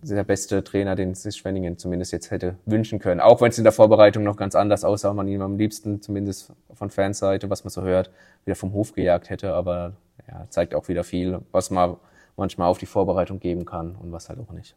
der 0.00 0.24
beste 0.24 0.64
Trainer, 0.64 0.96
den 0.96 1.14
sich 1.14 1.36
Schwenningen 1.36 1.78
zumindest 1.78 2.12
jetzt 2.12 2.30
hätte 2.30 2.56
wünschen 2.64 2.98
können. 2.98 3.20
Auch 3.20 3.40
wenn 3.40 3.50
es 3.50 3.58
in 3.58 3.64
der 3.64 3.72
Vorbereitung 3.72 4.22
noch 4.24 4.36
ganz 4.36 4.54
anders 4.54 4.84
aussah, 4.84 5.12
man 5.12 5.28
ihn 5.28 5.42
am 5.42 5.58
liebsten, 5.58 6.00
zumindest 6.00 6.52
von 6.72 6.90
Fanseite, 6.90 7.50
was 7.50 7.64
man 7.64 7.70
so 7.70 7.82
hört, 7.82 8.10
wieder 8.44 8.56
vom 8.56 8.72
Hof 8.72 8.94
gejagt 8.94 9.30
hätte. 9.30 9.54
Aber 9.54 9.92
ja, 10.28 10.46
zeigt 10.48 10.74
auch 10.74 10.88
wieder 10.88 11.04
viel, 11.04 11.40
was 11.52 11.70
man 11.70 11.96
manchmal 12.36 12.68
auf 12.68 12.78
die 12.78 12.86
Vorbereitung 12.86 13.40
geben 13.40 13.64
kann 13.64 13.94
und 13.96 14.12
was 14.12 14.28
halt 14.28 14.38
auch 14.40 14.52
nicht. 14.52 14.74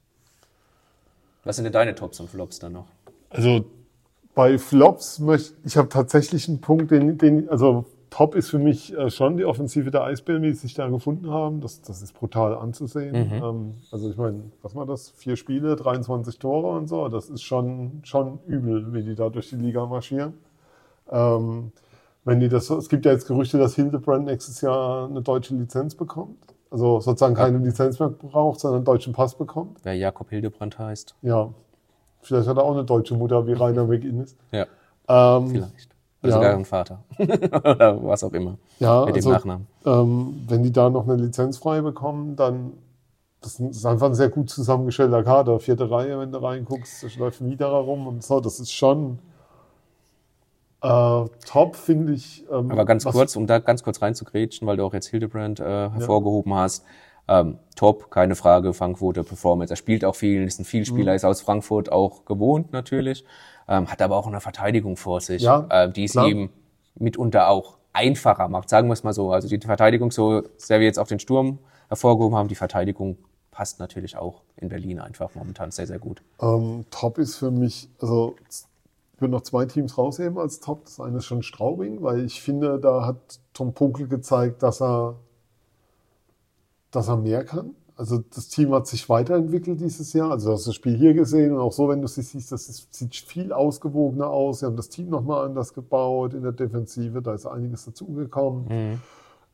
Was 1.43 1.55
sind 1.55 1.65
denn 1.65 1.73
deine 1.73 1.95
Tops 1.95 2.19
und 2.19 2.29
Flops 2.29 2.59
dann 2.59 2.73
noch? 2.73 2.87
Also 3.29 3.65
bei 4.33 4.57
Flops 4.57 5.19
möchte 5.19 5.53
ich 5.63 5.77
habe 5.77 5.87
tatsächlich 5.87 6.49
einen 6.49 6.59
Punkt, 6.59 6.91
den, 6.91 7.17
den 7.17 7.49
also 7.49 7.85
Top 8.15 8.33
ist 8.33 8.49
für 8.49 8.59
mich 8.59 8.97
äh, 8.97 9.09
schon 9.09 9.35
die 9.35 9.43
Offensive 9.43 9.91
der 9.91 10.05
Eisbären, 10.05 10.41
sie 10.43 10.53
sich 10.53 10.73
da 10.73 10.87
gefunden 10.87 11.29
haben. 11.29 11.59
Das, 11.59 11.81
das 11.81 12.01
ist 12.01 12.13
brutal 12.13 12.55
anzusehen. 12.55 13.11
Mhm. 13.11 13.43
Ähm, 13.43 13.73
also 13.91 14.09
ich 14.09 14.15
meine, 14.15 14.43
was 14.61 14.73
war 14.73 14.85
das? 14.85 15.09
Vier 15.09 15.35
Spiele, 15.35 15.75
23 15.75 16.39
Tore 16.39 16.77
und 16.77 16.87
so. 16.87 17.09
Das 17.09 17.29
ist 17.29 17.41
schon, 17.41 17.99
schon 18.03 18.39
übel, 18.47 18.93
wie 18.93 19.03
die 19.03 19.15
da 19.15 19.27
durch 19.27 19.49
die 19.49 19.57
Liga 19.57 19.85
marschieren. 19.85 20.33
Ähm, 21.11 21.73
wenn 22.23 22.39
die 22.39 22.47
das, 22.47 22.69
es 22.69 22.87
gibt 22.87 23.05
ja 23.05 23.11
jetzt 23.11 23.27
Gerüchte, 23.27 23.57
dass 23.57 23.75
Hildebrand 23.75 24.27
nächstes 24.27 24.61
Jahr 24.61 25.09
eine 25.09 25.21
deutsche 25.21 25.53
Lizenz 25.53 25.93
bekommt. 25.93 26.37
Also 26.71 27.01
sozusagen 27.01 27.35
keine 27.35 27.57
Lizenz 27.57 27.99
mehr 27.99 28.07
braucht, 28.07 28.61
sondern 28.61 28.77
einen 28.77 28.85
deutschen 28.85 29.11
Pass 29.11 29.35
bekommt. 29.35 29.79
Wer 29.83 29.95
Jakob 29.95 30.29
Hildebrand 30.29 30.79
heißt. 30.79 31.15
Ja. 31.21 31.49
Vielleicht 32.21 32.47
hat 32.47 32.55
er 32.55 32.63
auch 32.63 32.75
eine 32.75 32.85
deutsche 32.85 33.15
Mutter 33.15 33.45
wie 33.45 33.51
Rainer 33.51 33.83
McInnes. 33.87 34.37
Ja. 34.53 34.67
Ähm, 35.09 35.49
Vielleicht. 35.49 35.94
Oder 36.25 36.31
ja. 36.31 36.37
sogar 36.37 36.53
ein 36.53 36.65
Vater. 36.65 37.03
Oder 37.19 38.03
was 38.03 38.23
auch 38.23 38.33
immer. 38.33 38.57
Ja, 38.79 39.05
mit 39.05 39.15
also, 39.15 39.29
dem 39.29 39.33
Nachnamen. 39.33 39.67
Ähm, 39.85 40.45
wenn 40.47 40.63
die 40.63 40.71
da 40.71 40.89
noch 40.89 41.07
eine 41.07 41.15
Lizenz 41.15 41.57
frei 41.57 41.81
bekommen, 41.81 42.35
dann 42.35 42.73
das 43.41 43.59
ist 43.59 43.85
einfach 43.85 44.07
ein 44.07 44.15
sehr 44.15 44.29
gut 44.29 44.49
zusammengestellter 44.49 45.23
Kader. 45.23 45.59
Vierte 45.59 45.89
Reihe, 45.91 46.19
wenn 46.19 46.31
du 46.31 46.39
reinguckst, 46.39 47.03
da 47.03 47.07
läuft 47.19 47.41
ein 47.41 47.49
Wiederer 47.51 47.77
rum 47.77 48.07
und 48.07 48.23
so. 48.23 48.39
Das 48.39 48.59
ist 48.59 48.71
schon 48.71 49.19
äh, 50.81 51.25
top, 51.45 51.75
finde 51.75 52.13
ich. 52.13 52.43
Ähm, 52.51 52.71
Aber 52.71 52.85
ganz 52.85 53.05
kurz, 53.05 53.35
um 53.35 53.45
da 53.45 53.59
ganz 53.59 53.83
kurz 53.83 54.01
reinzugrätschen, 54.01 54.67
weil 54.67 54.77
du 54.77 54.83
auch 54.83 54.93
jetzt 54.93 55.07
Hildebrand 55.07 55.59
äh, 55.59 55.89
hervorgehoben 55.91 56.51
ja. 56.51 56.59
hast. 56.59 56.83
Ähm, 57.27 57.57
top, 57.75 58.11
keine 58.11 58.35
Frage, 58.35 58.73
Fangquote, 58.73 59.23
Performance. 59.23 59.73
Er 59.73 59.77
spielt 59.77 60.05
auch 60.05 60.15
viel, 60.15 60.43
ist 60.43 60.59
ein 60.59 60.65
Vielspieler, 60.65 61.11
mhm. 61.11 61.15
ist 61.15 61.25
aus 61.25 61.41
Frankfurt 61.41 61.91
auch 61.91 62.25
gewohnt 62.25 62.71
natürlich, 62.71 63.25
ähm, 63.67 63.87
hat 63.87 64.01
aber 64.01 64.17
auch 64.17 64.27
eine 64.27 64.41
Verteidigung 64.41 64.97
vor 64.97 65.21
sich, 65.21 65.41
ja, 65.41 65.65
äh, 65.69 65.91
die 65.91 66.05
es 66.05 66.15
ihm 66.15 66.49
mitunter 66.95 67.49
auch 67.49 67.77
einfacher 67.93 68.47
macht, 68.47 68.69
sagen 68.69 68.87
wir 68.89 68.93
es 68.93 69.03
mal 69.03 69.13
so. 69.13 69.31
Also 69.31 69.47
die 69.47 69.59
Verteidigung, 69.59 70.11
so 70.11 70.43
sehr 70.57 70.79
wir 70.79 70.85
jetzt 70.85 70.99
auch 70.99 71.07
den 71.07 71.19
Sturm 71.19 71.59
hervorgehoben 71.87 72.37
haben, 72.37 72.47
die 72.47 72.55
Verteidigung 72.55 73.17
passt 73.51 73.79
natürlich 73.79 74.17
auch 74.17 74.41
in 74.57 74.67
Berlin 74.67 74.99
einfach 74.99 75.33
momentan 75.33 75.71
sehr, 75.71 75.87
sehr 75.87 75.99
gut. 75.99 76.21
Ähm, 76.41 76.85
top 76.91 77.17
ist 77.17 77.37
für 77.37 77.51
mich, 77.51 77.89
also 78.01 78.35
ich 78.49 79.21
würde 79.21 79.31
noch 79.31 79.41
zwei 79.41 79.65
Teams 79.65 79.97
rausheben 79.97 80.37
als 80.37 80.59
Top. 80.59 80.83
Das 80.83 80.99
eine 80.99 81.19
ist 81.19 81.25
schon 81.25 81.41
Straubing, 81.41 82.03
weil 82.03 82.25
ich 82.25 82.41
finde, 82.41 82.79
da 82.79 83.05
hat 83.05 83.39
Tom 83.53 83.73
Punkel 83.73 84.09
gezeigt, 84.09 84.61
dass 84.61 84.81
er, 84.81 85.15
dass 86.91 87.07
er 87.07 87.15
mehr 87.15 87.45
kann. 87.45 87.75
Also 87.97 88.21
das 88.33 88.49
Team 88.49 88.73
hat 88.73 88.87
sich 88.87 89.07
weiterentwickelt 89.07 89.79
dieses 89.79 90.11
Jahr. 90.13 90.31
Also 90.31 90.49
du 90.49 90.53
hast 90.53 90.67
das 90.67 90.75
Spiel 90.75 90.97
hier 90.97 91.13
gesehen 91.13 91.53
und 91.53 91.59
auch 91.59 91.71
so, 91.71 91.87
wenn 91.87 92.01
du 92.01 92.07
sie 92.07 92.23
siehst, 92.23 92.51
das 92.51 92.67
ist, 92.67 92.93
sieht 92.93 93.15
viel 93.15 93.53
ausgewogener 93.53 94.29
aus. 94.29 94.59
Sie 94.59 94.65
haben 94.65 94.75
das 94.75 94.89
Team 94.89 95.09
nochmal 95.09 95.45
anders 95.45 95.73
gebaut 95.73 96.33
in 96.33 96.43
der 96.43 96.51
Defensive. 96.51 97.21
Da 97.21 97.33
ist 97.33 97.45
einiges 97.45 97.85
dazugekommen. 97.85 98.65
Mhm. 98.65 98.99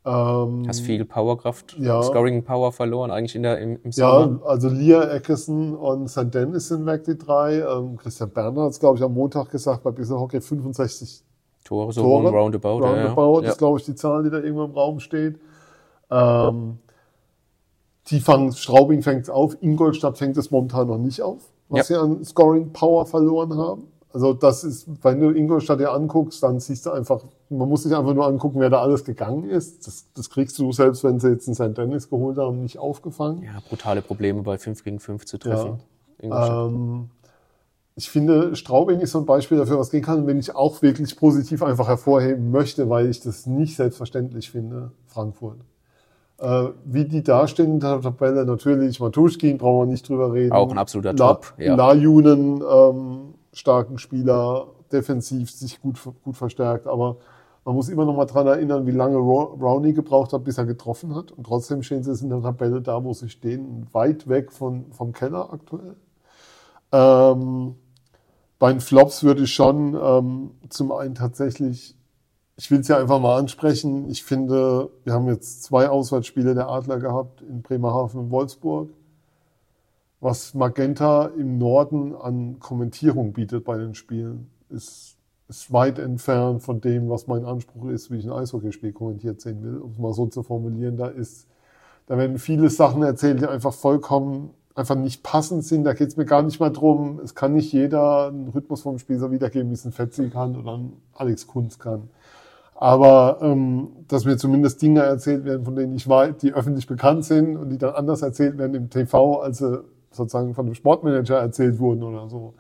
Ähm, 0.04 0.64
Hast 0.68 0.82
viel 0.82 1.06
Powerkraft, 1.06 1.78
ja. 1.78 2.02
Scoring 2.02 2.44
Power 2.44 2.72
verloren, 2.72 3.12
eigentlich 3.12 3.36
in 3.36 3.44
der, 3.44 3.60
im, 3.60 3.78
im 3.84 3.92
Sommer. 3.92 4.39
Ja, 4.42 4.48
also 4.48 4.68
Lia 4.68 5.04
Eckerson 5.12 5.76
und 5.76 6.10
St. 6.10 6.34
Dennis 6.34 6.70
sind 6.70 6.88
weg, 6.88 7.04
die 7.04 7.16
drei. 7.16 7.60
Ähm, 7.60 7.98
Christian 7.98 8.32
Berner 8.32 8.64
hat 8.64 8.72
es, 8.72 8.80
glaube 8.80 8.98
ich, 8.98 9.04
am 9.04 9.14
Montag 9.14 9.52
gesagt, 9.52 9.84
bei 9.84 9.92
Bissel 9.92 10.18
Hockey 10.18 10.42
65 10.42 11.24
Tore, 11.64 11.94
so 11.94 12.02
Tore. 12.02 12.32
roundabout. 12.32 12.80
Roundabout 12.80 13.44
ja, 13.44 13.50
ist, 13.50 13.60
glaube 13.60 13.78
ich, 13.78 13.86
die 13.86 13.94
Zahl, 13.94 14.24
die 14.24 14.32
da 14.32 14.38
irgendwo 14.38 14.64
im 14.64 14.72
Raum 14.72 15.00
steht. 15.00 15.39
Ähm, 16.10 16.80
die 18.08 18.20
fangen, 18.20 18.52
Straubing 18.52 19.02
fängt 19.02 19.24
es 19.24 19.30
auf, 19.30 19.56
Ingolstadt 19.62 20.18
fängt 20.18 20.38
es 20.38 20.52
momentan 20.52 20.88
noch 20.88 20.97
nicht 20.97 21.22
auf, 21.22 21.39
was 21.70 21.89
ja. 21.89 21.95
sie 21.95 22.02
an 22.02 22.24
Scoring 22.24 22.72
Power 22.74 23.06
verloren 23.06 23.58
haben. 23.58 23.84
Also 24.14 24.34
das 24.34 24.64
ist, 24.64 24.88
wenn 25.04 25.22
du 25.22 25.30
Ingolstadt 25.30 25.80
dir 25.80 25.91
anguckst, 25.91 26.43
dann 26.43 26.60
siehst 26.60 26.86
du 26.86 26.91
einfach, 26.91 27.24
man 27.49 27.70
muss 27.70 27.84
sich 27.84 27.95
einfach 27.95 28.14
nur 28.14 28.26
angucken, 28.28 28.60
wer 28.60 28.70
da 28.70 28.82
alles 28.82 29.06
gegangen 29.06 29.49
ist. 29.49 29.88
Das, 29.88 30.06
das 30.14 30.30
kriegst 30.30 30.60
du 30.60 30.72
selbst, 30.74 31.04
wenn 31.04 31.20
sie 31.20 31.30
jetzt 31.30 31.47
einen 31.47 31.56
St. 31.56 31.78
Dennis 31.78 32.10
geholt 32.10 32.38
haben, 32.38 32.62
nicht 32.62 32.78
aufgefangen. 32.78 33.43
Ja, 33.43 33.62
brutale 33.68 34.02
Probleme 34.02 34.41
bei 34.41 34.58
5 34.58 34.84
gegen 34.84 34.99
5 34.99 35.26
zu 35.26 35.38
treffen. 35.38 35.80
Ja. 36.22 36.66
Ähm, 36.66 37.10
ich 37.95 38.10
finde, 38.10 38.56
Straubing 38.56 38.99
ist 38.99 39.12
so 39.12 39.20
ein 39.20 39.26
Beispiel 39.26 39.58
dafür, 39.58 39.80
was 39.80 39.91
gehen 39.91 40.02
kann, 40.02 40.28
wenn 40.28 40.39
ich 40.39 40.56
auch 40.56 40.82
wirklich 40.82 41.16
positiv 41.16 41.64
einfach 41.64 41.88
hervorheben 41.88 42.52
möchte, 42.52 42.89
weil 42.89 43.08
ich 43.08 43.22
das 43.22 43.45
nicht 43.45 43.76
selbstverständlich 43.76 44.49
finde, 44.49 44.91
Frankfurt. 45.08 45.58
Äh, 46.42 46.70
wie 46.86 47.06
die 47.06 47.24
dastehen 47.24 47.74
in 47.74 47.80
der 47.80 48.02
Tabelle, 48.02 48.46
natürlich, 48.46 49.00
Matuschkin, 49.00 49.60
brauchen 49.60 49.88
wir 49.88 49.92
nicht 49.92 50.10
drüber 50.10 50.34
reden. 50.34 50.54
Auch 50.54 50.72
ein 50.72 50.80
absoluter 50.80 51.14
La 51.14 51.36
Top. 51.36 51.54
Ja. 51.58 51.76
Lajunen, 51.76 52.64
ähm, 52.68 53.36
starken 53.54 54.00
Spieler, 54.00 54.66
defensiv 54.92 55.52
sich 55.52 55.80
gut, 55.82 56.00
gut 56.24 56.36
verstärkt, 56.36 56.88
aber 56.88 57.18
man 57.64 57.76
muss 57.76 57.89
immer 57.89 58.06
noch 58.06 58.16
mal 58.16 58.26
dran 58.26 58.48
erinnern, 58.48 58.88
wie 58.88 58.92
lange 58.92 59.18
Rowney 59.18 59.94
gebraucht 59.94 60.34
hat, 60.34 60.44
bis 60.44 60.58
er 60.58 60.66
getroffen 60.66 61.14
hat. 61.14 61.32
Und 61.32 61.44
trotzdem 61.46 61.84
stehen 61.84 62.02
sie 62.02 62.24
in 62.24 62.32
der 62.32 62.42
Tabelle 62.42 62.82
da, 62.82 63.04
wo 63.04 63.14
sie 63.14 63.30
stehen, 63.30 63.86
weit 63.92 64.28
weg 64.28 64.52
von, 64.52 64.92
vom 64.92 65.14
Keller 65.14 65.54
aktuell. 65.54 65.96
Ähm, 66.92 67.76
bei 68.58 68.72
den 68.72 68.82
Flops 68.82 69.24
würde 69.24 69.44
ich 69.44 69.54
schon 69.54 69.96
ähm, 69.96 70.52
zum 70.70 70.92
einen 70.92 71.14
tatsächlich, 71.14 71.96
ich 72.58 72.70
will 72.70 72.80
es 72.80 72.88
ja 72.88 72.97
einfach 72.97 73.20
mal 73.20 73.39
ansprechen, 73.39 74.10
ich 74.10 74.24
finde, 74.24 74.89
wir 75.04 75.14
haben 75.14 75.28
jetzt 75.28 75.64
zwei 75.64 75.89
Auswärtsspiele 75.89 76.54
der 76.54 76.70
Adler 76.70 76.99
gehabt 76.99 77.41
in 77.41 77.62
Bremerhaven 77.62 78.20
und 78.20 78.32
Wolfsburg 78.32 78.89
was 80.22 80.54
Magenta 80.54 81.26
im 81.26 81.58
Norden 81.58 82.16
an 82.16 82.60
Kommentierung 82.60 83.34
bietet 83.34 83.66
bei 83.66 83.78
den 83.78 83.95
Spielen, 83.95 84.52
ist, 84.70 85.18
ist 85.49 85.74
weit 85.74 85.97
entfernt 85.97 86.62
von 86.62 86.80
dem, 86.80 87.10
was 87.10 87.28
mein 87.28 87.43
Anspruch 87.43 87.89
ist, 87.89 88.12
wie 88.12 88.18
ich 88.18 88.26
ein 88.26 88.32
Eishockeyspiel 88.32 88.93
kommentiert 88.93 89.41
sehen 89.41 89.64
will, 89.64 89.80
um 89.80 89.91
es 89.91 89.97
mal 89.97 90.14
so 90.14 90.28
zu 90.28 90.43
formulieren. 90.43 90.95
Da 90.95 91.08
ist, 91.08 91.47
da 92.06 92.18
werden 92.18 92.38
viele 92.38 92.70
Sachen 92.70 93.02
erzählt, 93.02 93.41
die 93.41 93.47
einfach 93.47 93.74
vollkommen 93.74 94.52
einfach 94.76 94.95
nicht 94.95 95.24
passend 95.24 95.66
sind. 95.66 95.84
Da 95.84 95.93
geht 95.93 96.10
es 96.10 96.18
mir 96.18 96.26
gar 96.26 96.43
nicht 96.43 96.60
mal 96.60 96.70
drum. 96.70 97.20
Es 97.22 97.36
kann 97.36 97.54
nicht 97.54 97.74
jeder 97.74 98.28
einen 98.28 98.47
Rhythmus 98.49 98.84
vom 98.84 98.99
Spiel 98.99 99.18
so 99.18 99.32
wiedergeben, 99.32 99.70
wie 99.70 99.74
es 99.74 99.86
ein 99.86 99.91
Fetzi 99.91 100.30
kann 100.30 100.56
oder 100.56 100.78
ein 100.78 100.93
Alex 101.14 101.47
Kunz 101.47 101.80
kann. 101.80 102.10
Aber 102.82 103.38
ähm, 103.44 103.90
dass 104.08 104.26
mir 104.26 104.38
zumindest 104.38 104.82
Dinge 104.82 105.02
erzählt 105.02 105.46
werden, 105.46 105.64
von 105.64 105.76
denen 105.76 105.94
ich 105.94 106.10
weiß, 106.10 106.38
die 106.38 106.52
öffentlich 106.52 106.88
bekannt 106.88 107.24
sind 107.26 107.56
und 107.56 107.70
die 107.70 107.78
dann 107.78 107.94
anders 107.94 108.24
erzählt 108.24 108.58
werden 108.58 108.74
im 108.74 108.90
TV, 108.90 109.40
als 109.40 109.60
sie 109.60 109.84
sozusagen 110.10 110.56
von 110.56 110.66
einem 110.66 110.74
Sportmanager 110.74 111.38
erzählt 111.38 111.78
wurden 111.78 112.02
oder 112.02 112.28
so, 112.28 112.56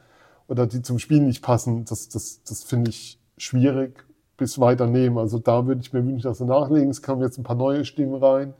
oder 0.47 0.67
die 0.67 0.83
zum 0.83 0.99
Spiel 0.99 1.21
nicht 1.21 1.41
passen, 1.41 1.85
das, 1.85 2.07
das, 2.07 2.43
das 2.43 2.63
finde 2.63 2.91
ich 2.91 3.19
schwierig 3.35 4.05
bis 4.37 4.59
weiter 4.59 4.85
nehmen. 4.85 5.17
Also 5.17 5.39
da 5.39 5.65
würde 5.65 5.81
ich 5.81 5.91
mir 5.91 6.05
wünschen, 6.05 6.29
dass 6.29 6.37
sie 6.37 6.45
nachlegen. 6.45 6.91
Es 6.91 7.01
kamen 7.01 7.23
jetzt 7.23 7.39
ein 7.39 7.43
paar 7.43 7.55
neue 7.55 7.83
Stimmen 7.83 8.23
rein. 8.23 8.53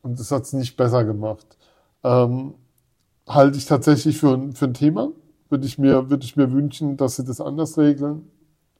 Und 0.00 0.18
das 0.18 0.30
hat 0.30 0.44
es 0.44 0.54
nicht 0.54 0.78
besser 0.78 1.04
gemacht. 1.04 1.58
Ähm, 2.02 2.54
halte 3.28 3.58
ich 3.58 3.66
tatsächlich 3.66 4.16
für, 4.16 4.32
ein 4.32 4.54
für 4.54 4.64
ein 4.64 4.74
Thema. 4.74 5.10
Würde 5.50 5.66
ich, 5.66 5.76
mir, 5.76 6.08
würde 6.08 6.24
ich 6.24 6.34
mir 6.34 6.50
wünschen, 6.50 6.96
dass 6.96 7.16
sie 7.16 7.24
das 7.24 7.42
anders 7.42 7.76
regeln. 7.76 8.30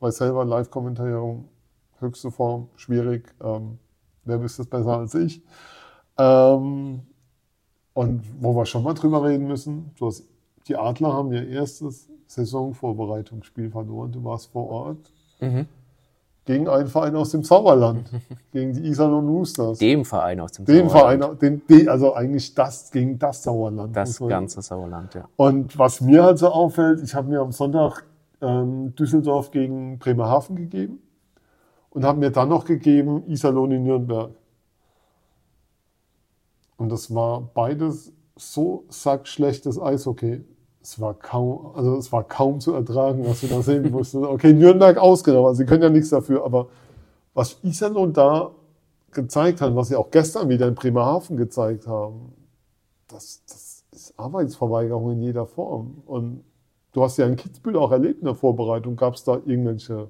Weil 0.01 0.13
selber 0.13 0.45
Live-Kommentierung, 0.45 1.49
höchste 1.99 2.31
Form, 2.31 2.69
schwierig. 2.77 3.35
Ähm, 3.43 3.79
wer 4.25 4.41
wüsste 4.41 4.63
es 4.63 4.69
besser 4.69 4.99
als 4.99 5.15
ich? 5.15 5.43
Ähm, 6.19 7.03
und 7.95 8.23
wo 8.41 8.55
wir 8.55 8.67
schon 8.67 8.85
mal 8.85 8.95
drüber 8.95 9.25
reden 9.25 9.49
müssen, 9.49 9.91
du 9.99 10.07
hast, 10.07 10.25
die 10.69 10.77
Adler 10.77 11.13
haben 11.13 11.33
ihr 11.33 11.49
erstes 11.49 12.09
Saisonvorbereitungsspiel 12.27 13.71
verloren. 13.71 14.13
Du 14.13 14.23
warst 14.23 14.53
vor 14.53 14.69
Ort. 14.69 15.13
Mhm. 15.41 15.67
Gegen 16.45 16.69
einen 16.69 16.89
Verein 16.89 17.15
aus 17.17 17.31
dem 17.31 17.45
Sauerland. 17.45 18.09
gegen 18.53 18.73
die 18.73 18.87
Iserlohn 18.89 19.27
Roosters. 19.29 19.79
Dem 19.79 20.05
Verein 20.05 20.41
aus 20.41 20.53
dem 20.53 20.65
Sauerland. 20.65 21.39
Verein, 21.41 21.63
den, 21.69 21.89
also 21.89 22.15
eigentlich 22.15 22.55
das, 22.55 22.91
gegen 22.91 23.19
das 23.19 23.43
Sauerland. 23.43 23.95
Das 23.95 24.19
ganze 24.19 24.63
Sauerland, 24.63 25.15
ja. 25.15 25.29
Und 25.37 25.79
was 25.79 26.01
mir 26.01 26.23
halt 26.23 26.39
so 26.39 26.49
auffällt, 26.49 27.03
ich 27.03 27.15
habe 27.15 27.29
mir 27.29 27.41
am 27.41 27.53
Sonntag 27.53 28.05
ähm, 28.41 28.95
Düsseldorf 28.95 29.51
gegen 29.51 29.99
Bremerhaven 29.99 30.57
gegeben 30.57 31.01
und 31.91 32.05
habe 32.05 32.19
mir 32.19 32.31
dann 32.31 32.49
noch 32.49 32.65
gegeben 32.65 33.25
Iserlohn 33.27 33.73
in 33.73 33.85
Nürnberg. 33.85 34.31
Und 36.77 36.91
das 36.91 37.13
war 37.15 37.51
beides 37.55 38.13
so 38.37 38.85
sackschlechtes 38.89 39.81
Eishockey. 39.81 40.45
Es 40.81 41.01
war 41.01 41.15
kaum, 41.15 41.75
also 41.75 41.97
es 41.97 42.13
war 42.13 42.23
kaum 42.23 42.61
zu 42.61 42.73
ertragen, 42.73 43.27
was 43.27 43.43
wir 43.43 43.49
da 43.49 43.63
sehen 43.63 43.91
mussten. 43.91 44.25
Okay, 44.25 44.53
Nürnberg 44.53 44.97
ausgenommen, 44.97 45.49
also 45.49 45.59
sie 45.59 45.67
können 45.67 45.83
ja 45.83 45.91
nichts 45.91 46.11
dafür, 46.11 46.45
aber 46.45 46.69
was 47.35 47.59
Iserlohn 47.63 48.13
da 48.13 48.53
gezeigt 49.11 49.61
hat, 49.61 49.75
was 49.75 49.89
sie 49.89 49.97
auch 49.97 50.11
gestern 50.11 50.49
wieder 50.49 50.69
in 50.69 50.75
Bremerhaven 50.75 51.37
gezeigt 51.37 51.87
haben, 51.87 52.33
das, 53.09 53.43
das 53.47 53.85
ist 53.91 54.19
Arbeitsverweigerung 54.19 55.13
in 55.13 55.23
jeder 55.23 55.47
Form. 55.47 56.03
Und 56.07 56.45
du 56.93 57.03
hast 57.03 57.17
ja 57.19 57.27
in 57.27 57.37
Kitzbühel 57.37 57.77
auch 57.77 57.93
erlebt 57.93 58.21
in 58.21 58.25
der 58.27 58.35
Vorbereitung. 58.35 58.97
Gab 58.97 59.15
es 59.15 59.25
da 59.25 59.35
irgendwelche 59.45 60.09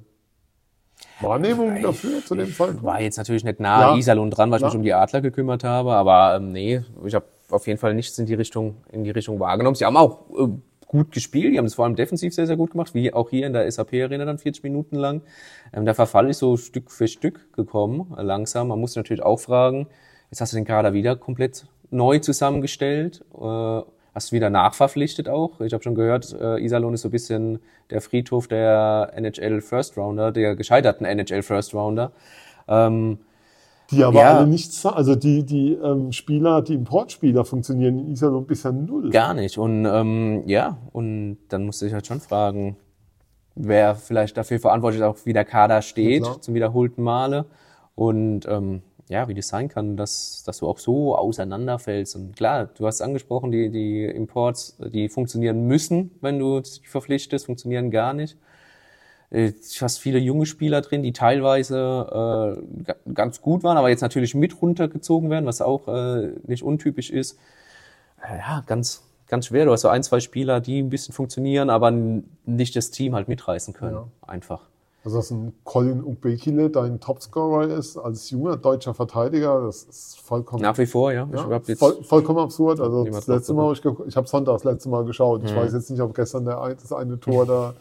Wahrnehmungen 1.20 1.83
dafür 1.83 2.24
zu 2.24 2.35
dem 2.35 2.53
Zeitpunkt? 2.53 2.83
War 2.83 3.01
jetzt 3.01 3.16
natürlich 3.16 3.45
nicht 3.45 3.61
nah 3.61 3.81
Ja. 3.93 3.97
Iserlohn 3.97 4.31
dran, 4.31 4.51
weil 4.51 4.59
ich 4.59 4.62
Ja. 4.62 4.68
mich 4.68 4.76
um 4.76 4.83
die 4.83 4.95
Adler 4.95 5.20
gekümmert 5.20 5.64
habe, 5.64 5.93
aber 5.93 6.37
ähm, 6.37 6.53
nee, 6.53 6.83
ich 7.05 7.14
habe 7.14 7.26
auf 7.51 7.66
jeden 7.66 7.79
Fall 7.79 7.95
nichts 7.95 8.18
in 8.18 8.26
die 8.26 8.35
Richtung 8.35 8.76
in 8.93 9.05
die 9.05 9.11
Richtung 9.11 9.41
wahrgenommen. 9.41 9.74
Sie 9.74 9.85
haben 9.85 9.97
auch 9.97 10.20
äh, 10.39 10.49
gut 10.87 11.12
gespielt, 11.12 11.53
die 11.53 11.59
haben 11.59 11.64
es 11.66 11.74
vor 11.74 11.85
allem 11.85 11.97
defensiv 11.97 12.35
sehr 12.35 12.47
sehr 12.47 12.57
gut 12.57 12.72
gemacht, 12.72 12.95
wie 12.95 13.12
auch 13.12 13.31
hier 13.31 13.47
in 13.47 13.53
der 13.53 13.70
SAP 13.70 13.95
Arena 13.95 14.24
dann 14.24 14.39
40 14.39 14.62
Minuten 14.62 14.97
lang. 14.97 15.22
Ähm, 15.72 15.85
der 15.85 15.95
Verfall 15.95 16.29
ist 16.31 16.39
so 16.39 16.57
Stück 16.57 16.91
für 16.91 17.09
Stück 17.09 17.53
gekommen, 17.53 18.14
langsam. 18.16 18.68
Man 18.68 18.81
muss 18.81 18.97
natürlich 18.97 19.22
auch 19.22 19.39
fragen, 19.41 19.87
jetzt 20.31 20.41
hast 20.41 20.53
du 20.53 20.57
den 20.57 20.64
Kader 20.64 20.93
wieder 20.93 21.16
komplett 21.16 21.66
neu 21.91 22.18
zusammengestellt. 22.18 23.24
Äh, 23.41 23.81
Hast 24.19 24.33
wieder 24.33 24.51
nachverpflichtet 24.51 25.29
auch? 25.29 25.61
Ich 25.61 25.73
habe 25.73 25.85
schon 25.85 25.95
gehört, 25.95 26.33
äh, 26.41 26.59
Iserlohn 26.59 26.93
ist 26.93 27.03
so 27.03 27.09
ein 27.09 27.12
bisschen 27.12 27.61
der 27.89 28.01
Friedhof 28.01 28.49
der 28.49 29.12
NHL 29.14 29.61
First 29.61 29.97
Rounder, 29.97 30.33
der 30.33 30.57
gescheiterten 30.57 31.07
NHL 31.07 31.43
First 31.43 31.73
Rounder. 31.73 32.11
Ähm, 32.66 33.19
Die 33.93 34.03
aber 34.03 34.19
Ja. 34.19 34.39
alle 34.41 34.49
nichts, 34.49 34.85
also 34.85 35.14
die, 35.14 35.47
die 35.47 35.75
ähm, 35.75 36.11
Spieler, 36.11 36.62
die 36.62 36.75
Importspieler 36.75 37.45
funktionieren 37.45 38.01
in 38.01 38.09
Iserlohn 38.09 38.45
bisher 38.45 38.73
null. 38.73 39.11
Gar 39.11 39.35
nicht. 39.35 39.57
Und 39.57 39.87
ähm, 39.87 40.43
ja, 40.47 40.79
und 40.91 41.39
dann 41.51 41.64
musste 41.64 41.87
ich 41.87 41.93
halt 41.93 42.09
schon 42.09 42.19
fragen, 42.19 42.77
wer 43.55 43.95
vielleicht 43.95 44.37
dafür 44.37 44.59
verantwortlich 44.59 45.01
ist, 45.01 45.07
auch 45.07 45.27
wie 45.27 45.33
der 45.33 45.45
Kader 45.45 45.81
steht, 45.81 46.25
Ja, 46.25 46.41
zum 46.41 46.55
wiederholten 46.55 47.05
Male. 47.05 47.45
Und 47.95 48.47
ähm, 48.49 48.83
ja, 49.09 49.27
wie 49.29 49.35
das 49.35 49.49
sein 49.49 49.69
kann, 49.69 49.97
dass, 49.97 50.43
dass 50.45 50.59
du 50.59 50.69
auch 50.69 50.79
so 50.79 51.17
auseinanderfällst. 51.17 52.17
Und 52.17 52.37
klar, 52.37 52.67
du 52.77 52.87
hast 52.87 53.01
angesprochen, 53.01 53.51
die, 53.51 53.71
die 53.71 54.05
Imports, 54.05 54.77
die 54.93 55.09
funktionieren 55.09 55.67
müssen, 55.67 56.11
wenn 56.21 56.39
du 56.39 56.63
sie 56.63 56.81
verpflichtest, 56.87 57.47
funktionieren 57.47 57.91
gar 57.91 58.13
nicht. 58.13 58.37
Äh, 59.31 59.53
Du 59.53 59.81
hast 59.83 59.99
viele 59.99 60.19
junge 60.19 60.47
Spieler 60.47 60.81
drin, 60.81 61.03
die 61.03 61.13
teilweise 61.13 61.77
äh, 62.59 62.83
ga- 62.85 62.97
ganz 63.15 63.41
gut 63.43 63.63
waren, 63.63 63.77
aber 63.77 63.89
jetzt 63.91 64.01
natürlich 64.03 64.35
mit 64.35 64.61
runtergezogen 64.61 65.31
werden, 65.31 65.47
was 65.47 65.61
auch 65.61 65.89
äh, 65.89 66.33
nicht 66.47 66.63
untypisch 66.63 67.11
ist. 67.11 67.39
Äh, 68.23 68.39
Ja, 68.39 68.63
ganz, 68.67 69.05
ganz 69.27 69.47
schwer. 69.47 69.65
Du 69.65 69.73
hast 69.73 69.83
so 69.83 69.89
ein, 69.89 70.03
zwei 70.03 70.21
Spieler, 70.21 70.61
die 70.61 70.81
ein 70.83 70.91
bisschen 70.91 71.15
funktionieren, 71.15 71.71
aber 71.71 71.91
nicht 72.45 72.75
das 72.77 72.91
Team 72.91 73.15
halt 73.15 73.29
mitreißen 73.29 73.75
können. 73.75 73.95
Ja. 73.97 74.09
Einfach. 74.27 74.69
Dass 75.17 75.31
ein 75.31 75.53
Colin 75.65 76.03
Ubekile 76.03 76.71
dein 76.71 77.01
Topscorer 77.01 77.69
ist 77.69 77.97
als 77.97 78.31
junger 78.31 78.57
deutscher 78.57 78.95
Verteidiger, 78.95 79.63
das 79.63 79.85
ist 79.85 80.21
vollkommen, 80.21 80.63
Nach 80.63 80.77
wie 80.79 80.87
vor, 80.87 81.13
ja. 81.13 81.29
Ja, 81.33 81.61
voll, 81.77 82.03
vollkommen 82.03 82.39
absurd. 82.39 82.81
Also 82.81 83.05
das 83.05 83.27
letzte 83.27 83.55
Mal, 83.55 83.73
ich, 83.73 83.85
ich 84.07 84.17
habe 84.17 84.27
Sonntag 84.27 84.55
das 84.55 84.65
letzte 84.65 84.89
Mal 84.89 85.05
geschaut. 85.05 85.43
Mhm. 85.43 85.49
Ich 85.49 85.57
weiß 85.57 85.73
jetzt 85.73 85.91
nicht, 85.91 86.01
ob 86.01 86.15
gestern 86.15 86.45
der, 86.45 86.75
das 86.75 86.93
eine 86.93 87.19
Tor 87.19 87.47
da 87.47 87.75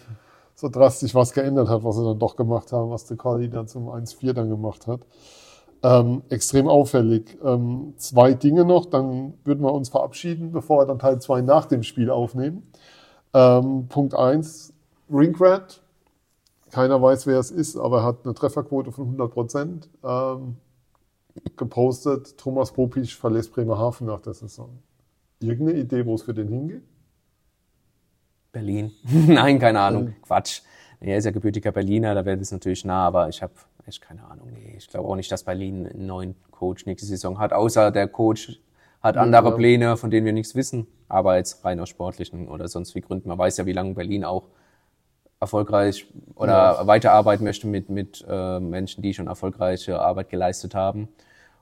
so 0.56 0.70
drastisch 0.70 1.14
was 1.14 1.34
geändert 1.34 1.70
hat, 1.70 1.84
was 1.84 1.98
sie 1.98 2.04
dann 2.04 2.18
doch 2.18 2.36
gemacht 2.36 2.72
haben, 2.72 2.90
was 2.90 3.06
der 3.06 3.16
Colin 3.16 3.52
dann 3.52 3.68
zum 3.68 3.90
1-4 3.90 4.34
dann 4.34 4.50
gemacht 4.50 4.88
hat. 4.88 5.02
Ähm, 5.84 6.24
extrem 6.30 6.68
auffällig. 6.68 7.38
Ähm, 7.46 7.94
zwei 7.98 8.34
Dinge 8.34 8.66
noch, 8.66 8.88
dann 8.88 9.36
würden 9.44 9.62
wir 9.64 9.72
uns 9.72 9.90
verabschieden, 9.90 10.52
bevor 10.52 10.82
wir 10.82 10.86
dann 10.88 10.98
Teil 10.98 11.20
2 11.22 11.42
nach 11.42 11.66
dem 11.66 11.84
Spiel 11.84 12.10
aufnehmen. 12.10 12.64
Ähm, 13.34 13.86
Punkt 13.88 14.16
1, 14.16 14.74
Ringrat. 15.12 15.82
Keiner 16.72 17.01
weiß, 17.01 17.28
wer 17.28 17.39
es 17.39 17.51
ist, 17.51 17.78
aber 17.78 17.99
er 17.99 18.03
hat 18.03 18.26
eine 18.26 18.34
Trefferquote 18.34 18.91
von 18.91 19.05
100 19.05 19.32
Prozent. 19.32 19.89
Ähm, 20.03 20.57
gepostet, 21.55 22.38
Thomas 22.38 22.72
Popisch 22.72 23.15
verlässt 23.15 23.53
Bremerhaven 23.53 24.07
nach 24.07 24.22
der 24.22 24.34
Saison. 24.34 24.80
Irgendeine 25.39 25.80
Idee, 25.80 26.05
wo 26.05 26.15
es 26.15 26.24
für 26.24 26.34
den 26.34 26.47
hingeht? 26.47 26.84
Berlin. 28.51 28.91
Nein, 29.03 29.59
keine 29.59 29.80
Ahnung. 29.80 30.15
Quatsch. 30.24 30.61
Nee, 30.99 31.11
er 31.11 31.18
ist 31.18 31.26
ja 31.26 31.32
gebürtiger 31.32 31.72
Berliner, 31.72 32.15
da 32.15 32.26
wäre 32.26 32.38
das 32.38 32.51
natürlich 32.51 32.84
nah, 32.84 33.05
aber 33.05 33.30
ich 33.30 33.41
habe 33.43 33.53
echt 33.86 34.01
keine 34.01 34.24
Ahnung. 34.24 34.49
Nee, 34.51 34.76
ich 34.78 34.88
glaube 34.88 35.07
auch 35.07 35.15
nicht, 35.15 35.32
dass 35.32 35.43
Berlin 35.43 35.88
einen 35.88 36.07
neuen 36.07 36.36
Coach 36.49 36.86
nächste 36.86 37.07
Saison 37.07 37.38
hat, 37.38 37.53
außer 37.53 37.91
der 37.91 38.07
Coach 38.07 38.59
hat 39.01 39.15
andere 39.15 39.49
ja. 39.49 39.55
Pläne, 39.55 39.97
von 39.97 40.09
denen 40.09 40.26
wir 40.26 40.34
nichts 40.34 40.55
wissen. 40.55 40.88
Aber 41.07 41.38
jetzt 41.38 41.63
rein 41.63 41.80
aus 41.80 41.89
sportlichen 41.89 42.47
oder 42.47 42.68
sonst 42.68 42.95
wie 42.95 43.01
Gründen. 43.01 43.30
Man 43.30 43.38
weiß 43.38 43.57
ja, 43.57 43.65
wie 43.65 43.74
lange 43.74 43.93
Berlin 43.93 44.26
auch 44.26 44.49
erfolgreich 45.40 46.08
oder 46.36 46.54
Ja. 46.80 46.88
weiterarbeiten 46.88 47.44
möchte 47.44 47.68
mit, 47.68 47.90
mit 47.90 48.26
äh, 48.28 48.60
Menschen, 48.60 49.02
die 49.02 49.14
schon 49.14 49.28
erfolgreiche 49.28 50.00
Arbeit 50.00 50.30
geleistet 50.30 50.74
haben. 50.76 51.08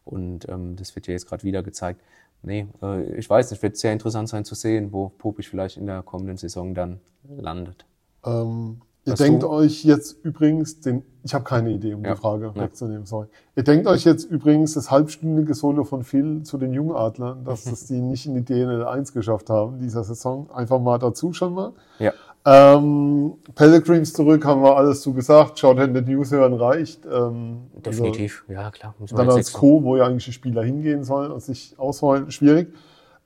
Und 0.06 0.48
ähm, 0.50 0.76
das 0.76 0.96
wird 0.96 1.08
ja 1.08 1.14
jetzt 1.14 1.28
gerade 1.28 1.44
wieder 1.44 1.64
gezeigt. 1.64 2.00
Nee, 2.44 2.68
äh, 2.82 3.04
ich 3.18 3.30
weiß 3.30 3.52
nicht, 3.52 3.64
wird 3.64 3.76
sehr 3.76 3.92
interessant 3.92 4.30
sein 4.30 4.46
zu 4.46 4.56
sehen, 4.56 4.92
wo 4.94 5.10
Popisch 5.10 5.50
vielleicht 5.50 5.78
in 5.78 5.88
der 5.88 6.04
kommenden 6.04 6.38
Saison 6.38 6.76
dann 6.76 7.00
landet. 7.40 7.86
Ähm, 8.24 8.82
ihr 9.06 9.14
Hast 9.14 9.20
denkt 9.20 9.42
du- 9.44 9.50
euch 9.50 9.84
jetzt 9.84 10.24
übrigens 10.24 10.80
den, 10.80 11.02
ich 11.24 11.34
habe 11.34 11.44
keine 11.44 11.72
Idee, 11.72 11.96
um 11.96 12.06
Ja. 12.06 12.14
die 12.14 12.20
Frage 12.22 12.52
Ja. 12.54 12.62
wegzunehmen, 12.62 13.06
sorry. 13.08 13.28
Ihr 13.56 13.64
denkt 13.64 13.88
euch 13.88 14.04
jetzt 14.06 14.26
übrigens 14.26 14.74
das 14.76 14.92
halbstündige 14.92 15.56
Solo 15.56 15.84
von 15.86 16.04
Phil 16.04 16.44
zu 16.44 16.60
den 16.60 16.72
Jungadlern, 16.72 17.44
dass 17.46 17.64
das 17.66 17.88
die 17.88 18.00
nicht 18.00 18.28
in 18.28 18.36
die 18.36 18.46
DNL 18.46 18.86
1 18.86 19.12
geschafft 19.14 19.50
haben 19.50 19.80
dieser 19.80 20.04
Saison. 20.04 20.50
Einfach 20.52 20.80
mal 20.80 21.00
dazu 21.00 21.34
schon 21.34 21.54
mal. 21.56 21.74
Ja. 21.98 22.14
Ähm, 22.48 23.38
Pellegrims 23.56 24.14
zurück, 24.14 24.46
haben 24.46 24.62
wir 24.62 24.78
alles 24.78 25.02
zu 25.02 25.14
gesagt. 25.14 25.58
Schaut 25.58 25.80
in 25.80 25.96
den 25.96 26.06
News 26.06 26.32
hören 26.32 26.54
reicht. 26.54 27.04
Ähm, 27.06 27.72
Definitiv, 27.84 28.46
ja 28.48 28.70
klar. 28.70 28.94
Also, 29.02 29.16
dann 29.16 29.30
als 29.30 29.52
Co., 29.52 29.84
wo 29.84 29.98
ja 29.98 30.06
eigentlich 30.06 30.26
die 30.26 30.32
Spieler 30.32 30.64
hingehen 30.64 31.04
sollen 31.04 31.32
und 31.32 31.42
sich 31.42 31.74
ausholen, 31.80 32.30
schwierig. 32.30 32.72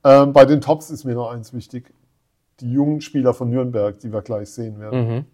Ähm, 0.04 0.32
bei 0.32 0.46
den 0.46 0.62
Tops 0.62 0.90
ist 0.90 1.04
mir 1.04 1.14
noch 1.14 1.30
eins 1.30 1.52
wichtig. 1.52 1.92
Die 2.60 2.72
jungen 2.72 3.02
Spieler 3.02 3.34
von 3.34 3.50
Nürnberg, 3.50 3.98
die 3.98 4.10
wir 4.10 4.22
gleich 4.22 4.50
sehen 4.50 4.80
werden. 4.80 5.08
Mhm. 5.08 5.24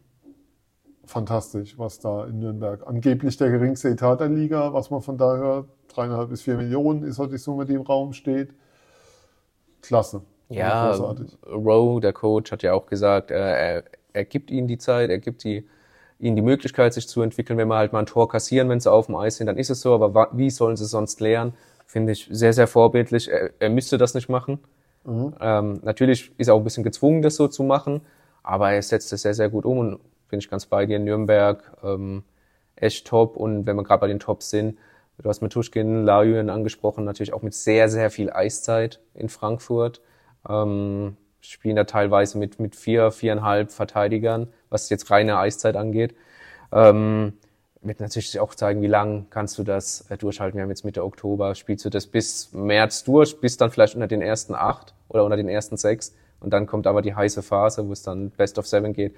Fantastisch, 1.04 1.78
was 1.78 2.00
da 2.00 2.26
in 2.26 2.40
Nürnberg. 2.40 2.84
Angeblich 2.88 3.36
der 3.36 3.50
geringste 3.50 3.88
Etat 3.88 4.16
der 4.16 4.28
Liga, 4.28 4.72
was 4.72 4.90
man 4.90 5.00
von 5.00 5.16
da 5.16 5.36
hört. 5.36 5.68
Dreieinhalb 5.86 6.30
bis 6.30 6.42
vier 6.42 6.56
Millionen 6.56 7.04
ist 7.04 7.20
halt 7.20 7.30
die 7.30 7.38
Summe, 7.38 7.64
die 7.64 7.74
im 7.74 7.82
Raum 7.82 8.12
steht. 8.12 8.52
Klasse. 9.80 10.22
Ja, 10.48 10.90
Großartig. 10.90 11.38
Rowe, 11.46 12.00
der 12.00 12.12
Coach, 12.12 12.52
hat 12.52 12.62
ja 12.62 12.72
auch 12.72 12.86
gesagt, 12.86 13.30
äh, 13.30 13.34
er, 13.34 13.84
er 14.12 14.24
gibt 14.24 14.50
ihnen 14.50 14.68
die 14.68 14.78
Zeit, 14.78 15.10
er 15.10 15.18
gibt 15.18 15.44
die, 15.44 15.66
ihnen 16.18 16.36
die 16.36 16.42
Möglichkeit, 16.42 16.94
sich 16.94 17.08
zu 17.08 17.22
entwickeln. 17.22 17.58
Wenn 17.58 17.68
wir 17.68 17.76
halt 17.76 17.92
mal 17.92 18.00
ein 18.00 18.06
Tor 18.06 18.28
kassieren, 18.28 18.68
wenn 18.68 18.80
sie 18.80 18.90
auf 18.90 19.06
dem 19.06 19.16
Eis 19.16 19.36
sind, 19.36 19.46
dann 19.46 19.58
ist 19.58 19.70
es 19.70 19.80
so. 19.80 19.94
Aber 19.94 20.30
wie 20.32 20.50
sollen 20.50 20.76
sie 20.76 20.86
sonst 20.86 21.20
lernen? 21.20 21.54
Finde 21.86 22.12
ich 22.12 22.28
sehr, 22.30 22.52
sehr 22.52 22.66
vorbildlich. 22.66 23.30
Er, 23.30 23.50
er 23.58 23.70
müsste 23.70 23.98
das 23.98 24.14
nicht 24.14 24.28
machen. 24.28 24.60
Ähm, 25.40 25.80
natürlich 25.82 26.32
ist 26.36 26.48
er 26.48 26.54
auch 26.54 26.58
ein 26.58 26.64
bisschen 26.64 26.82
gezwungen, 26.82 27.22
das 27.22 27.36
so 27.36 27.46
zu 27.46 27.62
machen, 27.62 28.00
aber 28.42 28.72
er 28.72 28.82
setzt 28.82 29.12
es 29.12 29.22
sehr, 29.22 29.34
sehr 29.34 29.48
gut 29.48 29.64
um 29.64 29.78
und 29.78 30.00
bin 30.28 30.40
ich 30.40 30.50
ganz 30.50 30.66
bei 30.66 30.84
dir. 30.86 30.98
Nürnberg, 30.98 31.62
ähm, 31.84 32.24
echt 32.74 33.06
top. 33.06 33.36
Und 33.36 33.66
wenn 33.66 33.76
wir 33.76 33.84
gerade 33.84 34.00
bei 34.00 34.08
den 34.08 34.18
Tops 34.18 34.50
sind, 34.50 34.78
du 35.18 35.28
hast 35.28 35.42
mit 35.42 35.52
Tuschkin, 35.52 36.04
Lajuen 36.04 36.50
angesprochen, 36.50 37.04
natürlich 37.04 37.32
auch 37.32 37.42
mit 37.42 37.54
sehr, 37.54 37.88
sehr 37.88 38.10
viel 38.10 38.30
Eiszeit 38.30 39.00
in 39.14 39.28
Frankfurt. 39.28 40.00
Ähm, 40.48 41.16
spielen 41.40 41.76
da 41.76 41.84
teilweise 41.84 42.38
mit, 42.38 42.58
mit 42.58 42.74
vier, 42.76 43.10
viereinhalb 43.10 43.70
Verteidigern, 43.70 44.48
was 44.68 44.90
jetzt 44.90 45.10
reine 45.10 45.38
Eiszeit 45.38 45.76
angeht. 45.76 46.14
Ähm, 46.72 47.34
wird 47.82 48.00
natürlich 48.00 48.40
auch 48.40 48.54
zeigen, 48.54 48.82
wie 48.82 48.88
lang 48.88 49.26
kannst 49.30 49.58
du 49.58 49.62
das 49.62 50.10
äh, 50.10 50.16
durchhalten. 50.16 50.56
Wir 50.56 50.62
haben 50.62 50.70
jetzt 50.70 50.84
Mitte 50.84 51.04
Oktober, 51.04 51.54
spielst 51.54 51.84
du 51.84 51.90
das 51.90 52.06
bis 52.06 52.52
März 52.52 53.04
durch, 53.04 53.40
bis 53.40 53.56
dann 53.56 53.70
vielleicht 53.70 53.94
unter 53.94 54.08
den 54.08 54.22
ersten 54.22 54.54
acht 54.54 54.94
oder 55.08 55.24
unter 55.24 55.36
den 55.36 55.48
ersten 55.48 55.76
sechs. 55.76 56.14
Und 56.40 56.50
dann 56.50 56.66
kommt 56.66 56.86
aber 56.86 57.00
die 57.00 57.14
heiße 57.14 57.42
Phase, 57.42 57.86
wo 57.88 57.92
es 57.92 58.02
dann 58.02 58.30
Best 58.30 58.58
of 58.58 58.66
Seven 58.66 58.92
geht. 58.92 59.14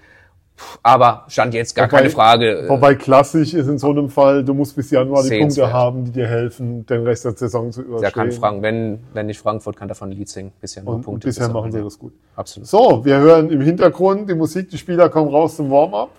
Aber 0.83 1.25
stand 1.29 1.55
jetzt 1.55 1.75
gar 1.75 1.87
Wobei- 1.87 1.97
keine 1.99 2.11
Frage. 2.11 2.59
äh, 2.61 2.69
Wobei 2.69 2.95
klassisch 2.95 3.55
ist 3.55 3.69
in 3.69 3.79
so 3.79 3.91
einem 3.91 4.09
Fall, 4.11 4.45
du 4.45 4.55
musst 4.55 4.75
bis 4.77 4.91
Januar 4.91 5.23
die 5.23 5.29
Punkte 5.31 5.51
Sehenswert. 5.55 5.73
haben, 5.73 6.05
die 6.05 6.11
dir 6.13 6.27
helfen, 6.27 6.85
den 6.87 7.03
Rest 7.05 7.25
der 7.25 7.33
Saison 7.33 7.71
zu 7.73 7.83
überstehen. 7.83 8.13
kann 8.13 8.33
Frank, 8.33 8.63
wenn, 8.63 9.01
wenn 9.15 9.27
nicht 9.27 9.39
Frankfurt, 9.41 9.77
kann 9.77 9.89
davon 9.89 10.11
Lied 10.11 10.29
singen. 10.29 10.53
Bisher 10.61 10.83
nur 10.83 10.95
und, 10.95 10.99
und 11.01 11.05
Punkte. 11.05 11.29
bisher 11.29 11.47
zu 11.47 11.53
machen 11.53 11.71
sie 11.73 11.83
das 11.83 11.99
gut. 11.99 12.13
Absolut. 12.37 12.67
So, 12.69 13.05
wir 13.05 13.19
hören 13.19 13.51
im 13.51 13.61
Hintergrund 13.61 14.29
die 14.29 14.35
Musik, 14.35 14.69
die 14.71 14.79
Spieler 14.79 15.09
kommen 15.09 15.31
raus 15.31 15.57
zum 15.57 15.71
Warm-up. 15.71 16.11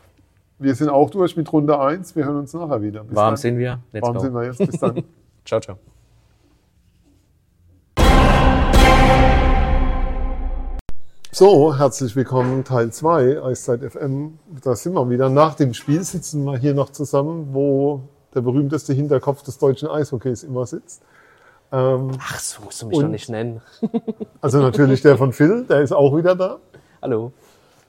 Wir 0.58 0.76
sind 0.76 0.90
auch 0.90 1.10
durch 1.10 1.38
mit 1.38 1.52
Runde 1.54 1.80
1. 1.80 2.16
Wir 2.16 2.26
hören 2.26 2.38
uns 2.38 2.54
nachher 2.54 2.82
wieder. 2.82 3.04
Bis 3.06 3.16
Warm 3.16 3.30
dann. 3.32 3.38
sind 3.38 3.58
wir. 3.58 3.80
Let's 3.94 4.06
Warm 4.08 4.16
go. 4.16 4.20
sind 4.22 4.34
wir 4.34 4.44
jetzt. 4.46 4.58
Bis 4.58 4.80
dann. 4.80 5.04
Ciao, 5.46 5.60
ciao. 5.62 5.78
So, 11.32 11.78
herzlich 11.78 12.16
willkommen, 12.16 12.64
Teil 12.64 12.92
2, 12.92 13.44
Eiszeit 13.44 13.82
FM. 13.84 14.40
Da 14.64 14.76
sind 14.76 14.94
wir 14.94 15.10
wieder. 15.10 15.30
Nach 15.30 15.54
dem 15.54 15.74
Spiel 15.74 16.04
sitzen 16.04 16.44
wir 16.44 16.58
hier 16.58 16.74
noch 16.74 16.90
zusammen, 16.90 17.50
wo 17.54 18.02
der 18.34 18.42
berühmteste 18.42 18.94
Hinterkopf 18.94 19.44
des 19.44 19.58
deutschen 19.60 19.90
Eishockeys 19.90 20.44
immer 20.44 20.66
sitzt. 20.66 21.04
Ähm, 21.72 22.12
Ach, 22.20 22.40
so 22.40 22.64
musst 22.64 22.82
du 22.82 22.88
mich 22.88 22.98
Und- 22.98 23.04
doch 23.04 23.10
nicht 23.10 23.30
nennen. 23.30 23.62
also 24.42 24.60
natürlich 24.60 25.02
der 25.04 25.18
von 25.18 25.32
Phil, 25.32 25.66
der 25.66 25.82
ist 25.82 25.92
auch 25.92 26.16
wieder 26.18 26.36
da. 26.36 26.58
Hallo. 27.02 27.32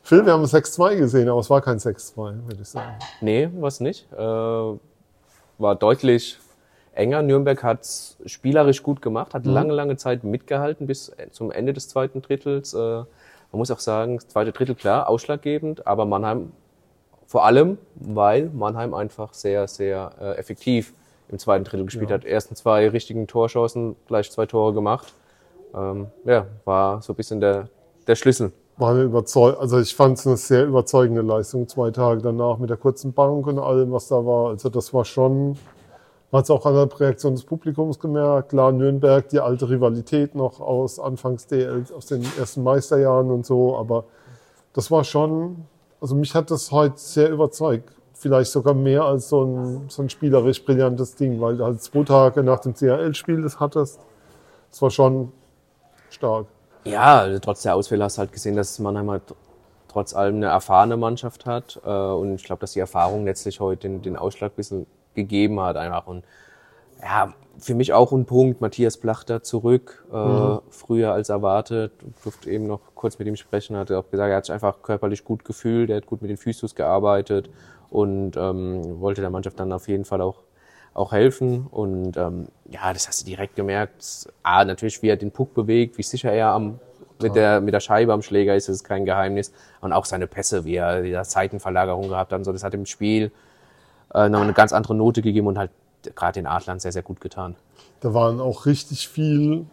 Phil, 0.03 0.24
wir 0.26 0.32
haben 0.34 0.45
6-2 0.45 0.97
gesehen, 0.97 1.28
aber 1.30 1.41
es 1.41 1.49
war 1.49 1.62
kein 1.62 1.78
6-2, 1.78 2.16
würde 2.47 2.59
ich 2.61 2.68
sagen. 2.68 2.95
Nee, 3.22 3.49
was 3.59 3.80
nicht. 3.80 4.07
Äh, 4.12 4.16
war 4.18 5.74
deutlich 5.78 6.38
enger. 6.93 7.22
Nürnberg 7.22 7.62
hat 7.62 7.86
spielerisch 8.26 8.82
gut 8.82 9.01
gemacht, 9.01 9.32
hat 9.32 9.47
lange, 9.47 9.72
lange 9.72 9.97
Zeit 9.97 10.24
mitgehalten 10.24 10.86
bis 10.86 11.12
zum 11.32 11.51
Ende 11.51 11.72
des 11.72 11.88
zweiten 11.88 12.20
Drittels. 12.20 12.74
Äh, 12.74 13.03
man 13.53 13.59
muss 13.59 13.70
auch 13.70 13.78
sagen, 13.80 14.16
das 14.16 14.28
zweite 14.28 14.53
Drittel 14.53 14.74
klar, 14.74 15.09
ausschlaggebend, 15.09 15.86
aber 15.86 16.05
Mannheim 16.07 16.53
vor 17.26 17.44
allem, 17.44 17.78
weil 17.94 18.51
Mannheim 18.51 18.92
einfach 18.92 19.34
sehr, 19.34 19.68
sehr 19.68 20.11
äh, 20.20 20.32
effektiv 20.36 20.94
im 21.28 21.38
zweiten 21.38 21.62
Drittel 21.64 21.84
gespielt 21.84 22.11
Ja. 22.11 22.16
hat. 22.16 22.24
Ersten 22.24 22.57
zwei 22.57 22.88
richtigen 22.88 23.28
Torchancen, 23.28 23.94
gleich 24.09 24.30
zwei 24.32 24.46
Tore 24.46 24.72
gemacht. 24.74 25.12
Ähm, 25.72 26.09
ja, 26.24 26.46
war 26.64 27.03
so 27.03 27.12
ein 27.12 27.16
bisschen 27.16 27.40
der, 27.40 27.68
der 28.09 28.16
Schlüssel. 28.16 28.51
War 28.78 28.90
eine 28.90 29.03
überzeug 29.03 29.59
also 29.61 29.78
ich 29.78 29.94
fand 29.94 30.18
es 30.18 30.26
eine 30.26 30.36
sehr 30.36 30.64
überzeugende 30.64 31.22
Leistung, 31.22 31.68
zwei 31.68 31.90
Tage 31.92 32.20
danach 32.22 32.59
mit 32.59 32.70
der 32.70 32.78
kurzen 32.78 33.12
Bank 33.12 33.46
und 33.46 33.59
allem, 33.61 33.92
was 33.92 34.09
da 34.09 34.16
war. 34.16 34.48
Also 34.51 34.68
das 34.68 34.92
war 34.92 35.05
schon, 35.05 35.57
man 36.31 36.39
hat 36.39 36.45
es 36.45 36.51
auch 36.51 36.64
an 36.64 36.74
der 36.74 37.01
Reaktion 37.01 37.35
des 37.35 37.45
Publikums 37.45 37.99
gemerkt. 37.99 38.51
Klar, 38.51 38.72
Nürnberg, 38.72 39.28
die 39.28 39.41
alte 39.41 39.68
Rivalität 39.68 40.35
noch 40.35 40.61
aus 40.61 41.01
Anfangs 41.01 41.47
DL, 41.47 41.85
aus 41.97 42.07
den 42.07 42.24
ersten 42.39 42.62
Meisterjahren 42.62 43.31
und 43.31 43.45
so, 43.45 43.76
aber 43.76 44.05
das 44.72 44.91
war 44.91 45.03
schon, 45.03 45.66
also 46.01 46.14
mich 46.14 46.35
hat 46.35 46.51
das 46.51 46.70
heute 46.70 46.99
sehr 46.99 47.31
überzeugt. 47.31 47.91
Vielleicht 48.12 48.53
sogar 48.53 48.74
mehr 48.74 49.05
als 49.05 49.28
so 49.31 49.45
ein, 49.45 49.85
so 49.89 50.03
ein 50.03 50.11
spielerisch 50.11 50.64
brillantes 50.64 51.16
Ding, 51.16 51.41
weil 51.41 51.57
du 51.57 51.64
halt 51.64 51.83
zwei 51.83 52.05
Tage 52.05 52.43
nach 52.43 52.61
dem 52.61 52.74
CHL-Spiel 52.74 53.43
das 53.43 53.59
hattest. 53.59 53.99
Das 54.70 54.83
war 54.83 54.91
schon 54.91 55.33
stark. 56.11 56.47
Ja, 56.85 57.26
trotz 57.41 57.62
der 57.62 57.74
Ausfälle 57.74 58.05
hast 58.05 58.18
du 58.18 58.20
halt 58.20 58.33
gesehen, 58.33 58.57
dass 58.57 58.78
Mannheim 58.78 59.11
halt 59.11 59.22
trotz 59.89 60.14
allem 60.14 60.37
eine 60.37 60.47
erfahrene 60.47 60.97
Mannschaft 60.97 61.47
hat. 61.47 61.81
Äh, 61.85 61.91
Und 61.91 62.35
ich 62.35 62.45
glaube, 62.45 62.61
dass 62.61 62.72
die 62.72 62.81
Erfahrung 62.81 63.24
letztlich 63.24 63.59
heute 63.59 63.89
den, 63.89 64.03
den 64.03 64.16
Ausschlag 64.16 64.53
ein 64.53 64.57
bisschen 64.57 64.87
gegeben 65.14 65.61
hat 65.61 65.76
einfach. 65.76 66.06
Und 66.06 66.24
ja, 67.02 67.34
für 67.58 67.74
mich 67.74 67.92
auch 67.92 68.12
ein 68.12 68.26
Punkt. 68.26 68.61
Matthias 68.61 68.96
Plachter 68.96 69.42
zurück, 69.42 70.04
äh, 70.12 70.58
früher 70.70 71.12
als 71.12 71.28
erwartet. 71.28 71.92
Durfte 72.22 72.50
eben 72.50 72.66
noch 72.66 72.80
kurz 72.94 73.18
mit 73.18 73.28
ihm 73.28 73.36
sprechen, 73.36 73.76
hat 73.76 73.90
auch 73.92 74.11
gesagt, 74.11 74.30
er 74.30 74.36
hat 74.36 74.46
sich 74.46 74.52
einfach 74.52 74.82
körperlich 74.82 75.24
gut 75.24 75.44
gefühlt, 75.44 75.90
er 75.90 75.96
hat 75.96 76.06
gut 76.06 76.22
mit 76.22 76.30
den 76.30 76.36
Physios 76.36 76.74
gearbeitet 76.74 77.50
und 77.90 78.36
ähm, 78.36 79.00
wollte 79.00 79.20
der 79.20 79.30
Mannschaft 79.30 79.58
dann 79.61 79.72
auf 79.72 79.88
jeden 79.88 80.04
Fall 80.04 80.20
auch 80.20 80.42
auch 80.94 81.12
helfen. 81.12 81.66
Und 81.70 82.16
ähm, 82.16 82.48
ja, 82.68 82.92
das 82.92 83.08
hast 83.08 83.22
du 83.22 83.26
direkt 83.26 83.56
gemerkt. 83.56 84.28
A, 84.42 84.64
natürlich, 84.64 85.02
wie 85.02 85.08
er 85.08 85.16
den 85.16 85.30
Puck 85.30 85.54
bewegt, 85.54 85.98
wie 85.98 86.02
sicher 86.02 86.32
er 86.32 86.48
am, 86.48 86.80
mit, 87.20 87.34
der, 87.34 87.61
mit 87.61 87.74
der 87.74 87.80
Scheibe 87.80 88.12
am 88.12 88.22
Schläger 88.22 88.56
ist, 88.56 88.68
das 88.68 88.76
ist 88.76 88.84
kein 88.84 89.04
Geheimnis. 89.04 89.52
Und 89.80 89.92
auch 89.92 90.04
seine 90.04 90.26
Pässe, 90.26 90.64
wie 90.64 90.76
er 90.76 91.02
die 91.02 91.16
Seitenverlagerung 91.22 92.08
gehabt 92.08 92.32
hat 92.32 92.38
und 92.38 92.44
so, 92.44 92.52
das 92.52 92.64
hat 92.64 92.74
im 92.74 92.86
Spiel 92.86 93.30
äh, 94.14 94.28
noch 94.28 94.40
eine 94.40 94.52
ganz 94.52 94.72
andere 94.72 94.94
Note 94.94 95.22
gegeben 95.22 95.46
und 95.46 95.58
halt 95.58 95.70
gerade 96.14 96.34
den 96.34 96.46
Adlern 96.46 96.80
sehr, 96.80 96.92
sehr 96.92 97.02
gut 97.02 97.20
getan. 97.20 97.56
Da 98.00 98.14
waren 98.14 98.40
auch 98.40 98.66
richtig 98.66 99.08
viel, 99.08 99.66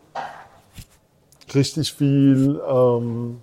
richtig 1.53 1.93
viel 1.93 2.61
ähm, 2.67 3.39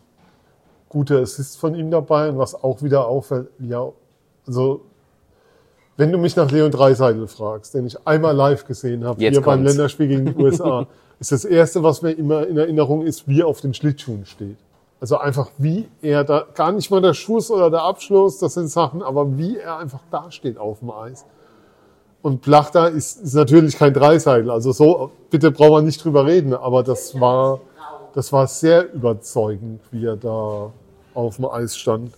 gute 0.89 1.21
Assists 1.21 1.57
von 1.57 1.75
ihm 1.75 1.91
dabei. 1.91 2.29
Und 2.29 2.39
was 2.39 2.55
auch 2.55 2.83
wieder 2.83 3.07
auffällt, 3.07 3.49
ja, 3.59 3.91
also 4.47 4.83
wenn 5.97 6.11
du 6.11 6.19
mich 6.19 6.35
nach 6.37 6.51
Leon 6.51 6.71
Dreiseitel 6.71 7.29
fragst, 7.29 7.75
den 7.75 7.87
ich 7.87 8.07
einmal 8.07 8.35
live 8.35 8.67
gesehen 8.67 9.05
habe, 9.05 9.21
Jetzt 9.23 9.35
hier 9.35 9.43
beim 9.43 9.59
kommt's. 9.61 9.73
Länderspiel 9.73 10.09
gegen 10.09 10.27
die 10.27 10.35
USA, 10.43 10.87
ist 11.21 11.33
das 11.33 11.45
Erste, 11.45 11.83
was 11.83 12.03
mir 12.03 12.13
immer 12.13 12.47
in 12.47 12.57
Erinnerung 12.57 13.03
ist, 13.03 13.29
wie 13.29 13.41
er 13.41 13.47
auf 13.47 13.61
den 13.61 13.75
Schlittschuhen 13.75 14.27
steht. 14.27 14.57
Also 15.05 15.19
einfach 15.19 15.51
wie 15.59 15.87
er 16.01 16.25
da, 16.25 16.47
gar 16.55 16.73
nicht 16.73 16.91
mal 16.91 17.03
der 17.03 17.13
Schuss 17.13 17.51
oder 17.51 17.69
der 17.69 17.83
Abschluss, 17.83 18.39
das 18.39 18.55
sind 18.55 18.69
Sachen, 18.69 19.03
aber 19.03 19.37
wie 19.37 19.59
er 19.59 19.77
einfach 19.77 20.01
da 20.11 20.31
steht 20.31 20.57
auf 20.57 20.79
dem 20.79 20.91
Eis. 20.93 21.27
Und 22.23 22.41
Plachter 22.41 22.89
ist, 22.89 23.21
ist 23.21 23.35
natürlich 23.35 23.77
kein 23.77 23.93
Dreiseitel. 23.93 24.51
Also 24.51 24.73
so, 24.73 25.11
bitte 25.29 25.51
brauchen 25.51 25.73
wir 25.73 25.83
nicht 25.83 26.03
drüber 26.03 26.25
reden, 26.25 26.55
aber 26.55 26.83
das 26.83 27.21
war, 27.21 27.61
das 28.15 28.33
war 28.33 28.47
sehr 28.47 28.95
überzeugend, 28.95 29.83
wie 29.91 30.07
er 30.07 30.17
da 30.17 30.73
auf 31.13 31.37
dem 31.37 31.51
Eis 31.51 31.77
stand. 31.77 32.15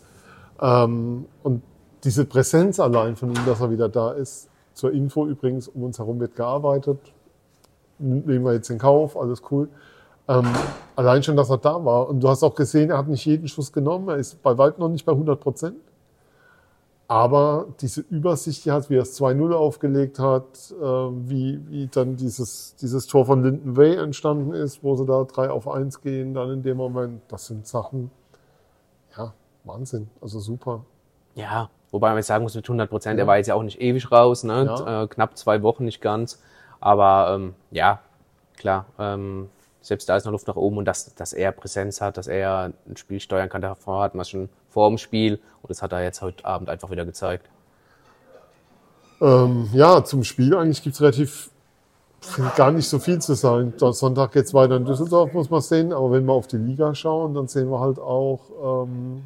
Ähm, 0.61 1.26
und 1.43 1.62
diese 2.05 2.24
Präsenz 2.24 2.78
allein 2.78 3.16
von 3.16 3.30
ihm, 3.30 3.47
dass 3.47 3.61
er 3.61 3.72
wieder 3.72 3.89
da 3.89 4.12
ist. 4.12 4.49
Zur 4.74 4.93
Info 4.93 5.26
übrigens, 5.26 5.66
um 5.66 5.82
uns 5.82 5.99
herum 5.99 6.20
wird 6.20 6.37
gearbeitet. 6.37 7.01
Nehmen 7.99 8.45
wir 8.45 8.53
jetzt 8.53 8.70
in 8.70 8.78
Kauf, 8.78 9.16
alles 9.16 9.43
cool. 9.51 9.68
Ähm, 10.29 10.47
allein 10.97 11.22
schon, 11.22 11.37
dass 11.37 11.51
er 11.51 11.59
da 11.59 11.85
war. 11.85 12.09
Und 12.09 12.20
du 12.20 12.29
hast 12.29 12.43
auch 12.43 12.55
gesehen, 12.55 12.91
er 12.91 12.99
hat 12.99 13.09
nicht 13.09 13.24
jeden 13.24 13.49
Schuss 13.49 13.72
genommen. 13.72 14.09
Er 14.09 14.16
ist 14.16 14.43
bei 14.43 14.57
weitem 14.57 14.81
noch 14.81 14.89
nicht 14.89 15.05
bei 15.05 15.12
100 15.12 15.41
Prozent. 15.41 15.77
Aber 17.09 17.66
diese 17.81 18.01
Übersicht, 18.01 18.64
die 18.64 18.72
hat, 18.72 18.91
wie 18.91 18.97
er 18.97 19.03
es 19.03 19.20
2-0 19.20 19.53
aufgelegt 19.53 20.18
hat, 20.18 20.45
äh, 20.72 20.85
wie, 20.85 21.61
wie 21.68 21.87
dann 21.87 22.16
dieses, 22.16 22.74
dieses 22.77 23.07
Tor 23.07 23.27
von 23.27 23.45
Linden 23.45 23.77
Way 23.77 23.97
entstanden 23.97 24.53
ist, 24.53 24.83
wo 24.83 24.97
sie 24.97 25.07
da 25.07 25.22
3 25.22 25.51
auf 25.51 25.68
1 25.68 26.01
gehen, 26.01 26.35
dann 26.35 26.51
in 26.51 26.62
dem 26.62 26.77
Moment, 26.77 27.22
das 27.29 27.47
sind 27.47 27.64
Sachen, 27.64 28.11
ja, 29.16 29.33
Wahnsinn, 29.62 30.09
also 30.20 30.41
super. 30.41 30.85
Ja, 31.37 31.70
wobei 31.93 32.09
man 32.09 32.16
jetzt 32.16 32.27
sagen 32.27 32.43
muss, 32.43 32.57
mit 32.57 32.64
100 32.64 32.91
Prozent, 32.91 33.20
er 33.20 33.29
war 33.29 33.37
jetzt 33.37 33.47
ja 33.47 33.55
auch 33.55 33.62
nicht 33.62 33.81
ewig 33.81 34.11
raus, 34.11 34.43
ne? 34.43 34.64
Ja. 34.64 35.03
Äh, 35.03 35.07
knapp 35.07 35.37
zwei 35.39 35.62
Wochen, 35.62 35.85
nicht 35.85 36.01
ganz. 36.01 36.43
Aber 36.81 37.37
ähm, 37.37 37.55
ja, 37.70 38.01
klar, 38.57 38.87
ähm, 38.99 39.49
selbst 39.87 40.09
da 40.09 40.16
ist 40.16 40.24
noch 40.24 40.32
Luft 40.32 40.49
nach 40.49 40.57
oben 40.57 40.78
und 40.78 40.84
dass, 40.84 41.14
dass 41.14 41.32
er 41.32 41.53
Präsenz 41.53 42.01
hat, 42.01 42.16
dass 42.16 42.26
er 42.26 42.72
ein 42.89 42.97
Spiel 42.97 43.20
steuern 43.20 43.49
kann, 43.49 43.62
davor 43.62 44.03
hat 44.03 44.16
man 44.16 44.22
es 44.22 44.30
schon 44.30 44.49
vor 44.68 44.89
dem 44.89 44.99
Spiel 44.99 45.39
und 45.62 45.70
das 45.70 45.80
hat 45.80 45.93
er 45.93 46.03
jetzt 46.03 46.22
heute 46.22 46.45
Abend 46.45 46.68
einfach 46.68 46.91
wieder 46.91 47.05
gezeigt. 47.05 47.49
Ähm, 49.20 49.70
ja, 49.72 50.05
zum 50.05 50.24
Spiel 50.24 50.57
eigentlich 50.57 50.82
gibt's 50.82 51.01
relativ 51.01 51.51
gar 52.57 52.72
nicht 52.72 52.89
so 52.89 52.99
viel 52.99 53.20
zu 53.20 53.34
sagen. 53.34 53.74
Sonntag 53.78 54.32
geht's 54.32 54.53
weiter 54.53 54.76
in 54.76 54.84
Düsseldorf, 54.84 55.32
muss 55.32 55.51
man 55.51 55.61
sehen. 55.61 55.93
Aber 55.93 56.11
wenn 56.11 56.24
wir 56.24 56.32
auf 56.32 56.49
die 56.49 56.57
Liga 56.57 56.93
schauen, 56.95 57.34
dann 57.34 57.47
sehen 57.47 57.70
wir 57.70 57.78
halt 57.78 58.01
auch 58.01 58.87
ähm, 58.89 59.22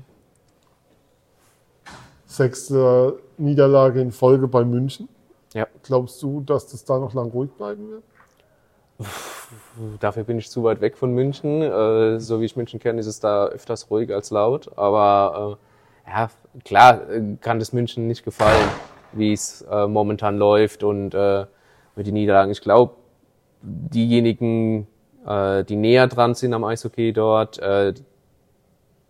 sechste 2.27 3.19
Niederlage 3.39 4.03
in 4.03 4.13
Folge 4.13 4.47
bei 4.47 4.65
München. 4.65 5.09
Ja, 5.55 5.67
Glaubst 5.83 6.23
du, 6.23 6.43
dass 6.43 6.67
das 6.67 6.85
da 6.85 6.99
noch 6.99 7.15
lang 7.15 7.31
ruhig 7.31 7.51
bleiben 7.53 7.89
wird? 7.89 8.05
Dafür 10.01 10.25
bin 10.25 10.39
ich 10.39 10.51
zu 10.51 10.63
weit 10.65 10.81
weg 10.81 10.97
von 10.97 11.13
München. 11.13 11.63
Äh, 11.63 12.21
so 12.21 12.41
wie 12.41 12.45
ich 12.45 12.57
München 12.57 12.81
kenne, 12.81 13.01
ist 13.01 13.07
es 13.07 13.21
da 13.21 13.47
öfters 13.47 13.91
ruhig 13.91 14.13
als 14.13 14.31
laut. 14.31 14.71
Aber 14.77 15.59
äh, 16.07 16.11
ja, 16.11 16.31
klar 16.65 17.11
äh, 17.11 17.37
kann 17.41 17.59
das 17.59 17.73
München 17.73 18.07
nicht 18.07 18.25
gefallen, 18.25 18.69
wie 19.13 19.33
es 19.33 19.63
äh, 19.63 19.87
momentan 19.87 20.39
läuft 20.39 20.83
und 20.83 21.15
äh, 21.15 21.47
mit 21.97 22.07
den 22.07 22.15
Niederlagen. 22.15 22.53
Ich 22.53 22.61
glaube, 22.61 22.95
diejenigen, 23.63 24.87
äh, 25.27 25.65
die 25.65 25.77
näher 25.77 26.07
dran 26.07 26.35
sind 26.35 26.55
am 26.55 26.65
Eishockey 26.65 27.13
dort, 27.13 27.59
äh, 27.59 27.95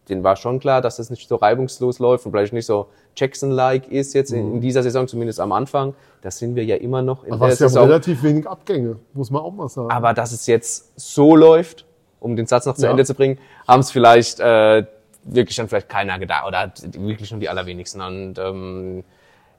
denen 0.09 0.24
war 0.24 0.36
schon 0.36 0.59
klar, 0.59 0.80
dass 0.80 0.97
das 0.97 1.11
nicht 1.11 1.28
so 1.28 1.36
reibungslos 1.36 1.99
läuft 1.99 2.26
und 2.26 2.32
vielleicht 2.32 2.53
nicht 2.53 2.66
so 2.66 2.88
Jackson-like 3.17 3.89
ist 3.89 4.15
jetzt 4.15 4.33
in, 4.33 4.55
in 4.55 4.61
dieser 4.61 4.83
Saison, 4.83 5.07
zumindest 5.09 5.41
am 5.41 5.53
Anfang. 5.53 5.95
Das 6.23 6.39
sind 6.39 6.55
wir 6.55 6.65
ja 6.65 6.77
immer 6.77 7.03
noch 7.03 7.25
in 7.25 7.33
Aber 7.33 7.47
der 7.47 7.49
es 7.49 7.55
ist 7.55 7.61
ja 7.61 7.69
Saison. 7.69 7.87
relativ 7.89 8.23
wenig 8.23 8.47
Abgänge, 8.47 8.97
muss 9.15 9.31
man 9.31 9.43
auch 9.43 9.53
mal 9.53 9.69
sagen. 9.69 9.91
Aber 9.91 10.15
dass 10.15 10.33
es 10.33 10.47
jetzt 10.47 10.93
so 10.99 11.35
läuft, 11.37 11.87
um 12.21 12.37
den 12.37 12.47
Satz 12.47 12.67
noch 12.67 12.75
zu 12.77 12.85
Ja. 12.85 12.91
Ende 12.91 13.05
zu 13.05 13.15
bringen, 13.15 13.39
haben 13.67 13.81
es 13.81 13.91
vielleicht 13.91 14.41
äh, 14.41 14.85
wirklich 15.25 15.57
dann 15.57 15.69
vielleicht 15.69 15.89
keiner 15.89 16.19
gedacht 16.19 16.47
oder 16.47 16.73
wirklich 16.99 17.31
nur 17.31 17.41
die 17.41 17.49
allerwenigsten. 17.49 18.01
Und 18.01 18.39
ähm, 18.39 19.05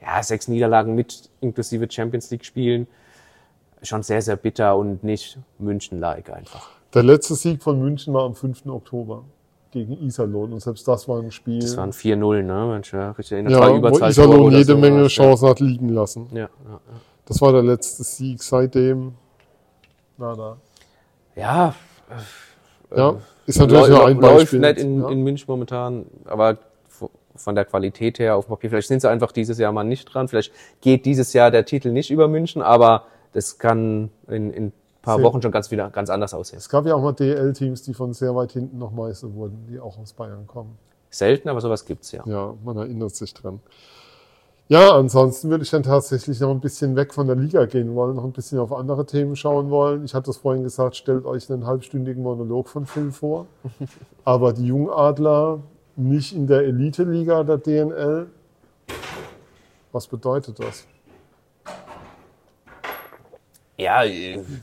ja, 0.01 0.21
sechs 0.23 0.47
Niederlagen 0.47 0.95
mit 0.95 1.29
inklusive 1.41 1.87
Champions 1.89 2.29
League 2.31 2.45
Spielen, 2.45 2.87
schon 3.83 4.03
sehr, 4.03 4.21
sehr 4.21 4.35
bitter 4.35 4.75
und 4.77 5.03
nicht 5.03 5.37
München-like 5.59 6.31
einfach. 6.31 6.69
Der 6.93 7.03
letzte 7.03 7.35
Sieg 7.35 7.63
von 7.63 7.79
München 7.79 8.13
war 8.13 8.25
am 8.25 8.35
5. 8.35 8.65
Oktober 8.67 9.23
gegen 9.71 9.93
Iserlohn. 9.93 10.53
Und 10.53 10.59
selbst 10.59 10.87
das 10.87 11.07
war 11.07 11.19
ein 11.19 11.31
Spiel, 11.31 11.59
Das 11.59 11.77
waren 11.77 11.91
4-0, 11.91 12.43
ne? 12.43 12.79
Ich 12.83 12.93
mich 12.93 13.17
richtig 13.17 13.31
erinnere. 13.33 13.53
ja, 13.53 13.81
wo 13.81 14.05
Iserlohn 14.05 14.51
jede 14.51 14.63
so 14.73 14.77
Menge 14.77 15.07
Chancen 15.07 15.47
hat 15.49 15.59
liegen 15.59 15.89
lassen. 15.89 16.27
Ja, 16.31 16.39
ja, 16.39 16.47
ja. 16.69 16.79
Das 17.25 17.41
war 17.41 17.51
der 17.53 17.63
letzte 17.63 18.03
Sieg. 18.03 18.43
Seitdem, 18.43 19.13
nada. 20.17 20.57
ja 21.35 21.73
Ja, 22.95 23.15
ist 23.45 23.59
natürlich 23.59 23.83
Läu- 23.85 23.89
nur 23.89 24.05
ein 24.07 24.19
läuft 24.19 24.37
Beispiel. 24.51 24.59
nicht 24.59 24.77
in, 24.79 25.01
ja. 25.01 25.09
in 25.09 25.23
München 25.23 25.45
momentan, 25.47 26.05
aber 26.25 26.57
von 27.35 27.55
der 27.55 27.63
Qualität 27.65 28.19
her 28.19 28.35
auf 28.35 28.45
dem 28.45 28.49
Papier. 28.49 28.69
Vielleicht 28.69 28.89
sind 28.89 29.01
sie 29.01 29.09
einfach 29.09 29.31
dieses 29.31 29.57
Jahr 29.57 29.71
mal 29.71 29.83
nicht 29.85 30.05
dran. 30.05 30.27
Vielleicht 30.27 30.51
geht 30.81 31.05
dieses 31.05 31.31
Jahr 31.33 31.49
der 31.49 31.65
Titel 31.65 31.89
nicht 31.91 32.11
über 32.11 32.27
München, 32.27 32.61
aber 32.61 33.05
das 33.31 33.57
kann 33.57 34.11
in, 34.27 34.51
in 34.51 34.73
paar 35.01 35.15
Sehr- 35.17 35.25
Wochen 35.25 35.41
schon 35.41 35.51
ganz 35.51 35.71
wieder 35.71 35.89
ganz 35.89 36.09
anders 36.09 36.33
aussehen. 36.33 36.57
Es 36.57 36.69
gab 36.69 36.85
ja 36.85 36.95
auch 36.95 37.01
mal 37.01 37.13
DL-Teams, 37.13 37.81
die 37.83 37.93
von 37.93 38.13
sehr 38.13 38.35
weit 38.35 38.51
hinten 38.51 38.77
noch 38.77 38.91
Meister 38.91 39.33
wurden, 39.33 39.65
die 39.69 39.79
auch 39.79 39.97
aus 39.97 40.13
Bayern 40.13 40.47
kommen. 40.47 40.77
Selten, 41.09 41.49
aber 41.49 41.59
sowas 41.59 41.85
gibt's 41.85 42.11
ja. 42.11 42.23
Ja, 42.25 42.53
man 42.63 42.77
erinnert 42.77 43.15
sich 43.15 43.33
dran. 43.33 43.59
Ja, 44.69 44.95
ansonsten 44.95 45.49
würde 45.49 45.65
ich 45.65 45.69
dann 45.69 45.83
tatsächlich 45.83 46.39
noch 46.39 46.51
ein 46.51 46.61
bisschen 46.61 46.95
weg 46.95 47.13
von 47.13 47.27
der 47.27 47.35
Liga 47.35 47.65
gehen 47.65 47.93
wollen, 47.93 48.15
noch 48.15 48.23
ein 48.23 48.31
bisschen 48.31 48.57
auf 48.59 48.71
andere 48.71 49.05
Themen 49.05 49.35
schauen 49.35 49.69
wollen. 49.69 50.05
Ich 50.05 50.13
hatte 50.13 50.31
es 50.31 50.37
vorhin 50.37 50.63
gesagt, 50.63 50.95
stellt 50.95 51.25
euch 51.25 51.51
einen 51.51 51.65
halbstündigen 51.65 52.23
Monolog 52.23 52.69
von 52.69 52.85
Phil 52.85 53.11
vor. 53.11 53.47
Aber 54.23 54.53
die 54.53 54.67
Jungadler 54.67 55.59
nicht 55.97 56.33
in 56.33 56.47
der 56.47 56.61
Elite-Liga 56.61 57.43
der 57.43 57.57
DNL. 57.57 58.27
Was 59.91 60.07
bedeutet 60.07 60.57
das? 60.59 60.87
Ja, 63.91 64.03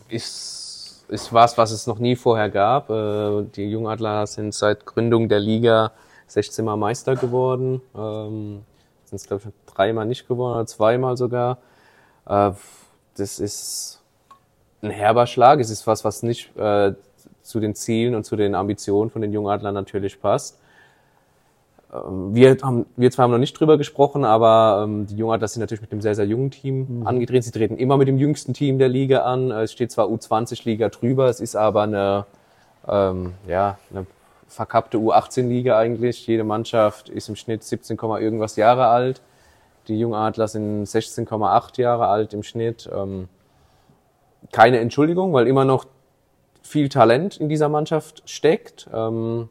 ist, 0.09 1.05
ist 1.07 1.33
was, 1.35 1.59
was 1.59 1.71
es 1.71 1.87
noch 1.87 1.99
nie 1.99 2.17
vorher 2.17 2.49
gab. 2.49 2.89
Äh, 2.89 3.43
die 3.55 3.71
Jungadler 3.71 4.27
sind 4.27 4.55
seit 4.55 4.87
Gründung 4.87 5.29
der 5.29 5.39
Liga 5.39 5.93
16 6.29 6.65
Mal 6.65 6.77
Meister 6.77 7.15
geworden. 7.15 7.83
Ähm, 7.95 8.63
sind 9.05 9.17
es, 9.17 9.27
glaube 9.27 9.43
ich, 9.45 9.75
dreimal 9.75 10.07
nicht 10.07 10.27
geworden 10.27 10.55
oder 10.55 10.67
zweimal 10.67 11.19
sogar. 11.19 11.59
Äh, 12.27 12.53
das 13.19 13.39
ist 13.39 14.01
ein 14.81 14.89
herber 14.89 15.27
Schlag. 15.27 15.61
Es 15.61 15.69
ist 15.69 15.87
was, 15.87 16.05
was 16.07 16.23
nicht 16.23 16.57
äh, 16.57 16.95
zu 17.43 17.61
den 17.61 17.75
Zielen 17.75 18.15
und 18.15 18.25
zu 18.25 18.35
den 18.35 18.55
Ambitionen 18.55 19.11
von 19.11 19.21
den 19.21 19.35
Jungadlern 19.35 19.75
natürlich 19.75 20.19
passt. 20.23 20.59
Ähm, 21.93 22.35
wir, 22.35 22.57
haben, 22.63 22.87
wir 22.97 23.11
zwei 23.11 23.23
haben 23.23 23.31
noch 23.31 23.39
nicht 23.39 23.59
drüber 23.59 23.79
gesprochen, 23.79 24.25
aber 24.25 24.85
ähm, 24.85 25.07
die 25.07 25.17
Jungadler 25.17 25.49
sind 25.49 25.61
natürlich 25.61 25.81
mit 25.81 25.93
einem 25.93 26.01
sehr, 26.01 26.15
sehr 26.15 26.27
jungen 26.27 26.51
Team 26.51 27.01
mhm. 27.01 27.07
angetreten. 27.07 27.43
Sie 27.43 27.51
treten 27.51 27.77
immer 27.77 27.97
mit 27.97 28.09
dem 28.09 28.19
jüngsten 28.19 28.55
Team 28.55 28.79
der 28.79 28.89
Liga 28.89 29.21
an. 29.23 29.51
Es 29.51 29.73
steht 29.73 29.91
zwar 29.91 30.07
U20-Liga 30.07 30.89
drüber, 30.91 31.29
es 31.29 31.41
ist 31.41 31.57
aber 31.57 31.83
eine, 31.83 32.27
ähm, 32.87 33.35
ja, 33.47 33.79
eine 33.91 34.07
verkappte 34.49 34.99
U18-Liga 34.99 35.79
eigentlich. 35.79 36.27
Jede 36.27 36.45
Mannschaft 36.45 37.09
ist 37.09 37.29
im 37.29 37.37
Schnitt 37.37 37.63
17, 37.63 37.99
irgendwas 37.99 38.57
Jahre 38.57 38.89
alt. 38.89 39.21
Die 39.89 39.99
Jungadler 39.99 40.49
sind 40.49 40.85
16,8 40.85 41.81
Jahre 41.81 42.09
alt 42.09 42.35
im 42.35 42.43
Schnitt. 42.43 42.89
Ähm, 42.93 43.29
keine 44.53 44.79
Entschuldigung, 44.79 45.33
weil 45.33 45.47
immer 45.47 45.65
noch 45.65 45.87
viel 46.63 46.89
Talent 46.89 47.39
in 47.39 47.49
dieser 47.49 47.69
Mannschaft 47.69 48.23
steckt. 48.27 48.89
Ähm, 48.93 49.49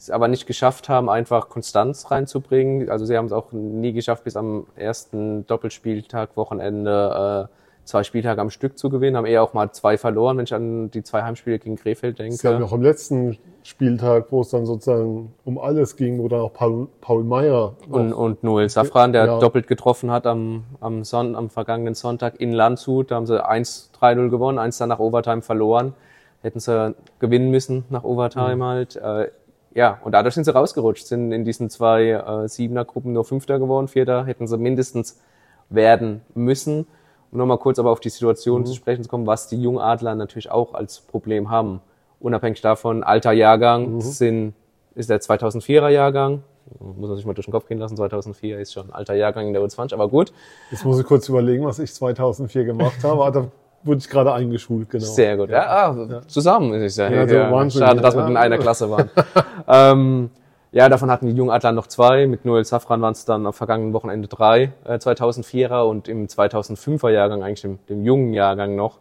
es 0.00 0.10
aber 0.10 0.28
nicht 0.28 0.46
geschafft 0.46 0.88
haben, 0.88 1.10
einfach 1.10 1.48
Konstanz 1.48 2.10
reinzubringen. 2.10 2.88
Also 2.88 3.04
sie 3.04 3.16
haben 3.16 3.26
es 3.26 3.32
auch 3.32 3.52
nie 3.52 3.92
geschafft, 3.92 4.24
bis 4.24 4.36
am 4.36 4.66
ersten 4.74 5.46
Doppelspieltag, 5.46 6.36
Wochenende, 6.36 7.48
äh, 7.50 7.54
zwei 7.84 8.02
Spieltage 8.04 8.40
am 8.40 8.50
Stück 8.50 8.78
zu 8.78 8.88
gewinnen, 8.88 9.16
haben 9.16 9.26
eher 9.26 9.42
auch 9.42 9.52
mal 9.52 9.72
zwei 9.72 9.98
verloren, 9.98 10.38
wenn 10.38 10.44
ich 10.44 10.54
an 10.54 10.90
die 10.90 11.02
zwei 11.02 11.22
Heimspiele 11.22 11.58
gegen 11.58 11.76
Krefeld 11.76 12.18
denke. 12.18 12.36
Sie 12.36 12.48
haben 12.48 12.62
auch 12.62 12.72
am 12.72 12.82
letzten 12.82 13.36
Spieltag, 13.62 14.26
wo 14.30 14.40
es 14.40 14.48
dann 14.48 14.64
sozusagen 14.64 15.34
um 15.44 15.58
alles 15.58 15.96
ging, 15.96 16.18
wo 16.18 16.28
dann 16.28 16.40
auch 16.40 16.52
Paul, 16.52 16.88
Paul 17.00 17.24
Meyer 17.24 17.74
und, 17.90 18.12
und 18.12 18.42
Noel 18.42 18.68
Safran, 18.68 19.12
der 19.12 19.26
ja. 19.26 19.38
doppelt 19.38 19.66
getroffen 19.66 20.10
hat 20.10 20.26
am, 20.26 20.64
am, 20.80 21.04
Son 21.04 21.36
am 21.36 21.50
vergangenen 21.50 21.94
Sonntag 21.94 22.40
in 22.40 22.52
Landshut. 22.52 23.10
Da 23.10 23.16
haben 23.16 23.26
sie 23.26 23.44
1-3-0 23.44 24.30
gewonnen, 24.30 24.58
eins 24.58 24.78
dann 24.78 24.88
nach 24.88 25.00
Overtime 25.00 25.42
verloren. 25.42 25.94
Hätten 26.42 26.60
sie 26.60 26.94
gewinnen 27.18 27.50
müssen 27.50 27.84
nach 27.90 28.04
Overtime 28.04 28.56
mhm. 28.56 28.64
halt. 28.64 28.96
Äh, 28.96 29.30
ja, 29.74 30.00
und 30.02 30.12
dadurch 30.12 30.34
sind 30.34 30.44
sie 30.44 30.54
rausgerutscht, 30.54 31.06
sind 31.06 31.32
in 31.32 31.44
diesen 31.44 31.70
zwei 31.70 32.10
äh, 32.10 32.48
Siebener-Gruppen 32.48 33.12
nur 33.12 33.24
Fünfter 33.24 33.58
geworden, 33.58 33.88
Vierter 33.88 34.24
hätten 34.24 34.46
sie 34.46 34.58
mindestens 34.58 35.20
werden 35.68 36.22
müssen. 36.34 36.86
Um 37.30 37.38
nochmal 37.38 37.58
kurz 37.58 37.78
aber 37.78 37.90
auf 37.90 38.00
die 38.00 38.08
Situation 38.08 38.62
mhm. 38.62 38.66
zu 38.66 38.74
sprechen 38.74 39.04
zu 39.04 39.08
kommen, 39.08 39.26
was 39.26 39.46
die 39.48 39.62
Jungadler 39.62 40.16
natürlich 40.16 40.50
auch 40.50 40.74
als 40.74 41.00
Problem 41.00 41.50
haben. 41.50 41.80
Unabhängig 42.18 42.60
davon, 42.60 43.04
alter 43.04 43.32
Jahrgang 43.32 43.94
mhm. 43.94 44.00
sind, 44.00 44.54
ist 44.96 45.08
der 45.08 45.20
2004er 45.20 45.88
Jahrgang. 45.88 46.42
Muss 46.78 47.08
man 47.08 47.16
sich 47.16 47.24
mal 47.24 47.34
durch 47.34 47.46
den 47.46 47.52
Kopf 47.52 47.66
gehen 47.66 47.78
lassen. 47.78 47.96
2004 47.96 48.58
ist 48.58 48.72
schon 48.72 48.88
ein 48.88 48.92
alter 48.92 49.14
Jahrgang 49.14 49.46
in 49.46 49.52
der 49.52 49.62
U20, 49.62 49.94
aber 49.94 50.08
gut. 50.08 50.32
Jetzt 50.70 50.84
muss 50.84 50.98
ich 51.00 51.06
kurz 51.06 51.28
überlegen, 51.28 51.64
was 51.64 51.78
ich 51.78 51.92
2004 51.92 52.64
gemacht 52.64 53.02
habe 53.02 53.50
wurde 53.82 53.98
ich 53.98 54.08
gerade 54.08 54.32
eingeschult, 54.32 54.90
genau. 54.90 55.04
Sehr 55.04 55.36
gut. 55.36 55.50
Ja, 55.50 55.66
ah, 55.66 56.06
ja. 56.08 56.20
zusammen 56.26 56.74
ist 56.74 56.92
es 56.92 56.96
ja. 56.96 57.10
ja, 57.10 57.24
ja 57.24 57.50
Wahnsinn, 57.50 57.82
Schade, 57.82 58.00
dass 58.00 58.16
wir 58.16 58.26
in 58.26 58.36
einer 58.36 58.58
Klasse 58.58 58.90
waren. 58.90 59.10
ähm, 59.68 60.30
ja, 60.72 60.88
davon 60.88 61.10
hatten 61.10 61.26
die 61.26 61.32
Jungadler 61.32 61.72
noch 61.72 61.88
zwei. 61.88 62.26
Mit 62.26 62.44
Noel 62.44 62.64
Safran 62.64 63.02
waren 63.02 63.12
es 63.12 63.24
dann 63.24 63.46
am 63.46 63.52
vergangenen 63.52 63.92
Wochenende 63.92 64.28
drei 64.28 64.72
äh, 64.84 64.94
2004er 64.94 65.82
und 65.82 66.08
im 66.08 66.26
2005er 66.26 67.10
Jahrgang, 67.10 67.42
eigentlich 67.42 67.62
dem, 67.62 67.78
dem 67.88 68.04
jungen 68.04 68.34
Jahrgang 68.34 68.76
noch, 68.76 68.98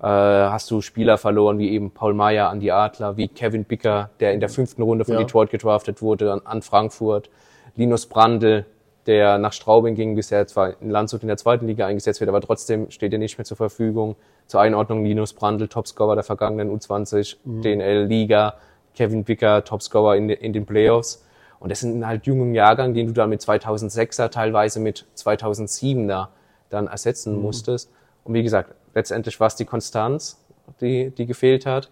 äh, 0.00 0.06
hast 0.06 0.70
du 0.70 0.80
Spieler 0.80 1.18
verloren, 1.18 1.58
wie 1.58 1.70
eben 1.70 1.90
Paul 1.90 2.14
Meyer 2.14 2.50
an 2.50 2.60
die 2.60 2.70
Adler, 2.70 3.16
wie 3.16 3.26
Kevin 3.26 3.64
Bicker, 3.64 4.10
der 4.20 4.32
in 4.32 4.40
der 4.40 4.48
fünften 4.48 4.82
Runde 4.82 5.04
von 5.04 5.16
Detroit 5.16 5.50
gedraftet 5.50 6.02
wurde, 6.02 6.32
an, 6.32 6.40
an 6.44 6.62
Frankfurt, 6.62 7.30
Linus 7.74 8.06
Brandl, 8.06 8.64
der 9.08 9.38
nach 9.38 9.54
Straubing 9.54 9.94
ging, 9.94 10.14
bisher 10.14 10.46
zwar 10.46 10.80
in 10.82 10.90
Landshut 10.90 11.22
in 11.22 11.28
der 11.28 11.38
zweiten 11.38 11.66
Liga 11.66 11.86
eingesetzt 11.86 12.20
wird, 12.20 12.28
aber 12.28 12.42
trotzdem 12.42 12.90
steht 12.90 13.10
er 13.14 13.18
nicht 13.18 13.38
mehr 13.38 13.46
zur 13.46 13.56
Verfügung. 13.56 14.16
Zur 14.46 14.60
Einordnung 14.60 15.02
Linus 15.02 15.32
Brandl, 15.32 15.66
Topscorer 15.66 16.14
der 16.14 16.24
vergangenen 16.24 16.70
U20 16.70 17.36
mhm. 17.42 17.62
DNL-Liga, 17.62 18.56
Kevin 18.94 19.24
Bicker, 19.24 19.64
Topscorer 19.64 20.16
in, 20.16 20.28
in 20.28 20.52
den 20.52 20.66
Playoffs. 20.66 21.24
Und 21.58 21.72
das 21.72 21.80
sind 21.80 22.06
halt 22.06 22.26
jungen 22.26 22.54
Jahrgang, 22.54 22.92
den 22.92 23.06
du 23.06 23.14
dann 23.14 23.30
mit 23.30 23.40
2006er, 23.40 24.28
teilweise 24.28 24.78
mit 24.78 25.06
2007er 25.16 26.28
dann 26.68 26.86
ersetzen 26.86 27.34
mhm. 27.34 27.42
musstest. 27.42 27.90
Und 28.24 28.34
wie 28.34 28.42
gesagt, 28.42 28.74
letztendlich 28.94 29.40
war 29.40 29.46
es 29.46 29.56
die 29.56 29.64
Konstanz, 29.64 30.44
die, 30.82 31.10
die 31.10 31.24
gefehlt 31.24 31.64
hat. 31.64 31.90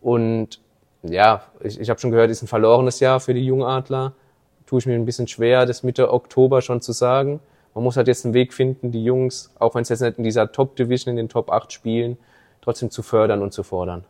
Und 0.00 0.60
ja, 1.02 1.42
ich, 1.60 1.80
ich 1.80 1.90
habe 1.90 1.98
schon 1.98 2.12
gehört, 2.12 2.30
ist 2.30 2.42
ein 2.42 2.46
verlorenes 2.46 3.00
Jahr 3.00 3.18
für 3.18 3.34
die 3.34 3.44
Jungadler 3.44 4.12
tue 4.66 4.78
ich 4.78 4.86
mir 4.86 4.94
ein 4.94 5.04
bisschen 5.04 5.28
schwer, 5.28 5.66
das 5.66 5.82
Mitte 5.82 6.12
Oktober 6.12 6.62
schon 6.62 6.80
zu 6.80 6.92
sagen. 6.92 7.40
Man 7.74 7.84
muss 7.84 7.96
halt 7.96 8.06
jetzt 8.06 8.24
einen 8.24 8.34
Weg 8.34 8.52
finden, 8.54 8.92
die 8.92 9.04
Jungs, 9.04 9.50
auch 9.58 9.74
wenn 9.74 9.82
es 9.82 9.88
jetzt 9.88 10.00
nicht 10.00 10.18
in 10.18 10.24
dieser 10.24 10.52
Top-Division, 10.52 11.10
in 11.10 11.16
den 11.16 11.28
Top 11.28 11.50
8 11.50 11.72
spielen, 11.72 12.16
trotzdem 12.60 12.90
zu 12.90 13.02
fördern 13.02 13.42
und 13.42 13.52
zu 13.52 13.62
fordern. 13.62 14.04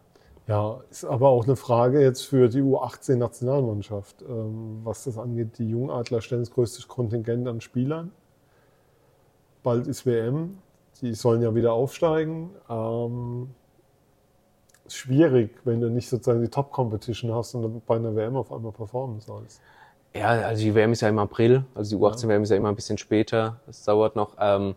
Ja, 0.47 0.81
ist 0.91 1.07
aber 1.07 1.31
auch 1.31 1.45
eine 1.45 1.57
Frage 1.57 2.03
jetzt 2.03 2.23
für 2.23 2.49
die 2.49 2.61
U18-Nationalmannschaft, 2.61 4.23
ähm, 4.29 4.81
was 4.85 5.05
das 5.05 5.17
angeht. 5.17 5.59
Die 5.59 5.71
Jungadler 5.71 6.21
stellen 6.21 6.43
das 6.43 6.51
größte 6.51 6.87
Kontingent 6.87 7.49
an 7.49 7.63
Spielern. 7.63 8.13
Bald 9.63 9.87
ist 9.87 10.05
WM, 10.05 10.59
die 11.01 11.15
sollen 11.15 11.41
ja 11.41 11.55
wieder 11.55 11.73
aufsteigen. 11.73 12.51
Ähm, 12.69 13.55
schwierig, 14.87 15.59
wenn 15.65 15.81
du 15.81 15.89
nicht 15.89 16.11
sozusagen 16.11 16.43
die 16.43 16.49
Top-Competition 16.49 17.35
hast 17.35 17.55
und 17.55 17.87
bei 17.87 17.97
einer 17.97 18.15
WM 18.15 18.37
auf 18.37 18.53
einmal 18.53 18.73
performen 18.73 19.21
sollst. 19.21 19.63
Ja, 20.17 20.29
also 20.29 20.63
die 20.63 20.75
WM 20.75 20.93
ist 20.93 21.01
ja 21.01 21.09
im 21.09 21.19
April, 21.19 21.65
also 21.75 21.97
die 21.97 22.03
U18-WM 22.03 22.45
ist 22.45 22.51
ja 22.51 22.57
immer 22.57 22.69
ein 22.69 22.77
bisschen 22.77 22.99
später, 22.99 23.61
das 23.67 23.83
dauert 23.83 24.15
noch. 24.15 24.37
Ähm, 24.39 24.77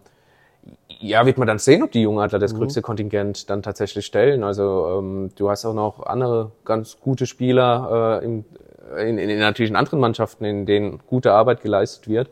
ja, 1.00 1.26
wird 1.26 1.38
man 1.38 1.48
dann 1.48 1.60
sehen, 1.60 1.84
ob 1.84 1.92
die 1.92 2.02
Jungadler 2.02 2.40
das 2.40 2.54
mhm. 2.54 2.58
größte 2.58 2.82
Kontingent 2.82 3.50
dann 3.50 3.62
tatsächlich 3.62 4.06
stellen. 4.06 4.44
Also 4.44 4.98
ähm, 4.98 5.30
du 5.36 5.50
hast 5.50 5.64
auch 5.66 5.76
noch 5.76 6.06
andere 6.06 6.52
ganz 6.66 7.00
gute 7.00 7.28
Spieler 7.28 8.20
äh, 8.22 8.26
in, 8.26 8.46
in, 8.98 9.18
in, 9.18 9.40
natürlich 9.40 9.70
in 9.70 9.76
anderen 9.76 10.00
Mannschaften, 10.00 10.44
in 10.44 10.66
denen 10.66 11.00
gute 11.06 11.32
Arbeit 11.34 11.62
geleistet 11.62 12.08
wird. 12.08 12.30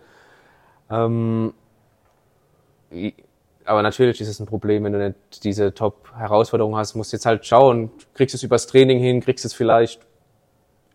Ähm, 0.90 1.54
aber 3.66 3.82
natürlich 3.84 4.20
ist 4.20 4.28
es 4.28 4.40
ein 4.40 4.46
Problem, 4.48 4.84
wenn 4.84 4.94
du 4.94 5.00
nicht 5.00 5.44
diese 5.44 5.74
Top-Herausforderung 5.74 6.76
hast. 6.76 6.94
Du 6.94 6.98
musst 6.98 7.14
jetzt 7.14 7.26
halt 7.26 7.46
schauen, 7.46 7.92
kriegst 8.14 8.34
du 8.34 8.38
es 8.38 8.44
übers 8.44 8.68
Training 8.68 9.00
hin, 9.00 9.22
kriegst 9.22 9.44
du 9.44 9.48
es 9.48 9.54
vielleicht 9.54 10.02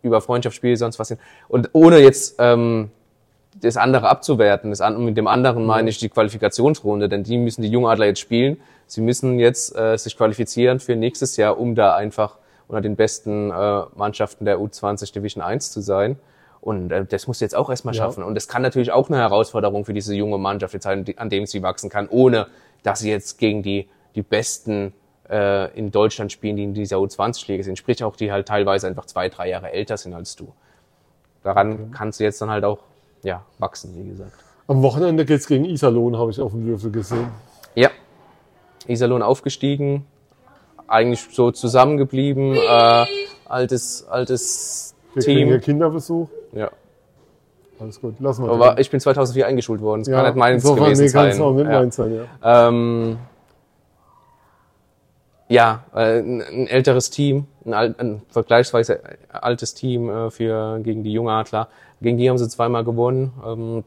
über 0.02 0.20
Freundschaftsspiele, 0.20 0.76
sonst 0.76 0.98
was 0.98 1.08
hin. 1.08 1.18
Und 1.48 1.70
ohne 1.72 1.98
jetzt 1.98 2.36
ähm, 2.38 2.90
das 3.60 3.76
andere 3.76 4.08
abzuwerten, 4.08 4.70
das 4.70 4.80
an, 4.80 5.02
mit 5.04 5.16
dem 5.16 5.26
anderen 5.26 5.66
meine 5.66 5.90
ich 5.90 5.98
die 5.98 6.08
Qualifikationsrunde, 6.08 7.08
denn 7.08 7.24
die 7.24 7.38
müssen 7.38 7.62
die 7.62 7.68
Jungadler 7.68 8.06
jetzt 8.06 8.20
spielen. 8.20 8.60
Sie 8.86 9.00
müssen 9.00 9.38
jetzt 9.38 9.76
äh, 9.76 9.96
sich 9.96 10.16
qualifizieren 10.16 10.80
für 10.80 10.96
nächstes 10.96 11.36
Jahr, 11.36 11.58
um 11.58 11.74
da 11.74 11.94
einfach 11.94 12.36
unter 12.68 12.80
den 12.80 12.96
besten 12.96 13.50
äh, 13.50 13.82
Mannschaften 13.96 14.44
der 14.44 14.58
U20 14.58 15.12
Division 15.12 15.42
1 15.42 15.72
zu 15.72 15.80
sein. 15.80 16.16
Und 16.60 16.92
äh, 16.92 17.04
das 17.04 17.26
muss 17.26 17.40
jetzt 17.40 17.54
auch 17.54 17.70
erstmal 17.70 17.94
schaffen. 17.94 18.20
Ja. 18.20 18.26
Und 18.26 18.34
das 18.34 18.48
kann 18.48 18.62
natürlich 18.62 18.92
auch 18.92 19.08
eine 19.08 19.18
Herausforderung 19.18 19.84
für 19.84 19.94
diese 19.94 20.14
junge 20.14 20.38
Mannschaft 20.38 20.74
jetzt 20.74 20.84
sein, 20.84 21.04
an 21.16 21.30
dem 21.30 21.46
sie 21.46 21.62
wachsen 21.62 21.90
kann, 21.90 22.08
ohne 22.08 22.46
dass 22.82 23.00
sie 23.00 23.10
jetzt 23.10 23.38
gegen 23.38 23.62
die, 23.62 23.88
die 24.14 24.22
besten 24.22 24.92
äh, 25.30 25.72
in 25.78 25.90
Deutschland 25.90 26.32
spielen, 26.32 26.56
die 26.56 26.64
in 26.64 26.74
dieser 26.74 26.96
U20-Liga 26.96 27.62
sind. 27.62 27.78
Sprich 27.78 28.02
auch, 28.02 28.16
die 28.16 28.32
halt 28.32 28.48
teilweise 28.48 28.86
einfach 28.86 29.06
zwei, 29.06 29.28
drei 29.28 29.48
Jahre 29.48 29.72
älter 29.72 29.96
sind 29.96 30.14
als 30.14 30.36
du. 30.36 30.52
Daran 31.42 31.72
okay. 31.72 31.82
kannst 31.92 32.20
du 32.20 32.24
jetzt 32.24 32.40
dann 32.42 32.50
halt 32.50 32.64
auch 32.64 32.80
ja, 33.22 33.44
wachsen, 33.58 33.94
wie 33.96 34.08
gesagt. 34.08 34.32
Am 34.66 34.82
Wochenende 34.82 35.24
geht's 35.24 35.46
gegen 35.46 35.64
Iserlohn, 35.64 36.16
habe 36.16 36.30
ich 36.30 36.40
auf 36.40 36.52
dem 36.52 36.66
Würfel 36.66 36.90
gesehen. 36.90 37.28
Ja. 37.74 37.90
Iserlohn 38.86 39.22
aufgestiegen, 39.22 40.06
eigentlich 40.86 41.28
so 41.32 41.50
zusammengeblieben, 41.50 42.54
äh, 42.54 43.06
altes, 43.46 44.06
altes 44.08 44.94
Wir 45.14 45.22
Team. 45.22 45.48
Wir 45.48 45.60
Kinderbesuch. 45.60 46.28
Ja. 46.52 46.70
Alles 47.78 48.00
gut, 48.00 48.16
lass 48.20 48.38
mal. 48.38 48.50
Aber 48.50 48.78
ich 48.78 48.90
bin 48.90 49.00
2004 49.00 49.46
eingeschult 49.46 49.80
worden, 49.80 50.02
das 50.02 50.08
ja, 50.08 50.16
kann 50.16 50.26
nicht 50.26 50.36
meins 50.36 50.62
gewesen 50.64 51.02
nee, 51.02 51.08
sein. 51.08 51.40
Auch 51.40 51.52
nicht 51.52 51.64
ja. 51.64 51.78
Meins 51.80 51.96
sein 51.96 52.14
ja. 52.14 52.68
Ähm, 52.68 53.18
ja, 55.50 55.84
äh, 55.94 56.20
ein 56.20 56.68
älteres 56.68 57.10
Team, 57.10 57.46
ein, 57.64 57.98
ein 57.98 58.22
vergleichsweise 58.28 59.00
altes 59.30 59.74
Team 59.74 60.08
äh, 60.08 60.30
für 60.30 60.78
gegen 60.78 61.02
die 61.02 61.12
Jungadler. 61.12 61.68
Gegen 62.00 62.16
die 62.18 62.30
haben 62.30 62.38
sie 62.38 62.48
zweimal 62.48 62.84
gewonnen. 62.84 63.32
Ähm, 63.44 63.84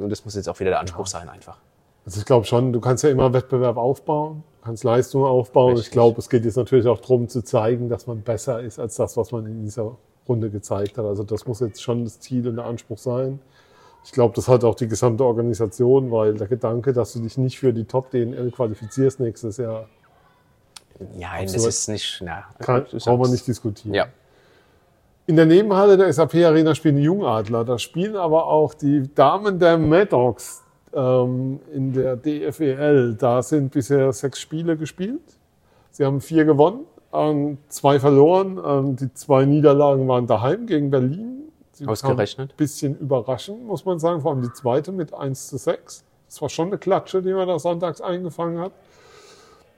Und 0.00 0.10
das 0.10 0.24
muss 0.24 0.34
jetzt 0.34 0.48
auch 0.48 0.60
wieder 0.60 0.70
der 0.70 0.80
Anspruch 0.80 1.06
sein 1.06 1.28
einfach. 1.30 1.56
Also 2.04 2.20
ich 2.20 2.26
glaube 2.26 2.44
schon, 2.44 2.72
du 2.72 2.80
kannst 2.80 3.04
ja 3.04 3.10
immer 3.10 3.32
Wettbewerb 3.32 3.78
aufbauen, 3.78 4.44
kannst 4.62 4.84
Leistung 4.84 5.24
aufbauen. 5.24 5.70
Richtig. 5.72 5.86
Ich 5.86 5.92
glaube, 5.92 6.18
es 6.18 6.28
geht 6.28 6.44
jetzt 6.44 6.56
natürlich 6.56 6.86
auch 6.86 7.00
darum 7.00 7.28
zu 7.28 7.42
zeigen, 7.42 7.88
dass 7.88 8.06
man 8.06 8.20
besser 8.20 8.60
ist 8.60 8.78
als 8.78 8.96
das, 8.96 9.16
was 9.16 9.32
man 9.32 9.46
in 9.46 9.62
dieser 9.64 9.96
Runde 10.28 10.50
gezeigt 10.50 10.98
hat. 10.98 11.06
Also 11.06 11.22
das 11.22 11.46
muss 11.46 11.60
jetzt 11.60 11.82
schon 11.82 12.04
das 12.04 12.20
Ziel 12.20 12.46
und 12.46 12.56
der 12.56 12.66
Anspruch 12.66 12.98
sein. 12.98 13.40
Ich 14.04 14.12
glaube, 14.12 14.34
das 14.36 14.46
hat 14.46 14.62
auch 14.62 14.74
die 14.74 14.88
gesamte 14.88 15.24
Organisation, 15.24 16.10
weil 16.10 16.34
der 16.34 16.48
Gedanke, 16.48 16.92
dass 16.92 17.14
du 17.14 17.20
dich 17.20 17.38
nicht 17.38 17.58
für 17.58 17.72
die 17.72 17.84
Top-DNL 17.84 18.50
qualifizierst 18.50 19.20
nächstes 19.20 19.56
Jahr, 19.56 19.88
Ja, 21.16 21.40
das 21.40 21.54
Absurd. 21.54 21.68
ist 21.68 21.88
nicht, 21.88 22.20
na, 22.24 22.44
kann, 22.58 22.86
das 22.90 23.04
brauchen 23.04 23.20
wir 23.20 23.28
nicht 23.28 23.46
diskutieren. 23.46 23.94
Ja, 23.94 24.06
In 25.26 25.36
der 25.36 25.46
Nebenhalle 25.46 25.96
der 25.96 26.12
SAP 26.12 26.34
Arena 26.36 26.74
spielen 26.74 26.96
die 26.96 27.02
Jungadler. 27.02 27.64
Da 27.64 27.78
spielen 27.78 28.16
aber 28.16 28.46
auch 28.46 28.74
die 28.74 29.12
Damen 29.14 29.58
der 29.58 29.78
Maddox 29.78 30.62
ähm, 30.92 31.60
in 31.72 31.92
der 31.92 32.16
DFEL. 32.16 33.14
Da 33.14 33.42
sind 33.42 33.72
bisher 33.72 34.12
sechs 34.12 34.40
Spiele 34.40 34.76
gespielt. 34.76 35.20
Sie 35.90 36.04
haben 36.04 36.20
vier 36.20 36.44
gewonnen, 36.44 36.80
ähm, 37.12 37.58
zwei 37.68 37.98
verloren. 38.00 38.60
Ähm, 38.64 38.96
die 38.96 39.12
zwei 39.14 39.44
Niederlagen 39.44 40.06
waren 40.08 40.26
daheim 40.26 40.66
gegen 40.66 40.90
Berlin. 40.90 41.38
Sie 41.72 41.86
Ausgerechnet. 41.86 42.52
Ein 42.52 42.56
bisschen 42.56 42.98
überraschend, 42.98 43.64
muss 43.64 43.84
man 43.84 44.00
sagen. 44.00 44.20
Vor 44.20 44.32
allem 44.32 44.42
die 44.42 44.52
zweite 44.52 44.90
mit 44.90 45.14
1 45.14 45.48
zu 45.48 45.58
6. 45.58 46.04
Das 46.28 46.42
war 46.42 46.48
schon 46.48 46.68
eine 46.68 46.78
Klatsche, 46.78 47.22
die 47.22 47.32
man 47.32 47.46
da 47.46 47.58
sonntags 47.58 48.00
eingefangen 48.00 48.58
hat. 48.58 48.72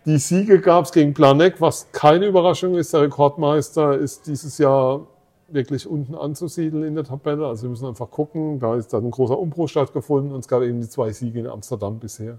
Die 0.07 0.17
Siege 0.17 0.61
gab 0.61 0.87
es 0.87 0.93
gegen 0.93 1.13
Planek, 1.13 1.61
was 1.61 1.93
keine 1.93 2.27
Überraschung 2.27 2.75
ist. 2.77 2.95
Der 2.95 3.03
Rekordmeister 3.03 3.99
ist 3.99 4.27
dieses 4.27 4.57
Jahr 4.57 5.07
wirklich 5.49 5.87
unten 5.87 6.15
anzusiedeln 6.15 6.85
in 6.85 6.95
der 6.95 7.05
Tabelle. 7.05 7.47
Also 7.47 7.65
wir 7.65 7.71
müssen 7.71 7.87
einfach 7.87 8.11
gucken. 8.11 8.59
Da 8.61 8.77
ist 8.77 8.93
dann 8.93 9.05
ein 9.05 9.11
großer 9.11 9.39
Umbruch 9.39 9.69
stattgefunden 9.69 10.33
und 10.33 10.41
es 10.41 10.49
gab 10.49 10.63
eben 10.63 10.81
die 10.81 10.89
zwei 10.89 11.13
Siege 11.13 11.41
in 11.41 11.47
Amsterdam 11.47 11.99
bisher. 11.99 12.39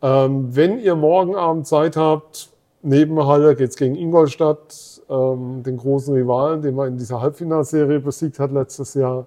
Ähm, 0.00 0.54
wenn 0.56 0.78
ihr 0.78 0.96
morgen 0.96 1.36
Abend 1.36 1.66
Zeit 1.66 1.96
habt, 1.96 2.50
Nebenhalle 2.82 3.54
geht's 3.54 3.76
gegen 3.76 3.94
Ingolstadt, 3.94 5.02
ähm, 5.08 5.62
den 5.62 5.76
großen 5.76 6.14
Rivalen, 6.14 6.62
den 6.62 6.74
man 6.74 6.88
in 6.88 6.96
dieser 6.96 7.20
Halbfinalserie 7.20 8.00
besiegt 8.00 8.38
hat 8.38 8.50
letztes 8.50 8.94
Jahr. 8.94 9.26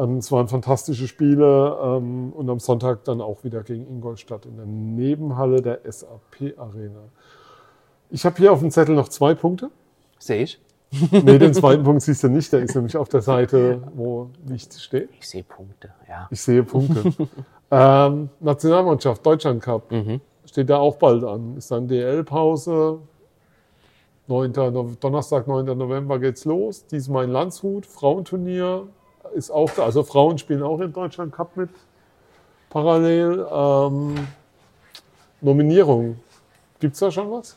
Ähm, 0.00 0.16
es 0.18 0.30
waren 0.32 0.48
fantastische 0.48 1.06
Spiele 1.08 1.76
ähm, 1.82 2.32
und 2.32 2.48
am 2.48 2.58
Sonntag 2.60 3.04
dann 3.04 3.20
auch 3.20 3.44
wieder 3.44 3.62
gegen 3.62 3.86
Ingolstadt 3.86 4.46
in 4.46 4.56
der 4.56 4.66
Nebenhalle 4.66 5.60
der 5.62 5.80
SAP 5.90 6.54
Arena. 6.58 7.00
Ich 8.10 8.24
habe 8.24 8.36
hier 8.38 8.52
auf 8.52 8.60
dem 8.60 8.70
Zettel 8.70 8.94
noch 8.94 9.08
zwei 9.08 9.34
Punkte. 9.34 9.70
sehe 10.18 10.42
ich. 10.44 10.60
Nee, 11.12 11.38
den 11.38 11.54
zweiten 11.54 11.84
Punkt 11.84 12.02
siehst 12.02 12.24
du 12.24 12.28
nicht, 12.28 12.52
der 12.52 12.60
ist 12.62 12.74
nämlich 12.74 12.96
auf 12.96 13.08
der 13.08 13.20
Seite, 13.22 13.80
wo 13.94 14.30
nichts 14.44 14.82
steht. 14.82 15.08
Ich 15.20 15.28
sehe 15.28 15.44
Punkte, 15.44 15.90
ja. 16.08 16.26
Ich 16.32 16.40
sehe 16.42 16.64
Punkte. 16.64 17.12
ähm, 17.70 18.28
Nationalmannschaft, 18.40 19.24
Deutschland 19.24 19.62
Cup, 19.62 19.92
Mhm. 19.92 20.20
steht 20.44 20.68
da 20.68 20.78
auch 20.78 20.96
bald 20.96 21.22
an. 21.22 21.56
Ist 21.56 21.70
dann 21.70 21.86
DL-Pause. 21.86 22.98
9. 24.26 24.50
No- 24.72 24.90
Donnerstag, 24.98 25.46
9. 25.46 25.64
November 25.78 26.18
geht's 26.18 26.44
los. 26.44 26.84
Diesmal 26.86 27.24
in 27.26 27.30
Landshut. 27.30 27.86
Frauenturnier 27.86 28.88
ist 29.34 29.50
auch 29.50 29.70
da. 29.70 29.84
Also 29.84 30.02
Frauen 30.02 30.38
spielen 30.38 30.62
auch 30.62 30.80
im 30.80 30.92
Deutschland 30.92 31.32
Cup 31.32 31.56
mit. 31.56 31.70
Parallel. 32.68 33.46
Ähm, 33.50 34.26
Nominierung. 35.40 36.16
Gibt's 36.78 36.98
da 36.98 37.10
schon 37.10 37.30
was? 37.30 37.56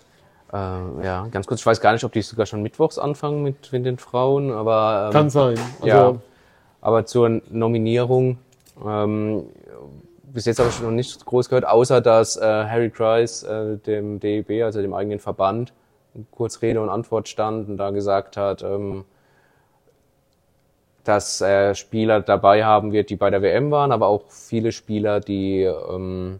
Äh, 0.51 1.05
ja, 1.05 1.27
ganz 1.31 1.47
kurz, 1.47 1.61
ich 1.61 1.65
weiß 1.65 1.81
gar 1.81 1.93
nicht, 1.93 2.03
ob 2.03 2.11
die 2.11 2.21
sogar 2.21 2.45
schon 2.45 2.61
mittwochs 2.61 2.99
anfangen 2.99 3.41
mit, 3.41 3.71
mit 3.71 3.85
den 3.85 3.97
Frauen, 3.97 4.51
aber, 4.51 5.05
ähm, 5.07 5.13
Kann 5.13 5.29
sein. 5.29 5.57
Also, 5.81 5.87
ja. 5.87 6.15
aber 6.81 7.05
zur 7.05 7.41
Nominierung, 7.49 8.37
ähm, 8.85 9.45
bis 10.25 10.45
jetzt 10.45 10.59
habe 10.59 10.69
ich 10.69 10.79
noch 10.81 10.91
nichts 10.91 11.25
groß 11.25 11.49
gehört, 11.49 11.65
außer 11.65 12.01
dass 12.01 12.37
äh, 12.37 12.41
Harry 12.41 12.91
Kreis 12.91 13.43
äh, 13.43 13.77
dem 13.77 14.19
DEB, 14.19 14.63
also 14.63 14.81
dem 14.81 14.93
eigenen 14.93 15.19
Verband, 15.19 15.73
kurz 16.31 16.61
Rede 16.61 16.81
und 16.81 16.89
Antwort 16.89 17.27
stand 17.27 17.69
und 17.69 17.77
da 17.77 17.89
gesagt 17.89 18.37
hat, 18.37 18.61
ähm, 18.61 19.05
dass 21.03 21.41
er 21.41 21.75
Spieler 21.75 22.21
dabei 22.21 22.63
haben 22.63 22.91
wird, 22.91 23.09
die 23.09 23.15
bei 23.15 23.29
der 23.29 23.41
WM 23.41 23.71
waren, 23.71 23.91
aber 23.91 24.07
auch 24.07 24.23
viele 24.29 24.71
Spieler, 24.71 25.19
die 25.19 25.63
ähm, 25.63 26.39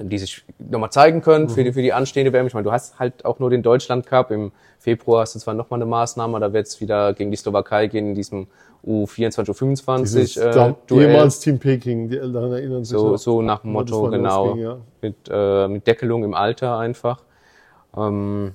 die 0.00 0.18
sich 0.18 0.44
nochmal 0.58 0.90
zeigen 0.90 1.22
können 1.22 1.48
für, 1.48 1.64
die, 1.64 1.72
für 1.72 1.82
die 1.82 1.92
anstehende 1.92 2.32
WM. 2.32 2.46
Ich 2.46 2.54
meine, 2.54 2.64
du 2.64 2.72
hast 2.72 2.98
halt 2.98 3.24
auch 3.24 3.38
nur 3.38 3.50
den 3.50 3.62
Deutschland 3.62 4.06
Cup. 4.06 4.30
Im 4.30 4.52
Februar 4.78 5.22
hast 5.22 5.34
du 5.34 5.40
zwar 5.40 5.54
nochmal 5.54 5.78
eine 5.78 5.86
Maßnahme, 5.86 6.38
da 6.38 6.52
wird 6.52 6.68
es 6.68 6.80
wieder 6.80 7.12
gegen 7.14 7.30
die 7.30 7.36
Slowakei 7.36 7.88
gehen 7.88 8.10
in 8.10 8.14
diesem 8.14 8.46
U24, 8.86 9.50
U25 9.50 10.02
dieses 10.02 10.36
äh, 10.36 10.74
Duell. 10.86 11.08
ehemals 11.10 11.40
Team 11.40 11.58
Peking, 11.58 12.08
die 12.08 12.18
Älteren 12.18 12.52
erinnern 12.52 12.84
sich 12.84 12.96
So, 12.96 13.16
so 13.16 13.42
nach 13.42 13.62
dem 13.62 13.72
Motto, 13.72 14.08
genau. 14.08 14.46
losging, 14.46 14.62
ja. 14.62 14.76
Mit, 15.02 15.16
äh, 15.28 15.68
mit 15.68 15.86
Deckelung 15.86 16.22
im 16.22 16.34
Alter 16.34 16.78
einfach. 16.78 17.22
Ähm, 17.96 18.54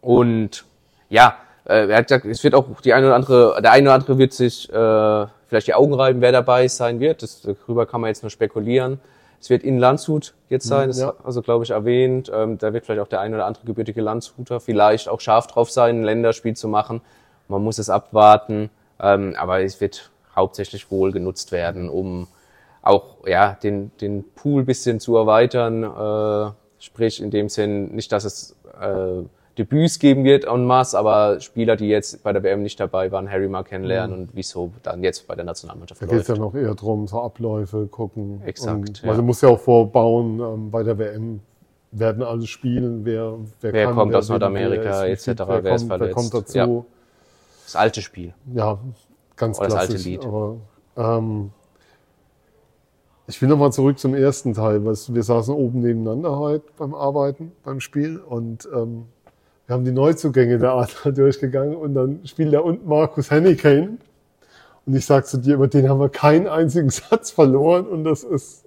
und 0.00 0.64
ja, 1.10 1.36
äh, 1.68 1.86
er 1.88 1.98
hat 1.98 2.08
gesagt, 2.08 2.24
es 2.24 2.42
wird 2.42 2.54
auch 2.54 2.80
die 2.80 2.94
eine 2.94 3.06
oder 3.06 3.14
andere, 3.14 3.60
der 3.62 3.72
eine 3.72 3.88
oder 3.88 3.94
andere 3.94 4.18
wird 4.18 4.32
sich 4.32 4.68
äh, 4.70 5.26
vielleicht 5.46 5.66
die 5.66 5.74
Augen 5.74 5.94
reiben, 5.94 6.20
wer 6.20 6.32
dabei 6.32 6.66
sein 6.66 6.98
wird. 6.98 7.22
Das, 7.22 7.42
darüber 7.42 7.86
kann 7.86 8.00
man 8.00 8.08
jetzt 8.08 8.22
nur 8.22 8.30
spekulieren. 8.30 9.00
Es 9.40 9.50
wird 9.50 9.62
in 9.62 9.78
Landshut 9.78 10.34
jetzt 10.48 10.66
sein, 10.66 10.88
das 10.88 10.98
ja. 10.98 11.14
also 11.22 11.42
glaube 11.42 11.64
ich 11.64 11.70
erwähnt. 11.70 12.30
Ähm, 12.34 12.58
da 12.58 12.72
wird 12.72 12.86
vielleicht 12.86 13.00
auch 13.00 13.08
der 13.08 13.20
ein 13.20 13.34
oder 13.34 13.46
andere 13.46 13.66
gebürtige 13.66 14.00
Landshuter 14.00 14.58
vielleicht 14.58 15.08
auch 15.08 15.20
scharf 15.20 15.46
drauf 15.46 15.70
sein, 15.70 16.00
ein 16.00 16.04
Länderspiel 16.04 16.56
zu 16.56 16.66
machen. 16.66 17.02
Man 17.46 17.62
muss 17.62 17.78
es 17.78 17.88
abwarten, 17.88 18.70
ähm, 19.00 19.36
aber 19.38 19.60
es 19.60 19.80
wird 19.80 20.10
hauptsächlich 20.34 20.90
wohl 20.90 21.12
genutzt 21.12 21.52
werden, 21.52 21.88
um 21.88 22.26
auch 22.82 23.26
ja 23.26 23.56
den 23.62 23.92
den 24.00 24.24
Pool 24.34 24.64
bisschen 24.64 24.98
zu 24.98 25.16
erweitern. 25.16 25.84
Äh, 25.84 26.52
sprich 26.80 27.22
in 27.22 27.30
dem 27.30 27.48
Sinn 27.48 27.94
nicht, 27.94 28.10
dass 28.10 28.24
es 28.24 28.56
äh, 28.80 29.22
Debüts 29.58 29.98
geben 29.98 30.24
wird 30.24 30.44
en 30.44 30.64
masse, 30.64 30.96
aber 30.96 31.40
Spieler, 31.40 31.74
die 31.76 31.88
jetzt 31.88 32.22
bei 32.22 32.32
der 32.32 32.42
WM 32.42 32.62
nicht 32.62 32.78
dabei 32.78 33.10
waren, 33.10 33.28
Harry 33.28 33.48
mal 33.48 33.64
kennenlernen 33.64 34.16
und 34.16 34.30
wieso 34.32 34.72
dann 34.82 35.02
jetzt 35.02 35.26
bei 35.26 35.34
der 35.34 35.44
Nationalmannschaft 35.44 36.00
Da 36.00 36.06
geht 36.06 36.20
es 36.20 36.28
ja 36.28 36.36
noch 36.36 36.54
eher 36.54 36.74
drum, 36.74 37.08
so 37.08 37.20
Abläufe 37.20 37.86
gucken. 37.88 38.40
Exakt, 38.44 38.88
Und, 38.88 39.02
ja. 39.02 39.08
Weil 39.08 39.16
du 39.16 39.22
musst 39.22 39.42
ja 39.42 39.48
auch 39.48 39.58
vorbauen, 39.58 40.40
ähm, 40.40 40.70
bei 40.70 40.82
der 40.84 40.98
WM 40.98 41.40
werden 41.90 42.22
alle 42.22 42.46
spielen, 42.46 43.04
wer, 43.04 43.34
wer, 43.60 43.72
Wer 43.72 43.86
kann, 43.86 43.94
kommt 43.96 44.12
wer 44.12 44.18
aus 44.18 44.28
Nordamerika, 44.28 45.06
etc., 45.06 45.26
wer 45.26 45.64
wer, 45.64 45.74
ist 45.74 45.88
kommt, 45.88 46.00
wer 46.00 46.10
kommt 46.10 46.34
dazu. 46.34 46.86
Das 47.64 47.76
alte 47.76 48.00
Spiel. 48.00 48.34
Ja, 48.54 48.78
ganz 49.36 49.58
Oder 49.58 49.68
das 49.68 49.76
alte 49.76 49.92
klassisch. 49.94 50.06
Lied. 50.06 50.24
Aber, 50.24 50.56
ähm, 50.96 51.50
ich 53.26 53.42
will 53.42 53.48
nochmal 53.48 53.72
zurück 53.72 53.98
zum 53.98 54.14
ersten 54.14 54.54
Teil, 54.54 54.84
weil 54.86 54.94
wir 55.08 55.22
saßen 55.22 55.54
oben 55.54 55.80
nebeneinander 55.80 56.38
heute 56.38 56.64
beim 56.78 56.94
Arbeiten, 56.94 57.52
beim 57.62 57.80
Spiel 57.80 58.18
und 58.18 58.66
ähm, 58.74 59.04
wir 59.68 59.74
haben 59.74 59.84
die 59.84 59.92
Neuzugänge 59.92 60.58
der 60.58 60.72
Adler 60.72 61.12
durchgegangen 61.14 61.76
und 61.76 61.94
dann 61.94 62.20
spielt 62.24 62.54
da 62.54 62.60
unten 62.60 62.88
Markus 62.88 63.30
Hennigane 63.30 63.98
und 64.86 64.94
ich 64.96 65.04
sag 65.04 65.26
zu 65.26 65.36
dir, 65.36 65.54
über 65.54 65.68
den 65.68 65.90
haben 65.90 66.00
wir 66.00 66.08
keinen 66.08 66.48
einzigen 66.48 66.88
Satz 66.90 67.30
verloren 67.30 67.86
und 67.86 68.02
das 68.02 68.24
ist, 68.24 68.64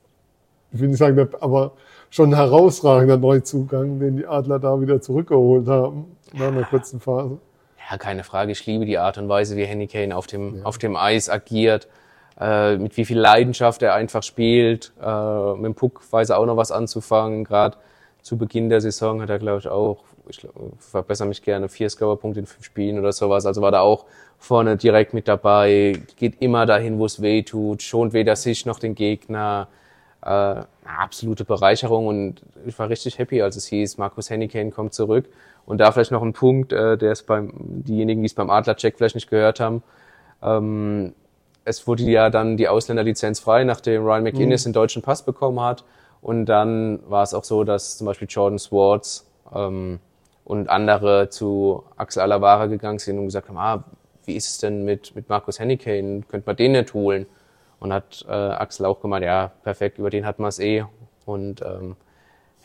ich 0.72 0.80
will 0.80 0.90
nicht 0.90 1.00
sagen, 1.00 1.28
aber 1.40 1.72
schon 2.12 2.30
ein 2.30 2.36
herausragender 2.36 3.18
Neuzugang, 3.18 4.00
den 4.00 4.18
die 4.18 4.28
Adler 4.28 4.60
da 4.60 4.80
wieder 4.80 5.02
zurückgeholt 5.02 5.68
haben 5.68 6.18
nach 6.34 6.50
einer 6.50 6.66
kurzen 6.66 7.00
Phase. 7.00 7.40
Ja, 7.90 7.98
keine 7.98 8.24
Frage. 8.24 8.52
Ich 8.52 8.64
liebe 8.68 8.86
die 8.86 9.00
Art 9.00 9.18
und 9.18 9.28
Weise, 9.28 9.58
wie 9.58 9.66
Henny 9.66 9.88
Kane 9.88 10.16
auf 10.16 10.28
dem, 10.28 10.64
auf 10.64 10.78
dem 10.78 10.96
Eis 10.96 11.32
agiert, 11.32 11.88
äh, 12.40 12.78
mit 12.78 12.96
wie 12.96 13.06
viel 13.06 13.20
Leidenschaft 13.20 13.82
er 13.82 13.96
einfach 13.96 14.22
spielt. 14.22 14.94
Äh, 15.02 15.54
mit 15.56 15.66
dem 15.66 15.74
Puck 15.74 16.02
weiß 16.12 16.30
er 16.30 16.38
auch 16.38 16.46
noch 16.46 16.58
was 16.58 16.72
anzufangen. 16.72 17.44
Gerade 17.44 17.78
zu 18.22 18.38
Beginn 18.38 18.70
der 18.70 18.82
Saison 18.82 19.22
hat 19.22 19.30
er, 19.32 19.40
glaube 19.40 19.60
ich, 19.60 19.68
auch, 19.68 20.04
ich 20.30 20.40
glaub, 20.40 20.54
verbessere 20.80 21.28
mich 21.28 21.42
gerne, 21.42 21.70
vier 21.70 21.90
Scorer-Punkte 21.90 22.40
in 22.40 22.46
fünf 22.46 22.66
Spielen 22.66 23.00
oder 23.00 23.12
sowas. 23.12 23.46
Also 23.46 23.62
war 23.62 23.72
da 23.72 23.82
auch 23.82 24.06
vorne 24.38 24.78
direkt 24.78 25.14
mit 25.14 25.28
dabei, 25.28 26.00
geht 26.18 26.42
immer 26.42 26.66
dahin, 26.66 27.00
wo 27.00 27.06
es 27.06 27.22
weh 27.22 27.44
tut, 27.44 27.82
schont 27.84 28.14
weder 28.14 28.36
sich 28.36 28.66
noch 28.66 28.80
den 28.80 28.96
Gegner. 28.96 29.68
Äh, 30.24 30.30
eine 30.30 30.68
absolute 31.00 31.46
Bereicherung 31.46 32.08
und 32.08 32.42
ich 32.66 32.78
war 32.78 32.90
richtig 32.90 33.18
happy, 33.18 33.42
als 33.42 33.56
es 33.56 33.66
hieß, 33.68 33.98
Markus 33.98 34.30
Hennigan 34.30 34.72
kommt 34.72 34.94
zurück. 34.94 35.26
Und 35.66 35.80
da 35.80 35.92
vielleicht 35.92 36.12
noch 36.12 36.24
ein 36.24 36.34
Punkt, 36.34 36.74
äh, 36.74 36.98
der 36.98 37.12
ist 37.12 37.24
beim, 37.24 37.52
diejenigen, 37.56 38.22
die 38.22 38.28
es 38.28 38.34
beim 38.34 38.50
Adler-Check 38.50 38.98
vielleicht 38.98 39.16
nicht 39.16 39.30
gehört 39.30 39.60
haben, 39.60 39.84
ähm, 40.42 41.14
es 41.64 41.86
wurde 41.88 42.04
ja 42.04 42.30
dann 42.30 42.58
die 42.58 42.68
Ausländerlizenz 42.68 43.40
frei, 43.40 43.64
nachdem 43.64 44.04
Ryan 44.04 44.24
McInnes 44.24 44.64
den 44.64 44.74
deutschen 44.74 45.02
Pass 45.02 45.24
bekommen 45.24 45.60
hat. 45.60 45.84
Und 46.22 46.46
dann 46.46 47.00
war 47.10 47.24
es 47.24 47.34
auch 47.34 47.44
so, 47.44 47.64
dass 47.64 47.98
zum 47.98 48.06
Beispiel 48.06 48.28
Jordan 48.30 48.60
Swartz 48.60 49.28
ähm, 49.54 50.00
und 50.44 50.70
andere 50.70 51.30
zu 51.30 51.84
Axel 51.98 52.22
Alavara 52.22 52.66
gegangen 52.66 53.00
sind 53.00 53.20
und 53.20 53.26
gesagt 53.26 53.50
haben, 53.50 53.58
ah, 53.58 53.84
wie 54.26 54.36
ist 54.36 54.50
es 54.50 54.58
denn 54.60 54.84
mit, 54.84 55.16
mit 55.16 55.30
Markus 55.30 55.60
Hennigan? 55.60 56.28
Könnte 56.28 56.48
man 56.48 56.56
den 56.56 56.74
nicht 56.74 56.94
holen? 56.94 57.26
Und 57.80 57.92
hat 57.94 58.26
äh, 58.28 58.32
Axel 58.32 58.86
auch 58.86 59.02
gemeint, 59.02 59.26
ja, 59.26 59.52
perfekt, 59.64 59.98
über 59.98 60.10
den 60.10 60.26
hat 60.26 60.40
man 60.40 60.50
es 60.50 60.60
eh. 60.60 60.86
Und 61.26 61.62
ähm, 61.62 61.96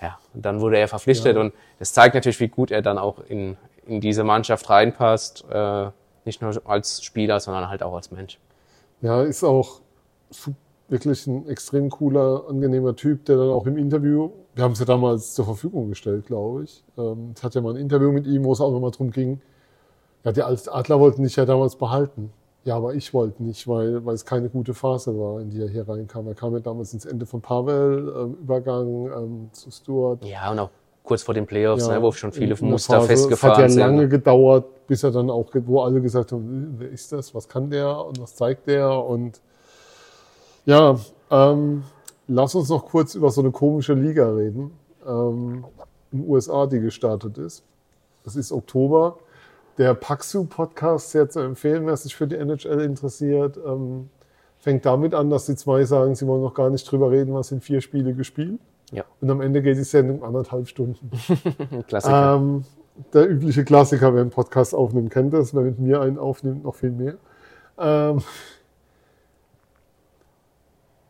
ja, 0.01 0.19
und 0.35 0.45
dann 0.45 0.61
wurde 0.61 0.79
er 0.79 0.89
verpflichtet 0.89 1.37
und 1.37 1.55
das 1.79 1.93
zeigt 1.93 2.15
natürlich, 2.15 2.41
wie 2.41 2.49
gut 2.49 2.71
er 2.71 2.83
dann 2.83 2.99
auch 2.99 3.21
in, 3.21 3.57
in 3.87 4.01
diese 4.01 4.25
Mannschaft 4.25 4.69
reinpasst. 4.69 5.45
Äh, 5.51 5.91
nicht 6.25 6.43
nur 6.43 6.61
als 6.67 7.03
Spieler, 7.03 7.41
sondern 7.41 7.69
halt 7.69 7.83
auch 7.83 7.95
als 7.95 8.11
Mensch. 8.11 8.39
Ja, 9.01 9.23
ist 9.23 9.45
auch 9.45 9.81
wirklich 10.89 11.27
ein 11.27 11.49
extrem 11.49 11.91
cooler, 11.91 12.45
angenehmer 12.49 12.95
Typ, 12.95 13.25
der 13.25 13.37
dann 13.37 13.51
auch 13.51 13.67
im 13.67 13.77
Interview, 13.77 14.31
wir 14.55 14.65
haben 14.65 14.73
es 14.73 14.79
ja 14.79 14.85
damals 14.85 15.35
zur 15.35 15.45
Verfügung 15.45 15.89
gestellt, 15.89 16.27
glaube 16.27 16.65
ich. 16.65 16.85
Ähm, 16.97 17.33
es 17.35 17.43
hat 17.43 17.55
ja 17.55 17.61
mal 17.61 17.75
ein 17.75 17.81
Interview 17.81 18.13
mit 18.13 18.27
ihm, 18.27 18.45
wo 18.45 18.53
es 18.53 18.61
auch 18.61 18.71
nochmal 18.71 18.91
drum 18.91 19.11
ging, 19.11 19.41
ja, 20.25 20.33
die 20.33 20.43
Adler 20.43 20.99
wollten 20.99 21.23
dich 21.23 21.37
ja 21.37 21.45
damals 21.45 21.77
behalten. 21.77 22.33
Ja, 22.65 22.77
aber 22.77 22.95
ich 22.95 23.15
wollte 23.15 23.45
nicht, 23.45 23.69
weil, 23.69 24.05
weil 24.05 24.17
es 24.17 24.25
keine 24.25 24.49
gute 24.49 24.75
Phase 24.75 25.17
war, 25.17 25.41
in 25.41 25.51
die 25.51 25.61
er 25.61 25.69
hier 25.69 25.89
reinkam. 25.89 26.27
Er 26.27 26.35
kam 26.35 26.53
ja 26.53 26.59
damals 26.59 26.93
ins 26.93 27.05
Ende 27.05 27.25
von 27.25 27.41
Pavel, 27.41 28.13
ähm, 28.17 28.37
Übergang 28.43 29.07
ähm, 29.07 29.49
zu 29.53 29.71
Stuart. 29.71 30.25
Ja, 30.25 30.51
und 30.51 30.59
auch 30.59 30.71
kurz 31.05 31.23
vor 31.23 31.33
den 31.33 31.47
Playoffs, 31.47 31.87
ja, 31.87 31.95
ne, 31.95 32.03
wo 32.03 32.11
schon 32.11 32.33
viele 32.33 32.57
Muster 32.61 32.95
Phase, 32.95 33.07
festgefahren 33.07 33.55
sind. 33.55 33.67
Es 33.67 33.73
hat 33.75 33.79
ja 33.79 33.87
lange 33.87 34.01
sind. 34.01 34.11
gedauert, 34.11 34.87
bis 34.89 35.05
er 35.05 35.13
dann 35.13 35.31
auch, 35.31 35.47
wo 35.53 35.83
alle 35.83 36.01
gesagt 36.01 36.33
haben, 36.33 36.75
wer 36.79 36.91
ist 36.91 37.13
das, 37.13 37.33
was 37.33 37.49
kann 37.49 37.71
der 37.71 38.05
und 38.05 38.21
was 38.21 38.35
zeigt 38.35 38.67
der 38.67 38.91
und 38.91 39.41
ja, 40.67 40.99
ähm, 41.31 41.83
lass 42.29 42.55
uns 42.55 42.69
noch 42.69 42.85
kurz 42.85 43.15
über 43.15 43.31
so 43.31 43.41
eine 43.41 43.51
komische 43.51 43.95
Liga 43.95 44.31
reden, 44.31 44.73
ähm, 45.07 45.65
in 46.13 46.21
den 46.21 46.29
USA, 46.29 46.67
die 46.67 46.81
gestartet 46.81 47.39
ist. 47.39 47.65
Es 48.25 48.37
ist 48.37 48.53
Oktober 48.53 49.17
der 49.79 49.95
Paxu-Podcast 49.95 51.11
sehr 51.11 51.29
zu 51.29 51.41
empfehlen, 51.41 51.87
wer 51.87 51.97
sich 51.97 52.15
für 52.15 52.27
die 52.27 52.37
NHL 52.37 52.81
interessiert. 52.81 53.59
Ähm, 53.65 54.09
fängt 54.59 54.87
damit 54.87 55.15
an, 55.15 55.31
dass 55.31 55.47
die 55.47 55.57
zwei 55.57 55.85
sagen, 55.85 56.15
sie 56.15 56.27
wollen 56.27 56.43
noch 56.43 56.55
gar 56.55 56.71
nicht 56.71 56.91
drüber 56.91 57.11
reden, 57.11 57.35
was 57.35 57.49
sind 57.49 57.63
vier 57.63 57.81
Spiele 57.81 58.15
gespielt. 58.15 58.59
Ja. 58.93 59.05
Und 59.21 59.31
am 59.31 59.41
Ende 59.41 59.63
geht 59.63 59.77
die 59.77 59.85
Sendung 59.85 60.23
anderthalb 60.23 60.69
Stunden. 60.69 61.11
Klassiker. 61.89 62.37
Ähm, 62.37 62.65
der 63.13 63.29
übliche 63.29 63.65
Klassiker, 63.65 64.15
wer 64.15 64.23
einen 64.23 64.31
Podcast 64.31 64.75
aufnimmt, 64.75 65.11
kennt 65.11 65.35
das. 65.35 65.55
Wer 65.55 65.63
mit 65.63 65.79
mir 65.79 66.01
einen 66.01 66.19
aufnimmt, 66.19 66.65
noch 66.65 66.75
viel 66.75 66.93
mehr. 66.93 67.15
Ähm, 67.79 68.23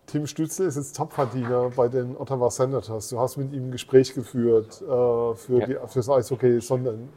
Tim 0.07 0.27
Stützle 0.27 0.67
ist 0.67 0.77
jetzt 0.77 0.97
Topverdiener 0.97 1.71
bei 1.75 1.89
den 1.89 2.17
Ottawa 2.17 2.49
Senators. 2.49 3.09
Du 3.09 3.19
hast 3.19 3.37
mit 3.37 3.53
ihm 3.53 3.69
ein 3.69 3.71
Gespräch 3.73 4.15
geführt 4.15 4.81
äh, 4.83 4.85
für, 4.85 5.59
ja. 5.59 5.67
die, 5.67 5.75
für 5.75 5.99
das 5.99 6.09
Eishockey 6.09 6.61
Sondern 6.61 7.09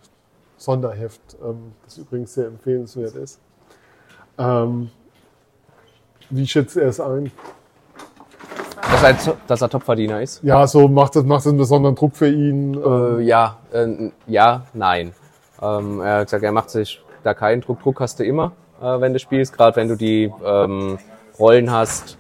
Sonderheft, 0.58 1.22
ähm, 1.44 1.72
das 1.86 2.00
übrigens 2.00 2.34
sehr 2.34 2.48
empfehlenswert 2.48 3.16
ist. 3.16 3.40
Ähm, 4.38 4.90
wie 6.32 6.48
schätzt 6.48 6.78
er 6.78 6.90
es 6.90 7.00
ein? 7.00 7.32
Dass 8.82 9.04
er, 9.04 9.38
dass 9.48 9.62
er 9.62 9.70
Topverdiener 9.70 10.22
ist? 10.22 10.44
Ja, 10.44 10.66
so 10.66 10.88
macht 10.88 11.16
das, 11.16 11.24
macht 11.24 11.42
das 11.42 11.48
einen 11.48 11.60
besonderen 11.60 11.96
Druck 11.96 12.16
für 12.16 12.30
ihn? 12.30 12.74
Äh, 12.74 13.22
ja, 13.22 13.60
äh, 13.72 14.12
ja, 14.26 14.66
nein. 14.74 15.14
Ähm, 15.62 16.02
er 16.02 16.18
hat 16.18 16.28
gesagt, 16.28 16.44
er 16.44 16.52
macht 16.52 16.72
sich 16.72 17.02
da 17.24 17.34
keinen 17.36 17.62
Druck. 17.62 17.82
Druck 17.84 18.00
hast 18.00 18.20
du 18.20 18.26
immer, 18.26 18.54
äh, 18.82 19.00
wenn 19.00 19.14
du 19.14 19.20
spielst, 19.20 19.54
gerade 19.54 19.76
wenn 19.76 19.88
du 19.88 19.96
die 19.96 20.34
ähm, 20.44 20.98
Rollen 21.38 21.72
hast, 21.72 22.18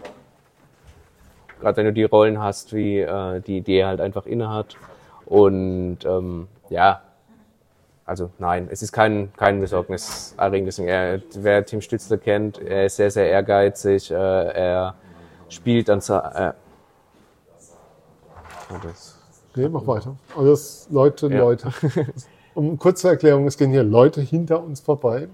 gerade 1.59 1.77
wenn 1.77 1.85
du 1.85 1.93
die 1.93 2.03
Rollen 2.03 2.41
hast, 2.41 2.73
wie 2.73 2.99
äh, 2.99 3.41
die, 3.41 3.61
die 3.61 3.75
er 3.75 3.87
halt 3.87 4.01
einfach 4.01 4.25
innehat. 4.25 4.75
Und 5.25 5.99
ähm, 6.05 6.47
ja, 6.69 7.01
also 8.05 8.31
nein, 8.39 8.67
es 8.71 8.81
ist 8.81 8.91
kein, 8.91 9.31
kein 9.37 9.59
besorgniserregendes 9.59 10.77
Ding. 10.77 10.87
Er, 10.87 11.21
wer 11.35 11.65
Tim 11.65 11.81
Stützle 11.81 12.17
kennt, 12.17 12.59
er 12.59 12.87
ist 12.87 12.95
sehr, 12.95 13.11
sehr 13.11 13.29
ehrgeizig. 13.29 14.09
Äh, 14.09 14.15
er 14.15 14.95
spielt 15.49 15.89
an... 15.89 15.99
Äh, 15.99 16.53
nee, 19.55 19.69
mach 19.69 19.85
weiter. 19.85 20.15
Also 20.35 20.49
das 20.51 20.87
Leute, 20.89 21.27
ja. 21.27 21.39
Leute. 21.39 21.71
Um 22.55 22.77
kurze 22.77 23.07
Erklärung, 23.09 23.47
es 23.47 23.57
gehen 23.57 23.71
hier 23.71 23.83
Leute 23.83 24.21
hinter 24.21 24.61
uns 24.61 24.81
vorbei, 24.81 25.29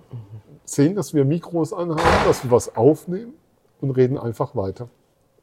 sehen, 0.65 0.95
dass 0.95 1.13
wir 1.13 1.25
Mikros 1.25 1.73
anhaben, 1.73 2.27
dass 2.27 2.43
wir 2.43 2.51
was 2.51 2.75
aufnehmen 2.75 3.33
und 3.81 3.91
reden 3.91 4.19
einfach 4.19 4.55
weiter. 4.55 4.89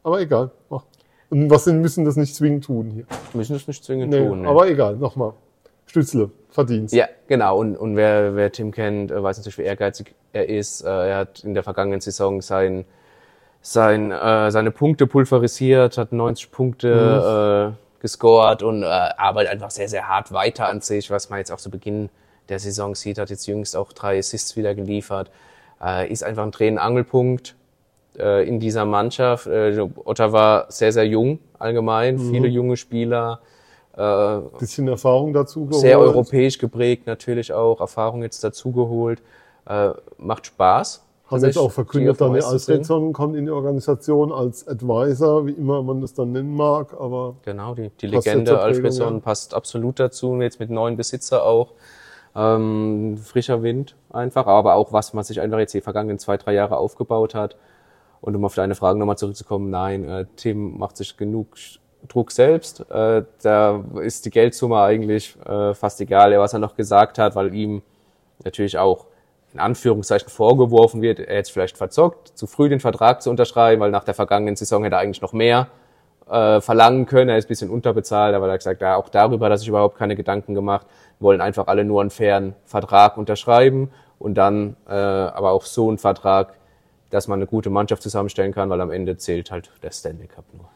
Aber 0.03 0.21
egal, 0.21 0.51
mach. 0.69 0.85
Und 1.31 1.49
was 1.49 1.65
denn 1.65 1.81
müssen 1.81 2.05
das 2.05 2.17
nicht 2.17 2.35
zwingend 2.35 2.65
tun 2.65 2.91
hier? 2.91 3.05
Müssen 3.33 3.55
das 3.55 3.67
nicht 3.67 3.83
zwingend 3.85 4.11
nee, 4.11 4.27
tun. 4.27 4.43
Nee. 4.43 4.49
Aber 4.49 4.69
egal, 4.69 4.97
nochmal. 4.97 5.33
Stützle, 5.87 6.31
Verdienst. 6.51 6.95
Ja, 6.95 7.07
genau. 7.27 7.59
Und, 7.59 7.77
und 7.77 7.97
wer, 7.97 8.37
wer 8.37 8.53
Tim 8.53 8.73
kennt, 8.73 9.11
äh, 9.11 9.23
weiß 9.23 9.39
natürlich, 9.39 9.59
wie 9.59 9.63
ehrgeizig 9.63 10.15
er 10.33 10.49
ist. 10.49 10.83
Äh, 10.83 10.89
er 10.89 11.17
hat 11.17 11.45
in 11.45 11.55
der 11.55 11.63
vergangenen 11.63 12.01
Saison 12.01 12.43
sein, 12.43 12.85
sein, 13.63 14.11
äh, 14.11 14.51
seine 14.51 14.71
Punkte 14.71 15.07
pulverisiert, 15.07 15.99
hat 15.99 16.13
90 16.13 16.51
Punkte 16.51 17.73
mhm. 17.73 17.75
äh, 17.75 18.01
gescored 18.01 18.63
und 18.63 18.83
äh, 18.83 18.87
arbeitet 18.87 19.53
einfach 19.53 19.71
sehr, 19.71 19.89
sehr 19.89 20.09
hart 20.09 20.33
weiter 20.33 20.69
an 20.69 20.81
sich, 20.81 21.11
was 21.11 21.31
man 21.31 21.39
jetzt 21.39 21.53
auch 21.53 21.59
zu 21.59 21.71
Beginn 21.71 22.11
der 22.49 22.59
Saison 22.59 22.95
sieht, 22.95 23.19
hat 23.19 23.31
jetzt 23.31 23.47
jüngst 23.47 23.77
auch 23.77 23.93
drei 23.93 24.19
Assists 24.19 24.57
wieder 24.57 24.75
geliefert. 24.75 25.31
Äh, 25.83 26.13
ist 26.13 26.25
einfach 26.25 26.43
ein 26.43 26.53
Tränenangelpunkt 26.53 27.55
äh, 28.19 28.47
in 28.47 28.61
dieser 28.61 28.85
Mannschaft. 28.85 29.47
Äh, 29.47 29.81
Ottawa 30.05 30.67
sehr, 30.69 30.93
sehr 30.93 31.07
jung 31.07 31.39
allgemein, 31.59 32.17
mhm. 32.17 32.31
viele 32.31 32.49
junge 32.49 32.77
Spieler. 32.77 33.41
Äh, 33.97 34.39
bisschen 34.59 34.89
Erfahrung 34.89 35.33
dazu 35.33 35.67
geholt. 35.67 35.81
Sehr 35.81 35.99
europäisch 35.99 36.59
geprägt 36.59 37.07
natürlich 37.07 37.53
auch, 37.53 37.81
Erfahrung 37.81 38.23
jetzt 38.23 38.43
dazu 38.43 38.73
geholt. 38.73 39.23
Äh, 39.67 39.91
macht 40.19 40.47
Spaß. 40.47 41.05
Haben 41.27 41.45
jetzt 41.45 41.59
auch 41.59 41.71
verkündet, 41.71 42.21
Daniel 42.21 42.43
Alfredson 42.45 43.13
kommt 43.15 43.37
in 43.37 43.47
die 43.47 43.51
Organisation 43.51 44.33
als 44.33 44.69
Advisor, 44.69 45.47
wie 45.47 45.53
immer 45.53 45.83
man 45.83 46.03
das 46.03 46.13
dann 46.13 46.33
nennen 46.33 46.55
mag, 46.55 46.93
aber. 46.99 47.37
Genau, 47.45 47.75
die, 47.75 47.91
die 48.01 48.07
Legende 48.07 48.61
Alfredson 48.61 49.15
ja. 49.15 49.21
passt 49.21 49.55
absolut 49.55 49.99
dazu, 49.99 50.39
jetzt 50.43 50.61
mit 50.61 50.69
neuen 50.69 50.97
Besitzer 50.97 51.45
auch. 51.45 51.73
Ähm, 52.35 53.19
frischer 53.19 53.63
Wind 53.63 53.95
einfach, 54.11 54.47
aber 54.47 54.75
auch 54.75 54.93
was 54.93 55.15
man 55.15 55.25
sich 55.25 55.41
einfach 55.41 55.59
jetzt 55.59 55.73
die 55.75 55.81
vergangenen 55.81 56.19
zwei, 56.19 56.37
drei 56.37 56.55
Jahre 56.55 56.77
aufgebaut 56.77 57.35
hat. 57.35 57.57
Und 58.23 58.35
um 58.37 58.45
auf 58.45 58.55
deine 58.55 58.75
Fragen 58.75 58.99
nochmal 58.99 59.19
zurückzukommen, 59.19 59.69
nein, 59.69 60.09
äh, 60.09 60.25
Tim 60.37 60.79
macht 60.79 60.97
sich 60.97 61.17
genug 61.19 61.49
Druck 62.09 62.31
selbst. 62.31 62.81
Äh, 62.91 63.25
da 63.43 63.85
ist 64.01 64.25
die 64.25 64.31
Geldsumme 64.31 64.81
eigentlich 64.81 65.37
äh, 65.45 65.75
fast 65.75 66.01
egal, 66.01 66.37
was 66.39 66.53
er 66.53 66.59
noch 66.61 66.77
gesagt 66.77 67.19
hat, 67.19 67.37
weil 67.37 67.55
ihm 67.55 67.83
natürlich 68.45 68.79
auch 68.79 69.07
in 69.53 69.61
Anführungszeichen 69.61 70.29
vorgeworfen 70.29 71.03
wird, 71.03 71.21
er 71.21 71.37
jetzt 71.37 71.53
vielleicht 71.53 71.77
verzockt, 71.77 72.29
zu 72.29 72.47
früh 72.47 72.69
den 72.69 72.81
Vertrag 72.81 73.23
zu 73.23 73.29
unterschreiben, 73.29 73.83
weil 73.83 73.91
nach 73.91 74.05
der 74.05 74.15
vergangenen 74.15 74.57
Saison 74.57 74.83
hätte 74.83 74.97
er 74.97 75.01
eigentlich 75.01 75.21
noch 75.21 75.33
mehr 75.33 75.69
äh, 76.31 76.61
verlangen 76.61 77.07
können. 77.07 77.29
Er 77.29 77.37
ist 77.37 77.47
ein 77.47 77.49
bisschen 77.49 77.71
unterbezahlt, 77.71 78.35
aber 78.35 78.47
er 78.47 78.53
hat 78.53 78.61
gesagt, 78.61 78.81
ja, 78.81 78.97
auch 78.97 79.09
darüber 79.09 79.47
hat 79.47 79.53
er 79.53 79.59
sich 79.59 79.69
überhaupt 79.69 79.99
keine 79.99 80.17
Gedanken 80.17 80.55
gemacht. 80.55 80.87
Wollen 81.21 81.41
einfach 81.41 81.67
alle 81.67 81.85
nur 81.85 82.01
einen 82.01 82.11
fairen 82.11 82.55
Vertrag 82.65 83.19
unterschreiben 83.19 83.91
und 84.19 84.35
dann 84.35 84.77
äh, 84.89 84.93
aber 84.93 85.51
auch 85.51 85.65
so 85.65 85.89
einen 85.89 85.99
Vertrag, 85.99 86.55
dass 87.13 87.29
man 87.29 87.39
eine 87.39 87.47
gute 87.47 87.69
Mannschaft 87.69 88.03
zusammenstellen 88.03 88.53
kann, 88.53 88.71
weil 88.71 88.81
am 88.81 88.91
Ende 88.91 89.19
zählt 89.19 89.51
halt 89.51 89.71
der 89.83 89.91
Stanley 89.91 90.27
Cup 90.27 90.47
nur. 90.55 90.69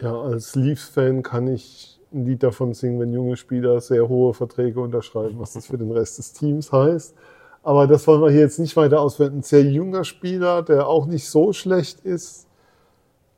Ja, 0.00 0.20
als 0.20 0.56
Leafs-Fan 0.56 1.22
kann 1.22 1.46
ich 1.46 2.00
ein 2.12 2.24
Lied 2.24 2.42
davon 2.42 2.72
singen, 2.72 2.98
wenn 2.98 3.12
junge 3.12 3.36
Spieler 3.36 3.80
sehr 3.80 4.08
hohe 4.08 4.32
Verträge 4.32 4.80
unterschreiben, 4.80 5.38
was 5.38 5.52
das 5.52 5.66
für 5.66 5.76
den 5.76 5.92
Rest 5.92 6.18
des 6.18 6.32
Teams 6.32 6.72
heißt. 6.72 7.14
Aber 7.62 7.86
das 7.86 8.06
wollen 8.06 8.22
wir 8.22 8.30
hier 8.30 8.40
jetzt 8.40 8.58
nicht 8.58 8.74
weiter 8.74 9.00
auswerten. 9.00 9.38
Ein 9.38 9.42
sehr 9.42 9.64
junger 9.64 10.04
Spieler, 10.04 10.62
der 10.62 10.88
auch 10.88 11.04
nicht 11.04 11.28
so 11.28 11.52
schlecht 11.52 12.00
ist, 12.00 12.48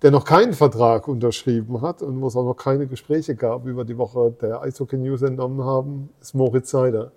der 0.02 0.12
noch 0.12 0.24
keinen 0.24 0.52
Vertrag 0.52 1.08
unterschrieben 1.08 1.82
hat 1.82 2.02
und 2.02 2.20
wo 2.20 2.28
es 2.28 2.36
auch 2.36 2.44
noch 2.44 2.56
keine 2.56 2.86
Gespräche 2.86 3.34
gab 3.34 3.66
über 3.66 3.84
die 3.84 3.98
Woche 3.98 4.32
der 4.40 4.62
Eishockey 4.62 4.96
News 4.96 5.22
entnommen 5.22 5.64
haben, 5.64 6.10
ist 6.20 6.34
Moritz 6.34 6.70
Seider. 6.70 7.10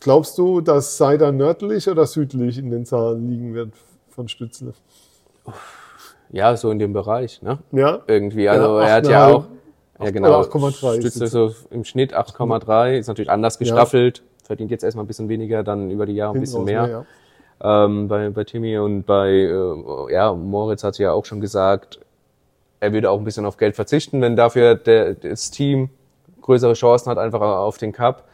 Glaubst 0.00 0.36
du, 0.38 0.60
dass 0.60 0.96
Seider 0.96 1.32
nördlich 1.32 1.88
oder 1.88 2.06
südlich 2.06 2.58
in 2.58 2.70
den 2.70 2.84
Zahlen 2.84 3.28
liegen 3.30 3.54
wird 3.54 3.72
von 4.10 4.28
Stützle? 4.28 4.74
Ja, 6.30 6.56
so 6.56 6.70
in 6.70 6.78
dem 6.78 6.92
Bereich, 6.92 7.40
ne? 7.42 7.58
Ja. 7.72 8.00
Irgendwie. 8.06 8.48
Also 8.48 8.80
ja, 8.80 8.86
er 8.86 8.94
hat 8.94 9.08
ja 9.08 9.26
auch. 9.28 9.44
Ja, 10.00 10.10
genau. 10.10 10.40
8,3. 10.42 11.00
Stütze 11.00 11.26
so 11.26 11.54
im 11.70 11.84
Schnitt 11.84 12.14
8,3. 12.14 12.98
Ist 12.98 13.06
natürlich 13.06 13.30
anders 13.30 13.58
gestaffelt. 13.58 14.18
Ja. 14.18 14.46
Verdient 14.46 14.70
jetzt 14.70 14.84
erstmal 14.84 15.04
ein 15.04 15.08
bisschen 15.08 15.28
weniger, 15.28 15.62
dann 15.62 15.90
über 15.90 16.06
die 16.06 16.14
Jahre 16.14 16.34
ein 16.34 16.40
bisschen 16.40 16.64
mehr. 16.64 16.86
mehr 16.86 17.06
ja. 17.60 17.84
ähm, 17.84 18.06
bei, 18.06 18.28
bei 18.30 18.44
Timmy 18.44 18.78
und 18.78 19.04
bei, 19.04 19.30
äh, 19.30 20.12
ja, 20.12 20.32
Moritz 20.34 20.84
hat 20.84 20.98
ja 20.98 21.12
auch 21.12 21.24
schon 21.24 21.40
gesagt, 21.40 21.98
er 22.78 22.92
würde 22.92 23.10
auch 23.10 23.18
ein 23.18 23.24
bisschen 23.24 23.46
auf 23.46 23.56
Geld 23.56 23.74
verzichten, 23.74 24.20
wenn 24.20 24.36
dafür 24.36 24.76
der, 24.76 25.14
das 25.14 25.50
Team 25.50 25.90
größere 26.42 26.74
Chancen 26.74 27.10
hat, 27.10 27.18
einfach 27.18 27.40
auf 27.40 27.78
den 27.78 27.92
Cup. 27.92 28.24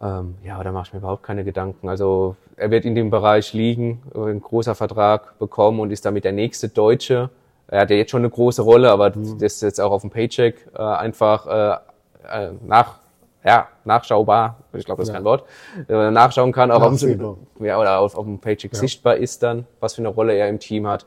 Ähm, 0.00 0.36
ja, 0.44 0.62
da 0.62 0.72
mache 0.72 0.88
ich 0.88 0.92
mir 0.92 0.98
überhaupt 0.98 1.22
keine 1.22 1.44
Gedanken. 1.44 1.88
Also 1.88 2.36
er 2.56 2.70
wird 2.70 2.84
in 2.84 2.94
dem 2.94 3.10
Bereich 3.10 3.52
liegen, 3.52 4.02
ein 4.14 4.40
großer 4.40 4.74
Vertrag 4.74 5.38
bekommen 5.38 5.80
und 5.80 5.90
ist 5.90 6.04
damit 6.04 6.24
der 6.24 6.32
nächste 6.32 6.68
Deutsche. 6.68 7.30
Er 7.68 7.80
hat 7.80 7.90
ja 7.90 7.96
jetzt 7.96 8.10
schon 8.10 8.20
eine 8.20 8.30
große 8.30 8.62
Rolle, 8.62 8.90
aber 8.90 9.16
mhm. 9.16 9.38
das 9.38 9.54
ist 9.54 9.62
jetzt 9.62 9.80
auch 9.80 9.90
auf 9.90 10.02
dem 10.02 10.10
Paycheck 10.10 10.68
äh, 10.74 10.82
einfach 10.82 11.46
äh, 11.46 12.46
äh, 12.46 12.52
nach, 12.64 13.00
ja, 13.44 13.68
nachschaubar, 13.84 14.58
ich 14.72 14.84
glaube, 14.84 15.00
das 15.00 15.08
ist 15.08 15.12
ja. 15.12 15.18
kein 15.18 15.24
Wort, 15.24 15.44
äh, 15.88 16.10
nachschauen 16.10 16.52
kann, 16.52 16.70
auch 16.70 16.82
auf 16.82 16.98
dem, 17.00 17.36
ja, 17.60 17.78
oder 17.78 17.98
auf, 18.00 18.16
auf 18.16 18.24
dem 18.24 18.38
Paycheck 18.38 18.72
ja. 18.72 18.78
sichtbar 18.78 19.16
ist 19.16 19.42
dann, 19.42 19.66
was 19.80 19.94
für 19.94 20.02
eine 20.02 20.08
Rolle 20.08 20.34
er 20.34 20.48
im 20.48 20.58
Team 20.58 20.86
hat. 20.86 21.06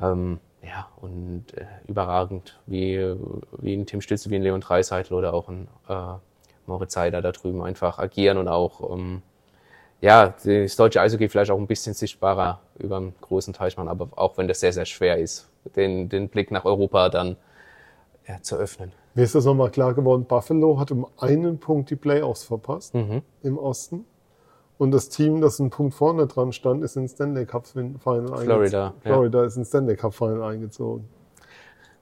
Ähm, 0.00 0.38
ja, 0.62 0.86
und 1.00 1.46
äh, 1.56 1.64
überragend, 1.86 2.58
wie, 2.66 3.14
wie 3.58 3.74
ein 3.74 3.86
Tim 3.86 4.00
Stütze, 4.00 4.30
wie 4.30 4.36
ein 4.36 4.42
Leon 4.42 4.60
Dreiseitel 4.60 5.14
oder 5.14 5.32
auch 5.32 5.48
ein 5.48 5.68
äh, 5.88 5.94
Moritz 6.68 6.92
Seider 6.92 7.22
da 7.22 7.32
drüben 7.32 7.62
einfach 7.62 7.98
agieren 7.98 8.38
und 8.38 8.48
auch 8.48 8.92
ähm, 8.92 9.22
ja, 10.00 10.34
das 10.44 10.76
deutsche 10.76 11.00
Eishockey 11.00 11.28
vielleicht 11.28 11.50
auch 11.50 11.58
ein 11.58 11.66
bisschen 11.66 11.94
sichtbarer 11.94 12.60
über 12.78 13.00
den 13.00 13.14
großen 13.20 13.52
Teichmann, 13.52 13.88
aber 13.88 14.08
auch 14.16 14.38
wenn 14.38 14.46
das 14.46 14.60
sehr, 14.60 14.72
sehr 14.72 14.84
schwer 14.84 15.18
ist, 15.18 15.48
den, 15.74 16.08
den 16.08 16.28
Blick 16.28 16.50
nach 16.50 16.64
Europa 16.64 17.08
dann 17.08 17.36
ja, 18.28 18.40
zu 18.40 18.56
öffnen. 18.56 18.92
Mir 19.14 19.24
ist 19.24 19.34
das 19.34 19.44
nochmal 19.44 19.70
klar 19.70 19.94
geworden, 19.94 20.24
Buffalo 20.24 20.78
hat 20.78 20.92
um 20.92 21.06
einen 21.18 21.58
Punkt 21.58 21.90
die 21.90 21.96
Playoffs 21.96 22.44
verpasst 22.44 22.94
mhm. 22.94 23.22
im 23.42 23.58
Osten. 23.58 24.04
Und 24.76 24.92
das 24.92 25.08
Team, 25.08 25.40
das 25.40 25.58
einen 25.58 25.70
Punkt 25.70 25.94
vorne 25.94 26.28
dran 26.28 26.52
stand, 26.52 26.84
ist 26.84 26.96
ins 26.96 27.12
Stanley 27.12 27.46
Cup 27.46 27.66
Final 27.66 27.96
eingezogen. 28.04 28.44
Florida. 28.44 28.94
Florida 29.00 29.38
ja. 29.40 29.44
ist 29.46 29.56
ins 29.56 29.68
Stanley 29.68 29.96
Cup 29.96 30.14
Final 30.14 30.44
eingezogen. 30.44 31.08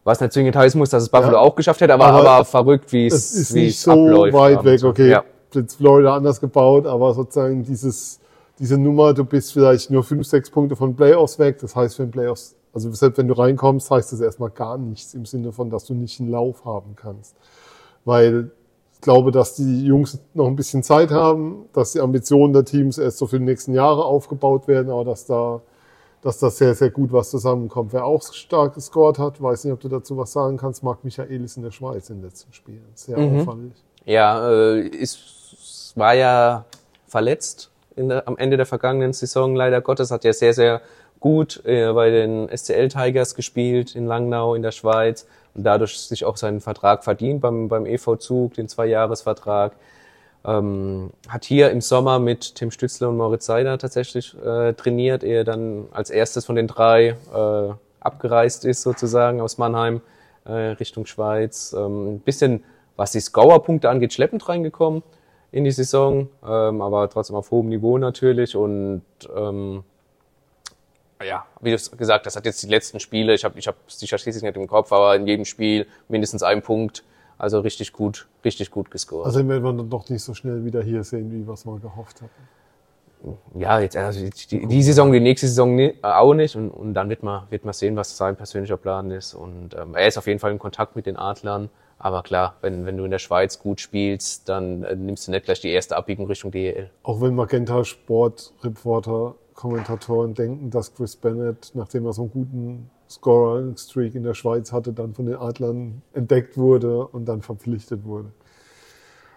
Was 0.07 0.21
nicht 0.21 0.33
zwingend 0.33 0.55
heißen 0.55 0.79
muss, 0.79 0.91
dass 0.91 1.03
es 1.03 1.09
Buffalo 1.09 1.33
ja. 1.33 1.41
auch 1.41 1.57
geschafft 1.57 1.81
hätte, 1.81 1.93
aber, 1.93 2.07
aber, 2.07 2.31
aber 2.31 2.45
verrückt, 2.45 2.93
wie 2.93 3.09
es, 3.09 3.15
es 3.15 3.35
ist 3.35 3.55
nicht 3.55 3.81
so 3.81 3.91
abläuft, 3.91 4.35
weit 4.35 4.65
weg. 4.65 4.85
Okay, 4.85 5.11
ja. 5.11 5.25
jetzt 5.53 5.75
Florida 5.75 6.15
anders 6.15 6.41
gebaut, 6.41 6.87
aber 6.87 7.13
sozusagen 7.13 7.65
dieses, 7.65 8.21
diese 8.61 8.79
Nummer, 8.79 9.15
du 9.15 9.25
bist 9.25 9.53
vielleicht 9.53 9.91
nur 9.91 10.05
fünf, 10.05 10.25
sechs 10.25 10.49
Punkte 10.49 10.77
von 10.77 10.95
Playoffs 10.95 11.41
weg. 11.41 11.59
Das 11.61 11.75
heißt, 11.75 11.97
für 11.97 12.05
den 12.05 12.13
Playoffs, 12.13 12.55
also 12.73 12.93
selbst 12.93 13.19
wenn 13.19 13.27
du 13.27 13.35
reinkommst, 13.35 13.91
heißt 13.91 14.13
das 14.13 14.21
erstmal 14.21 14.51
gar 14.51 14.79
nichts 14.79 15.13
im 15.13 15.27
Sinne 15.27 15.51
von, 15.51 15.71
dass 15.71 15.87
du 15.87 15.95
nicht 15.95 16.21
einen 16.21 16.31
Lauf 16.31 16.65
haben 16.65 16.95
kannst. 16.95 17.35
Weil 18.05 18.53
ich 18.95 19.01
glaube, 19.01 19.33
dass 19.33 19.57
die 19.57 19.87
Jungs 19.87 20.21
noch 20.35 20.47
ein 20.47 20.55
bisschen 20.55 20.85
Zeit 20.85 21.11
haben, 21.11 21.65
dass 21.73 21.95
die 21.95 22.01
Ambitionen 22.01 22.53
der 22.53 22.65
Teams 22.65 22.99
erst 22.99 23.19
so 23.19 23.27
für 23.27 23.41
die 23.41 23.45
nächsten 23.45 23.75
Jahre 23.75 24.05
aufgebaut 24.05 24.69
werden, 24.69 24.89
aber 24.89 25.05
dass 25.05 25.27
da 25.27 25.63
dass 26.27 26.39
das 26.39 26.59
sehr, 26.59 26.75
sehr 26.75 26.91
gut 26.91 27.13
was 27.13 27.31
zusammenkommt. 27.31 27.93
Wer 27.93 28.05
auch 28.05 28.21
stark 28.33 28.75
gescored 28.75 29.19
hat, 29.19 29.41
weiß 29.41 29.65
nicht, 29.65 29.73
ob 29.73 29.81
du 29.81 29.89
dazu 29.89 30.17
was 30.17 30.33
sagen 30.33 30.57
kannst, 30.57 30.83
Marc 30.83 31.05
Michaelis 31.05 31.57
in 31.57 31.63
der 31.63 31.71
Schweiz 31.71 32.11
in 32.11 32.17
den 32.17 32.25
letzten 32.25 32.53
Spielen. 32.53 32.85
Sehr 32.95 33.17
mhm. 33.17 33.41
auffallend. 33.41 33.77
Ja, 34.05 34.51
äh, 34.51 34.81
ist, 34.81 35.93
war 35.95 36.15
ja 36.15 36.65
verletzt 37.07 37.71
in 37.95 38.09
der, 38.09 38.27
am 38.27 38.37
Ende 38.37 38.57
der 38.57 38.67
vergangenen 38.67 39.13
Saison, 39.13 39.55
leider 39.55 39.81
Gottes, 39.81 40.11
hat 40.11 40.25
ja 40.25 40.33
sehr, 40.33 40.53
sehr 40.53 40.83
gut 41.21 41.65
äh, 41.65 41.93
bei 41.93 42.11
den 42.11 42.49
SCL 42.55 42.89
Tigers 42.89 43.37
gespielt 43.37 43.95
in 43.95 44.07
Langnau 44.07 44.57
in 44.57 44.63
der 44.63 44.73
Schweiz 44.73 45.29
und 45.55 45.63
dadurch 45.63 45.97
sich 45.97 46.25
auch 46.25 46.37
seinen 46.37 46.61
Vertrag 46.61 47.05
verdient 47.05 47.41
beim, 47.41 47.69
beim 47.69 47.87
EV 47.87 48.17
Zug, 48.17 48.55
den 48.55 48.69
Zweijahresvertrag. 48.69 49.77
Ähm, 50.47 51.11
hat 51.29 51.45
hier 51.45 51.71
im 51.71 51.81
Sommer 51.81 52.21
mit 52.21 52.55
Tim 52.55 52.71
Stützler 52.71 53.09
und 53.09 53.17
Moritz 53.17 53.47
Seider 53.47 53.79
tatsächlich 53.79 54.37
äh, 54.45 54.75
trainiert, 54.75 55.25
ehe 55.25 55.43
dann 55.43 55.89
als 55.91 56.09
erstes 56.11 56.47
von 56.47 56.55
den 56.55 56.69
drei 56.69 57.17
äh, 57.35 57.75
abgereist 57.99 58.65
ist, 58.65 58.83
sozusagen 58.83 59.41
aus 59.41 59.59
Mannheim 59.59 60.01
äh, 60.45 60.53
Richtung 60.53 61.07
Schweiz. 61.07 61.75
Ähm, 61.77 62.15
ein 62.15 62.21
bisschen, 62.21 62.63
was 62.95 63.11
die 63.11 63.21
Scorer-Punkte 63.21 63.91
angeht, 63.91 64.13
schleppend 64.13 64.49
reingekommen 64.49 65.03
in 65.51 65.65
die 65.65 65.73
Saison, 65.73 66.29
ähm, 66.47 66.81
aber 66.81 67.11
trotzdem 67.11 67.35
auf 67.35 67.51
hohem 67.51 67.69
Niveau 67.69 67.99
natürlich. 67.99 68.55
Und 68.55 69.03
ähm, 69.35 69.83
ja, 71.25 71.45
wie 71.61 71.75
du 71.75 71.97
gesagt 71.97 72.27
hast, 72.27 72.37
hat 72.37 72.45
jetzt 72.45 72.63
die 72.63 72.69
letzten 72.69 73.01
Spiele, 73.01 73.35
ich 73.35 73.45
habe 73.45 73.59
ich 73.59 73.67
hab 73.67 73.77
die 73.89 74.07
Statistik 74.07 74.43
nicht 74.43 74.57
im 74.57 74.69
Kopf, 74.69 74.93
aber 74.93 75.17
in 75.17 75.27
jedem 75.27 75.45
Spiel 75.45 75.87
mindestens 76.09 76.45
einen 76.45 76.63
Punkt 76.63 77.03
also 77.39 77.61
richtig 77.61 77.93
gut, 77.93 78.29
richtig 78.45 78.71
gut 78.71 78.91
gescored. 78.91 79.27
Also 79.27 79.47
werden 79.47 79.63
wir 79.63 79.73
dann 79.73 79.91
doch 79.91 80.09
nicht 80.09 80.23
so 80.23 80.35
schnell 80.35 80.65
wieder 80.65 80.83
hier 80.83 81.05
sehen, 81.05 81.31
wie 81.33 81.47
wir 81.47 81.55
es 81.55 81.65
mal 81.65 81.79
gehofft 81.79 82.23
hatten. 82.23 82.49
Ja, 83.59 83.81
jetzt 83.81 83.97
also 83.97 84.21
die, 84.51 84.67
die 84.67 84.83
Saison, 84.83 85.11
die 85.13 85.21
nächste 85.21 85.49
Saison 85.49 85.93
auch 86.03 86.35
nicht 86.35 86.55
und, 86.55 86.71
und 86.71 86.95
dann 86.95 87.09
wird 87.09 87.23
man 87.23 87.51
wird 87.51 87.65
man 87.65 87.75
sehen, 87.75 87.97
was 87.97 88.17
sein 88.17 88.37
persönlicher 88.37 88.77
Plan 88.77 89.11
ist 89.11 89.35
und 89.35 89.75
ähm, 89.75 89.95
er 89.95 90.07
ist 90.07 90.19
auf 90.19 90.27
jeden 90.27 90.39
Fall 90.39 90.53
in 90.53 90.59
Kontakt 90.59 90.97
mit 90.97 91.07
den 91.07 91.17
Adlern. 91.17 91.71
Aber 91.99 92.23
klar, 92.23 92.57
wenn, 92.61 92.85
wenn 92.85 92.99
du 92.99 93.05
in 93.05 93.11
der 93.11 93.19
Schweiz 93.19 93.59
gut 93.59 93.81
spielst, 93.81 94.49
dann 94.51 94.85
äh, 94.85 94.95
nimmst 94.95 95.27
du 95.27 95.31
nicht 95.31 95.47
gleich 95.47 95.61
die 95.61 95.71
erste 95.71 95.97
Abbiegung 95.97 96.27
Richtung 96.27 96.51
DEL. 96.51 96.91
Auch 97.03 97.21
wenn 97.23 97.35
Magenta 97.35 97.85
Sport 97.85 98.53
Reporter, 98.63 99.35
Kommentatoren 99.55 100.35
denken, 100.35 100.71
dass 100.71 100.95
Chris 100.95 101.17
Bennett, 101.17 101.71
nachdem 101.73 102.05
er 102.05 102.13
so 102.13 102.23
einen 102.23 102.31
guten 102.31 102.91
Scorer-Streak 103.09 104.15
in 104.15 104.23
der 104.23 104.35
Schweiz 104.35 104.73
hatte, 104.73 104.93
dann 104.93 105.15
von 105.15 105.27
den 105.27 105.37
Adlern 105.37 106.03
entdeckt 106.13 106.57
wurde 106.57 107.07
und 107.07 107.27
dann 107.27 107.43
verpflichtet 107.43 108.05
wurde. 108.05 108.33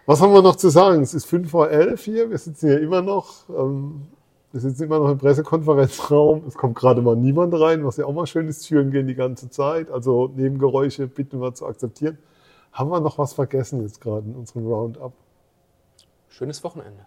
Was 0.06 0.20
haben 0.20 0.32
wir 0.32 0.42
noch 0.42 0.56
zu 0.56 0.70
sagen? 0.70 1.02
Es 1.02 1.14
ist 1.14 1.26
5 1.26 1.50
vor 1.50 1.70
11 1.70 2.02
hier, 2.02 2.30
wir 2.30 2.38
sitzen 2.38 2.68
hier 2.68 2.80
immer 2.80 3.02
noch, 3.02 3.48
ähm, 3.50 4.08
wir 4.50 4.60
sitzen 4.60 4.84
immer 4.84 4.98
noch 4.98 5.10
im 5.10 5.18
Pressekonferenzraum, 5.18 6.44
es 6.48 6.54
kommt 6.54 6.74
gerade 6.74 7.00
mal 7.02 7.14
niemand 7.14 7.54
rein, 7.54 7.84
was 7.84 7.96
ja 7.96 8.06
auch 8.06 8.12
mal 8.12 8.26
schön 8.26 8.48
ist, 8.48 8.62
Türen 8.62 8.90
gehen 8.90 9.06
die 9.06 9.14
ganze 9.14 9.50
Zeit, 9.50 9.90
also 9.90 10.32
Nebengeräusche 10.34 11.06
bitten 11.06 11.40
wir 11.40 11.54
zu 11.54 11.66
akzeptieren. 11.66 12.18
Haben 12.72 12.90
wir 12.90 13.00
noch 13.00 13.18
was 13.18 13.32
vergessen 13.32 13.82
jetzt 13.82 14.00
gerade 14.00 14.26
in 14.26 14.34
unserem 14.34 14.66
Roundup? 14.66 15.12
Schönes 16.28 16.62
Wochenende. 16.64 17.06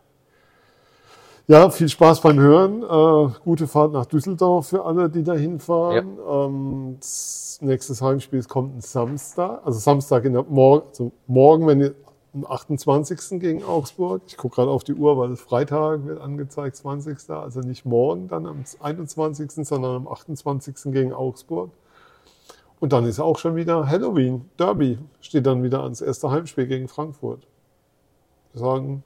Ja, 1.48 1.70
viel 1.70 1.90
Spaß 1.90 2.22
beim 2.22 2.40
Hören. 2.40 2.84
Äh, 2.84 3.34
gute 3.44 3.68
Fahrt 3.68 3.92
nach 3.92 4.06
Düsseldorf 4.06 4.68
für 4.68 4.86
alle, 4.86 5.10
die 5.10 5.24
da 5.24 5.34
hinfahren. 5.34 6.18
Ja. 6.18 6.46
Ähm, 6.46 6.98
nächstes 7.60 8.02
Heimspiel 8.02 8.44
kommt 8.44 8.78
ein 8.78 8.82
Samstag, 8.82 9.60
also 9.66 9.78
Samstag 9.78 10.24
in 10.24 10.34
der 10.34 10.44
Morgen, 10.44 10.88
also 10.88 11.12
morgen, 11.28 11.68
wenn 11.68 11.82
ihr 11.82 11.96
am 12.34 12.46
28. 12.46 13.42
gegen 13.42 13.62
Augsburg. 13.64 14.22
Ich 14.28 14.38
gucke 14.38 14.56
gerade 14.56 14.72
auf 14.72 14.86
die 14.86 14.94
Uhr, 14.94 15.18
weil 15.18 15.36
Freitag 15.36 16.06
wird 16.06 16.22
angezeigt, 16.22 16.78
20. 16.78 17.30
Also 17.30 17.60
nicht 17.60 17.86
morgen, 17.86 18.30
dann 18.30 18.46
am 18.46 18.64
21., 18.80 19.52
sondern 19.68 19.98
am 19.98 20.08
28. 20.08 20.94
gegen 20.94 21.12
Augsburg. 21.12 21.72
Und 22.80 22.94
dann 22.94 23.06
ist 23.06 23.20
auch 23.20 23.38
schon 23.38 23.58
wieder 23.58 23.88
Halloween, 23.88 24.50
Derby, 24.58 24.98
steht 25.20 25.46
dann 25.46 25.62
wieder 25.62 25.84
ans 25.84 26.00
erste 26.00 26.32
Heimspiel 26.32 26.68
gegen 26.68 26.88
Frankfurt. 26.88 27.46
Wir 28.54 28.62
sagen, 28.62 29.04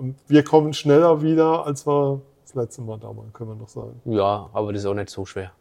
und 0.00 0.16
wir 0.28 0.42
kommen 0.42 0.72
schneller 0.72 1.22
wieder, 1.22 1.66
als 1.66 1.86
wir 1.86 2.20
das 2.42 2.54
letzte 2.54 2.82
Mal 2.82 2.98
damals, 2.98 3.32
können 3.32 3.50
wir 3.50 3.56
noch 3.56 3.68
sagen. 3.68 4.00
Ja, 4.06 4.48
aber 4.52 4.72
das 4.72 4.82
ist 4.82 4.86
auch 4.86 4.94
nicht 4.94 5.10
so 5.10 5.24
schwer. 5.26 5.52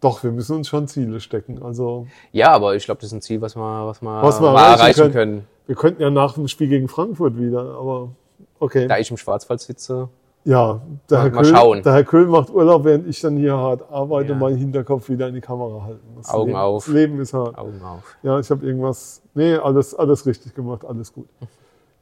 Doch, 0.00 0.22
wir 0.22 0.32
müssen 0.32 0.56
uns 0.56 0.68
schon 0.68 0.86
Ziele 0.88 1.20
stecken. 1.20 1.62
Also 1.62 2.06
ja, 2.32 2.50
aber 2.50 2.74
ich 2.74 2.84
glaube, 2.84 3.00
das 3.00 3.08
ist 3.08 3.14
ein 3.14 3.22
Ziel, 3.22 3.40
was 3.40 3.56
wir, 3.56 3.86
was 3.86 4.02
wir, 4.02 4.22
was 4.22 4.40
wir 4.40 4.52
mal 4.52 4.72
erreichen 4.72 5.00
können. 5.00 5.12
können. 5.12 5.46
Wir 5.66 5.76
könnten 5.76 6.02
ja 6.02 6.10
nach 6.10 6.34
dem 6.34 6.48
Spiel 6.48 6.68
gegen 6.68 6.88
Frankfurt 6.88 7.38
wieder, 7.38 7.60
aber 7.78 8.10
okay. 8.58 8.86
Da 8.88 8.98
ich 8.98 9.10
im 9.10 9.16
Schwarzwald 9.16 9.60
sitze. 9.60 10.08
Ja, 10.44 10.80
der, 11.08 11.22
Herr, 11.22 11.30
Köhl, 11.30 11.44
schauen. 11.44 11.82
der 11.84 11.92
Herr 11.92 12.04
Köhl 12.04 12.26
macht 12.26 12.50
Urlaub, 12.50 12.84
während 12.84 13.06
ich 13.06 13.20
dann 13.20 13.36
hier 13.36 13.56
hart 13.56 13.88
arbeite, 13.92 14.32
ja. 14.32 14.34
meinen 14.34 14.56
Hinterkopf 14.56 15.08
wieder 15.08 15.28
in 15.28 15.34
die 15.34 15.40
Kamera 15.40 15.84
halten. 15.84 16.00
Das 16.16 16.30
Augen 16.30 16.48
Leben, 16.48 16.58
auf. 16.58 16.84
Das 16.84 16.94
Leben 16.94 17.20
ist 17.20 17.32
hart. 17.32 17.56
Augen 17.56 17.80
auf. 17.80 18.16
Ja, 18.24 18.40
ich 18.40 18.50
habe 18.50 18.66
irgendwas. 18.66 19.22
Nee, 19.34 19.54
alles, 19.54 19.94
alles 19.94 20.26
richtig 20.26 20.52
gemacht, 20.52 20.84
alles 20.84 21.12
gut. 21.12 21.28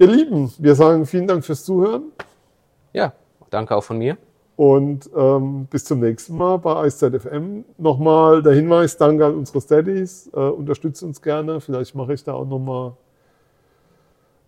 Ihr 0.01 0.07
Lieben, 0.07 0.51
wir 0.57 0.75
sagen 0.75 1.05
vielen 1.05 1.27
Dank 1.27 1.45
fürs 1.45 1.63
Zuhören. 1.63 2.05
Ja, 2.95 3.13
danke 3.51 3.77
auch 3.77 3.85
von 3.85 3.99
mir. 3.99 4.17
Und 4.57 5.11
ähm, 5.15 5.67
bis 5.67 5.85
zum 5.85 6.01
nächsten 6.01 6.39
Mal 6.39 6.57
bei 6.57 6.75
EisZFM. 6.75 7.67
Nochmal 7.77 8.43
der 8.43 8.55
Hinweis, 8.55 8.97
danke 8.97 9.27
an 9.27 9.35
unsere 9.35 9.61
Steadies. 9.61 10.31
Äh, 10.33 10.39
unterstützt 10.39 11.03
uns 11.03 11.21
gerne. 11.21 11.61
Vielleicht 11.61 11.95
mache 11.95 12.15
ich 12.15 12.25
da 12.25 12.33
auch 12.33 12.47
nochmal 12.47 12.95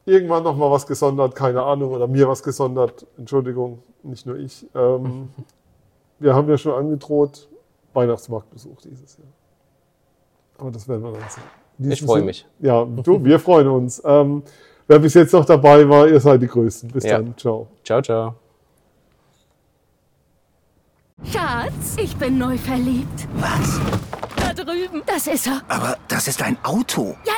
irgendwann 0.06 0.42
nochmal 0.42 0.70
was 0.70 0.86
gesondert, 0.86 1.34
keine 1.34 1.62
Ahnung, 1.62 1.92
oder 1.92 2.06
mir 2.06 2.26
was 2.26 2.42
gesondert. 2.42 3.06
Entschuldigung, 3.18 3.82
nicht 4.02 4.24
nur 4.24 4.36
ich. 4.38 4.66
Ähm, 4.74 5.28
wir 6.18 6.34
haben 6.34 6.48
ja 6.48 6.56
schon 6.56 6.72
angedroht, 6.72 7.46
Weihnachtsmarktbesuch 7.92 8.80
dieses 8.80 9.18
Jahr. 9.18 9.28
Aber 10.56 10.70
das 10.70 10.88
werden 10.88 11.02
wir 11.02 11.12
dann 11.12 11.28
sehen. 11.28 11.92
Ich 11.92 12.00
freue 12.00 12.22
mich. 12.22 12.46
Ja, 12.58 12.86
du, 12.86 13.22
wir 13.22 13.38
freuen 13.38 13.68
uns. 13.68 14.00
Ähm, 14.02 14.44
Wer 14.88 14.98
bis 14.98 15.14
jetzt 15.14 15.32
noch 15.32 15.44
dabei 15.44 15.88
war, 15.88 16.08
ihr 16.08 16.20
seid 16.20 16.42
die 16.42 16.48
Größten. 16.48 16.90
Bis 16.90 17.04
ja. 17.04 17.18
dann. 17.18 17.36
Ciao. 17.36 17.68
Ciao, 17.84 18.02
ciao. 18.02 18.34
Schatz, 21.24 21.96
ich 21.98 22.16
bin 22.16 22.38
neu 22.38 22.58
verliebt. 22.58 23.28
Was? 23.34 23.80
Da 24.36 24.52
drüben. 24.52 25.02
Das 25.06 25.26
ist 25.28 25.46
er. 25.46 25.62
Aber 25.68 25.96
das 26.08 26.26
ist 26.26 26.42
ein 26.42 26.56
Auto. 26.64 27.16
Ja, 27.24 27.32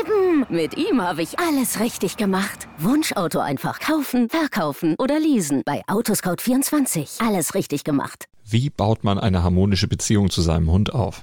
eben. 0.00 0.46
Mit 0.48 0.76
ihm 0.76 1.02
habe 1.02 1.22
ich 1.22 1.38
alles 1.38 1.80
richtig 1.80 2.16
gemacht. 2.16 2.66
Wunschauto 2.78 3.40
einfach 3.40 3.78
kaufen, 3.78 4.30
verkaufen 4.30 4.94
oder 4.98 5.20
leasen. 5.20 5.62
Bei 5.66 5.82
Autoscout24. 5.86 7.26
Alles 7.26 7.54
richtig 7.54 7.84
gemacht. 7.84 8.24
Wie 8.44 8.70
baut 8.70 9.04
man 9.04 9.18
eine 9.18 9.42
harmonische 9.42 9.86
Beziehung 9.86 10.30
zu 10.30 10.40
seinem 10.40 10.70
Hund 10.70 10.94
auf? 10.94 11.22